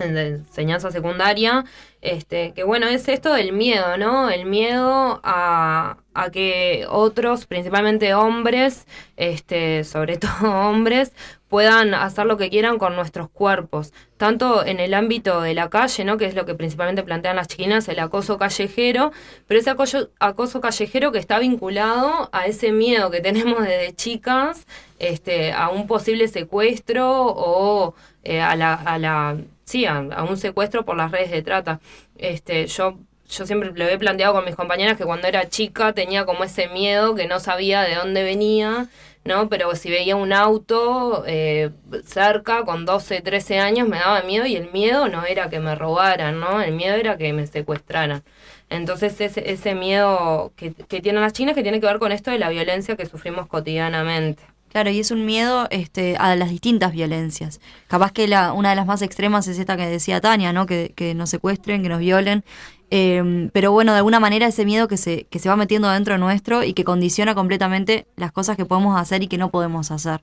de 0.07 0.27
enseñanza 0.27 0.91
secundaria, 0.91 1.65
este, 2.01 2.53
que 2.53 2.63
bueno, 2.63 2.88
es 2.88 3.07
esto 3.09 3.34
del 3.34 3.51
miedo, 3.51 3.97
¿no? 3.97 4.30
El 4.30 4.45
miedo 4.45 5.19
a, 5.23 5.97
que 6.31 6.85
otros, 6.89 7.45
principalmente 7.45 8.13
hombres, 8.13 8.85
este, 9.17 9.84
sobre 9.84 10.17
todo 10.17 10.69
hombres, 10.69 11.13
puedan 11.49 11.93
hacer 11.93 12.26
lo 12.26 12.38
que 12.38 12.49
quieran 12.49 12.77
con 12.77 12.95
nuestros 12.95 13.30
cuerpos, 13.30 13.91
tanto 14.17 14.65
en 14.65 14.80
el 14.80 14.93
ámbito 14.93 15.41
de 15.41 15.53
la 15.53 15.69
calle, 15.69 16.03
¿no? 16.05 16.17
que 16.17 16.26
es 16.26 16.35
lo 16.35 16.45
que 16.45 16.53
principalmente 16.55 17.03
plantean 17.03 17.38
las 17.38 17.47
chiquinas, 17.47 17.88
el 17.88 17.99
acoso 17.99 18.38
callejero, 18.38 19.11
pero 19.47 19.59
ese 19.59 19.71
acoso, 19.71 20.11
acoso 20.19 20.61
callejero 20.61 21.11
que 21.11 21.19
está 21.19 21.39
vinculado 21.39 22.30
a 22.31 22.45
ese 22.45 22.71
miedo 22.71 23.09
que 23.09 23.21
tenemos 23.21 23.63
desde 23.63 23.95
chicas 23.95 24.67
este, 24.99 25.51
a 25.53 25.69
un 25.69 25.88
posible 25.88 26.27
secuestro 26.27 27.09
o 27.09 27.95
eh, 28.23 28.41
a 28.41 28.55
la, 28.55 28.73
a 28.76 28.99
la 28.99 29.38
sí, 29.69 29.85
a, 29.85 29.99
un 30.23 30.37
secuestro 30.37 30.85
por 30.85 30.97
las 30.97 31.11
redes 31.11 31.31
de 31.31 31.41
trata. 31.41 31.79
Este, 32.17 32.67
yo 32.67 32.99
yo 33.29 33.45
siempre 33.45 33.71
lo 33.71 33.85
he 33.87 33.97
planteado 33.99 34.33
con 34.33 34.43
mis 34.43 34.55
compañeras 34.55 34.97
que 34.97 35.05
cuando 35.05 35.27
era 35.27 35.47
chica 35.49 35.93
tenía 35.93 36.25
como 36.25 36.43
ese 36.43 36.67
miedo 36.67 37.13
que 37.13 37.27
no 37.27 37.39
sabía 37.39 37.83
de 37.83 37.93
dónde 37.93 38.23
venía 38.23 38.89
¿no? 39.25 39.49
Pero 39.49 39.75
si 39.75 39.89
veía 39.89 40.15
un 40.15 40.33
auto 40.33 41.23
eh, 41.27 41.71
cerca 42.05 42.63
con 42.65 42.85
12, 42.85 43.21
13 43.21 43.59
años 43.59 43.87
me 43.87 43.99
daba 43.99 44.21
miedo 44.23 44.45
y 44.45 44.55
el 44.55 44.71
miedo 44.71 45.07
no 45.09 45.25
era 45.25 45.49
que 45.49 45.59
me 45.59 45.75
robaran, 45.75 46.39
¿no? 46.39 46.61
El 46.61 46.73
miedo 46.73 46.95
era 46.95 47.17
que 47.17 47.31
me 47.33 47.45
secuestraran. 47.47 48.23
Entonces 48.69 49.19
ese, 49.21 49.51
ese 49.51 49.75
miedo 49.75 50.53
que, 50.55 50.73
que 50.73 51.01
tienen 51.01 51.21
las 51.21 51.33
chinas 51.33 51.55
que 51.55 51.63
tiene 51.63 51.79
que 51.79 51.87
ver 51.87 51.99
con 51.99 52.11
esto 52.11 52.31
de 52.31 52.39
la 52.39 52.49
violencia 52.49 52.95
que 52.95 53.05
sufrimos 53.05 53.47
cotidianamente. 53.47 54.43
Claro, 54.69 54.91
y 54.91 54.99
es 54.99 55.09
un 55.09 55.25
miedo 55.25 55.67
este, 55.71 56.15
a 56.17 56.35
las 56.35 56.51
distintas 56.51 56.93
violencias. 56.93 57.59
Capaz 57.87 58.11
que 58.11 58.27
la, 58.27 58.53
una 58.53 58.69
de 58.69 58.75
las 58.75 58.85
más 58.85 59.01
extremas 59.01 59.47
es 59.47 59.57
esta 59.57 59.75
que 59.75 59.87
decía 59.87 60.21
Tania, 60.21 60.53
¿no? 60.53 60.67
Que, 60.67 61.13
nos 61.15 61.31
secuestren, 61.31 61.81
que 61.81 61.89
nos 61.89 61.99
violen. 61.99 62.43
Em, 62.91 63.49
pero 63.51 63.71
bueno, 63.71 63.93
de 63.93 63.97
alguna 63.97 64.19
manera 64.19 64.47
ese 64.47 64.65
miedo 64.65 64.87
que 64.87 64.97
se, 64.97 65.25
que 65.25 65.39
se 65.39 65.49
va 65.49 65.55
metiendo 65.55 65.89
dentro 65.89 66.17
nuestro 66.19 66.63
y 66.63 66.73
que 66.73 66.83
condiciona 66.83 67.33
completamente 67.33 68.07
las 68.15 68.31
cosas 68.31 68.57
que 68.57 68.65
podemos 68.65 68.99
hacer 68.99 69.23
y 69.23 69.27
que 69.27 69.39
no 69.39 69.49
podemos 69.49 69.89
hacer. 69.89 70.21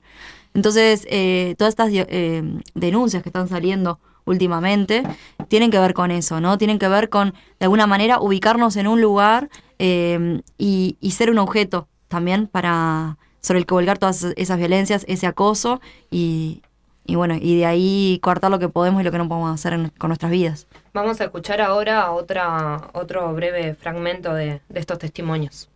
Entonces, 0.54 1.06
eh, 1.10 1.56
todas 1.58 1.72
estas 1.72 1.90
eh, 1.92 2.42
denuncias 2.74 3.22
que 3.24 3.28
están 3.28 3.48
saliendo 3.48 3.98
últimamente 4.26 5.02
tienen 5.48 5.70
que 5.72 5.78
ver 5.80 5.92
con 5.92 6.12
eso, 6.12 6.40
¿no? 6.40 6.56
Tienen 6.56 6.78
que 6.78 6.88
ver 6.88 7.08
con, 7.08 7.32
de 7.58 7.64
alguna 7.64 7.86
manera, 7.88 8.20
ubicarnos 8.20 8.76
en 8.76 8.86
un 8.86 9.00
lugar 9.00 9.48
em, 9.78 10.42
y 10.56 10.96
ser 11.10 11.30
un 11.30 11.38
objeto 11.38 11.88
también 12.08 12.46
para 12.46 13.18
sobre 13.46 13.60
el 13.60 13.66
que 13.66 13.74
volcar 13.74 13.96
todas 13.96 14.24
esas 14.34 14.58
violencias, 14.58 15.04
ese 15.06 15.28
acoso 15.28 15.80
y, 16.10 16.62
y 17.04 17.14
bueno, 17.14 17.36
y 17.40 17.58
de 17.58 17.64
ahí 17.64 18.18
cortar 18.20 18.50
lo 18.50 18.58
que 18.58 18.68
podemos 18.68 19.00
y 19.00 19.04
lo 19.04 19.12
que 19.12 19.18
no 19.18 19.28
podemos 19.28 19.54
hacer 19.54 19.92
con 19.98 20.08
nuestras 20.08 20.32
vidas. 20.32 20.66
Vamos 20.92 21.20
a 21.20 21.24
escuchar 21.24 21.60
ahora 21.60 22.10
otra, 22.10 22.88
otro 22.92 23.32
breve 23.34 23.74
fragmento 23.74 24.34
de, 24.34 24.62
de 24.68 24.80
estos 24.80 24.98
testimonios. 24.98 25.68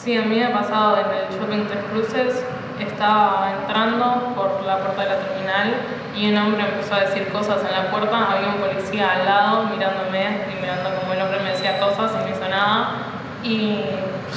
Sí, 0.00 0.16
a 0.16 0.22
mí 0.22 0.36
me 0.36 0.44
ha 0.44 0.52
pasado 0.52 0.98
en 0.98 1.06
el 1.06 1.36
shopping 1.36 1.66
Tres 1.66 1.84
Cruces, 1.90 2.44
estaba 2.78 3.56
entrando 3.60 4.32
por 4.36 4.62
la 4.64 4.78
puerta 4.78 5.02
de 5.02 5.08
la 5.08 5.18
terminal 5.18 5.74
y 6.16 6.30
un 6.30 6.38
hombre 6.38 6.62
empezó 6.62 6.94
a 6.94 7.00
decir 7.00 7.26
cosas 7.32 7.60
en 7.64 7.72
la 7.72 7.90
puerta, 7.90 8.30
había 8.30 8.50
un 8.50 8.60
policía 8.60 9.14
al 9.14 9.24
lado 9.24 9.64
mirándome 9.64 10.42
y 10.52 10.60
mirando 10.60 10.94
como 11.00 11.12
el 11.12 11.22
hombre 11.22 11.40
me 11.42 11.50
decía 11.50 11.80
cosas 11.80 12.12
y 12.12 12.30
no 12.30 12.36
hizo 12.36 12.48
nada 12.48 13.09
y 13.42 13.84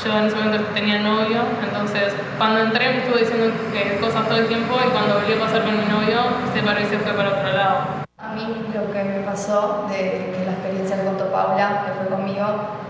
yo 0.04 0.18
en 0.18 0.26
ese 0.26 0.36
momento 0.36 0.66
tenía 0.74 1.00
novio, 1.00 1.42
entonces 1.64 2.14
cuando 2.38 2.62
entré 2.62 2.90
me 2.90 2.98
estuvo 3.00 3.18
diciendo 3.18 3.54
cosas 4.00 4.28
todo 4.28 4.38
el 4.38 4.48
tiempo 4.48 4.76
y 4.86 4.90
cuando 4.90 5.16
volví 5.16 5.34
a 5.34 5.40
pasar 5.40 5.64
con 5.64 5.78
mi 5.78 5.86
novio 5.86 6.20
se 6.54 6.62
paró 6.62 6.80
y 6.80 6.86
se 6.86 7.00
fue 7.00 7.14
para 7.14 7.30
otro 7.30 7.54
lado. 7.54 7.78
A 8.18 8.34
mí 8.34 8.66
lo 8.74 8.92
que 8.92 9.04
me 9.04 9.20
pasó, 9.20 9.86
de 9.90 10.34
que 10.34 10.44
la 10.46 10.54
experiencia 10.54 10.98
que 10.98 11.06
contó 11.06 11.32
Paula, 11.32 11.84
que 11.86 11.94
fue 11.94 12.08
conmigo, 12.08 12.46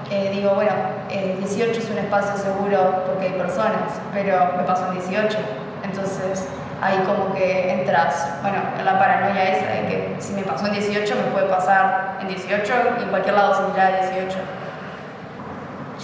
eh, 0.09 0.31
digo, 0.33 0.53
bueno, 0.53 0.71
18 1.09 1.71
eh, 1.71 1.77
es 1.77 1.89
un 1.89 1.97
espacio 1.97 2.37
seguro 2.37 3.03
porque 3.07 3.27
hay 3.27 3.33
personas, 3.33 3.99
pero 4.13 4.53
me 4.57 4.63
pasó 4.63 4.87
en 4.87 4.99
18. 4.99 5.37
Entonces 5.83 6.47
ahí 6.81 6.97
como 7.05 7.33
que 7.33 7.71
entras, 7.71 8.27
bueno, 8.41 8.57
en 8.77 8.85
la 8.85 8.99
paranoia 8.99 9.43
de 9.43 9.87
que 9.87 10.15
si 10.19 10.33
me 10.33 10.43
pasó 10.43 10.67
en 10.67 10.73
18 10.73 11.15
me 11.15 11.31
puede 11.31 11.47
pasar 11.47 12.17
en 12.21 12.27
18 12.27 12.73
y 12.99 13.03
en 13.03 13.09
cualquier 13.09 13.35
lado 13.35 13.55
similar 13.55 13.93
a 13.93 14.09
18. 14.09 14.37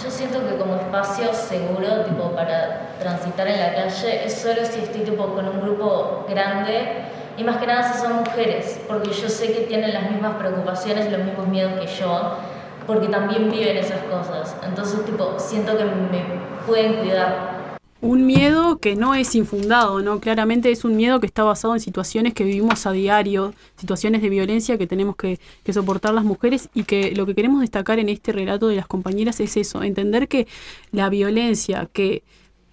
Yo 0.02 0.10
siento 0.10 0.40
que 0.48 0.56
como 0.56 0.76
espacio 0.76 1.34
seguro, 1.34 2.04
tipo, 2.06 2.30
para 2.30 2.92
transitar 2.98 3.46
en 3.48 3.60
la 3.60 3.74
calle, 3.74 4.24
es 4.24 4.32
solo 4.32 4.64
si 4.64 4.80
estoy 4.80 5.02
tipo 5.02 5.26
con 5.34 5.46
un 5.46 5.60
grupo 5.60 6.24
grande 6.26 7.02
y 7.36 7.44
más 7.44 7.58
que 7.58 7.66
nada 7.66 7.92
si 7.92 8.00
son 8.00 8.16
mujeres, 8.16 8.80
porque 8.88 9.10
yo 9.10 9.28
sé 9.28 9.52
que 9.52 9.60
tienen 9.62 9.92
las 9.92 10.10
mismas 10.10 10.36
preocupaciones 10.36 11.06
y 11.06 11.10
los 11.10 11.20
mismos 11.20 11.48
miedos 11.48 11.78
que 11.78 11.86
yo, 11.86 12.32
porque 12.86 13.08
también 13.08 13.50
viven 13.50 13.76
esas 13.76 14.00
cosas. 14.04 14.56
Entonces, 14.66 15.04
tipo, 15.04 15.34
siento 15.38 15.76
que 15.76 15.84
me 15.84 16.24
pueden 16.66 16.96
cuidar 17.00 17.49
un 18.02 18.26
miedo 18.26 18.78
que 18.78 18.96
no 18.96 19.14
es 19.14 19.34
infundado, 19.34 20.00
¿no? 20.00 20.20
Claramente 20.20 20.70
es 20.70 20.84
un 20.84 20.96
miedo 20.96 21.20
que 21.20 21.26
está 21.26 21.44
basado 21.44 21.74
en 21.74 21.80
situaciones 21.80 22.32
que 22.32 22.44
vivimos 22.44 22.86
a 22.86 22.92
diario, 22.92 23.54
situaciones 23.76 24.22
de 24.22 24.30
violencia 24.30 24.78
que 24.78 24.86
tenemos 24.86 25.16
que, 25.16 25.38
soportar 25.72 26.14
las 26.14 26.24
mujeres 26.24 26.68
y 26.74 26.82
que 26.82 27.14
lo 27.14 27.26
que 27.26 27.34
queremos 27.34 27.60
destacar 27.60 27.98
en 28.00 28.08
este 28.08 28.32
relato 28.32 28.66
de 28.68 28.76
las 28.76 28.86
compañeras 28.86 29.38
es 29.38 29.56
eso, 29.56 29.82
entender 29.82 30.26
que 30.26 30.48
la 30.90 31.08
violencia 31.08 31.88
que 31.92 32.24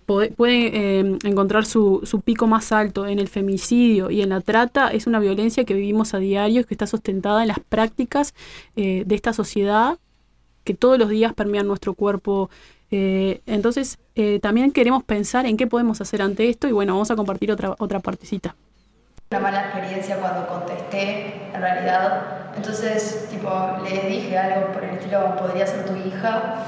puede, 0.05 0.31
eh, 0.73 1.17
encontrar 1.23 1.65
su, 1.65 2.01
pico 2.23 2.47
más 2.47 2.71
alto 2.71 3.05
en 3.05 3.19
el 3.19 3.27
femicidio 3.27 4.09
y 4.09 4.21
en 4.21 4.29
la 4.29 4.41
trata 4.41 4.87
es 4.89 5.05
una 5.05 5.19
violencia 5.19 5.65
que 5.65 5.73
vivimos 5.73 6.13
a 6.13 6.19
diario, 6.19 6.65
que 6.65 6.73
está 6.73 6.87
sustentada 6.87 7.41
en 7.41 7.49
las 7.49 7.59
prácticas 7.59 8.33
eh, 8.75 9.03
de 9.05 9.15
esta 9.15 9.33
sociedad 9.33 9.99
que 10.63 10.73
todos 10.73 10.99
los 10.99 11.09
días 11.09 11.33
permean 11.33 11.65
nuestro 11.65 11.93
cuerpo 11.93 12.49
eh, 12.91 13.41
entonces, 13.45 13.99
eh, 14.15 14.39
también 14.41 14.72
queremos 14.72 15.03
pensar 15.03 15.45
en 15.45 15.57
qué 15.57 15.68
podemos 15.68 15.99
hacer 16.01 16.22
ante 16.22 16.49
esto 16.49 16.68
y 16.68 16.72
bueno, 16.72 16.93
vamos 16.93 17.11
a 17.11 17.15
compartir 17.15 17.51
otra, 17.51 17.76
otra 17.77 17.99
partecita. 17.99 18.55
Una 19.31 19.39
mala 19.41 19.61
experiencia 19.65 20.18
cuando 20.18 20.47
contesté, 20.47 21.49
en 21.53 21.61
realidad. 21.61 22.53
Entonces, 22.55 23.27
tipo, 23.30 23.49
le 23.84 24.09
dije 24.09 24.38
algo 24.38 24.72
por 24.72 24.84
el 24.84 24.91
estilo, 24.91 25.35
podría 25.35 25.68
ser 25.68 25.85
tu 25.85 25.95
hija. 25.95 26.64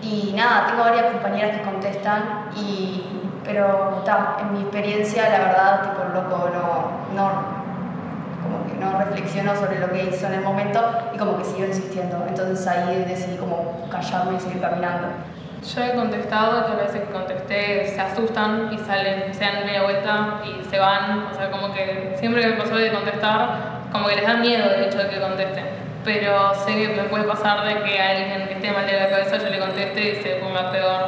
Y 0.00 0.32
nada, 0.36 0.68
tengo 0.68 0.84
varias 0.84 1.12
compañeras 1.12 1.58
que 1.58 1.64
contestan, 1.64 2.50
y, 2.56 3.02
pero 3.42 4.02
ta, 4.04 4.36
en 4.42 4.52
mi 4.52 4.60
experiencia, 4.60 5.28
la 5.28 5.38
verdad, 5.38 5.82
tipo, 5.82 6.04
loco, 6.14 6.50
no, 6.54 7.14
no, 7.16 7.64
como 8.44 8.66
que 8.66 8.74
no 8.74 8.98
reflexiono 8.98 9.56
sobre 9.56 9.80
lo 9.80 9.90
que 9.90 10.04
hizo 10.04 10.26
en 10.26 10.34
el 10.34 10.42
momento 10.42 10.80
y 11.14 11.18
como 11.18 11.36
que 11.38 11.44
sigo 11.44 11.66
insistiendo. 11.66 12.24
Entonces 12.28 12.64
ahí 12.66 13.04
decidí 13.08 13.36
como 13.38 13.88
callarme 13.90 14.36
y 14.36 14.40
seguir 14.40 14.60
caminando. 14.60 15.08
Yo 15.64 15.82
he 15.82 15.94
contestado 15.94 16.58
a 16.58 16.74
veces 16.74 17.00
que 17.00 17.10
contesté 17.10 17.88
se 17.88 17.98
asustan 17.98 18.68
y 18.70 18.76
salen, 18.76 19.32
se 19.32 19.44
dan 19.44 19.64
media 19.64 19.82
vuelta 19.82 20.42
y 20.44 20.62
se 20.62 20.78
van. 20.78 21.26
O 21.32 21.34
sea, 21.34 21.50
como 21.50 21.72
que 21.72 22.14
siempre 22.16 22.42
que 22.42 22.48
me 22.48 22.56
pasó 22.56 22.76
de 22.76 22.92
contestar, 22.92 23.88
como 23.90 24.06
que 24.08 24.16
les 24.16 24.26
da 24.26 24.34
miedo 24.34 24.70
el 24.70 24.84
hecho 24.84 24.98
de 24.98 25.08
que 25.08 25.18
conteste. 25.18 25.62
Pero 26.04 26.54
sé 26.54 26.74
que 26.74 26.88
me 26.88 27.04
puede 27.04 27.24
pasar 27.24 27.64
de 27.64 27.82
que 27.82 27.98
a 27.98 28.10
alguien 28.10 28.46
que 28.46 28.54
esté 28.54 28.72
mal 28.72 28.86
de 28.86 28.92
la 28.92 29.08
cabeza 29.08 29.38
yo 29.38 29.48
le 29.48 29.58
conteste 29.58 30.10
y 30.10 30.22
se 30.22 30.34
ponga 30.34 30.70
peor. 30.70 31.00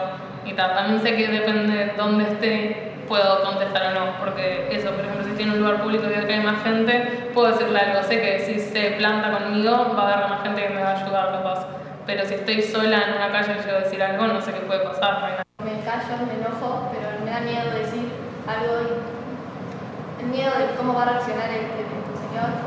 Y 0.47 0.55
tal. 0.55 0.75
También 0.75 1.03
sé 1.03 1.15
que 1.15 1.29
depende 1.29 1.77
de 1.77 1.93
dónde 1.93 2.25
esté, 2.25 2.93
puedo 3.07 3.43
contestar 3.43 3.95
o 3.95 4.01
no. 4.01 4.19
Porque 4.19 4.69
eso, 4.71 4.91
por 4.91 5.05
ejemplo, 5.05 5.37
si 5.37 5.43
en 5.43 5.51
un 5.51 5.59
lugar 5.59 5.83
público 5.83 6.07
y 6.07 6.25
que 6.25 6.33
hay 6.33 6.41
más 6.41 6.63
gente, 6.63 7.29
puedo 7.35 7.49
decirle 7.49 7.79
algo. 7.79 8.03
Sé 8.05 8.23
que 8.23 8.39
si 8.39 8.59
se 8.59 8.93
planta 8.93 9.33
conmigo, 9.33 9.95
va 9.95 10.09
a 10.09 10.15
haber 10.15 10.29
más 10.31 10.43
gente 10.43 10.63
que 10.63 10.71
me 10.71 10.83
va 10.83 10.93
a 10.93 11.03
ayudar, 11.03 11.33
capaz 11.33 11.86
pero 12.07 12.25
si 12.25 12.35
estoy 12.35 12.63
sola 12.63 13.03
en 13.03 13.15
una 13.15 13.33
calle 13.33 13.57
y 13.59 13.63
quiero 13.63 13.81
decir 13.81 14.03
algo, 14.03 14.27
no 14.29 14.41
sé 14.41 14.53
qué 14.53 14.61
puede 14.61 14.81
pasar. 14.81 15.45
Me 15.59 15.83
callo, 15.83 16.23
me 16.25 16.39
enojo, 16.39 16.89
pero 16.95 17.19
me 17.25 17.31
da 17.31 17.41
miedo 17.41 17.75
decir 17.75 18.13
algo 18.47 18.75
y 18.87 20.23
el 20.23 20.27
miedo 20.31 20.51
de 20.55 20.77
cómo 20.77 20.95
va 20.95 21.03
a 21.03 21.11
reaccionar 21.11 21.51
el, 21.51 21.67
señor, 21.67 22.63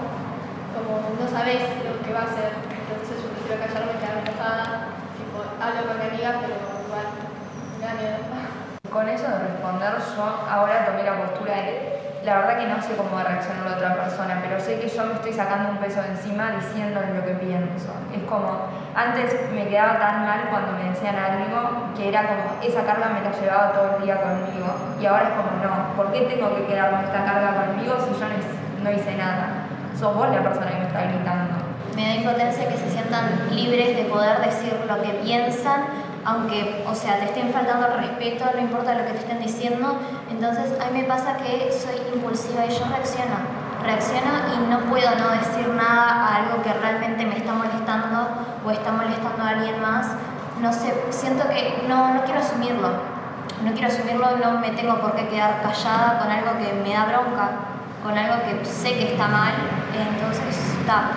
como 0.76 1.00
no 1.16 1.26
sabes 1.32 1.64
lo 1.88 2.04
que 2.04 2.14
va 2.14 2.22
a 2.22 2.30
hacer, 2.30 2.52
entonces 2.68 3.16
yo 3.24 3.32
prefiero 3.32 3.64
callarme, 3.64 3.96
quedarme 4.00 4.22
enojada, 4.28 4.92
tipo, 5.16 5.40
hablo 5.56 5.88
con 5.88 5.98
mi 5.98 6.06
amiga, 6.12 6.44
pero 6.44 6.56
igual 6.60 7.08
me 7.80 7.86
da 7.88 7.94
miedo. 7.96 8.20
Con 8.92 9.08
eso 9.08 9.24
de 9.24 9.40
responder, 9.40 9.94
yo 10.18 10.24
ahora 10.50 10.86
tomé 10.86 11.04
la 11.04 11.16
postura 11.16 11.56
de 11.56 12.09
la 12.24 12.38
verdad 12.40 12.60
que 12.60 12.68
no 12.68 12.82
sé 12.82 12.96
cómo 12.96 13.16
va 13.16 13.22
a 13.22 13.24
reaccionar 13.24 13.66
la 13.66 13.78
otra 13.78 13.96
persona, 13.96 14.40
pero 14.44 14.60
sé 14.60 14.80
que 14.80 14.90
yo 14.90 15.06
me 15.06 15.14
estoy 15.14 15.32
sacando 15.32 15.72
un 15.72 15.78
peso 15.78 16.02
de 16.02 16.10
encima 16.10 16.52
diciéndole 16.52 17.14
lo 17.14 17.24
que 17.26 17.34
pienso. 17.40 17.96
Es 18.12 18.24
como, 18.28 18.68
antes 18.94 19.34
me 19.54 19.68
quedaba 19.68 20.00
tan 20.00 20.26
mal 20.26 20.42
cuando 20.50 20.74
me 20.74 20.90
decían 20.92 21.16
algo 21.16 21.94
que 21.96 22.10
era 22.10 22.28
como, 22.28 22.60
esa 22.62 22.84
carga 22.84 23.16
me 23.16 23.22
la 23.24 23.32
llevaba 23.32 23.72
todo 23.72 23.98
el 23.98 24.04
día 24.04 24.22
conmigo. 24.22 24.68
Y 25.00 25.06
ahora 25.06 25.32
es 25.32 25.36
como, 25.40 25.52
no, 25.64 25.96
¿por 25.96 26.12
qué 26.12 26.28
tengo 26.28 26.56
que 26.56 26.66
quedarme 26.66 27.08
esta 27.08 27.24
carga 27.24 27.56
conmigo 27.56 27.96
si 28.04 28.20
yo 28.20 28.28
no 28.84 28.92
hice 28.92 29.16
nada? 29.16 29.68
Sos 29.98 30.16
vos 30.16 30.30
la 30.30 30.44
persona 30.44 30.72
que 30.72 30.80
me 30.80 30.88
está 30.88 31.04
gritando. 31.04 31.56
Me 31.96 32.04
da 32.04 32.16
impotencia 32.16 32.68
que 32.68 32.78
se 32.78 32.90
sientan 32.92 33.50
libres 33.52 33.96
de 33.96 34.04
poder 34.06 34.40
decir 34.40 34.74
lo 34.88 35.02
que 35.02 35.10
piensan 35.24 36.09
aunque, 36.26 36.86
o 36.88 36.94
sea, 36.94 37.20
te 37.20 37.26
estén 37.26 37.52
faltando 37.52 37.88
el 37.88 37.94
respeto, 38.00 38.46
no 38.54 38.62
importa 38.62 38.94
lo 38.94 39.06
que 39.06 39.14
te 39.14 39.20
estén 39.20 39.40
diciendo, 39.40 39.98
entonces 40.30 40.74
a 40.80 40.92
mí 40.92 41.02
me 41.02 41.08
pasa 41.08 41.38
que 41.38 41.72
soy 41.72 41.96
impulsiva 42.14 42.66
y 42.66 42.70
yo 42.70 42.86
reacciono, 42.90 43.36
reacciono 43.84 44.32
y 44.54 44.70
no 44.70 44.80
puedo 44.90 45.10
no 45.16 45.30
decir 45.32 45.68
nada 45.70 46.26
a 46.26 46.36
algo 46.38 46.62
que 46.62 46.74
realmente 46.74 47.26
me 47.26 47.38
está 47.38 47.54
molestando 47.54 48.28
o 48.66 48.72
está 48.72 48.92
molestando 48.92 49.44
a 49.44 49.50
alguien 49.50 49.82
más. 49.82 50.08
No 50.62 50.74
sé, 50.74 50.94
siento 51.10 51.48
que 51.48 51.86
no, 51.88 52.14
no 52.14 52.24
quiero 52.24 52.40
asumirlo, 52.42 52.90
no 53.64 53.72
quiero 53.74 53.88
asumirlo, 53.88 54.38
no 54.38 54.60
me 54.60 54.72
tengo 54.72 55.00
por 55.00 55.16
qué 55.16 55.28
quedar 55.28 55.62
callada 55.62 56.20
con 56.20 56.32
algo 56.32 56.52
que 56.60 56.74
me 56.84 56.94
da 56.94 57.06
bronca. 57.06 57.50
con 58.04 58.18
algo 58.18 58.44
que 58.44 58.66
sé 58.66 58.94
que 58.94 59.12
está 59.12 59.28
mal, 59.28 59.54
entonces 59.94 60.58
está, 60.80 61.12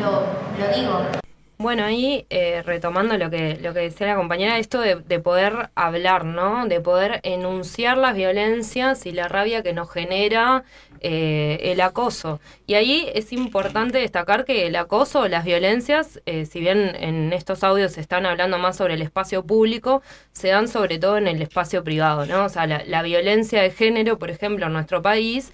lo, 0.00 0.22
lo 0.58 0.74
digo. 0.74 1.21
Bueno, 1.62 1.84
ahí 1.84 2.26
eh, 2.28 2.60
retomando 2.62 3.16
lo 3.16 3.30
que, 3.30 3.56
lo 3.62 3.72
que 3.72 3.78
decía 3.78 4.08
la 4.08 4.16
compañera, 4.16 4.58
esto 4.58 4.80
de, 4.80 4.96
de, 4.96 5.20
poder 5.20 5.70
hablar, 5.76 6.24
¿no? 6.24 6.66
De 6.66 6.80
poder 6.80 7.20
enunciar 7.22 7.98
las 7.98 8.16
violencias 8.16 9.06
y 9.06 9.12
la 9.12 9.28
rabia 9.28 9.62
que 9.62 9.72
nos 9.72 9.88
genera 9.88 10.64
eh, 11.00 11.60
el 11.62 11.80
acoso. 11.80 12.40
Y 12.66 12.74
ahí 12.74 13.08
es 13.14 13.32
importante 13.32 13.98
destacar 13.98 14.44
que 14.44 14.66
el 14.66 14.74
acoso 14.74 15.28
las 15.28 15.44
violencias, 15.44 16.20
eh, 16.26 16.46
si 16.46 16.58
bien 16.58 16.96
en 16.96 17.32
estos 17.32 17.62
audios 17.62 17.92
se 17.92 18.00
están 18.00 18.26
hablando 18.26 18.58
más 18.58 18.76
sobre 18.76 18.94
el 18.94 19.02
espacio 19.02 19.46
público, 19.46 20.02
se 20.32 20.48
dan 20.48 20.66
sobre 20.66 20.98
todo 20.98 21.16
en 21.16 21.28
el 21.28 21.40
espacio 21.42 21.84
privado, 21.84 22.26
¿no? 22.26 22.46
O 22.46 22.48
sea, 22.48 22.66
la, 22.66 22.82
la 22.86 23.02
violencia 23.02 23.62
de 23.62 23.70
género, 23.70 24.18
por 24.18 24.30
ejemplo, 24.30 24.66
en 24.66 24.72
nuestro 24.72 25.00
país, 25.00 25.52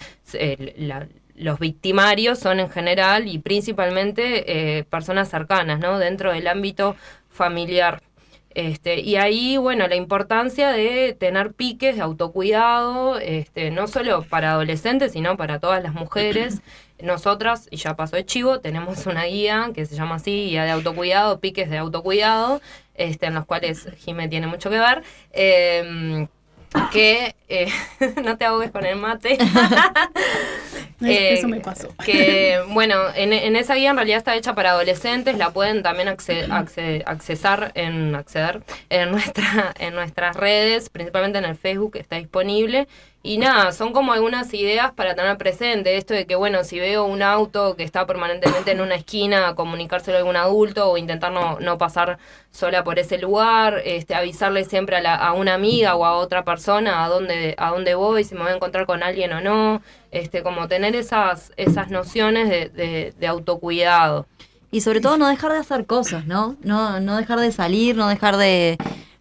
la 0.78 1.06
los 1.38 1.58
victimarios 1.58 2.38
son 2.38 2.60
en 2.60 2.70
general 2.70 3.28
y 3.28 3.38
principalmente 3.38 4.78
eh, 4.78 4.84
personas 4.84 5.28
cercanas, 5.28 5.78
¿no? 5.78 5.98
Dentro 5.98 6.32
del 6.32 6.46
ámbito 6.46 6.96
familiar. 7.30 8.02
Este, 8.54 9.00
y 9.00 9.16
ahí, 9.16 9.56
bueno, 9.56 9.86
la 9.86 9.94
importancia 9.94 10.70
de 10.72 11.16
tener 11.18 11.52
piques 11.52 11.96
de 11.96 12.02
autocuidado, 12.02 13.18
este, 13.18 13.70
no 13.70 13.86
solo 13.86 14.22
para 14.24 14.52
adolescentes, 14.52 15.12
sino 15.12 15.36
para 15.36 15.60
todas 15.60 15.82
las 15.82 15.94
mujeres. 15.94 16.60
Nosotras, 17.00 17.68
y 17.70 17.76
ya 17.76 17.94
pasó 17.94 18.16
de 18.16 18.26
chivo, 18.26 18.58
tenemos 18.58 19.06
una 19.06 19.24
guía 19.24 19.70
que 19.72 19.86
se 19.86 19.94
llama 19.94 20.16
así, 20.16 20.48
guía 20.48 20.64
de 20.64 20.72
autocuidado, 20.72 21.38
piques 21.38 21.70
de 21.70 21.78
autocuidado, 21.78 22.60
este, 22.94 23.26
en 23.26 23.34
los 23.34 23.46
cuales 23.46 23.86
Jime 23.98 24.26
tiene 24.26 24.48
mucho 24.48 24.70
que 24.70 24.80
ver. 24.80 25.04
Eh, 25.32 26.26
que 26.92 27.34
eh, 27.48 27.68
no 28.24 28.36
te 28.36 28.44
ahogues 28.44 28.70
con 28.70 28.84
el 28.84 28.96
mate. 28.96 29.34
eh, 31.02 31.34
Eso 31.34 31.48
me 31.48 31.60
pasó. 31.60 31.88
Que, 32.04 32.60
bueno, 32.68 32.96
en, 33.14 33.32
en, 33.32 33.56
esa 33.56 33.74
guía 33.74 33.90
en 33.90 33.96
realidad 33.96 34.18
está 34.18 34.36
hecha 34.36 34.54
para 34.54 34.70
adolescentes, 34.70 35.36
la 35.38 35.50
pueden 35.50 35.82
también 35.82 36.08
acceder, 36.08 36.50
accesar 37.06 37.72
en, 37.74 38.14
acceder 38.14 38.62
en, 38.90 39.10
nuestra, 39.10 39.74
en 39.78 39.94
nuestras 39.94 40.36
redes, 40.36 40.90
principalmente 40.90 41.38
en 41.38 41.44
el 41.44 41.56
Facebook, 41.56 41.96
está 41.96 42.16
disponible. 42.16 42.88
Y 43.20 43.38
nada, 43.38 43.72
son 43.72 43.92
como 43.92 44.12
algunas 44.12 44.54
ideas 44.54 44.92
para 44.92 45.16
tener 45.16 45.36
presente. 45.36 45.96
Esto 45.96 46.14
de 46.14 46.24
que, 46.24 46.36
bueno, 46.36 46.62
si 46.62 46.78
veo 46.78 47.04
un 47.04 47.20
auto 47.20 47.74
que 47.74 47.82
está 47.82 48.06
permanentemente 48.06 48.70
en 48.70 48.80
una 48.80 48.94
esquina, 48.94 49.54
comunicárselo 49.56 50.16
a 50.16 50.20
algún 50.20 50.36
adulto 50.36 50.88
o 50.88 50.96
intentar 50.96 51.32
no, 51.32 51.78
pasar 51.78 52.18
sola 52.52 52.84
por 52.84 52.98
ese 52.98 53.18
lugar, 53.18 53.82
este, 53.84 54.14
avisarle 54.14 54.64
siempre 54.64 54.96
a, 54.96 55.00
la, 55.00 55.16
a 55.16 55.32
una 55.32 55.54
amiga 55.54 55.96
o 55.96 56.04
a 56.04 56.16
otra 56.16 56.44
persona 56.44 57.04
a 57.04 57.08
dónde, 57.08 57.56
a 57.58 57.70
dónde 57.70 57.96
voy, 57.96 58.22
si 58.22 58.34
me 58.34 58.42
voy 58.42 58.52
a 58.52 58.54
encontrar 58.54 58.86
con 58.86 59.02
alguien 59.02 59.32
o 59.32 59.40
no. 59.40 59.82
Este, 60.12 60.44
como 60.44 60.68
tener 60.68 60.94
esas, 60.94 61.52
esas 61.56 61.90
nociones 61.90 62.48
de, 62.48 62.68
de, 62.68 63.14
de 63.18 63.26
autocuidado. 63.26 64.26
Y 64.70 64.82
sobre 64.82 65.00
todo 65.00 65.16
no 65.16 65.28
dejar 65.28 65.52
de 65.52 65.58
hacer 65.58 65.86
cosas, 65.86 66.26
¿no? 66.26 66.56
No, 66.62 67.00
no 67.00 67.16
dejar 67.16 67.40
de 67.40 67.50
salir, 67.52 67.96
no 67.96 68.08
dejar 68.08 68.36
de 68.36 68.78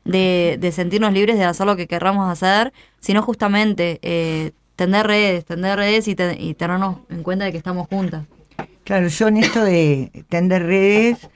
de, 0.07 0.71
sentirnos 0.73 1.13
libres 1.13 1.37
de 1.37 1.45
hacer 1.45 1.65
lo 1.65 1.75
que 1.75 1.87
querramos 1.87 2.31
hacer, 2.31 2.73
sino 2.99 3.21
justamente 3.21 3.99
eh, 4.01 4.51
tender 4.75 5.07
redes, 5.07 5.45
tender 5.45 5.77
redes 5.77 6.07
y, 6.07 6.15
y 6.37 6.53
tenernos 6.53 6.97
en 7.09 7.23
cuenta 7.23 7.45
de 7.45 7.51
que 7.51 7.57
estamos 7.57 7.87
juntas. 7.87 8.25
Claro, 8.83 9.07
yo 9.09 9.27
en 9.27 9.37
esto 9.37 9.63
de 9.63 10.11
tender 10.29 10.63
redes, 10.63 11.29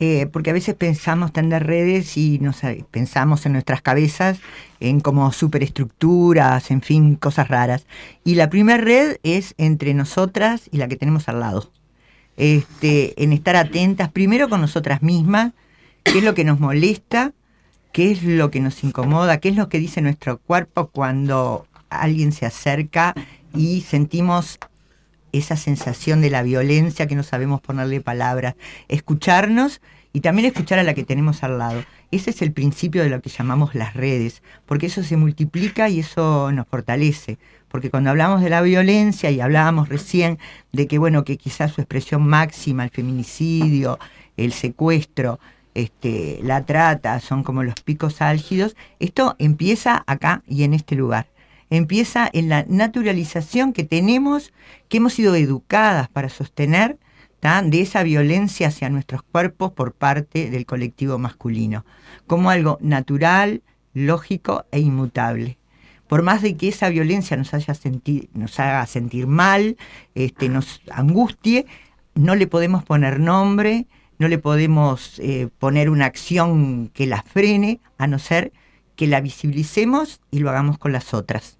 eh, 0.00 0.26
porque 0.30 0.50
a 0.50 0.52
veces 0.52 0.74
pensamos 0.74 1.32
tender 1.32 1.66
redes 1.66 2.16
y 2.16 2.38
nos 2.38 2.60
pensamos 2.90 3.46
en 3.46 3.52
nuestras 3.52 3.82
cabezas 3.82 4.38
en 4.78 5.00
como 5.00 5.32
superestructuras, 5.32 6.70
en 6.70 6.82
fin, 6.82 7.16
cosas 7.16 7.48
raras. 7.48 7.86
Y 8.24 8.34
la 8.34 8.50
primera 8.50 8.78
red 8.78 9.16
es 9.22 9.54
entre 9.58 9.94
nosotras 9.94 10.68
y 10.70 10.76
la 10.76 10.86
que 10.86 10.96
tenemos 10.96 11.28
al 11.28 11.40
lado. 11.40 11.70
Este, 12.36 13.20
en 13.22 13.32
estar 13.32 13.56
atentas 13.56 14.10
primero 14.10 14.48
con 14.48 14.60
nosotras 14.60 15.02
mismas, 15.02 15.52
qué 16.04 16.18
es 16.18 16.24
lo 16.24 16.34
que 16.34 16.44
nos 16.44 16.60
molesta, 16.60 17.32
qué 17.98 18.12
es 18.12 18.22
lo 18.22 18.52
que 18.52 18.60
nos 18.60 18.84
incomoda, 18.84 19.38
qué 19.38 19.48
es 19.48 19.56
lo 19.56 19.68
que 19.68 19.80
dice 19.80 20.00
nuestro 20.00 20.38
cuerpo 20.38 20.86
cuando 20.86 21.66
alguien 21.90 22.30
se 22.30 22.46
acerca 22.46 23.12
y 23.56 23.80
sentimos 23.80 24.60
esa 25.32 25.56
sensación 25.56 26.20
de 26.20 26.30
la 26.30 26.44
violencia 26.44 27.08
que 27.08 27.16
no 27.16 27.24
sabemos 27.24 27.60
ponerle 27.60 28.00
palabras. 28.00 28.54
Escucharnos 28.86 29.80
y 30.12 30.20
también 30.20 30.46
escuchar 30.46 30.78
a 30.78 30.84
la 30.84 30.94
que 30.94 31.02
tenemos 31.02 31.42
al 31.42 31.58
lado. 31.58 31.82
Ese 32.12 32.30
es 32.30 32.40
el 32.40 32.52
principio 32.52 33.02
de 33.02 33.10
lo 33.10 33.20
que 33.20 33.30
llamamos 33.30 33.74
las 33.74 33.94
redes, 33.94 34.44
porque 34.64 34.86
eso 34.86 35.02
se 35.02 35.16
multiplica 35.16 35.88
y 35.88 35.98
eso 35.98 36.52
nos 36.52 36.68
fortalece. 36.68 37.36
Porque 37.66 37.90
cuando 37.90 38.10
hablamos 38.10 38.42
de 38.42 38.50
la 38.50 38.62
violencia 38.62 39.32
y 39.32 39.40
hablábamos 39.40 39.88
recién 39.88 40.38
de 40.70 40.86
que, 40.86 40.98
bueno, 40.98 41.24
que 41.24 41.36
quizás 41.36 41.72
su 41.72 41.80
expresión 41.80 42.24
máxima, 42.24 42.84
el 42.84 42.90
feminicidio, 42.90 43.98
el 44.36 44.52
secuestro, 44.52 45.40
este, 45.78 46.40
la 46.42 46.66
trata, 46.66 47.20
son 47.20 47.44
como 47.44 47.62
los 47.62 47.76
picos 47.76 48.20
álgidos, 48.20 48.74
esto 48.98 49.36
empieza 49.38 50.02
acá 50.06 50.42
y 50.48 50.64
en 50.64 50.74
este 50.74 50.96
lugar. 50.96 51.28
Empieza 51.70 52.28
en 52.32 52.48
la 52.48 52.64
naturalización 52.66 53.72
que 53.72 53.84
tenemos, 53.84 54.52
que 54.88 54.96
hemos 54.96 55.12
sido 55.12 55.36
educadas 55.36 56.08
para 56.08 56.30
sostener 56.30 56.98
de 57.40 57.80
esa 57.80 58.02
violencia 58.02 58.66
hacia 58.66 58.90
nuestros 58.90 59.22
cuerpos 59.22 59.70
por 59.70 59.92
parte 59.92 60.50
del 60.50 60.66
colectivo 60.66 61.16
masculino, 61.18 61.84
como 62.26 62.50
algo 62.50 62.78
natural, 62.80 63.62
lógico 63.94 64.66
e 64.72 64.80
inmutable. 64.80 65.58
Por 66.08 66.22
más 66.22 66.42
de 66.42 66.56
que 66.56 66.68
esa 66.68 66.88
violencia 66.88 67.36
nos, 67.36 67.54
haga 67.54 68.86
sentir 68.86 69.26
mal, 69.28 69.76
este, 70.16 70.48
nos 70.48 70.82
angustie, 70.90 71.66
no 72.16 72.34
le 72.34 72.48
podemos 72.48 72.82
poner 72.82 73.20
nombre, 73.20 73.86
no 74.18 74.28
le 74.28 74.38
podemos 74.38 75.18
eh, 75.20 75.48
poner 75.58 75.90
una 75.90 76.06
acción 76.06 76.90
que 76.92 77.06
la 77.06 77.22
frene, 77.22 77.80
a 77.98 78.06
no 78.06 78.18
ser 78.18 78.52
que 78.96 79.06
la 79.06 79.20
visibilicemos 79.20 80.20
y 80.30 80.40
lo 80.40 80.50
hagamos 80.50 80.76
con 80.76 80.92
las 80.92 81.14
otras. 81.14 81.56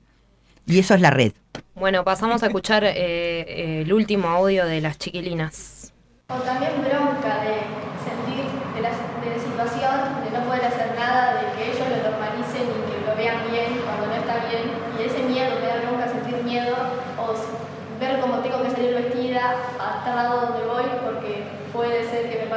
Y 0.67 0.81
eso 0.81 0.95
es 0.95 1.01
la 1.01 1.11
red. 1.11 1.33
Bueno, 1.77 2.05
pasamos 2.05 2.43
a 2.43 2.47
escuchar 2.47 2.85
eh, 2.85 2.93
eh, 2.97 3.83
el 3.83 3.93
último 3.93 4.29
audio 4.29 4.67
de 4.67 4.81
las 4.81 4.99
chiquilinas. 4.99 5.95
O 6.29 6.35
también 6.41 6.73
bronca 6.83 7.41
de 7.41 7.63
sentir 8.05 8.45
de 8.75 8.81
la, 8.83 8.91
de 8.91 9.31
la 9.33 9.43
situación, 9.43 10.25
de 10.25 10.31
no 10.37 10.45
poder 10.45 10.67
hacer 10.67 10.95
nada, 10.99 11.41
de 11.41 11.57
que 11.57 11.73
ellos 11.73 11.87
lo 11.89 12.11
normalicen 12.11 12.67
y 12.69 12.91
que 12.91 13.07
lo 13.07 13.17
vean 13.17 13.51
bien 13.51 13.81
cuando 13.87 14.07
no 14.09 14.15
está 14.15 14.47
bien. 14.49 14.69
Y 14.99 15.03
ese 15.05 15.23
miedo, 15.23 15.55
me 15.61 15.67
da 15.69 15.81
bronca 15.81 16.13
sentir 16.13 16.43
miedo, 16.43 16.75
o 17.17 17.35
ver 17.99 18.21
cómo 18.21 18.41
tengo 18.41 18.63
que 18.63 18.71
salir 18.71 18.95
vestida 18.95 19.57
hasta 19.81 20.15
lado 20.15 20.53
donde 20.53 20.68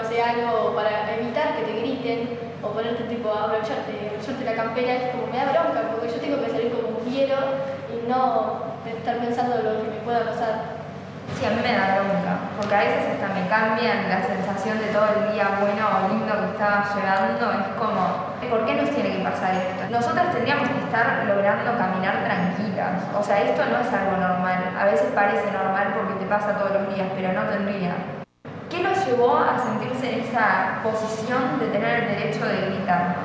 pase 0.01 0.21
algo 0.21 0.73
para 0.73 1.13
evitar 1.13 1.55
que 1.55 1.63
te 1.63 1.79
griten 1.79 2.39
o 2.63 2.73
ponerte 2.73 3.03
tipo 3.05 3.29
a 3.29 3.45
abrocharte, 3.45 4.09
abrocharte 4.09 4.45
la 4.45 4.55
campera, 4.55 4.93
es 4.93 5.03
como 5.13 5.27
me 5.27 5.37
da 5.37 5.53
bronca, 5.53 5.93
porque 5.93 6.09
yo 6.09 6.17
tengo 6.21 6.41
que 6.41 6.49
salir 6.49 6.73
como 6.73 6.97
quiero 7.05 7.37
y 7.93 8.09
no 8.09 8.73
estar 8.85 9.17
pensando 9.17 9.61
en 9.61 9.65
lo 9.65 9.71
que 9.77 9.89
me 9.89 10.01
pueda 10.01 10.25
pasar. 10.25 10.81
Sí, 11.37 11.45
a 11.45 11.53
mí 11.53 11.61
me 11.61 11.73
da 11.73 12.01
bronca, 12.01 12.33
porque 12.57 12.75
a 12.75 12.81
veces 12.81 13.13
hasta 13.13 13.33
me 13.33 13.47
cambian 13.47 14.09
la 14.09 14.25
sensación 14.25 14.77
de 14.81 14.89
todo 14.89 15.05
el 15.21 15.33
día 15.33 15.57
bueno 15.61 15.85
o 15.85 16.09
lindo 16.09 16.33
que 16.33 16.49
estaba 16.57 16.85
llevando, 16.93 17.45
es 17.61 17.67
como, 17.77 18.01
¿por 18.49 18.65
qué 18.65 18.73
nos 18.73 18.89
tiene 18.89 19.17
que 19.17 19.23
pasar 19.23 19.53
esto? 19.53 19.85
Nosotras 19.89 20.33
tendríamos 20.33 20.69
que 20.69 20.81
estar 20.81 21.25
logrando 21.29 21.77
caminar 21.77 22.25
tranquilas, 22.25 23.05
o 23.13 23.23
sea, 23.23 23.41
esto 23.41 23.61
no 23.69 23.79
es 23.79 23.89
algo 23.93 24.17
normal, 24.17 24.75
a 24.77 24.85
veces 24.85 25.13
parece 25.13 25.45
normal 25.53 25.93
porque 25.93 26.25
te 26.25 26.25
pasa 26.25 26.57
todos 26.57 26.73
los 26.73 26.93
días, 26.93 27.07
pero 27.15 27.33
no 27.33 27.47
tendría. 27.49 28.20
¿Qué 28.71 28.81
los 28.81 29.05
llevó 29.05 29.35
a 29.35 29.59
sentirse 29.59 30.13
en 30.13 30.19
esa 30.21 30.79
posición 30.81 31.59
de 31.59 31.67
tener 31.67 32.03
el 32.03 32.15
derecho 32.15 32.45
de 32.45 32.67
gritar? 32.67 33.17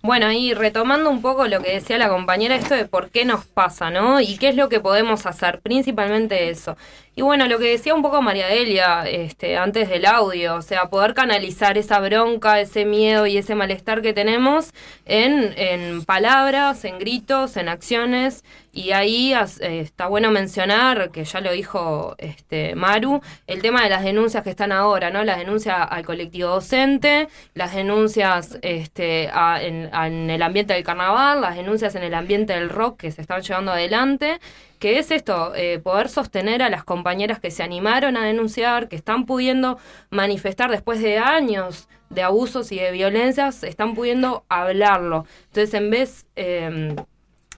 Bueno, 0.00 0.32
y 0.32 0.54
retomando 0.54 1.10
un 1.10 1.20
poco 1.20 1.46
lo 1.46 1.60
que 1.60 1.72
decía 1.72 1.98
la 1.98 2.08
compañera, 2.08 2.54
esto 2.54 2.74
de 2.74 2.86
por 2.86 3.10
qué 3.10 3.26
nos 3.26 3.44
pasa, 3.44 3.90
¿no? 3.90 4.20
Y 4.20 4.38
qué 4.38 4.48
es 4.48 4.56
lo 4.56 4.70
que 4.70 4.80
podemos 4.80 5.26
hacer, 5.26 5.60
principalmente 5.60 6.48
eso. 6.48 6.76
Y 7.18 7.22
bueno, 7.22 7.48
lo 7.48 7.58
que 7.58 7.70
decía 7.70 7.94
un 7.94 8.02
poco 8.02 8.20
María 8.20 8.46
Delia 8.46 9.04
este, 9.08 9.56
antes 9.56 9.88
del 9.88 10.04
audio, 10.04 10.56
o 10.56 10.60
sea, 10.60 10.90
poder 10.90 11.14
canalizar 11.14 11.78
esa 11.78 11.98
bronca, 11.98 12.60
ese 12.60 12.84
miedo 12.84 13.26
y 13.26 13.38
ese 13.38 13.54
malestar 13.54 14.02
que 14.02 14.12
tenemos 14.12 14.74
en, 15.06 15.54
en 15.56 16.04
palabras, 16.04 16.84
en 16.84 16.98
gritos, 16.98 17.56
en 17.56 17.70
acciones. 17.70 18.44
Y 18.70 18.90
ahí 18.92 19.32
eh, 19.32 19.80
está 19.80 20.08
bueno 20.08 20.30
mencionar, 20.30 21.10
que 21.10 21.24
ya 21.24 21.40
lo 21.40 21.52
dijo 21.52 22.16
este, 22.18 22.74
Maru, 22.74 23.22
el 23.46 23.62
tema 23.62 23.82
de 23.82 23.88
las 23.88 24.04
denuncias 24.04 24.44
que 24.44 24.50
están 24.50 24.70
ahora, 24.70 25.08
¿no? 25.08 25.24
Las 25.24 25.38
denuncias 25.38 25.88
al 25.88 26.04
colectivo 26.04 26.50
docente, 26.50 27.28
las 27.54 27.74
denuncias 27.74 28.58
este, 28.60 29.30
a, 29.32 29.62
en, 29.62 29.88
en 29.90 30.28
el 30.28 30.42
ambiente 30.42 30.74
del 30.74 30.84
carnaval, 30.84 31.40
las 31.40 31.56
denuncias 31.56 31.94
en 31.94 32.02
el 32.02 32.12
ambiente 32.12 32.52
del 32.52 32.68
rock 32.68 33.00
que 33.00 33.10
se 33.10 33.22
están 33.22 33.40
llevando 33.40 33.72
adelante 33.72 34.38
que 34.86 35.00
es 35.00 35.10
esto, 35.10 35.52
eh, 35.56 35.80
poder 35.80 36.08
sostener 36.08 36.62
a 36.62 36.70
las 36.70 36.84
compañeras 36.84 37.40
que 37.40 37.50
se 37.50 37.64
animaron 37.64 38.16
a 38.16 38.24
denunciar, 38.24 38.88
que 38.88 38.94
están 38.94 39.26
pudiendo 39.26 39.78
manifestar 40.10 40.70
después 40.70 41.02
de 41.02 41.18
años 41.18 41.88
de 42.08 42.22
abusos 42.22 42.70
y 42.70 42.78
de 42.78 42.92
violencias, 42.92 43.64
están 43.64 43.96
pudiendo 43.96 44.44
hablarlo. 44.48 45.26
Entonces, 45.46 45.74
en 45.74 45.90
vez... 45.90 46.26
Eh, 46.36 46.94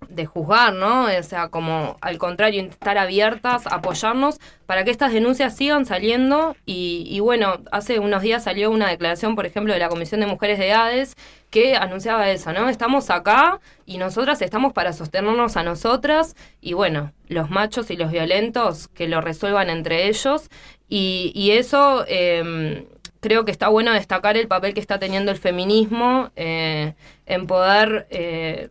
de 0.08 0.26
juzgar, 0.26 0.72
¿no? 0.72 1.04
O 1.04 1.22
sea, 1.22 1.48
como 1.48 1.96
al 2.00 2.18
contrario, 2.18 2.62
estar 2.62 2.98
abiertas, 2.98 3.66
apoyarnos 3.66 4.40
para 4.66 4.84
que 4.84 4.90
estas 4.90 5.12
denuncias 5.12 5.56
sigan 5.56 5.86
saliendo. 5.86 6.56
Y, 6.66 7.20
bueno, 7.20 7.58
hace 7.72 7.98
unos 7.98 8.22
días 8.22 8.44
salió 8.44 8.70
una 8.70 8.88
declaración, 8.88 9.34
por 9.34 9.46
ejemplo, 9.46 9.72
de 9.72 9.80
la 9.80 9.88
Comisión 9.88 10.20
de 10.20 10.26
Mujeres 10.26 10.58
de 10.58 10.72
ADES 10.72 11.16
que 11.50 11.76
anunciaba 11.76 12.28
eso, 12.30 12.52
¿no? 12.52 12.68
Estamos 12.68 13.08
acá 13.08 13.60
y 13.86 13.96
nosotras 13.98 14.42
estamos 14.42 14.72
para 14.74 14.92
sostenernos 14.92 15.56
a 15.56 15.62
nosotras 15.62 16.36
y 16.60 16.74
bueno, 16.74 17.12
los 17.28 17.48
machos 17.48 17.90
y 17.90 17.96
los 17.96 18.10
violentos 18.12 18.88
que 18.88 19.08
lo 19.08 19.20
resuelvan 19.20 19.70
entre 19.70 20.08
ellos. 20.08 20.50
Y, 20.88 21.50
eso... 21.52 22.04
Eh, 22.08 22.86
creo 23.20 23.44
que 23.44 23.50
está 23.50 23.68
bueno 23.68 23.92
destacar 23.92 24.36
el 24.36 24.48
papel 24.48 24.74
que 24.74 24.80
está 24.80 24.98
teniendo 24.98 25.30
el 25.30 25.38
feminismo 25.38 26.30
eh, 26.36 26.94
en 27.26 27.46
poder 27.46 28.06
eh, 28.10 28.68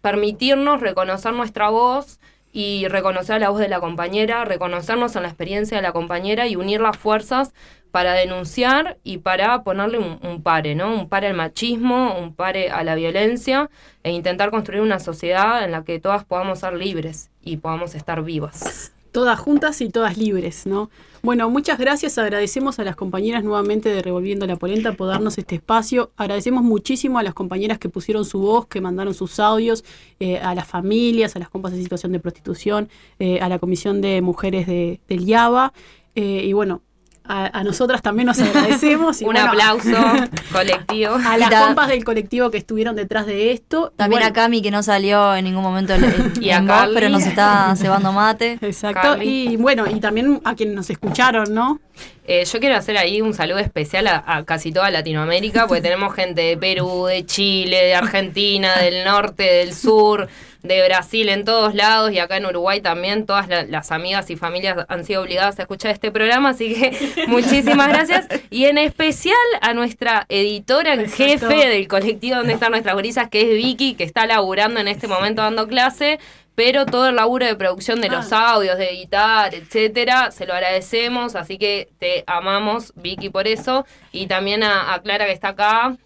permitirnos 0.00 0.80
reconocer 0.80 1.32
nuestra 1.32 1.68
voz 1.70 2.20
y 2.52 2.88
reconocer 2.88 3.40
la 3.40 3.50
voz 3.50 3.60
de 3.60 3.68
la 3.68 3.80
compañera, 3.80 4.44
reconocernos 4.44 5.14
en 5.16 5.22
la 5.22 5.28
experiencia 5.28 5.76
de 5.76 5.82
la 5.82 5.92
compañera 5.92 6.46
y 6.46 6.56
unir 6.56 6.80
las 6.80 6.96
fuerzas 6.96 7.52
para 7.90 8.12
denunciar 8.14 8.98
y 9.04 9.18
para 9.18 9.62
ponerle 9.62 9.98
un, 9.98 10.18
un, 10.22 10.42
pare, 10.42 10.74
¿no? 10.74 10.94
Un 10.94 11.08
pare 11.08 11.28
al 11.28 11.34
machismo, 11.34 12.18
un 12.18 12.34
pare 12.34 12.70
a 12.70 12.84
la 12.84 12.94
violencia 12.94 13.70
e 14.02 14.12
intentar 14.12 14.50
construir 14.50 14.82
una 14.82 14.98
sociedad 14.98 15.64
en 15.64 15.72
la 15.72 15.84
que 15.84 16.00
todas 16.00 16.24
podamos 16.24 16.60
ser 16.60 16.74
libres 16.74 17.30
y 17.42 17.58
podamos 17.58 17.94
estar 17.94 18.22
vivas 18.22 18.92
todas 19.12 19.38
juntas 19.38 19.80
y 19.80 19.88
todas 19.88 20.16
libres, 20.16 20.66
¿no? 20.66 20.90
Bueno, 21.22 21.50
muchas 21.50 21.78
gracias, 21.78 22.16
agradecemos 22.16 22.78
a 22.78 22.84
las 22.84 22.94
compañeras 22.94 23.42
nuevamente 23.42 23.88
de 23.88 24.02
Revolviendo 24.02 24.46
la 24.46 24.56
Polenta 24.56 24.92
por 24.92 25.08
darnos 25.08 25.36
este 25.36 25.56
espacio, 25.56 26.12
agradecemos 26.16 26.62
muchísimo 26.62 27.18
a 27.18 27.24
las 27.24 27.34
compañeras 27.34 27.78
que 27.78 27.88
pusieron 27.88 28.24
su 28.24 28.38
voz, 28.38 28.66
que 28.66 28.80
mandaron 28.80 29.14
sus 29.14 29.40
audios, 29.40 29.84
eh, 30.20 30.38
a 30.38 30.54
las 30.54 30.68
familias, 30.68 31.34
a 31.34 31.40
las 31.40 31.48
compas 31.48 31.72
de 31.72 31.82
situación 31.82 32.12
de 32.12 32.20
prostitución, 32.20 32.88
eh, 33.18 33.40
a 33.40 33.48
la 33.48 33.58
Comisión 33.58 34.00
de 34.00 34.22
Mujeres 34.22 34.66
de, 34.68 35.00
del 35.08 35.28
IABA, 35.28 35.72
eh, 36.14 36.42
y 36.44 36.52
bueno, 36.52 36.82
a, 37.28 37.58
a, 37.58 37.64
nosotras 37.64 38.02
también 38.02 38.26
nos 38.26 38.38
agradecemos. 38.40 39.20
Y 39.20 39.24
Un 39.26 39.34
bueno, 39.34 39.48
aplauso 39.48 39.96
colectivo. 40.52 41.14
A 41.14 41.36
las 41.36 41.50
compas 41.50 41.88
del 41.88 42.04
colectivo 42.04 42.50
que 42.50 42.58
estuvieron 42.58 42.96
detrás 42.96 43.26
de 43.26 43.52
esto. 43.52 43.92
También 43.96 44.20
bueno, 44.20 44.30
a 44.30 44.32
Cami 44.32 44.62
que 44.62 44.70
no 44.70 44.82
salió 44.82 45.36
en 45.36 45.44
ningún 45.44 45.62
momento 45.62 45.94
en, 45.94 46.32
y 46.40 46.50
a 46.50 46.60
voz, 46.60 46.88
pero 46.94 47.08
nos 47.08 47.24
está 47.26 47.74
cebando 47.76 48.12
mate. 48.12 48.58
Exacto. 48.60 49.00
Carly. 49.02 49.52
Y 49.52 49.56
bueno, 49.56 49.86
y 49.86 50.00
también 50.00 50.40
a 50.44 50.54
quienes 50.54 50.74
nos 50.74 50.90
escucharon, 50.90 51.54
¿no? 51.54 51.80
Eh, 52.26 52.44
yo 52.44 52.60
quiero 52.60 52.76
hacer 52.76 52.96
ahí 52.98 53.20
un 53.20 53.32
saludo 53.34 53.58
especial 53.58 54.06
a, 54.06 54.22
a, 54.26 54.44
casi 54.44 54.70
toda 54.70 54.90
Latinoamérica, 54.90 55.66
porque 55.66 55.80
tenemos 55.80 56.14
gente 56.14 56.42
de 56.42 56.56
Perú, 56.56 57.06
de 57.06 57.24
Chile, 57.24 57.84
de 57.84 57.94
Argentina, 57.94 58.78
del 58.78 59.04
norte, 59.04 59.42
del 59.42 59.74
sur, 59.74 60.28
de 60.62 60.84
Brasil, 60.86 61.28
en 61.28 61.44
todos 61.44 61.74
lados, 61.74 62.12
y 62.12 62.18
acá 62.18 62.36
en 62.36 62.46
Uruguay 62.46 62.80
también. 62.80 63.26
Todas 63.26 63.48
la, 63.48 63.64
las 63.64 63.92
amigas 63.92 64.28
y 64.30 64.36
familias 64.36 64.84
han 64.88 65.04
sido 65.04 65.22
obligadas 65.22 65.58
a 65.58 65.62
escuchar 65.62 65.92
este 65.92 66.10
programa, 66.10 66.50
así 66.50 66.74
que 66.74 67.26
muchísimas 67.28 67.88
gracias. 67.88 68.26
Y 68.50 68.64
en 68.66 68.78
especial 68.78 69.36
a 69.60 69.74
nuestra 69.74 70.26
editora 70.28 70.94
en 70.94 71.08
jefe 71.10 71.68
del 71.68 71.86
colectivo 71.88 72.36
donde 72.36 72.54
están 72.54 72.72
nuestras 72.72 72.94
gurisas, 72.94 73.28
que 73.28 73.42
es 73.42 73.48
Vicky, 73.50 73.94
que 73.94 74.04
está 74.04 74.26
laburando 74.26 74.80
en 74.80 74.88
este 74.88 75.06
momento 75.08 75.42
dando 75.42 75.66
clase 75.68 76.18
pero 76.54 76.86
todo 76.86 77.08
el 77.10 77.14
laburo 77.14 77.46
de 77.46 77.54
producción 77.54 78.00
de 78.00 78.08
los 78.08 78.32
Ah. 78.32 78.54
audios, 78.54 78.78
de 78.78 78.90
editar, 78.90 79.54
etcétera, 79.54 80.32
se 80.32 80.44
lo 80.44 80.54
agradecemos, 80.54 81.36
así 81.36 81.56
que 81.56 81.88
te 82.00 82.24
amamos, 82.26 82.92
Vicky, 82.96 83.28
por 83.28 83.46
eso, 83.46 83.86
y 84.10 84.26
también 84.26 84.64
a, 84.64 84.92
a 84.92 85.00
Clara 85.00 85.26
que 85.26 85.30
está 85.30 85.50
acá. 85.50 85.96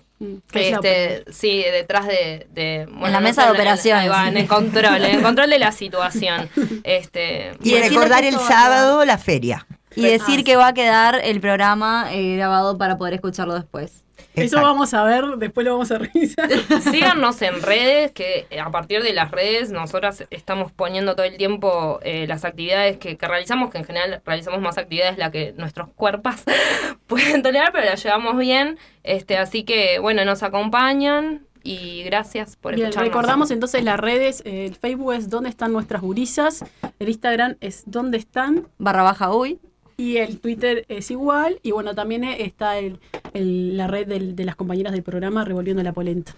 Este, 0.52 1.24
sí, 1.32 1.64
detrás 1.70 2.06
de, 2.06 2.46
de 2.50 2.86
bueno, 2.86 3.06
en 3.06 3.12
la 3.12 3.20
mesa 3.20 3.44
de 3.46 3.52
operaciones. 3.52 4.04
ahí 4.04 4.08
va, 4.08 4.28
en 4.28 4.36
el 4.36 4.46
control, 4.46 5.04
en 5.04 5.16
el 5.16 5.22
control 5.22 5.50
de 5.50 5.58
la 5.58 5.72
situación. 5.72 6.48
Este, 6.84 7.52
Y 7.62 7.76
recordar 7.76 8.24
el 8.24 8.34
sábado 8.34 9.04
la 9.04 9.18
feria. 9.18 9.66
Y 9.94 10.02
decir 10.02 10.42
que 10.44 10.56
va 10.56 10.68
a 10.68 10.74
quedar 10.74 11.20
el 11.22 11.40
programa 11.40 12.08
eh, 12.12 12.36
grabado 12.36 12.78
para 12.78 12.96
poder 12.96 13.14
escucharlo 13.14 13.54
después. 13.54 14.04
Eso 14.34 14.60
vamos 14.62 14.94
a 14.94 15.04
ver, 15.04 15.24
después 15.36 15.64
lo 15.64 15.72
vamos 15.72 15.90
a 15.90 15.98
revisar. 15.98 16.48
Síganos 16.90 17.40
en 17.42 17.62
redes, 17.62 18.12
que 18.12 18.46
a 18.58 18.70
partir 18.70 19.02
de 19.02 19.12
las 19.12 19.30
redes 19.30 19.70
nosotras 19.70 20.24
estamos 20.30 20.72
poniendo 20.72 21.14
todo 21.14 21.26
el 21.26 21.36
tiempo 21.36 22.00
eh, 22.02 22.26
las 22.26 22.44
actividades 22.44 22.96
que, 22.98 23.16
que, 23.16 23.28
realizamos, 23.28 23.70
que 23.70 23.78
en 23.78 23.84
general 23.84 24.22
realizamos 24.24 24.60
más 24.60 24.78
actividades 24.78 25.18
la 25.18 25.30
que 25.30 25.52
nuestros 25.56 25.88
cuerpos 25.94 26.36
pueden 27.06 27.42
tolerar, 27.42 27.72
pero 27.72 27.86
las 27.86 28.02
llevamos 28.02 28.38
bien. 28.38 28.78
Este, 29.02 29.36
así 29.36 29.64
que, 29.64 29.98
bueno, 29.98 30.24
nos 30.24 30.42
acompañan 30.42 31.46
y 31.62 32.02
gracias 32.04 32.56
por 32.56 32.74
Bien, 32.74 32.88
escucharnos. 32.88 33.14
recordamos 33.14 33.50
entonces 33.50 33.84
las 33.84 33.98
redes, 34.00 34.42
eh, 34.44 34.66
el 34.66 34.74
Facebook 34.74 35.12
es 35.12 35.28
¿Dónde 35.28 35.50
están 35.50 35.72
nuestras 35.72 36.02
gurisas? 36.02 36.64
El 36.98 37.08
Instagram 37.08 37.56
es 37.60 37.84
¿Dónde 37.86 38.18
están? 38.18 38.66
Barra 38.78 39.02
baja 39.02 39.34
uy. 39.34 39.60
Y 39.96 40.18
el 40.18 40.40
Twitter 40.40 40.84
es 40.88 41.10
igual. 41.10 41.58
Y 41.62 41.70
bueno, 41.70 41.94
también 41.94 42.24
está 42.24 42.78
el, 42.78 42.98
el, 43.34 43.76
la 43.76 43.86
red 43.86 44.06
del, 44.06 44.36
de 44.36 44.44
las 44.44 44.56
compañeras 44.56 44.92
del 44.92 45.02
programa 45.02 45.44
Revolviendo 45.44 45.82
la 45.82 45.92
Polenta. 45.92 46.34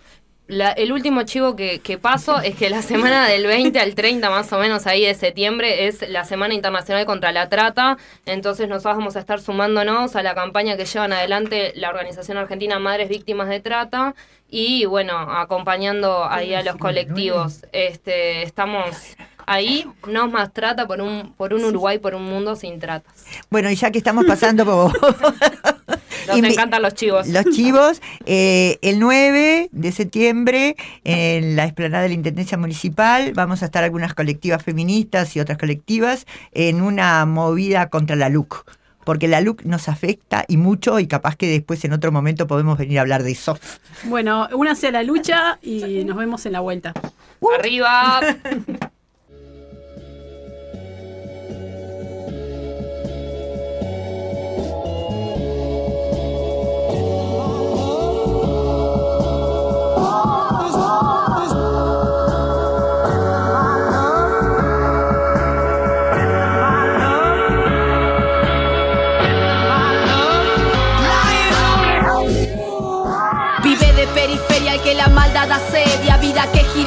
La, 0.47 0.73
el 0.73 0.93
último 0.93 1.23
chivo 1.23 1.57
que, 1.57 1.81
que, 1.81 1.97
paso 1.97 2.39
es 2.43 2.55
que 2.57 2.69
la 2.69 2.83
semana 2.83 3.27
del 3.27 3.47
20 3.47 3.79
al 3.81 3.95
30 3.95 4.29
más 4.29 4.53
o 4.53 4.59
menos 4.59 4.87
ahí 4.87 5.07
de 5.07 5.15
septiembre 5.15 5.87
es 5.87 6.07
la 6.09 6.27
Semana 6.27 6.53
Internacional 6.53 7.07
contra 7.07 7.33
la 7.33 7.49
Trata, 7.49 7.97
entonces 8.27 8.69
nosotros 8.69 8.99
vamos 8.99 9.17
a 9.17 9.21
estar 9.21 9.41
sumándonos 9.41 10.17
a 10.17 10.23
la 10.23 10.35
campaña 10.35 10.77
que 10.77 10.85
llevan 10.85 11.15
adelante 11.15 11.73
la 11.77 11.89
Organización 11.89 12.37
Argentina 12.37 12.79
Madres 12.79 13.09
Víctimas 13.09 13.49
de 13.49 13.61
Trata 13.61 14.15
y 14.51 14.85
bueno, 14.85 15.17
acompañando 15.17 16.25
ahí 16.25 16.53
a 16.53 16.63
los 16.63 16.77
colectivos. 16.77 17.65
Este, 17.73 18.43
estamos 18.43 19.17
ahí, 19.47 19.87
no 20.09 20.29
más 20.29 20.53
trata 20.53 20.87
por 20.87 21.01
un, 21.01 21.33
por 21.37 21.55
un 21.55 21.65
Uruguay, 21.65 21.99
por 21.99 22.15
un 22.15 22.25
mundo 22.25 22.57
sin 22.57 22.79
tratas. 22.79 23.25
Bueno, 23.51 23.71
y 23.71 23.77
ya 23.77 23.91
que 23.91 23.99
estamos 23.99 24.25
pasando 24.25 24.65
por... 24.65 24.93
Nos 26.27 26.37
y 26.39 26.41
encantan 26.47 26.83
los 26.83 26.95
chivos. 26.95 27.29
Los 27.29 27.45
chivos. 27.51 28.01
Eh, 28.27 28.79
el 28.83 28.99
9 28.99 29.69
de 29.73 29.93
septiembre, 29.93 30.77
en 31.05 31.57
la 31.57 31.65
explanada 31.65 32.03
de 32.03 32.09
la 32.09 32.15
Intendencia 32.15 32.57
Municipal, 32.57 33.33
vamos 33.35 33.63
a 33.63 33.67
estar 33.67 33.85
algunas 33.85 34.15
colectivas 34.15 34.63
feministas 34.63 35.35
y 35.37 35.41
otras 35.41 35.59
colectivas 35.59 36.27
en 36.53 36.81
una 36.81 37.25
movida 37.27 37.89
contra 37.89 38.17
la 38.17 38.29
LUC. 38.29 38.65
Porque 39.05 39.29
la 39.29 39.43
LUC 39.43 39.65
nos 39.65 39.91
afecta 39.91 40.47
y 40.49 40.57
mucho, 40.57 40.99
y 40.99 41.07
capaz 41.07 41.37
que 41.37 41.47
después 41.47 41.85
en 41.85 41.93
otro 41.93 42.11
momento 42.11 42.47
podemos 42.47 42.79
venir 42.79 42.99
a 42.99 43.03
hablar 43.03 43.23
de 43.23 43.33
eso. 43.33 43.59
Bueno, 44.05 44.49
únase 44.55 44.89
a 44.89 44.93
la 44.93 45.03
lucha 45.03 45.59
y 45.61 46.05
nos 46.05 46.17
vemos 46.17 46.47
en 46.47 46.53
la 46.53 46.61
vuelta. 46.61 46.95
Uh. 47.41 47.51
¡Arriba! 47.51 48.21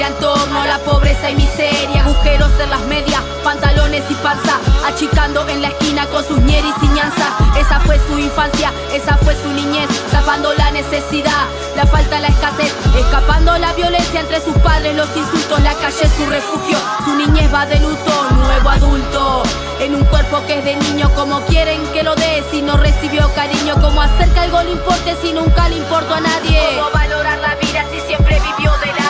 en 0.08 0.14
torno 0.20 0.62
a 0.62 0.68
la 0.68 0.80
pobreza 0.80 1.30
y 1.30 1.36
miseria, 1.36 2.04
agujeros 2.04 2.52
en 2.62 2.70
las 2.70 2.82
medias, 2.86 3.22
pantalones 3.44 4.04
y 4.10 4.16
panza, 4.16 4.58
achicando 4.88 5.48
en 5.50 5.62
la 5.62 5.68
esquina 5.68 6.06
con 6.08 6.24
sus 6.26 6.40
ñeris 6.40 6.74
y 6.82 6.88
ñanza. 6.88 7.36
Esa 7.60 7.80
fue 7.82 8.00
su 8.08 8.18
infancia, 8.18 8.72
esa 8.94 9.18
fue 9.18 9.36
su 9.36 9.50
niñez, 9.52 9.90
zafando 10.10 10.54
la 10.54 10.72
necesidad, 10.72 11.46
la 11.76 11.86
falta, 11.86 12.20
la 12.22 12.28
escasez, 12.28 12.74
escapando 12.98 13.58
la 13.58 13.74
violencia 13.74 14.22
entre 14.22 14.42
sus 14.42 14.56
padres, 14.58 14.96
los 14.96 15.10
insultos, 15.16 15.60
la 15.62 15.74
calle 15.74 16.10
su 16.16 16.26
refugio, 16.26 16.78
su 17.04 17.16
niñez 17.16 17.54
va 17.54 17.66
de 17.66 17.80
luto, 17.80 18.30
nuevo 18.32 18.70
adulto. 18.70 19.44
En 19.82 19.94
un 19.94 20.06
cuerpo 20.06 20.42
que 20.48 20.60
es 20.60 20.66
de 20.66 20.76
niño, 20.76 21.12
como 21.16 21.42
quieren 21.42 21.86
que 21.92 22.04
lo 22.04 22.16
dé 22.16 22.44
si 22.50 22.62
no 22.62 22.78
recibió 22.78 23.30
cariño, 23.34 23.76
como 23.82 24.02
hacer 24.02 24.30
que 24.30 24.40
algo 24.40 24.62
le 24.64 24.72
importe 24.72 25.16
si 25.22 25.34
nunca 25.34 25.70
le 25.70 25.76
importó 25.76 26.16
a 26.16 26.22
nadie. 26.22 26.62
Cómo 26.78 26.92
valorar 26.92 27.40
la 27.40 27.56
vida 27.56 27.86
si 27.92 28.00
siempre 28.08 28.40
vivió 28.40 28.72
del 28.80 28.90
aire. 28.90 29.07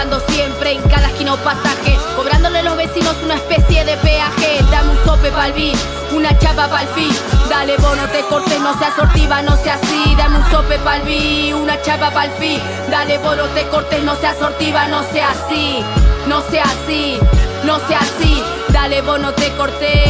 Siempre 0.00 0.72
en 0.72 0.82
cada 0.88 1.08
esquina 1.08 1.34
o 1.34 1.36
pasaje, 1.36 1.94
cobrándole 2.16 2.60
a 2.60 2.62
los 2.62 2.76
vecinos 2.76 3.14
una 3.22 3.34
especie 3.34 3.84
de 3.84 3.98
peaje. 3.98 4.64
Dame 4.70 4.92
un 4.92 5.04
sope 5.04 5.30
pa'l 5.30 5.52
beat, 5.52 5.76
una 6.12 6.36
chapa 6.38 6.68
pa'l 6.68 6.88
fin. 6.94 7.12
Dale 7.50 7.76
vos 7.76 7.94
no 7.98 8.08
te 8.08 8.22
cortes, 8.22 8.58
no 8.60 8.78
seas 8.78 8.94
sortiva, 8.96 9.42
no 9.42 9.54
seas 9.58 9.78
así. 9.82 10.14
Dame 10.16 10.38
un 10.38 10.50
sope 10.50 10.78
pa'l 10.78 11.02
beat, 11.02 11.54
una 11.54 11.80
chapa 11.82 12.10
pa'l 12.10 12.30
fin. 12.38 12.58
Dale 12.90 13.18
vos 13.18 13.36
no 13.36 13.44
te 13.48 13.68
cortes, 13.68 14.02
no 14.02 14.16
seas 14.16 14.38
sortiva, 14.38 14.88
no 14.88 15.02
seas 15.12 15.36
así. 15.36 15.84
No 16.26 16.40
sea 16.50 16.64
así, 16.64 17.18
no 17.64 17.78
sea 17.86 17.98
así. 17.98 18.42
Dale 18.70 19.02
vos 19.02 19.20
no 19.20 19.32
te 19.34 19.52
cortes. 19.52 20.08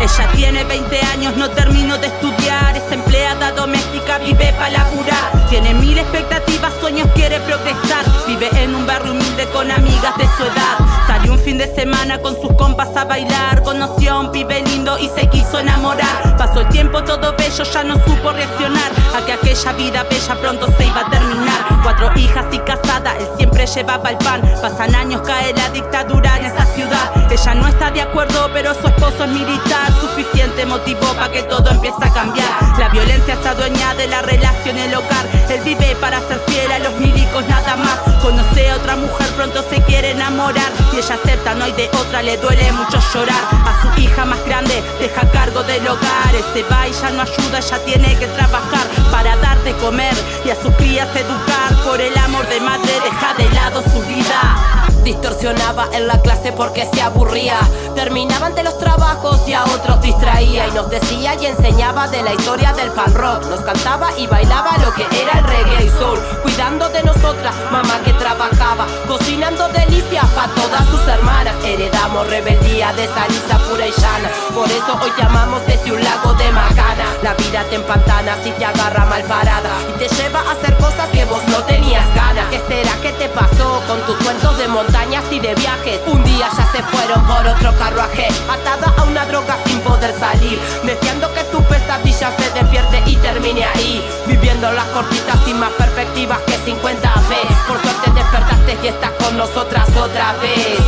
Ella 0.00 0.32
tiene 0.34 0.64
20 0.64 1.00
años, 1.12 1.36
no 1.36 1.50
terminó 1.50 1.98
de 1.98 2.06
estudiar. 2.08 2.76
Es 2.76 2.92
empleada 2.92 3.52
doméstica, 3.52 4.18
vive 4.18 4.52
para 4.54 4.70
laburar. 4.70 5.48
Tiene 5.48 5.74
mil 5.74 5.98
expectativas, 5.98 6.72
sueños, 6.80 7.08
quiere 7.14 7.38
progresar. 7.40 8.04
Vive 8.26 8.48
en 8.62 8.74
un 8.74 8.86
barrio 8.86 9.12
humilde 9.12 9.46
con 9.52 9.70
amigas 9.70 10.16
de 10.16 10.24
su 10.36 10.44
edad. 10.44 11.01
Salió 11.12 11.34
un 11.34 11.38
fin 11.38 11.58
de 11.58 11.66
semana 11.74 12.22
con 12.22 12.40
sus 12.40 12.50
compas 12.54 12.96
a 12.96 13.04
bailar. 13.04 13.62
Conoció 13.62 14.12
a 14.12 14.20
un 14.20 14.32
pibe 14.32 14.62
lindo 14.62 14.96
y 14.98 15.10
se 15.10 15.28
quiso 15.28 15.58
enamorar. 15.58 16.38
Pasó 16.38 16.60
el 16.60 16.68
tiempo 16.68 17.04
todo 17.04 17.34
bello, 17.36 17.64
ya 17.64 17.84
no 17.84 17.96
supo 17.96 18.32
reaccionar. 18.32 18.90
A 19.14 19.22
que 19.26 19.34
aquella 19.34 19.72
vida 19.72 20.04
bella 20.04 20.34
pronto 20.40 20.66
se 20.78 20.86
iba 20.86 21.00
a 21.00 21.10
terminar. 21.10 21.80
Cuatro 21.82 22.10
hijas 22.16 22.46
y 22.50 22.58
casada, 22.60 23.14
él 23.18 23.28
siempre 23.36 23.66
llevaba 23.66 24.08
el 24.08 24.16
pan. 24.16 24.40
Pasan 24.62 24.94
años, 24.94 25.20
cae 25.20 25.52
la 25.52 25.68
dictadura 25.68 26.38
en 26.38 26.46
esa 26.46 26.64
ciudad. 26.64 27.12
Ella 27.30 27.54
no 27.56 27.68
está 27.68 27.90
de 27.90 28.00
acuerdo, 28.00 28.48
pero 28.54 28.72
su 28.72 28.86
esposo 28.86 29.24
es 29.24 29.30
militar. 29.32 29.92
Suficiente 30.00 30.64
motivo 30.64 31.12
para 31.14 31.30
que 31.30 31.42
todo 31.42 31.72
empiece 31.72 32.02
a 32.02 32.10
cambiar. 32.14 32.48
La 32.78 32.88
violencia 32.88 33.34
está 33.34 33.52
dueña 33.54 33.94
de 33.96 34.06
la 34.06 34.22
relación, 34.22 34.78
el 34.78 34.94
hogar. 34.94 35.26
Él 35.50 35.60
vive 35.62 35.94
para 36.00 36.20
ser 36.20 36.40
fiel 36.46 36.72
a 36.72 36.78
los 36.78 36.94
milicos, 36.94 37.46
nada 37.48 37.76
más. 37.76 37.98
Conoce 38.22 38.70
a 38.70 38.76
otra 38.76 38.96
mujer, 38.96 39.28
pronto 39.36 39.62
se 39.68 39.82
quiere 39.82 40.12
enamorar. 40.12 40.72
Ella 41.02 41.16
acepta, 41.16 41.54
no 41.54 41.64
hay 41.64 41.72
de 41.72 41.88
otra, 41.98 42.22
le 42.22 42.36
duele 42.36 42.70
mucho 42.72 42.98
llorar. 43.12 43.44
A 43.66 43.82
su 43.82 44.00
hija 44.00 44.24
más 44.24 44.44
grande, 44.44 44.82
deja 45.00 45.28
cargo 45.30 45.62
del 45.64 45.86
hogar. 45.86 46.34
Ese 46.34 46.62
va 46.70 46.86
y 46.86 46.92
ya 46.92 47.10
no 47.10 47.22
ayuda, 47.22 47.60
ya 47.60 47.78
tiene 47.80 48.16
que 48.18 48.28
trabajar 48.28 48.86
para 49.10 49.36
dar 49.38 49.58
de 49.64 49.72
comer 49.76 50.14
y 50.44 50.50
a 50.50 50.54
sus 50.54 50.72
crías 50.76 51.08
educar. 51.16 51.84
Por 51.84 52.00
el 52.00 52.16
amor 52.18 52.46
de 52.48 52.60
madre, 52.60 52.92
deja 53.04 53.34
de 53.34 53.48
lado 53.50 53.82
su 53.82 54.00
vida. 54.02 54.91
Distorsionaba 55.04 55.88
en 55.92 56.06
la 56.06 56.20
clase 56.20 56.52
porque 56.52 56.86
se 56.92 57.02
aburría. 57.02 57.58
Terminaban 57.96 58.54
de 58.54 58.62
los 58.62 58.78
trabajos 58.78 59.40
y 59.48 59.52
a 59.52 59.64
otros 59.64 60.00
distraía. 60.00 60.68
Y 60.68 60.70
nos 60.72 60.88
decía 60.90 61.34
y 61.34 61.46
enseñaba 61.46 62.06
de 62.06 62.22
la 62.22 62.32
historia 62.32 62.72
del 62.72 62.90
pan 62.92 63.12
rock. 63.12 63.44
Nos 63.46 63.60
cantaba 63.62 64.10
y 64.16 64.28
bailaba 64.28 64.78
lo 64.78 64.94
que 64.94 65.02
era 65.20 65.40
el 65.40 65.44
reggae 65.44 65.86
y 65.86 65.90
soul. 65.90 66.18
Cuidando 66.42 66.88
de 66.90 67.02
nosotras, 67.02 67.52
mamá 67.72 68.00
que 68.04 68.12
trabajaba. 68.12 68.86
Cocinando 69.08 69.68
delicias 69.70 70.24
para 70.30 70.52
todas 70.54 70.86
sus 70.86 71.06
hermanas. 71.08 71.54
Heredamos 71.64 72.28
rebeldía 72.28 72.92
de 72.92 73.08
saliza 73.08 73.58
pura 73.68 73.86
y 73.86 73.90
llana. 73.90 74.30
Por 74.54 74.70
eso 74.70 74.98
hoy 75.02 75.10
llamamos 75.18 75.66
desde 75.66 75.92
un 75.92 76.02
lago 76.02 76.32
de 76.34 76.50
macana. 76.52 77.06
La 77.22 77.34
vida 77.34 77.64
te 77.68 77.74
empantana 77.74 78.36
si 78.44 78.50
te 78.52 78.64
agarra 78.64 79.04
mal 79.06 79.22
parada. 79.24 79.70
Y 79.94 79.98
te 79.98 80.08
lleva 80.14 80.40
a 80.40 80.52
hacer 80.52 80.76
cosas 80.76 81.08
que 81.10 81.24
vos 81.24 81.42
no 81.48 81.58
tenías 81.64 82.06
ganas. 82.14 82.46
¿Qué 82.50 82.62
será 82.68 82.94
que 83.02 83.12
te 83.12 83.28
pasó 83.30 83.82
con 83.88 84.00
tus 84.06 84.16
cuentos 84.24 84.56
de 84.58 84.68
montañas 84.92 85.24
y 85.30 85.40
de 85.40 85.54
viajes? 85.54 86.00
Un 86.06 86.22
día 86.24 86.48
ya 86.54 86.70
se 86.70 86.82
fueron 86.82 87.24
por 87.26 87.46
otro 87.46 87.74
carruaje. 87.78 88.28
Atada 88.48 88.92
a 88.96 89.04
una 89.04 89.24
droga 89.24 89.56
sin 89.64 89.80
poder 89.80 90.14
salir. 90.18 90.58
Deseando 90.84 91.32
que 91.32 91.44
tu 91.44 91.62
pesadilla 91.64 92.30
se 92.36 92.50
despierte 92.50 93.02
y 93.06 93.16
termine 93.16 93.64
ahí. 93.64 94.04
Viviendo 94.26 94.70
las 94.72 94.86
cortitas 94.88 95.38
sin 95.44 95.58
más 95.58 95.70
perspectivas 95.72 96.38
que 96.40 96.58
50 96.58 97.14
veces. 97.28 97.56
Por 97.66 97.80
suerte 97.80 98.10
despertaste 98.10 98.78
y 98.82 98.86
estás 98.88 99.10
con 99.12 99.36
nosotras 99.36 99.88
otra 99.96 100.34
vez. 100.34 100.78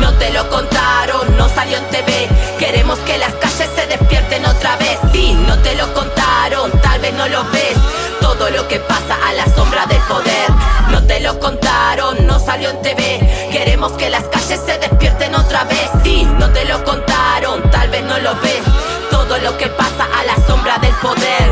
No 0.00 0.12
te 0.14 0.30
lo 0.32 0.48
contaron, 0.48 1.36
no 1.36 1.48
salió 1.48 1.78
en 1.78 1.84
TV. 1.90 2.28
Queremos 2.58 2.98
que 3.00 3.18
las 3.18 3.32
calles 3.34 3.70
se 3.76 3.86
despierten 3.86 4.44
otra 4.46 4.76
vez. 4.76 4.98
Sí, 5.12 5.34
no 5.46 5.56
te 5.58 5.76
lo 5.76 5.92
contaron, 5.94 6.72
tal 6.80 7.00
vez 7.00 7.14
no 7.14 7.28
lo 7.28 7.44
ves. 7.50 7.76
Todo 8.20 8.50
lo 8.50 8.66
que 8.66 8.80
pasa 8.80 9.16
a 9.26 9.32
la 9.32 9.46
sombra 9.54 9.86
del 9.86 9.97
Queremos 13.78 13.96
que 13.96 14.10
las 14.10 14.24
calles 14.24 14.60
se 14.66 14.76
despierten 14.76 15.36
otra 15.36 15.62
vez. 15.62 15.88
Sí, 16.02 16.26
no 16.36 16.50
te 16.50 16.64
lo 16.64 16.82
contaron, 16.82 17.62
tal 17.70 17.88
vez 17.90 18.02
no 18.02 18.18
lo 18.18 18.34
ves. 18.40 18.60
Todo 19.08 19.38
lo 19.38 19.56
que 19.56 19.68
pasa 19.68 20.08
a 20.18 20.24
la 20.24 20.34
sombra 20.48 20.78
del 20.78 20.92
poder. 20.94 21.48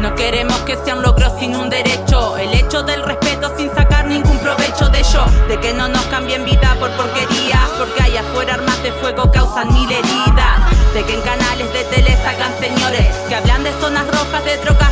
No 0.00 0.14
queremos 0.14 0.56
que 0.60 0.76
sea 0.76 0.94
un 0.94 1.02
logro 1.02 1.36
sin 1.36 1.56
un 1.56 1.68
derecho. 1.68 2.36
El 2.36 2.54
hecho 2.54 2.84
del 2.84 3.02
respeto 3.02 3.52
sin 3.56 3.74
sacar 3.74 4.06
ningún 4.06 4.38
provecho 4.38 4.88
de 4.88 5.00
ello. 5.00 5.24
De 5.48 5.58
que 5.58 5.74
no 5.74 5.88
nos 5.88 6.02
cambien 6.02 6.44
vida 6.44 6.76
por 6.78 6.92
porquería. 6.92 7.58
Porque 7.76 8.04
allá 8.04 8.20
afuera 8.20 8.54
armas 8.54 8.80
de 8.84 8.92
fuego 8.92 9.32
causan 9.32 9.74
mil 9.74 9.90
heridas. 9.90 10.60
De 10.94 11.02
que 11.02 11.14
en 11.14 11.22
canales 11.22 11.72
de 11.72 11.82
tele 11.86 12.16
sacan 12.22 12.52
señores 12.60 13.16
que 13.28 13.34
hablan 13.34 13.64
de 13.64 13.72
zonas 13.80 14.06
rojas, 14.06 14.44
de 14.44 14.58
drogas, 14.58 14.83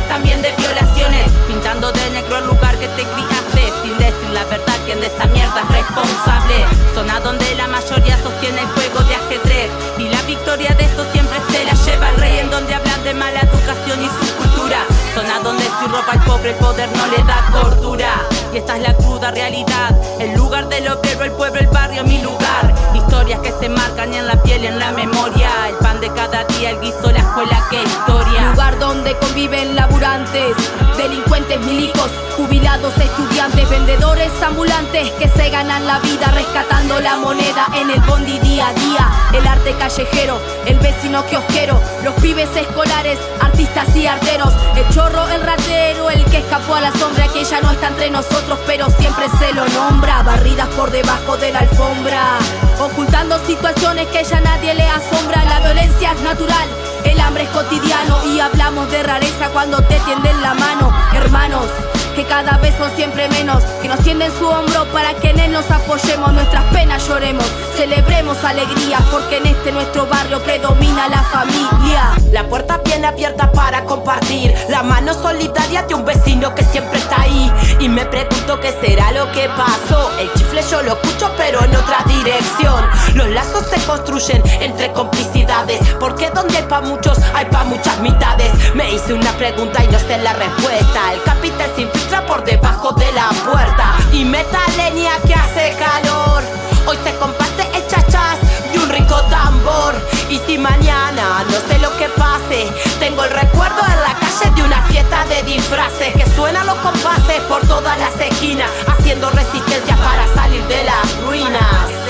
esa 5.15 5.25
mierda 5.27 5.61
es 5.61 5.69
responsable. 5.69 6.65
Zona 6.93 7.19
donde 7.19 7.55
la 7.55 7.67
mayoría 7.67 8.17
sostiene 8.21 8.61
el 8.61 8.67
juego 8.67 8.99
de 9.01 9.15
ajedrez. 9.15 9.71
Y 9.97 10.09
la 10.09 10.21
victoria 10.23 10.73
de 10.75 10.85
eso 10.85 11.05
siempre 11.11 11.37
se 11.49 11.65
la 11.65 11.73
lleva 11.73 12.09
el 12.09 12.17
rey. 12.17 12.39
En 12.39 12.49
donde 12.49 12.73
hablan 12.73 13.03
de 13.03 13.13
mala 13.13 13.39
educación 13.41 14.01
y 14.01 14.07
su 14.07 14.35
cultura. 14.35 14.85
Zona 15.13 15.39
donde 15.39 15.63
si 15.63 15.87
roba 15.87 16.11
al 16.11 16.23
pobre 16.23 16.53
poder 16.53 16.89
no 16.95 17.07
le 17.07 17.23
da 17.23 17.45
cordura. 17.51 18.32
Y 18.53 18.57
esta 18.57 18.77
es 18.77 18.83
la 18.83 18.93
cruda 18.93 19.31
realidad. 19.31 19.97
El 20.19 20.35
lugar 20.35 20.69
del 20.69 20.87
obrero, 20.87 21.23
el 21.23 21.31
pueblo, 21.31 21.59
el 21.59 21.67
barrio, 21.67 22.03
mi 22.03 22.21
lugar. 22.21 22.71
Historias 22.93 23.39
que 23.39 23.51
se 23.59 23.67
marcan 23.67 24.13
en 24.13 24.27
la 24.27 24.39
piel 24.43 24.63
y 24.63 24.67
en 24.67 24.77
la 24.77 24.91
memoria. 24.91 25.49
El 25.69 25.75
pan 25.77 25.99
de 25.99 26.13
cada 26.13 26.43
día, 26.43 26.69
el 26.69 26.79
guiso, 26.79 27.11
la 27.11 27.19
escuela, 27.19 27.67
qué 27.71 27.81
historia. 27.81 28.51
Lugar 28.51 28.77
donde 28.77 29.17
conviven 29.17 29.75
laburantes, 29.75 30.55
delincuentes, 30.97 31.59
milicos, 31.61 32.11
jubilados, 32.37 32.95
estudiantes, 32.95 33.67
vendedores 33.69 34.31
ambulantes 34.43 35.09
que 35.13 35.27
se 35.29 35.49
ganan 35.49 35.87
la 35.87 35.97
vida 35.99 36.27
rescatando 36.27 36.99
la 36.99 37.17
moneda 37.17 37.67
en 37.75 37.89
el 37.89 38.01
bondi 38.01 38.37
día 38.37 38.67
a 38.67 38.73
día. 38.73 39.11
El 39.33 39.47
arte 39.47 39.73
callejero, 39.79 40.39
el 40.65 40.79
vecino 40.79 41.25
kiosquero, 41.25 41.81
los 42.03 42.13
pibes 42.15 42.49
escolares, 42.55 43.19
artistas 43.41 43.95
y 43.95 44.07
arteros, 44.07 44.53
el 44.75 44.87
chorro, 44.93 45.27
el 45.29 45.41
ratero, 45.41 46.09
el 46.09 46.23
que 46.25 46.39
escapó 46.39 46.75
a 46.75 46.81
la 46.81 46.91
sombra 46.93 47.27
que 47.27 47.43
ya 47.43 47.61
no 47.61 47.71
está 47.71 47.87
entre 47.87 48.09
nosotros, 48.09 48.59
pero 48.65 48.89
siempre 48.89 49.25
se 49.39 49.53
lo 49.53 49.67
nombra. 49.69 50.23
Barridas 50.23 50.67
por 50.69 50.91
debajo 50.91 51.37
de 51.37 51.51
la 51.51 51.59
alfombra, 51.59 52.37
ocultando 52.79 53.37
situaciones 53.45 54.07
que 54.07 54.23
ya 54.23 54.39
nadie 54.41 54.73
le 54.73 54.87
asombra. 54.87 55.43
La 55.45 55.59
violencia 55.59 56.13
es 56.13 56.21
natural. 56.21 56.67
El 57.03 57.19
hambre 57.19 57.43
es 57.43 57.49
cotidiano 57.49 58.25
y 58.25 58.39
hablamos 58.39 58.89
de 58.91 59.03
rareza 59.03 59.49
cuando 59.49 59.81
te 59.83 59.99
tienden 59.99 60.41
la 60.41 60.53
mano, 60.53 60.93
hermanos. 61.13 61.67
Que 62.15 62.25
cada 62.25 62.57
vez 62.57 62.75
son 62.77 62.91
siempre 62.95 63.27
menos, 63.29 63.63
que 63.81 63.87
nos 63.87 63.99
tienden 64.01 64.31
su 64.37 64.47
hombro 64.47 64.85
para 64.93 65.15
que 65.15 65.31
en 65.31 65.39
él 65.39 65.51
nos 65.51 65.69
apoyemos, 65.71 66.31
nuestras 66.31 66.63
penas 66.65 67.07
lloremos, 67.07 67.45
celebremos 67.75 68.43
alegrías, 68.43 69.01
porque 69.11 69.37
en 69.37 69.47
este 69.47 69.71
nuestro 69.71 70.05
barrio 70.05 70.39
predomina 70.43 71.07
la 71.09 71.23
familia. 71.23 72.11
La 72.31 72.47
puerta 72.47 72.79
bien 72.85 73.03
abierta 73.03 73.51
para 73.51 73.83
compartir, 73.85 74.53
la 74.69 74.83
mano 74.83 75.13
solidaria 75.13 75.83
de 75.83 75.95
un 75.95 76.05
vecino 76.05 76.53
que 76.53 76.63
siempre 76.63 76.99
está 76.99 77.21
ahí. 77.21 77.51
Y 77.79 77.89
me 77.89 78.05
pregunto 78.05 78.59
qué 78.59 78.71
será 78.85 79.11
lo 79.11 79.31
que 79.31 79.49
pasó. 79.49 80.11
El 80.19 80.31
chifle 80.33 80.61
yo 80.69 80.83
lo 80.83 80.93
escucho, 80.93 81.31
pero 81.35 81.63
en 81.63 81.75
otra 81.75 82.03
dirección. 82.07 82.85
Los 83.15 83.27
lazos 83.29 83.65
se 83.67 83.81
construyen 83.85 84.43
entre 84.61 84.91
complicidades, 84.93 85.79
porque 85.99 86.29
donde 86.29 86.57
hay 86.57 86.63
pa' 86.63 86.81
muchos 86.81 87.17
hay 87.33 87.45
pa' 87.45 87.63
muchas 87.63 87.99
mitades. 88.01 88.51
Me 88.75 88.91
hice 88.93 89.13
una 89.13 89.31
pregunta 89.33 89.83
y 89.83 89.87
no 89.87 89.99
sé 89.99 90.17
la 90.19 90.33
respuesta. 90.33 91.13
El 91.13 91.23
capital 91.23 91.71
se 91.75 91.81
infiltra 92.03 92.25
por 92.25 92.43
debajo 92.43 92.91
de 92.93 93.11
la 93.13 93.29
puerta 93.49 93.95
y 94.11 94.25
meta 94.25 94.59
leña 94.77 95.11
que 95.25 95.33
hace 95.33 95.75
calor. 95.77 96.43
Hoy 96.85 96.97
se 97.03 97.15
comparte 97.17 97.63
el 97.73 97.87
chachas 97.87 98.37
y 98.73 98.77
un 98.77 98.89
rico 98.89 99.15
tambor. 99.29 99.95
Y 100.29 100.37
si 100.45 100.57
mañana 100.57 101.43
no 101.45 101.57
sé 101.67 101.79
lo 101.79 101.95
que 101.97 102.09
pase, 102.09 102.67
tengo 102.99 103.23
el 103.23 103.31
recuerdo 103.31 103.79
en 103.85 104.01
la 104.01 104.15
calle 104.19 104.51
de 104.55 104.63
una 104.63 104.81
fiesta 104.83 105.25
de 105.25 105.43
disfraces 105.43 106.13
que 106.13 106.29
suenan 106.35 106.65
los 106.65 106.77
compases 106.77 107.39
por 107.47 107.65
todas 107.67 107.97
las 107.97 108.19
esquinas, 108.19 108.69
haciendo 108.87 109.29
resistencia 109.29 109.95
para 109.97 110.27
salir 110.33 110.63
de 110.67 110.83
las 110.83 111.23
ruinas 111.23 112.03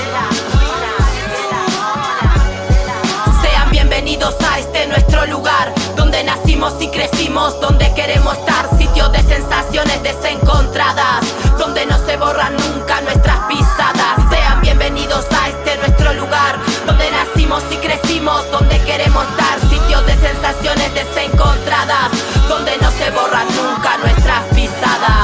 donde 6.14 6.30
nacimos 6.30 6.74
y 6.80 6.86
crecimos, 6.90 7.60
donde 7.60 7.92
queremos 7.92 8.38
estar, 8.38 8.68
sitio 8.78 9.08
de 9.08 9.20
sensaciones 9.24 10.00
desencontradas, 10.04 11.24
donde 11.58 11.84
no 11.86 11.98
se 12.06 12.16
borran 12.16 12.56
nunca 12.56 13.00
nuestras 13.00 13.38
pisadas. 13.48 14.30
Sean 14.30 14.60
bienvenidos 14.60 15.26
a 15.32 15.48
este 15.48 15.76
nuestro 15.78 16.14
lugar, 16.14 16.56
donde 16.86 17.10
nacimos 17.10 17.64
y 17.68 17.76
crecimos, 17.78 18.48
donde 18.52 18.78
queremos 18.82 19.26
estar, 19.26 19.58
sitio 19.68 20.00
de 20.02 20.16
sensaciones 20.18 20.94
desencontradas, 20.94 22.12
donde 22.48 22.76
no 22.76 22.92
se 22.92 23.10
borran 23.10 23.48
nunca 23.56 23.96
nuestras 23.98 24.44
pisadas. 24.54 25.23